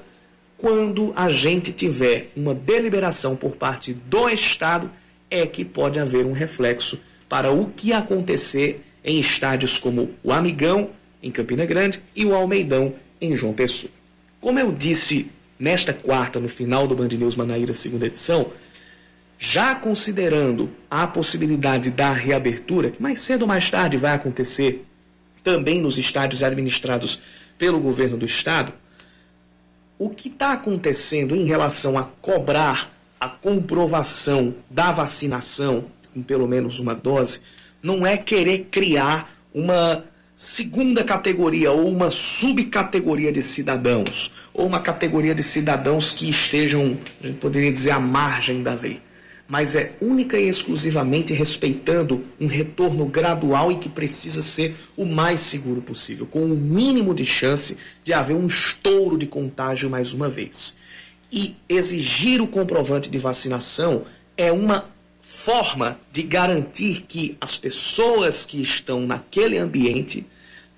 quando 0.62 1.12
a 1.16 1.28
gente 1.28 1.74
tiver 1.74 2.28
uma 2.38 2.54
deliberação 2.54 3.36
por 3.36 3.56
parte 3.56 3.94
do 3.94 4.30
Estado, 4.30 4.92
é 5.30 5.48
que 5.48 5.66
pode 5.66 6.00
haver 6.00 6.24
um 6.24 6.34
reflexo 6.34 7.00
para 7.28 7.52
o 7.52 7.72
que 7.72 7.92
acontecer 7.92 8.86
em 9.04 9.20
estádios 9.20 9.80
como 9.80 10.12
o 10.24 10.32
Amigão, 10.32 10.92
em 11.24 11.32
Campina 11.32 11.66
Grande, 11.66 12.00
e 12.16 12.26
o 12.26 12.36
Almeidão, 12.36 12.94
em 13.20 13.36
João 13.36 13.54
Pessoa. 13.54 13.92
Como 14.40 14.60
eu 14.60 14.72
disse 14.72 15.32
nesta 15.60 15.94
quarta, 15.94 16.40
no 16.40 16.48
final 16.48 16.88
do 16.88 16.96
Band 16.96 17.08
News 17.08 17.36
Manaíra, 17.36 17.74
segunda 17.74 18.06
edição, 18.06 18.52
já 19.40 19.74
considerando 19.74 20.70
a 20.90 21.08
possibilidade 21.08 21.90
da 21.90 22.14
reabertura, 22.14 22.92
que 22.92 23.02
mais 23.02 23.22
cedo 23.22 23.44
ou 23.44 23.48
mais 23.48 23.68
tarde 23.68 23.98
vai 23.98 24.14
acontecer 24.14 24.86
também 25.44 25.82
nos 25.82 25.98
estádios 25.98 26.44
administrados 26.44 27.20
pelo 27.58 27.80
governo 27.80 28.16
do 28.16 28.26
estado, 28.26 28.72
o 30.04 30.10
que 30.10 30.30
está 30.30 30.54
acontecendo 30.54 31.36
em 31.36 31.46
relação 31.46 31.96
a 31.96 32.02
cobrar 32.24 32.92
a 33.20 33.30
comprovação 33.30 34.56
da 34.68 34.92
vacinação 34.92 35.86
em 36.16 36.24
pelo 36.24 36.48
menos 36.48 36.80
uma 36.80 36.96
dose 36.96 37.42
não 37.84 38.04
é 38.04 38.18
querer 38.18 38.66
criar 38.72 39.32
uma 39.54 40.04
segunda 40.36 41.04
categoria 41.04 41.72
ou 41.72 41.88
uma 41.88 42.10
subcategoria 42.10 43.32
de 43.32 43.44
cidadãos, 43.44 44.34
ou 44.56 44.66
uma 44.66 44.80
categoria 44.80 45.36
de 45.36 45.44
cidadãos 45.44 46.14
que 46.14 46.28
estejam, 46.28 46.98
a 47.24 47.28
gente 47.28 47.38
poderia 47.38 47.72
dizer, 47.72 47.92
à 47.92 48.00
margem 48.00 48.64
da 48.64 48.74
lei. 48.74 49.00
Mas 49.52 49.76
é 49.76 49.92
única 50.00 50.40
e 50.40 50.48
exclusivamente 50.48 51.34
respeitando 51.34 52.24
um 52.40 52.48
retorno 52.48 53.06
gradual 53.06 53.70
e 53.70 53.76
que 53.76 53.90
precisa 53.90 54.42
ser 54.42 54.74
o 54.96 55.04
mais 55.04 55.42
seguro 55.42 55.82
possível, 55.82 56.26
com 56.26 56.46
o 56.46 56.56
mínimo 56.56 57.14
de 57.14 57.26
chance 57.26 57.76
de 58.02 58.14
haver 58.14 58.34
um 58.34 58.48
estouro 58.48 59.18
de 59.18 59.26
contágio 59.26 59.90
mais 59.90 60.14
uma 60.14 60.30
vez. 60.30 60.78
E 61.30 61.54
exigir 61.68 62.42
o 62.42 62.48
comprovante 62.48 63.10
de 63.10 63.18
vacinação 63.18 64.06
é 64.38 64.54
uma 64.54 64.86
forma 65.22 66.00
de 66.14 66.24
garantir 66.24 67.02
que 67.02 67.36
as 67.42 67.58
pessoas 67.58 68.46
que 68.46 68.62
estão 68.62 69.06
naquele 69.06 69.58
ambiente 69.58 70.26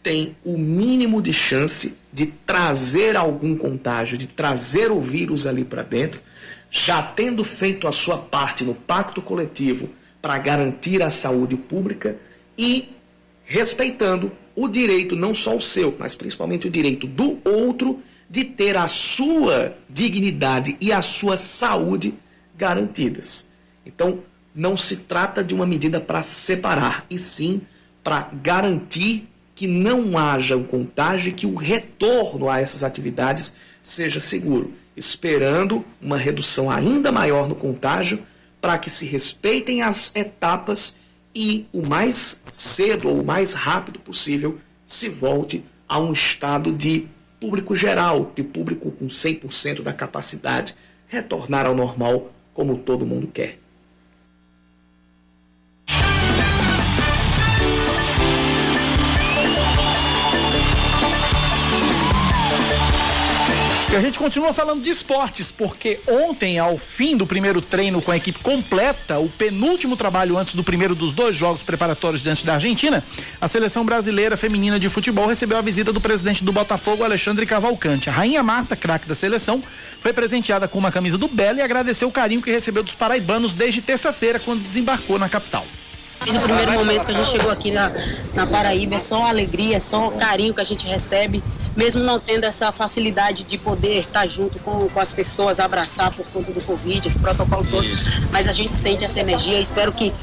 têm 0.02 0.36
o 0.44 0.58
mínimo 0.58 1.22
de 1.22 1.32
chance 1.32 1.96
de 2.12 2.26
trazer 2.44 3.16
algum 3.16 3.56
contágio, 3.56 4.18
de 4.18 4.26
trazer 4.26 4.92
o 4.92 5.00
vírus 5.00 5.46
ali 5.46 5.64
para 5.64 5.84
dentro, 5.84 6.20
já 6.76 7.04
tendo 7.04 7.44
feito 7.44 7.88
a 7.88 7.92
sua 7.92 8.18
parte 8.18 8.64
no 8.64 8.74
pacto 8.74 9.22
coletivo 9.22 9.88
para 10.20 10.40
garantir 10.40 11.04
a 11.04 11.12
saúde 11.12 11.56
pública 11.56 12.18
e 12.58 12.90
respeitando 13.46 14.32
o 14.56 14.68
direito, 14.68 15.16
não 15.16 15.36
só 15.36 15.56
o 15.56 15.62
seu, 15.62 15.96
mas 16.00 16.16
principalmente 16.16 16.68
o 16.68 16.72
direito 16.72 17.06
do 17.06 17.38
outro 17.46 18.02
de 18.28 18.44
ter 18.44 18.76
a 18.76 18.88
sua 18.88 19.78
dignidade 19.88 20.76
e 20.82 20.92
a 20.92 21.04
sua 21.04 21.38
saúde 21.38 22.16
garantidas. 22.58 23.48
Então, 23.86 24.22
não 24.56 24.76
se 24.76 24.98
trata 24.98 25.44
de 25.44 25.54
uma 25.54 25.68
medida 25.68 26.02
para 26.02 26.24
separar, 26.24 27.06
e 27.08 27.20
sim 27.20 27.62
para 28.04 28.32
garantir 28.42 29.28
que 29.54 29.68
não 29.68 30.18
haja 30.18 30.58
um 30.58 30.64
contágio 30.64 31.30
e 31.30 31.34
que 31.34 31.46
o 31.46 31.54
retorno 31.54 32.50
a 32.50 32.60
essas 32.60 32.84
atividades 32.84 33.54
seja 33.80 34.20
seguro, 34.20 34.74
esperando 34.96 35.86
uma 36.02 36.18
redução 36.18 36.70
ainda 36.70 37.12
maior 37.12 37.48
no 37.48 37.56
contágio 37.56 38.26
para 38.62 38.78
que 38.78 38.90
se 38.90 39.06
respeitem 39.06 39.82
as 39.82 40.16
etapas 40.16 40.96
e 41.36 41.66
o 41.74 41.86
mais 41.86 42.42
cedo 42.52 43.10
ou 43.10 43.22
o 43.22 43.26
mais 43.26 43.54
rápido 43.54 44.00
possível 44.00 44.60
se 44.86 45.10
volte 45.10 45.64
a 45.88 46.00
um 46.00 46.14
estado 46.14 46.72
de 46.72 47.08
público 47.40 47.76
geral, 47.76 48.32
de 48.36 48.44
público 48.44 48.92
com 48.92 49.08
100% 49.08 49.82
da 49.82 49.92
capacidade, 49.92 50.76
retornar 51.08 51.66
ao 51.66 51.76
normal 51.76 52.32
como 52.54 52.78
todo 52.78 53.06
mundo 53.06 53.28
quer. 53.28 53.63
E 63.94 63.96
a 63.96 64.02
gente 64.02 64.18
continua 64.18 64.52
falando 64.54 64.82
de 64.82 64.90
esportes, 64.90 65.52
porque 65.52 66.00
ontem, 66.08 66.58
ao 66.58 66.80
fim 66.80 67.16
do 67.16 67.28
primeiro 67.28 67.62
treino 67.62 68.02
com 68.02 68.10
a 68.10 68.18
equipe 68.18 68.40
completa, 68.40 69.20
o 69.20 69.30
penúltimo 69.30 69.96
trabalho 69.96 70.36
antes 70.36 70.56
do 70.56 70.64
primeiro 70.64 70.96
dos 70.96 71.12
dois 71.12 71.38
jogos 71.38 71.62
preparatórios 71.62 72.24
diante 72.24 72.44
da 72.44 72.56
Argentina, 72.56 73.04
a 73.40 73.48
seleção 73.48 73.86
brasileira 73.86 74.36
feminina 74.36 74.80
de 74.80 74.90
futebol 74.90 75.28
recebeu 75.28 75.60
a 75.60 75.62
visita 75.62 75.94
do 75.94 76.02
presidente 76.02 76.44
do 76.44 76.52
Botafogo, 76.52 77.04
Alexandre 77.04 77.46
Cavalcante. 77.46 78.10
A 78.10 78.14
rainha 78.14 78.42
Marta, 78.42 78.76
craque 78.76 79.08
da 79.08 79.14
seleção, 79.14 79.62
foi 80.02 80.12
presenteada 80.12 80.68
com 80.68 80.80
uma 80.80 80.92
camisa 80.92 81.16
do 81.16 81.28
Belo 81.28 81.60
e 81.60 81.62
agradeceu 81.62 82.08
o 82.08 82.12
carinho 82.12 82.42
que 82.42 82.50
recebeu 82.50 82.82
dos 82.82 82.96
paraibanos 82.96 83.54
desde 83.54 83.80
terça-feira, 83.80 84.40
quando 84.40 84.64
desembarcou 84.64 85.20
na 85.20 85.30
capital. 85.30 85.68
Desde 86.24 86.38
o 86.38 86.42
primeiro 86.42 86.72
momento 86.74 87.06
que 87.06 87.12
a 87.12 87.16
gente 87.16 87.30
chegou 87.30 87.52
aqui 87.52 87.72
na, 87.72 87.92
na 88.34 88.48
Paraíba, 88.48 88.96
é 88.96 89.00
só 89.00 89.26
alegria, 89.26 89.78
é 89.78 89.80
só 89.80 90.10
carinho 90.12 90.54
que 90.54 90.62
a 90.62 90.64
gente 90.64 90.86
recebe, 90.86 91.44
mesmo 91.76 92.02
não 92.02 92.20
tendo 92.20 92.46
essa 92.46 92.72
facilidade 92.72 93.44
de 93.44 93.58
poder 93.58 94.00
estar 94.00 94.26
junto 94.28 94.60
com, 94.60 94.88
com 94.88 95.00
as 95.00 95.14
pessoas, 95.14 95.60
abraçar 95.60 96.12
por 96.12 96.26
conta 96.28 96.52
do 96.52 96.62
Covid, 96.62 97.08
esse 97.08 97.20
protocolo 97.20 97.66
todo. 97.70 97.88
Mas 98.32 98.48
a 98.48 98.52
gente 98.52 98.74
sente 98.74 99.04
essa 99.04 99.20
energia, 99.20 99.60
espero 99.60 99.92
que 99.92 100.14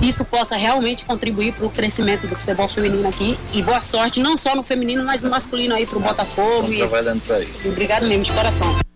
isso 0.00 0.24
possa 0.24 0.56
realmente 0.56 1.04
contribuir 1.04 1.52
para 1.52 1.66
o 1.66 1.70
crescimento 1.70 2.26
do 2.26 2.36
futebol 2.36 2.68
feminino 2.68 3.08
aqui. 3.08 3.38
E 3.52 3.62
boa 3.62 3.80
sorte, 3.80 4.20
não 4.20 4.36
só 4.36 4.54
no 4.54 4.62
feminino, 4.62 5.04
mas 5.04 5.22
no 5.22 5.30
masculino 5.30 5.74
aí 5.74 5.84
para 5.84 5.98
o 5.98 6.00
Botafogo. 6.00 6.70
Estamos 6.70 6.78
trabalhando 6.78 7.20
para 7.22 7.40
isso. 7.40 7.68
Obrigado 7.68 8.06
mesmo, 8.06 8.22
de 8.22 8.32
coração. 8.32 8.87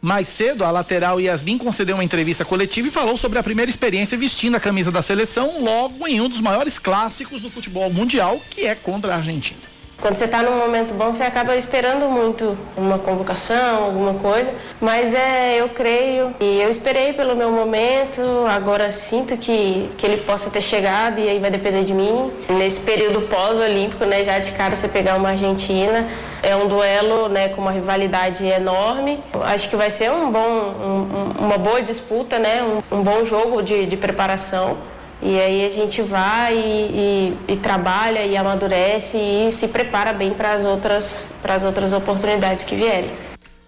Mais 0.00 0.28
cedo, 0.28 0.64
a 0.64 0.70
lateral 0.70 1.20
Yasmin 1.20 1.58
concedeu 1.58 1.96
uma 1.96 2.04
entrevista 2.04 2.44
coletiva 2.44 2.86
e 2.86 2.90
falou 2.90 3.16
sobre 3.16 3.38
a 3.38 3.42
primeira 3.42 3.68
experiência 3.68 4.16
vestindo 4.16 4.54
a 4.54 4.60
camisa 4.60 4.92
da 4.92 5.02
seleção 5.02 5.60
logo 5.60 6.06
em 6.06 6.20
um 6.20 6.28
dos 6.28 6.40
maiores 6.40 6.78
clássicos 6.78 7.42
do 7.42 7.48
futebol 7.48 7.92
mundial, 7.92 8.40
que 8.48 8.64
é 8.64 8.76
contra 8.76 9.12
a 9.12 9.16
Argentina. 9.16 9.77
Quando 10.00 10.14
você 10.14 10.26
está 10.26 10.42
num 10.44 10.56
momento 10.56 10.94
bom, 10.94 11.12
você 11.12 11.24
acaba 11.24 11.56
esperando 11.56 12.08
muito 12.08 12.56
uma 12.76 13.00
convocação, 13.00 13.86
alguma 13.86 14.14
coisa. 14.14 14.48
Mas 14.80 15.12
é, 15.12 15.60
eu 15.60 15.70
creio 15.70 16.32
e 16.38 16.60
eu 16.60 16.70
esperei 16.70 17.12
pelo 17.12 17.34
meu 17.34 17.50
momento. 17.50 18.22
Agora 18.48 18.92
sinto 18.92 19.36
que, 19.36 19.90
que 19.98 20.06
ele 20.06 20.18
possa 20.18 20.50
ter 20.50 20.60
chegado 20.60 21.18
e 21.18 21.28
aí 21.28 21.40
vai 21.40 21.50
depender 21.50 21.82
de 21.82 21.92
mim. 21.92 22.30
Nesse 22.48 22.86
período 22.86 23.22
pós-olímpico, 23.22 24.04
né, 24.04 24.24
já 24.24 24.38
de 24.38 24.52
cara 24.52 24.76
você 24.76 24.86
pegar 24.86 25.16
uma 25.16 25.30
Argentina, 25.30 26.06
é 26.44 26.54
um 26.54 26.68
duelo, 26.68 27.28
né, 27.28 27.48
com 27.48 27.60
uma 27.60 27.72
rivalidade 27.72 28.46
enorme. 28.46 29.18
Acho 29.46 29.68
que 29.68 29.74
vai 29.74 29.90
ser 29.90 30.12
um 30.12 30.30
bom, 30.30 30.38
um, 30.38 31.44
uma 31.44 31.58
boa 31.58 31.82
disputa, 31.82 32.38
né, 32.38 32.62
um, 32.62 32.98
um 32.98 33.02
bom 33.02 33.24
jogo 33.24 33.60
de, 33.64 33.84
de 33.86 33.96
preparação. 33.96 34.78
E 35.20 35.38
aí 35.38 35.66
a 35.66 35.68
gente 35.68 36.00
vai 36.00 36.56
e, 36.56 37.34
e, 37.48 37.52
e, 37.52 37.56
trabalha 37.56 38.24
e 38.24 38.36
amadurece 38.36 39.18
e 39.18 39.50
se 39.50 39.68
prepara 39.68 40.12
bem 40.12 40.32
para 40.32 40.52
as 40.52 40.64
outras, 40.64 41.34
outras 41.64 41.92
oportunidades 41.92 42.64
que 42.64 42.76
vierem. 42.76 43.10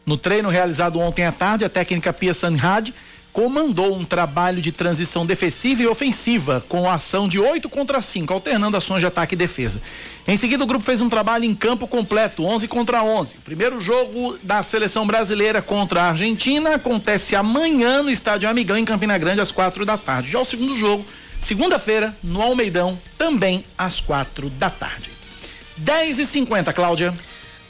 No 0.07 0.17
treino 0.17 0.49
realizado 0.49 0.99
ontem 1.01 1.25
à 1.25 1.33
tarde, 1.33 1.65
a 1.65 1.69
técnica 1.69 2.13
Pia 2.13 2.33
Sanhad 2.33 2.91
comandou 3.33 3.97
um 3.97 4.05
trabalho 4.05 4.61
de 4.61 4.73
transição 4.73 5.25
defensiva 5.25 5.83
e 5.83 5.87
ofensiva, 5.87 6.65
com 6.69 6.91
ação 6.91 7.29
de 7.29 7.39
8 7.39 7.69
contra 7.69 8.01
5, 8.01 8.33
alternando 8.33 8.77
ações 8.77 9.01
de 9.01 9.07
ataque 9.07 9.35
e 9.35 9.39
defesa. 9.39 9.81
Em 10.27 10.37
seguida, 10.37 10.65
o 10.65 10.67
grupo 10.67 10.85
fez 10.85 11.01
um 11.01 11.09
trabalho 11.09 11.45
em 11.45 11.55
campo 11.55 11.87
completo, 11.87 12.45
11 12.45 12.67
contra 12.69 13.03
11. 13.03 13.37
O 13.37 13.43
primeiro 13.43 13.81
jogo 13.81 14.37
da 14.43 14.63
seleção 14.63 15.07
brasileira 15.07 15.63
contra 15.63 16.03
a 16.03 16.09
Argentina 16.11 16.75
acontece 16.75 17.37
amanhã 17.37 18.03
no 18.03 18.11
estádio 18.11 18.49
Amigão, 18.49 18.77
em 18.77 18.85
Campina 18.85 19.17
Grande, 19.17 19.41
às 19.41 19.53
quatro 19.53 19.87
da 19.87 19.97
tarde. 19.97 20.31
Já 20.31 20.41
o 20.41 20.45
segundo 20.45 20.77
jogo 20.77 21.05
Segunda-feira, 21.41 22.15
no 22.23 22.41
Almeidão, 22.43 23.01
também 23.19 23.65
às 23.77 23.99
quatro 23.99 24.51
da 24.51 24.71
tarde. 24.71 25.11
10 25.79 26.21
e 26.21 26.27
50 26.27 26.73
Cláudia. 26.73 27.15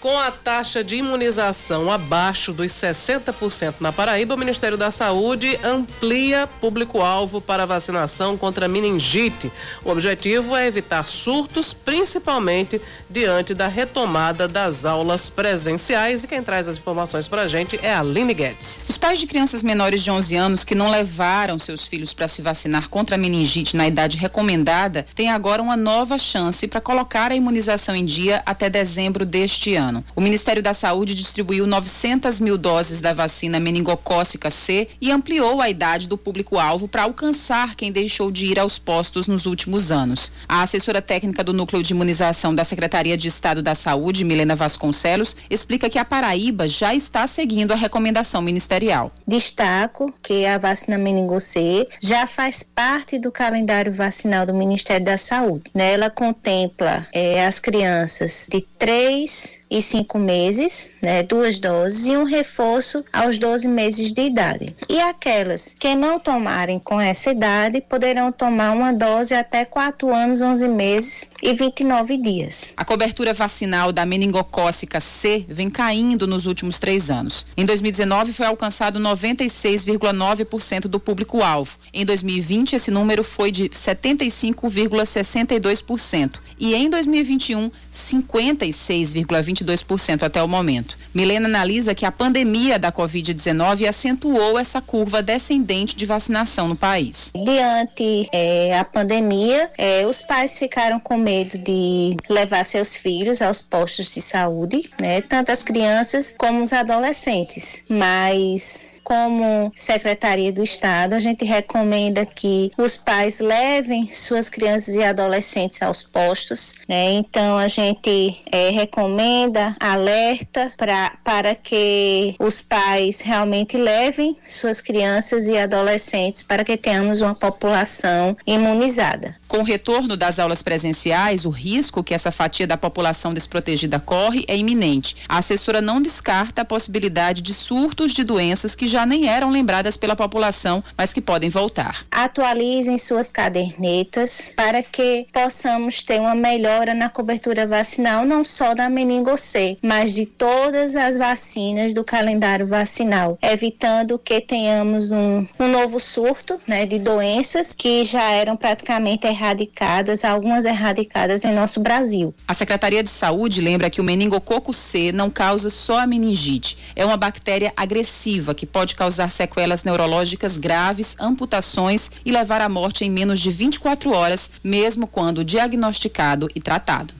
Com 0.01 0.19
a 0.19 0.31
taxa 0.31 0.83
de 0.83 0.97
imunização 0.97 1.93
abaixo 1.93 2.55
dos 2.55 2.73
60% 2.73 3.75
na 3.81 3.93
Paraíba, 3.93 4.35
o 4.35 4.39
Ministério 4.39 4.79
da 4.79 4.91
Saúde 4.91 5.61
amplia 5.63 6.49
público-alvo 6.59 7.39
para 7.39 7.67
vacinação 7.67 8.35
contra 8.39 8.67
meningite. 8.67 9.53
O 9.85 9.91
objetivo 9.91 10.57
é 10.57 10.67
evitar 10.67 11.07
surtos, 11.07 11.75
principalmente 11.75 12.81
diante 13.11 13.53
da 13.53 13.69
retomada 13.69 14.49
das 14.49 14.87
aulas 14.87 15.29
presenciais. 15.29 16.25
E 16.25 16.27
quem 16.27 16.43
traz 16.43 16.67
as 16.67 16.79
informações 16.79 17.29
para 17.29 17.43
a 17.43 17.49
gente 17.49 17.79
é 17.83 17.93
a 17.93 18.01
Aline 18.01 18.33
Guedes. 18.33 18.81
Os 18.89 18.97
pais 18.97 19.19
de 19.19 19.27
crianças 19.27 19.63
menores 19.63 20.03
de 20.03 20.11
11 20.11 20.35
anos 20.35 20.65
que 20.65 20.75
não 20.75 20.91
levaram 20.91 21.59
seus 21.59 21.85
filhos 21.85 22.15
para 22.15 22.27
se 22.27 22.41
vacinar 22.41 22.89
contra 22.89 23.17
a 23.17 23.19
meningite 23.19 23.77
na 23.77 23.87
idade 23.87 24.17
recomendada 24.17 25.05
têm 25.15 25.29
agora 25.29 25.61
uma 25.61 25.77
nova 25.77 26.17
chance 26.17 26.67
para 26.67 26.81
colocar 26.81 27.31
a 27.31 27.37
imunização 27.37 27.95
em 27.95 28.07
dia 28.07 28.43
até 28.47 28.71
dezembro 28.71 29.27
deste 29.27 29.75
ano 29.75 29.90
ano. 29.91 30.05
O 30.17 30.21
Ministério 30.21 30.63
da 30.63 30.73
Saúde 30.73 31.15
distribuiu 31.15 31.67
900 31.67 32.41
mil 32.41 32.57
doses 32.57 33.01
da 33.01 33.13
vacina 33.13 33.61
meningocócica 33.61 34.51
C 34.51 34.89
e 35.01 35.11
ampliou 35.11 35.61
a 35.61 35.69
idade 35.69 36.09
do 36.09 36.17
público-alvo 36.17 36.89
para 36.89 37.03
alcançar 37.03 37.75
quem 37.75 37.93
deixou 37.93 38.31
de 38.31 38.47
ir 38.47 38.59
aos 38.59 38.79
postos 38.79 39.27
nos 39.27 39.45
últimos 39.45 39.93
anos. 39.93 40.33
A 40.49 40.63
assessora 40.63 41.03
técnica 41.03 41.45
do 41.45 41.53
Núcleo 41.53 41.83
de 41.83 41.93
Imunização 41.93 42.55
da 42.55 42.65
Secretaria 42.65 43.17
de 43.17 43.29
Estado 43.29 43.63
da 43.63 43.75
Saúde, 43.75 44.25
Milena 44.25 44.57
Vasconcelos, 44.57 45.37
explica 45.51 45.91
que 45.91 45.99
a 45.99 46.05
Paraíba 46.05 46.69
já 46.69 46.95
está 46.95 47.27
seguindo 47.27 47.73
a 47.73 47.77
recomendação 47.77 48.41
ministerial. 48.41 49.11
Destaco 49.27 50.13
que 50.23 50.47
a 50.47 50.57
vacina 50.57 50.97
meningo 50.97 51.41
C 51.41 51.87
já 52.01 52.27
faz 52.27 52.63
parte 52.63 53.19
do 53.19 53.33
calendário 53.33 53.93
vacinal 53.93 54.47
do 54.47 54.55
Ministério 54.55 55.05
da 55.05 55.19
Saúde. 55.19 55.65
Né? 55.75 55.93
Ela 55.95 56.11
contempla 56.11 57.07
é, 57.13 57.45
as 57.45 57.59
crianças 57.59 58.47
de 58.49 58.61
3 58.79 59.60
e 59.71 59.81
cinco 59.81 60.19
meses, 60.19 60.91
né, 61.01 61.23
duas 61.23 61.59
doses, 61.59 62.07
e 62.07 62.17
um 62.17 62.25
reforço 62.25 63.05
aos 63.13 63.39
12 63.39 63.69
meses 63.69 64.13
de 64.13 64.23
idade. 64.23 64.75
E 64.89 65.01
aquelas 65.01 65.77
que 65.79 65.95
não 65.95 66.19
tomarem 66.19 66.79
com 66.79 67.01
essa 67.01 67.31
idade 67.31 67.81
poderão 67.81 68.33
tomar 68.33 68.73
uma 68.73 68.93
dose 68.93 69.35
até 69.35 69.65
4 69.65 70.13
anos, 70.15 70.41
11 70.43 70.69
meses 70.69 71.31
e 71.43 71.55
29 71.55 72.17
dias. 72.17 72.75
A 72.77 72.85
cobertura 72.85 73.33
vacinal 73.33 73.93
da 73.93 74.05
meningocócica 74.05 74.99
C 74.99 75.47
vem 75.49 75.71
caindo 75.71 76.27
nos 76.27 76.47
últimos 76.47 76.79
três 76.81 77.11
anos. 77.11 77.47
Em 77.57 77.65
2019 77.65 78.33
foi 78.33 78.47
alcançado 78.47 78.99
96,9% 78.99 80.83
do 80.83 80.99
público-alvo. 80.99 81.77
Em 81.93 82.05
2020 82.05 82.77
esse 82.77 82.89
número 82.91 83.23
foi 83.25 83.51
de 83.51 83.69
75,62% 83.69 86.39
e 86.59 86.75
em 86.75 86.91
2021 86.91 87.71
56,22% 87.93 90.23
até 90.23 90.43
o 90.43 90.49
momento. 90.49 90.97
Milena 91.13 91.49
analisa 91.49 91.93
que 91.95 92.07
a 92.07 92.13
pandemia 92.13 92.79
da 92.79 92.93
Covid-19 92.93 93.89
acentuou 93.89 94.57
essa 94.59 94.81
curva 94.81 95.21
descendente 95.23 95.97
de 95.97 96.07
vacinação 96.07 96.69
no 96.69 96.77
país. 96.77 97.33
Diante 97.35 98.29
é, 98.33 98.79
a 98.79 98.85
pandemia, 98.85 99.71
é, 99.77 100.07
os 100.07 100.23
pais 100.23 100.57
ficaram 100.59 101.01
com 101.01 101.17
medo 101.17 101.59
de 101.59 102.17
levar 102.29 102.65
seus 102.65 102.97
filhos 102.97 103.43
aos 103.43 103.61
postos 103.63 104.15
de 104.15 104.23
saúde, 104.23 104.89
né? 105.01 105.21
Tanto 105.23 105.51
as 105.51 105.63
crianças 105.63 106.35
como 106.37 106.63
os 106.63 106.73
adolescentes. 106.73 107.83
Mas 107.89 108.90
como 109.11 109.73
Secretaria 109.75 110.53
do 110.53 110.63
Estado, 110.63 111.15
a 111.15 111.19
gente 111.19 111.45
recomenda 111.45 112.25
que 112.25 112.71
os 112.79 112.97
pais 112.97 113.41
levem 113.41 114.09
suas 114.15 114.49
crianças 114.49 114.95
e 114.95 115.03
adolescentes 115.03 115.83
aos 115.83 116.05
postos, 116.05 116.77
né? 116.89 117.15
Então 117.15 117.59
a 117.59 117.67
gente 117.67 118.41
é, 118.53 118.71
recomenda, 118.71 119.75
alerta 119.81 120.73
pra, 120.77 121.19
para 121.25 121.57
que 121.57 122.37
os 122.39 122.61
pais 122.61 123.21
realmente 123.21 123.77
levem 123.77 124.37
suas 124.47 124.81
crianças 124.81 125.49
e 125.49 125.59
adolescentes 125.59 126.45
para 126.45 126.63
que 126.63 126.77
tenhamos 126.77 127.21
uma 127.21 127.35
população 127.35 128.37
imunizada. 128.47 129.35
Com 129.49 129.59
o 129.59 129.65
retorno 129.65 130.17
das 130.17 130.39
aulas 130.39 130.63
presenciais, 130.63 131.45
o 131.45 131.51
risco 131.51 132.05
que 132.05 132.15
essa 132.15 132.31
fatia 132.31 132.65
da 132.69 132.77
população 132.77 133.35
desprotegida 133.35 133.99
corre 133.99 134.45
é 134.47 134.57
iminente. 134.57 135.17
A 135.29 135.39
assessora 135.39 135.81
não 135.81 136.01
descarta 136.01 136.63
a 136.63 136.65
possibilidade 136.65 137.43
de 137.43 137.53
surtos 137.53 138.13
de 138.13 138.23
doenças 138.23 138.77
que 138.77 138.87
já 138.87 139.00
nem 139.07 139.29
eram 139.29 139.51
lembradas 139.51 139.97
pela 139.97 140.17
população, 140.17 140.83
mas 140.97 141.13
que 141.13 141.21
podem 141.21 141.51
voltar. 141.51 142.05
Atualizem 142.11 142.99
suas 142.99 143.29
cadernetas 143.29 144.53
para 144.57 144.83
que 144.83 145.27
possamos 145.33 146.03
ter 146.03 146.21
uma 146.21 146.35
melhora 146.35 146.95
na 146.95 147.09
cobertura 147.09 147.67
vacinal, 147.67 148.25
não 148.25 148.45
só 148.45 148.75
da 148.75 148.89
meningo 148.89 149.37
C, 149.37 149.79
mas 149.83 150.15
de 150.15 150.27
todas 150.27 150.97
as 150.97 151.17
vacinas 151.17 151.95
do 151.95 152.05
calendário 152.05 152.67
vacinal, 152.67 153.39
evitando 153.43 154.19
que 154.19 154.41
tenhamos 154.41 155.13
um, 155.13 155.47
um 155.59 155.69
novo 155.69 155.99
surto 155.99 156.61
né, 156.67 156.87
de 156.87 156.99
doenças 156.99 157.75
que 157.75 158.05
já 158.05 158.31
eram 158.31 158.57
praticamente 158.57 159.27
erradicadas, 159.27 160.25
algumas 160.25 160.65
erradicadas 160.65 161.45
em 161.45 161.53
nosso 161.53 161.81
Brasil. 161.81 162.35
A 162.47 162.55
Secretaria 162.55 163.03
de 163.03 163.11
Saúde 163.11 163.61
lembra 163.61 163.91
que 163.91 164.01
o 164.01 164.05
meningococo 164.05 164.73
C 164.73 165.13
não 165.13 165.31
causa 165.31 165.71
só 165.71 166.01
a 166.01 166.07
meningite. 166.07 166.77
É 166.95 167.05
uma 167.05 167.17
bactéria 167.17 167.73
agressiva 167.77 168.55
que 168.55 168.67
pode 168.67 168.90
causar 168.95 169.31
sequelas 169.31 169.85
neurológicas 169.85 170.57
graves, 170.57 171.17
amputações 171.21 172.11
e 172.25 172.31
levar 172.31 172.61
à 172.61 172.69
morte 172.69 173.05
em 173.05 173.11
menos 173.11 173.41
de 173.41 173.51
24 173.51 174.13
horas, 174.13 174.53
mesmo 174.63 175.07
quando 175.07 175.45
diagnosticado 175.45 176.49
e 176.55 176.61
tratado. 176.61 177.15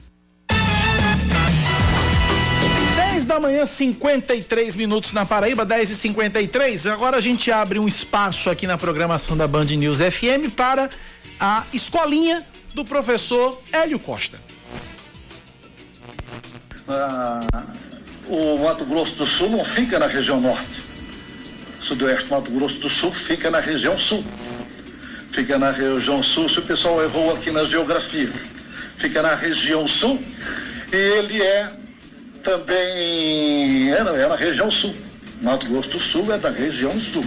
10 3.21 3.25
da 3.25 3.39
manhã, 3.39 3.65
53 3.65 4.75
minutos 4.75 5.13
na 5.13 5.25
Paraíba, 5.25 5.63
10 5.63 5.91
e 5.91 5.95
53 5.95 6.87
Agora 6.87 7.17
a 7.17 7.21
gente 7.21 7.51
abre 7.51 7.77
um 7.77 7.87
espaço 7.87 8.49
aqui 8.49 8.65
na 8.65 8.77
programação 8.77 9.37
da 9.37 9.47
Band 9.47 9.65
News 9.65 9.99
FM 9.99 10.49
para 10.55 10.89
a 11.39 11.63
escolinha 11.73 12.45
do 12.73 12.83
professor 12.83 13.61
Hélio 13.71 13.99
Costa. 13.99 14.39
Ah, 16.87 17.41
o 18.27 18.57
Mato 18.63 18.85
Grosso 18.85 19.15
do 19.15 19.25
Sul 19.25 19.49
não 19.49 19.63
fica 19.63 19.99
na 19.99 20.07
região 20.07 20.41
norte. 20.41 20.90
Sudoeste 21.81 22.29
Mato 22.29 22.51
Grosso 22.51 22.79
do 22.79 22.89
Sul 22.89 23.11
fica 23.11 23.49
na 23.49 23.59
região 23.59 23.97
sul. 23.97 24.23
Fica 25.31 25.57
na 25.57 25.71
região 25.71 26.21
sul, 26.21 26.47
se 26.47 26.59
o 26.59 26.61
pessoal 26.61 27.01
errou 27.03 27.33
aqui 27.33 27.51
na 27.51 27.63
geografia. 27.63 28.29
Fica 28.97 29.21
na 29.21 29.33
região 29.33 29.87
sul 29.87 30.21
e 30.93 30.95
ele 30.95 31.41
é 31.41 31.71
também 32.43 33.91
é, 33.91 33.97
é 33.97 34.27
na 34.27 34.35
região 34.35 34.69
sul. 34.69 34.93
Mato 35.41 35.65
Grosso 35.65 35.89
do 35.89 35.99
Sul 35.99 36.31
é 36.31 36.37
da 36.37 36.51
região 36.51 36.91
sul. 37.01 37.25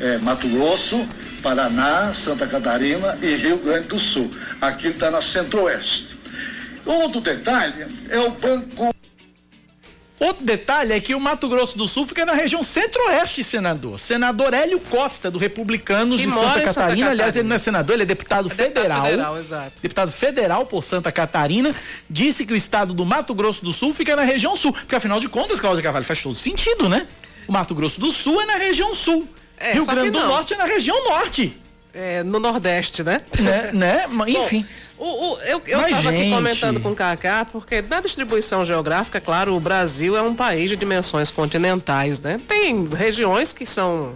É, 0.00 0.18
Mato 0.18 0.48
Grosso, 0.48 1.06
Paraná, 1.42 2.12
Santa 2.12 2.46
Catarina 2.46 3.16
e 3.22 3.36
Rio 3.36 3.58
Grande 3.58 3.86
do 3.88 4.00
Sul. 4.00 4.28
Aqui 4.60 4.88
está 4.88 5.12
na 5.12 5.22
Centro-Oeste. 5.22 6.18
Outro 6.84 7.20
detalhe 7.20 7.86
é 8.08 8.18
o 8.18 8.30
Banco. 8.30 8.91
Outro 10.22 10.44
detalhe 10.44 10.92
é 10.92 11.00
que 11.00 11.14
o 11.14 11.20
Mato 11.20 11.48
Grosso 11.48 11.76
do 11.76 11.88
Sul 11.88 12.06
fica 12.06 12.24
na 12.24 12.32
região 12.32 12.62
centro-oeste, 12.62 13.42
senador. 13.42 13.98
Senador 13.98 14.54
Hélio 14.54 14.78
Costa, 14.78 15.30
do 15.30 15.38
Republicanos 15.38 16.20
Que 16.20 16.26
de 16.26 16.32
Santa 16.32 16.46
em 16.46 16.48
Santa 16.48 16.62
Catarina. 16.66 17.10
Aliás, 17.10 17.18
Catarina. 17.18 17.40
ele 17.40 17.48
não 17.48 17.56
é 17.56 17.58
senador, 17.58 17.94
ele 17.94 18.02
é 18.02 18.06
deputado 18.06 18.48
federal. 18.48 19.04
federal, 19.04 19.38
exato. 19.38 19.72
Deputado 19.82 20.12
federal 20.12 20.64
por 20.64 20.82
Santa 20.82 21.10
Catarina. 21.10 21.74
Disse 22.08 22.46
que 22.46 22.52
o 22.52 22.56
estado 22.56 22.94
do 22.94 23.04
Mato 23.04 23.34
Grosso 23.34 23.64
do 23.64 23.72
Sul 23.72 23.92
fica 23.92 24.14
na 24.14 24.22
região 24.22 24.54
sul. 24.54 24.72
Porque 24.72 24.94
afinal 24.94 25.18
de 25.18 25.28
contas, 25.28 25.58
Cláudia 25.58 25.82
Carvalho, 25.82 26.04
faz 26.04 26.22
todo 26.22 26.36
sentido, 26.36 26.88
né? 26.88 27.06
O 27.48 27.52
Mato 27.52 27.74
Grosso 27.74 28.00
do 28.00 28.12
Sul 28.12 28.40
é 28.40 28.46
na 28.46 28.56
região 28.56 28.94
sul. 28.94 29.28
É, 29.58 29.72
Rio 29.72 29.86
Grande 29.86 30.10
do. 30.10 30.20
Norte 30.20 30.54
é 30.54 30.56
na 30.56 30.64
região 30.66 31.04
norte. 31.04 31.56
É, 31.92 32.22
no 32.22 32.38
Nordeste, 32.38 33.02
né? 33.02 33.20
Né? 33.40 33.70
né? 33.72 34.06
Enfim. 34.28 34.64
O, 35.04 35.32
o- 35.32 35.38
eu 35.40 35.58
estava 35.66 36.10
aqui 36.10 36.30
comentando 36.30 36.80
com 36.80 36.90
o 36.92 36.94
Kaká, 36.94 37.44
porque 37.44 37.82
na 37.82 38.00
distribuição 38.00 38.64
geográfica, 38.64 39.20
claro, 39.20 39.52
o 39.56 39.58
Brasil 39.58 40.16
é 40.16 40.22
um 40.22 40.32
país 40.34 40.70
de 40.70 40.76
dimensões 40.76 41.28
continentais, 41.30 42.20
né? 42.20 42.38
Tem 42.46 42.84
regiões 42.86 43.52
que 43.52 43.66
são, 43.66 44.14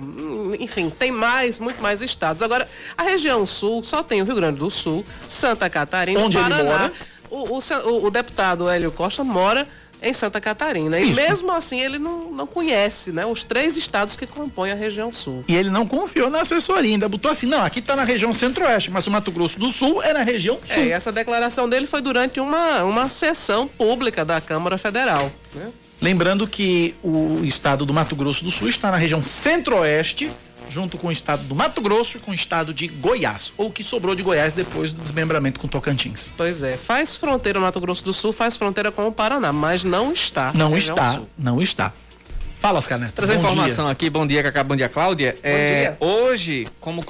enfim, 0.61 0.89
tem 0.89 1.11
mais, 1.11 1.59
muito 1.59 1.83
mais 1.83 2.03
estados. 2.03 2.41
Agora, 2.41 2.69
a 2.97 3.03
região 3.03 3.45
sul 3.45 3.83
só 3.83 4.03
tem 4.03 4.23
o 4.23 4.25
Rio 4.25 4.37
Grande 4.37 4.61
do 4.61 4.71
Sul, 4.71 5.05
Santa 5.27 5.69
Catarina, 5.69 6.21
Onde 6.21 6.37
ele 6.37 6.49
Paraná. 6.51 6.65
mora. 6.79 6.93
O, 7.29 7.59
o- 7.59 8.05
o 8.07 8.11
deputado 8.11 8.69
Hélio 8.69 8.93
Costa 8.93 9.25
mora 9.25 9.67
em 10.03 10.13
Santa 10.13 10.41
Catarina. 10.41 10.99
E 10.99 11.11
Isso. 11.11 11.21
mesmo 11.21 11.53
assim 11.53 11.81
ele 11.81 11.99
não, 11.99 12.31
não 12.31 12.47
conhece, 12.47 13.13
né? 13.13 13.25
Os 13.27 13.43
três 13.43 13.77
estados 13.77 14.17
que 14.17 14.27
compõem 14.27 14.73
a 14.73 14.75
região 14.75 15.13
sul. 15.13 15.45
E 15.49 15.55
ele 15.55 15.71
não 15.71 15.87
confiou 15.87 16.31
na 16.31 16.41
assessoria, 16.41 16.93
ainda 16.93 17.09
botou 17.09 17.31
assim, 17.31 17.47
não, 17.47 17.65
aqui 17.65 17.81
tá 17.81 17.97
na 17.97 18.05
região 18.05 18.33
centro-oeste, 18.33 18.91
mas 18.91 19.07
o 19.07 19.11
Mato 19.11 19.31
Grosso 19.31 19.59
do 19.59 19.71
Sul 19.71 20.03
é 20.03 20.13
na 20.13 20.23
região 20.23 20.59
sul. 20.65 20.83
É, 20.83 20.87
e 20.87 20.91
essa 20.91 21.11
declaração 21.11 21.69
dele 21.69 21.87
foi 21.87 22.01
durante 22.01 22.41
uma, 22.41 22.83
uma 22.85 23.09
sessão 23.09 23.67
pública 23.67 24.25
da 24.25 24.41
Câmara 24.41 24.79
Federal. 24.79 25.31
Né? 25.55 25.71
Lembrando 26.01 26.47
que 26.47 26.95
o 27.03 27.41
estado 27.43 27.87
do 27.87 27.95
Mato 27.95 28.15
Grosso 28.15 28.45
do 28.45 28.51
Sul 28.51 28.69
está 28.69 28.91
na 28.91 28.99
região 28.99 29.23
centro-oeste, 29.23 30.31
junto 30.69 30.99
com 30.99 31.09
o 31.09 31.13
estado 31.13 31.45
do 31.45 31.55
Mato 31.55 31.81
Grosso 31.81 32.17
e 32.17 32.21
com 32.21 32.31
o 32.31 32.35
estado 32.35 32.75
de 32.75 32.89
Goiás, 32.89 33.53
ou 33.57 33.69
o 33.69 33.73
que 33.73 33.83
sobrou 33.83 34.15
de 34.15 34.23
Goiás 34.23 34.53
depois 34.53 34.93
do 34.93 35.03
desmembramento 35.03 35.61
com 35.61 35.69
Tocantins. 35.69 36.33
Pois 36.37 36.63
é, 36.63 36.77
faz 36.77 37.17
fronteira 37.17 37.59
o 37.59 37.63
Mato 37.63 37.81
Grosso 37.81 38.05
do 38.05 38.13
Sul, 38.13 38.33
faz 38.33 38.57
fronteira 38.57 38.91
com 38.91 39.07
o 39.07 39.13
Paraná, 39.13 39.53
mas 39.53 39.85
não 39.85 40.13
está. 40.13 40.53
Não 40.55 40.77
está, 40.77 41.13
Sul. 41.13 41.29
não 41.39 41.61
está. 41.61 41.93
Fala, 42.59 42.79
Oscar 42.79 42.99
Neto. 42.99 43.13
Trazer 43.13 43.37
informação 43.37 43.85
dia. 43.85 43.93
aqui, 43.93 44.11
bom 44.11 44.27
dia, 44.27 44.43
Cacá, 44.43 44.65
bom 44.65 44.75
dia, 44.75 44.89
Cláudia. 44.89 45.33
Bom 45.35 45.41
é, 45.43 45.81
dia. 45.81 45.97
Hoje, 46.01 46.67
como 46.81 47.05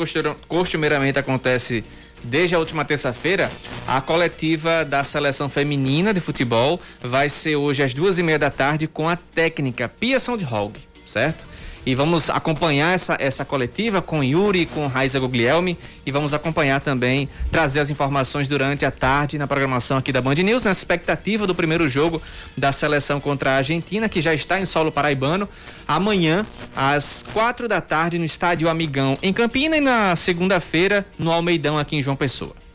costumeiramente 0.48 1.18
acontece 1.18 1.84
desde 2.22 2.54
a 2.54 2.58
última 2.58 2.84
terça-feira, 2.84 3.50
a 3.86 4.00
coletiva 4.00 4.84
da 4.84 5.04
seleção 5.04 5.48
feminina 5.48 6.12
de 6.12 6.20
futebol 6.20 6.80
vai 7.00 7.28
ser 7.28 7.56
hoje 7.56 7.82
às 7.82 7.94
duas 7.94 8.18
e 8.18 8.22
meia 8.22 8.38
da 8.38 8.50
tarde 8.50 8.86
com 8.86 9.08
a 9.08 9.16
técnica 9.16 9.88
Pia 9.88 10.18
Soundhog, 10.18 10.78
certo? 11.04 11.46
E 11.86 11.94
vamos 11.94 12.28
acompanhar 12.28 12.92
essa, 12.92 13.16
essa 13.20 13.44
coletiva 13.44 14.02
com 14.02 14.22
Yuri, 14.22 14.66
com 14.66 14.88
Raiza 14.88 15.20
Guglielmi 15.20 15.78
e 16.04 16.10
vamos 16.10 16.34
acompanhar 16.34 16.80
também, 16.80 17.28
trazer 17.52 17.78
as 17.78 17.88
informações 17.88 18.48
durante 18.48 18.84
a 18.84 18.90
tarde 18.90 19.38
na 19.38 19.46
programação 19.46 19.96
aqui 19.96 20.10
da 20.10 20.20
Band 20.20 20.34
News, 20.34 20.64
na 20.64 20.72
expectativa 20.72 21.46
do 21.46 21.54
primeiro 21.54 21.88
jogo 21.88 22.20
da 22.56 22.72
seleção 22.72 23.20
contra 23.20 23.52
a 23.52 23.56
Argentina, 23.58 24.08
que 24.08 24.20
já 24.20 24.34
está 24.34 24.60
em 24.60 24.66
solo 24.66 24.90
paraibano, 24.90 25.48
amanhã, 25.86 26.44
às 26.74 27.24
quatro 27.32 27.68
da 27.68 27.80
tarde, 27.80 28.18
no 28.18 28.24
Estádio 28.24 28.68
Amigão, 28.68 29.16
em 29.22 29.32
Campina, 29.32 29.76
e 29.76 29.80
na 29.80 30.16
segunda-feira, 30.16 31.06
no 31.16 31.30
Almeidão, 31.30 31.78
aqui 31.78 31.94
em 31.94 32.02
João 32.02 32.16
Pessoa. 32.16 32.65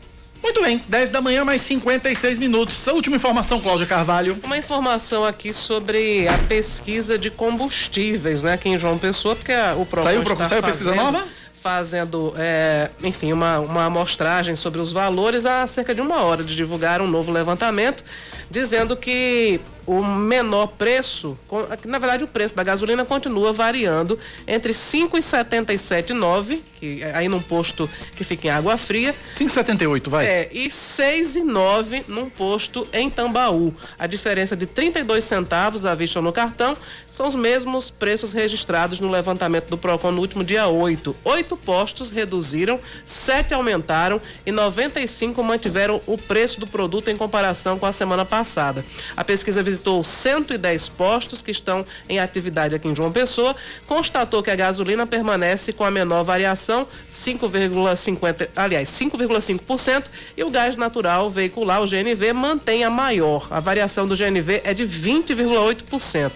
Muito 0.42 0.60
bem, 0.60 0.82
10 0.88 1.10
da 1.10 1.20
manhã, 1.20 1.44
mais 1.44 1.62
56 1.62 2.38
minutos. 2.38 2.88
A 2.88 2.92
última 2.92 3.14
informação, 3.14 3.60
Cláudia 3.60 3.86
Carvalho. 3.86 4.38
Uma 4.42 4.58
informação 4.58 5.24
aqui 5.24 5.52
sobre 5.52 6.26
a 6.26 6.36
pesquisa 6.36 7.16
de 7.16 7.30
combustíveis, 7.30 8.42
né, 8.42 8.54
aqui 8.54 8.68
em 8.68 8.76
João 8.76 8.98
Pessoa, 8.98 9.36
porque 9.36 9.52
a, 9.52 9.74
o 9.76 9.86
Procon 9.86 10.08
Saiu, 10.08 10.22
está 10.22 10.48
saiu 10.48 10.62
pesquisa 10.62 10.94
nova? 10.96 11.24
Fazendo, 11.52 12.34
é, 12.36 12.90
enfim, 13.04 13.32
uma, 13.32 13.60
uma 13.60 13.84
amostragem 13.84 14.56
sobre 14.56 14.80
os 14.80 14.90
valores 14.90 15.46
há 15.46 15.64
cerca 15.68 15.94
de 15.94 16.00
uma 16.00 16.24
hora 16.24 16.42
de 16.42 16.56
divulgar 16.56 17.00
um 17.00 17.06
novo 17.06 17.30
levantamento, 17.30 18.02
dizendo 18.50 18.96
que 18.96 19.60
o 19.86 20.02
menor 20.04 20.68
preço, 20.68 21.38
na 21.84 21.98
verdade 21.98 22.24
o 22.24 22.28
preço 22.28 22.54
da 22.54 22.62
gasolina 22.62 23.04
continua 23.04 23.52
variando 23.52 24.18
entre 24.46 24.72
5,77,9, 24.72 26.60
que 26.78 27.02
é 27.02 27.14
aí 27.14 27.28
num 27.28 27.40
posto 27.40 27.88
que 28.14 28.24
fica 28.24 28.48
em 28.48 28.50
Água 28.50 28.76
Fria. 28.76 29.14
5,78, 29.36 30.08
vai. 30.08 30.26
É, 30.26 30.48
e 30.52 30.68
6,9 30.68 32.04
num 32.08 32.28
posto 32.28 32.86
em 32.92 33.08
Tambaú. 33.08 33.74
A 33.98 34.06
diferença 34.06 34.56
de 34.56 34.66
32 34.66 35.24
centavos 35.24 35.84
à 35.84 35.94
vista 35.94 36.20
no 36.20 36.32
cartão 36.32 36.76
são 37.10 37.26
os 37.28 37.34
mesmos 37.34 37.90
preços 37.90 38.32
registrados 38.32 39.00
no 39.00 39.10
levantamento 39.10 39.68
do 39.68 39.78
Procon 39.78 40.12
no 40.12 40.20
último 40.20 40.44
dia 40.44 40.66
8. 40.66 41.14
Oito 41.24 41.56
postos 41.56 42.10
reduziram, 42.10 42.78
sete 43.04 43.54
aumentaram 43.54 44.20
e 44.44 44.52
95 44.52 45.42
mantiveram 45.42 46.00
o 46.06 46.16
preço 46.16 46.60
do 46.60 46.66
produto 46.66 47.08
em 47.08 47.16
comparação 47.16 47.78
com 47.78 47.86
a 47.86 47.92
semana 47.92 48.24
passada. 48.24 48.84
A 49.16 49.24
pesquisa 49.24 49.62
visitou 49.72 50.04
110 50.04 50.88
postos 50.90 51.40
que 51.40 51.50
estão 51.50 51.84
em 52.08 52.18
atividade 52.18 52.74
aqui 52.74 52.88
em 52.88 52.94
João 52.94 53.10
Pessoa, 53.10 53.56
constatou 53.86 54.42
que 54.42 54.50
a 54.50 54.56
gasolina 54.56 55.06
permanece 55.06 55.72
com 55.72 55.84
a 55.84 55.90
menor 55.90 56.22
variação, 56.22 56.86
5,50, 57.10 58.50
aliás, 58.54 58.88
5,5%, 58.90 60.04
e 60.36 60.44
o 60.44 60.50
gás 60.50 60.76
natural 60.76 61.30
veicular, 61.30 61.82
o 61.82 61.86
GNV, 61.86 62.32
mantém 62.34 62.84
a 62.84 62.90
maior. 62.90 63.48
A 63.50 63.60
variação 63.60 64.06
do 64.06 64.14
GNV 64.14 64.60
é 64.64 64.74
de 64.74 64.86
20,8%. 64.86 66.32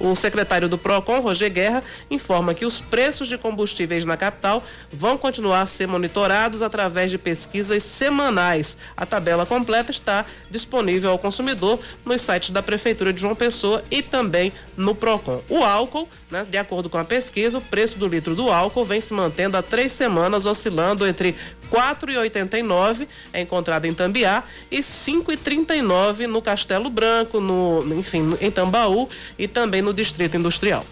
O 0.00 0.16
secretário 0.16 0.68
do 0.68 0.78
Procon, 0.78 1.20
Roger 1.20 1.52
Guerra, 1.52 1.82
informa 2.10 2.54
que 2.54 2.64
os 2.64 2.80
preços 2.80 3.28
de 3.28 3.36
combustíveis 3.36 4.06
na 4.06 4.16
capital 4.16 4.64
vão 4.90 5.18
continuar 5.18 5.60
a 5.60 5.66
ser 5.66 5.86
monitorados 5.86 6.62
através 6.62 7.10
de 7.10 7.18
pesquisas 7.18 7.82
semanais. 7.82 8.78
A 8.96 9.04
tabela 9.04 9.44
completa 9.44 9.90
está 9.90 10.24
disponível 10.50 11.10
ao 11.10 11.18
consumidor 11.18 11.78
nos 12.04 12.22
sites 12.22 12.48
da 12.48 12.62
Prefeitura 12.62 12.79
de 13.12 13.20
João 13.20 13.34
Pessoa 13.34 13.82
e 13.90 14.02
também 14.02 14.52
no 14.76 14.94
Procon. 14.94 15.42
O 15.48 15.62
álcool, 15.62 16.08
né, 16.30 16.46
de 16.48 16.58
acordo 16.58 16.88
com 16.88 16.98
a 16.98 17.04
pesquisa, 17.04 17.58
o 17.58 17.60
preço 17.60 17.98
do 17.98 18.08
litro 18.08 18.34
do 18.34 18.50
álcool 18.50 18.84
vem 18.84 19.00
se 19.00 19.12
mantendo 19.12 19.56
há 19.56 19.62
três 19.62 19.92
semanas, 19.92 20.46
oscilando 20.46 21.06
entre 21.06 21.34
4,89 21.70 23.06
é 23.32 23.40
encontrado 23.40 23.84
em 23.86 23.94
Tambiá 23.94 24.42
e 24.70 24.80
5,39 24.80 26.26
no 26.26 26.42
Castelo 26.42 26.90
Branco, 26.90 27.40
no, 27.40 27.84
enfim, 27.94 28.36
em 28.40 28.50
Tambaú 28.50 29.08
e 29.38 29.46
também 29.46 29.80
no 29.80 29.94
Distrito 29.94 30.36
Industrial. 30.36 30.84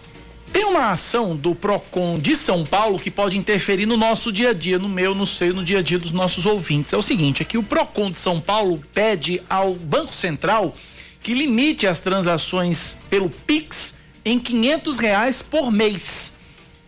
Tem 0.51 0.65
uma 0.65 0.91
ação 0.91 1.35
do 1.35 1.53
Procon 1.53 2.17
de 2.17 2.35
São 2.35 2.65
Paulo 2.65 2.97
que 2.97 3.11
pode 3.11 3.37
interferir 3.37 3.85
no 3.85 3.95
nosso 3.95 4.31
dia 4.31 4.49
a 4.49 4.53
dia, 4.53 4.79
no 4.79 4.89
meu, 4.89 5.13
no 5.13 5.25
seu, 5.25 5.53
no 5.53 5.63
dia 5.63 5.77
a 5.77 5.81
dia 5.81 5.99
dos 5.99 6.11
nossos 6.11 6.47
ouvintes. 6.47 6.91
É 6.91 6.97
o 6.97 7.03
seguinte, 7.03 7.43
é 7.43 7.45
que 7.45 7.57
o 7.57 7.63
Procon 7.63 8.09
de 8.09 8.17
São 8.17 8.41
Paulo 8.41 8.81
pede 8.91 9.39
ao 9.47 9.75
Banco 9.75 10.11
Central 10.11 10.73
que 11.21 11.33
limite 11.33 11.85
as 11.87 11.99
transações 11.99 12.97
pelo 13.09 13.29
Pix 13.29 13.95
em 14.23 14.39
quinhentos 14.39 14.97
reais 14.97 15.41
por 15.41 15.71
mês. 15.71 16.33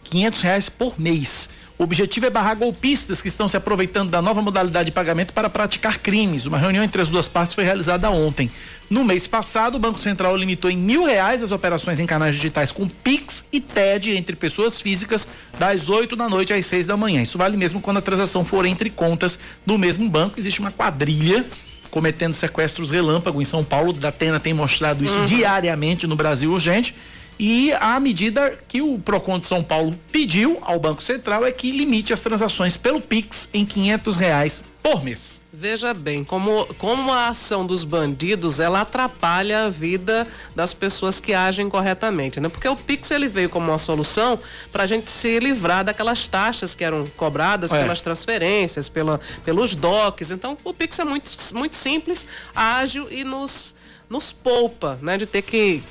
Quinhentos 0.03 0.41
reais 0.41 0.69
por 0.69 0.99
mês. 0.99 1.49
O 1.81 1.83
objetivo 1.83 2.27
é 2.27 2.29
barrar 2.29 2.55
golpistas 2.55 3.23
que 3.23 3.27
estão 3.27 3.47
se 3.47 3.57
aproveitando 3.57 4.11
da 4.11 4.21
nova 4.21 4.39
modalidade 4.39 4.91
de 4.91 4.91
pagamento 4.91 5.33
para 5.33 5.49
praticar 5.49 5.97
crimes. 5.97 6.45
Uma 6.45 6.59
reunião 6.59 6.83
entre 6.83 7.01
as 7.01 7.09
duas 7.09 7.27
partes 7.27 7.55
foi 7.55 7.63
realizada 7.63 8.07
ontem. 8.11 8.51
No 8.87 9.03
mês 9.03 9.25
passado, 9.25 9.77
o 9.77 9.79
Banco 9.79 9.97
Central 9.97 10.37
limitou 10.37 10.69
em 10.69 10.77
mil 10.77 11.05
reais 11.05 11.41
as 11.41 11.51
operações 11.51 11.97
em 11.99 12.05
canais 12.05 12.35
digitais 12.35 12.71
com 12.71 12.87
Pix 12.87 13.47
e 13.51 13.59
TED 13.59 14.15
entre 14.15 14.35
pessoas 14.35 14.79
físicas 14.79 15.27
das 15.57 15.89
8 15.89 16.15
da 16.15 16.29
noite 16.29 16.53
às 16.53 16.63
6 16.67 16.85
da 16.85 16.95
manhã. 16.95 17.19
Isso 17.19 17.39
vale 17.39 17.57
mesmo 17.57 17.81
quando 17.81 17.97
a 17.97 18.01
transação 18.01 18.45
for 18.45 18.63
entre 18.63 18.91
contas 18.91 19.39
do 19.65 19.75
mesmo 19.75 20.07
banco. 20.07 20.39
Existe 20.39 20.59
uma 20.59 20.71
quadrilha 20.71 21.47
cometendo 21.91 22.33
sequestros 22.33 22.89
relâmpago 22.89 23.41
em 23.41 23.45
São 23.45 23.63
Paulo. 23.63 23.93
Da 23.93 24.07
Atena 24.07 24.39
tem 24.39 24.53
mostrado 24.53 25.03
isso 25.03 25.19
uhum. 25.19 25.25
diariamente 25.25 26.07
no 26.07 26.15
Brasil 26.15 26.51
urgente. 26.51 26.95
E 27.43 27.73
a 27.73 27.99
medida 27.99 28.55
que 28.67 28.83
o 28.83 28.99
Procon 28.99 29.39
de 29.39 29.47
São 29.47 29.63
Paulo 29.63 29.99
pediu 30.11 30.59
ao 30.61 30.79
Banco 30.79 31.01
Central 31.01 31.43
é 31.43 31.51
que 31.51 31.71
limite 31.71 32.13
as 32.13 32.19
transações 32.19 32.77
pelo 32.77 33.01
Pix 33.01 33.49
em 33.51 33.65
quinhentos 33.65 34.15
reais 34.15 34.63
por 34.83 35.03
mês. 35.03 35.41
Veja 35.51 35.91
bem, 35.91 36.23
como, 36.23 36.67
como 36.75 37.11
a 37.11 37.29
ação 37.29 37.65
dos 37.65 37.83
bandidos, 37.83 38.59
ela 38.59 38.81
atrapalha 38.81 39.65
a 39.65 39.69
vida 39.69 40.27
das 40.55 40.71
pessoas 40.75 41.19
que 41.19 41.33
agem 41.33 41.67
corretamente, 41.67 42.39
né? 42.39 42.47
Porque 42.47 42.67
o 42.67 42.75
Pix, 42.75 43.09
ele 43.09 43.27
veio 43.27 43.49
como 43.49 43.71
uma 43.71 43.79
solução 43.79 44.37
para 44.71 44.83
a 44.83 44.87
gente 44.87 45.09
se 45.09 45.39
livrar 45.39 45.83
daquelas 45.83 46.27
taxas 46.27 46.75
que 46.75 46.83
eram 46.83 47.07
cobradas 47.17 47.73
é. 47.73 47.81
pelas 47.81 48.01
transferências, 48.01 48.87
pela, 48.87 49.19
pelos 49.43 49.75
DOCs. 49.75 50.29
Então, 50.29 50.55
o 50.63 50.75
Pix 50.75 50.99
é 50.99 51.03
muito, 51.03 51.31
muito 51.55 51.75
simples, 51.75 52.27
ágil 52.53 53.07
e 53.09 53.23
nos 53.23 53.80
nos 54.11 54.33
poupa, 54.33 54.99
né, 55.01 55.17
de 55.17 55.25
ter 55.25 55.41
que 55.41 55.81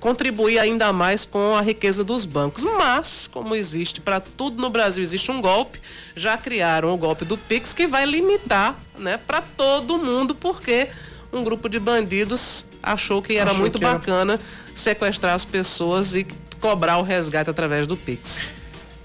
contribuir 0.00 0.58
ainda 0.58 0.92
mais 0.92 1.24
com 1.24 1.54
a 1.54 1.60
riqueza 1.60 2.02
dos 2.02 2.24
bancos. 2.24 2.64
Mas, 2.64 3.28
como 3.28 3.54
existe 3.54 4.00
para 4.00 4.18
tudo 4.18 4.60
no 4.60 4.68
Brasil, 4.68 5.00
existe 5.00 5.30
um 5.30 5.40
golpe, 5.40 5.80
já 6.16 6.36
criaram 6.36 6.92
o 6.92 6.96
golpe 6.96 7.24
do 7.24 7.38
Pix 7.38 7.72
que 7.72 7.86
vai 7.86 8.04
limitar, 8.04 8.76
né, 8.98 9.16
para 9.16 9.40
todo 9.40 9.98
mundo, 9.98 10.34
porque 10.34 10.88
um 11.32 11.44
grupo 11.44 11.68
de 11.68 11.78
bandidos 11.78 12.66
achou 12.82 13.22
que 13.22 13.36
era 13.36 13.50
achou 13.50 13.60
muito 13.60 13.78
que 13.78 13.84
bacana 13.84 14.32
era... 14.32 14.42
sequestrar 14.74 15.34
as 15.34 15.44
pessoas 15.44 16.16
e 16.16 16.26
cobrar 16.60 16.98
o 16.98 17.02
resgate 17.02 17.50
através 17.50 17.86
do 17.86 17.96
Pix. 17.96 18.50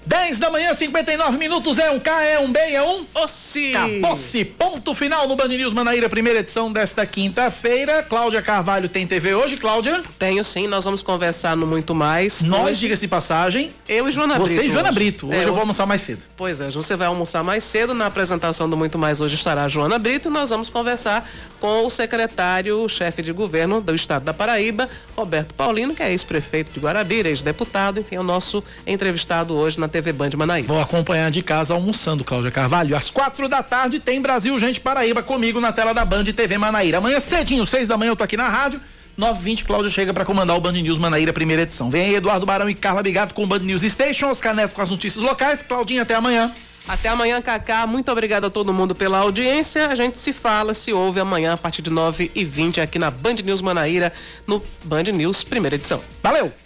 10 0.06 0.38
da 0.38 0.50
manhã, 0.50 0.72
59 0.72 1.36
minutos, 1.36 1.80
é 1.80 1.90
um 1.90 1.98
K, 1.98 2.22
é 2.22 2.38
um 2.38 2.52
B, 2.52 2.60
é 2.60 2.80
um 2.80 3.04
Ossi. 3.12 3.74
Acabou-se. 3.74 4.44
Ponto 4.44 4.94
final 4.94 5.26
no 5.26 5.34
Band 5.34 5.48
News 5.48 5.72
Manaíra, 5.72 6.08
primeira 6.08 6.38
edição 6.38 6.72
desta 6.72 7.04
quinta-feira. 7.04 8.04
Cláudia 8.04 8.40
Carvalho 8.40 8.88
tem 8.88 9.04
TV 9.04 9.34
hoje, 9.34 9.56
Cláudia? 9.56 10.04
Tenho 10.16 10.44
sim, 10.44 10.68
nós 10.68 10.84
vamos 10.84 11.02
conversar 11.02 11.56
no 11.56 11.66
Muito 11.66 11.92
Mais. 11.92 12.42
Nós, 12.42 12.78
diga-se 12.78 13.08
passagem. 13.08 13.74
Eu 13.88 14.06
e 14.06 14.12
Joana 14.12 14.38
Brito. 14.38 14.48
Você 14.48 14.62
e 14.62 14.68
Joana 14.68 14.90
hoje. 14.90 14.98
Brito. 14.98 15.26
Hoje 15.26 15.38
é, 15.38 15.44
eu 15.44 15.52
vou 15.52 15.60
almoçar 15.60 15.86
mais 15.86 16.02
cedo. 16.02 16.22
Pois 16.36 16.60
é, 16.60 16.70
você 16.70 16.94
vai 16.94 17.08
almoçar 17.08 17.42
mais 17.42 17.64
cedo. 17.64 17.92
Na 17.92 18.06
apresentação 18.06 18.70
do 18.70 18.76
Muito 18.76 18.96
Mais 18.96 19.20
hoje 19.20 19.34
estará 19.34 19.64
a 19.64 19.68
Joana 19.68 19.98
Brito 19.98 20.28
e 20.28 20.30
nós 20.30 20.50
vamos 20.50 20.70
conversar 20.70 21.28
com 21.60 21.84
o 21.84 21.90
secretário, 21.90 22.88
chefe 22.88 23.22
de 23.22 23.32
governo 23.32 23.80
do 23.80 23.92
estado 23.92 24.22
da 24.22 24.32
Paraíba, 24.32 24.88
Roberto 25.16 25.52
Paulino, 25.54 25.96
que 25.96 26.02
é 26.02 26.10
ex-prefeito 26.10 26.70
de 26.70 26.78
Guarabira, 26.78 27.28
ex-deputado, 27.28 27.98
enfim, 27.98 28.14
é 28.14 28.20
o 28.20 28.22
nosso 28.22 28.62
entrevistado 28.86 29.56
hoje 29.56 29.80
na 29.80 29.88
TV 29.96 30.12
Band 30.12 30.30
Manaíra. 30.36 30.68
Vou 30.68 30.80
acompanhar 30.80 31.30
de 31.30 31.42
casa 31.42 31.72
almoçando, 31.72 32.22
Cláudia 32.22 32.50
Carvalho. 32.50 32.94
Às 32.94 33.08
quatro 33.08 33.48
da 33.48 33.62
tarde 33.62 33.98
tem 33.98 34.20
Brasil 34.20 34.58
Gente 34.58 34.78
Paraíba 34.78 35.22
comigo 35.22 35.58
na 35.58 35.72
tela 35.72 35.94
da 35.94 36.04
Band 36.04 36.24
TV 36.24 36.58
Manaíra. 36.58 36.98
Amanhã 36.98 37.18
cedinho, 37.18 37.64
seis 37.64 37.88
da 37.88 37.96
manhã, 37.96 38.10
eu 38.10 38.16
tô 38.16 38.22
aqui 38.22 38.36
na 38.36 38.48
rádio. 38.48 38.78
9h20, 39.18 39.64
Cláudia 39.64 39.90
chega 39.90 40.12
para 40.12 40.26
comandar 40.26 40.54
o 40.54 40.60
Band 40.60 40.72
News 40.72 40.98
Manaíra, 40.98 41.32
primeira 41.32 41.62
edição. 41.62 41.88
Vem 41.88 42.08
aí 42.08 42.14
Eduardo 42.16 42.44
Barão 42.44 42.68
e 42.68 42.74
Carla 42.74 43.02
Bigato 43.02 43.32
com 43.32 43.44
o 43.44 43.46
Band 43.46 43.60
News 43.60 43.80
Station, 43.82 44.28
Oscar 44.28 44.54
Neto 44.54 44.74
com 44.74 44.82
as 44.82 44.90
notícias 44.90 45.24
locais. 45.24 45.62
Claudinha, 45.62 46.02
até 46.02 46.14
amanhã. 46.14 46.52
Até 46.86 47.08
amanhã, 47.08 47.40
Cacá. 47.40 47.86
Muito 47.86 48.12
obrigado 48.12 48.44
a 48.44 48.50
todo 48.50 48.74
mundo 48.74 48.94
pela 48.94 49.18
audiência. 49.18 49.88
A 49.88 49.94
gente 49.94 50.18
se 50.18 50.34
fala, 50.34 50.74
se 50.74 50.92
ouve 50.92 51.20
amanhã 51.20 51.54
a 51.54 51.56
partir 51.56 51.80
de 51.80 51.88
9 51.88 52.30
e 52.34 52.44
20 52.44 52.82
aqui 52.82 52.98
na 52.98 53.10
Band 53.10 53.36
News 53.42 53.62
Manaíra, 53.62 54.12
no 54.46 54.62
Band 54.84 55.04
News, 55.04 55.42
primeira 55.42 55.76
edição. 55.76 56.02
Valeu! 56.22 56.65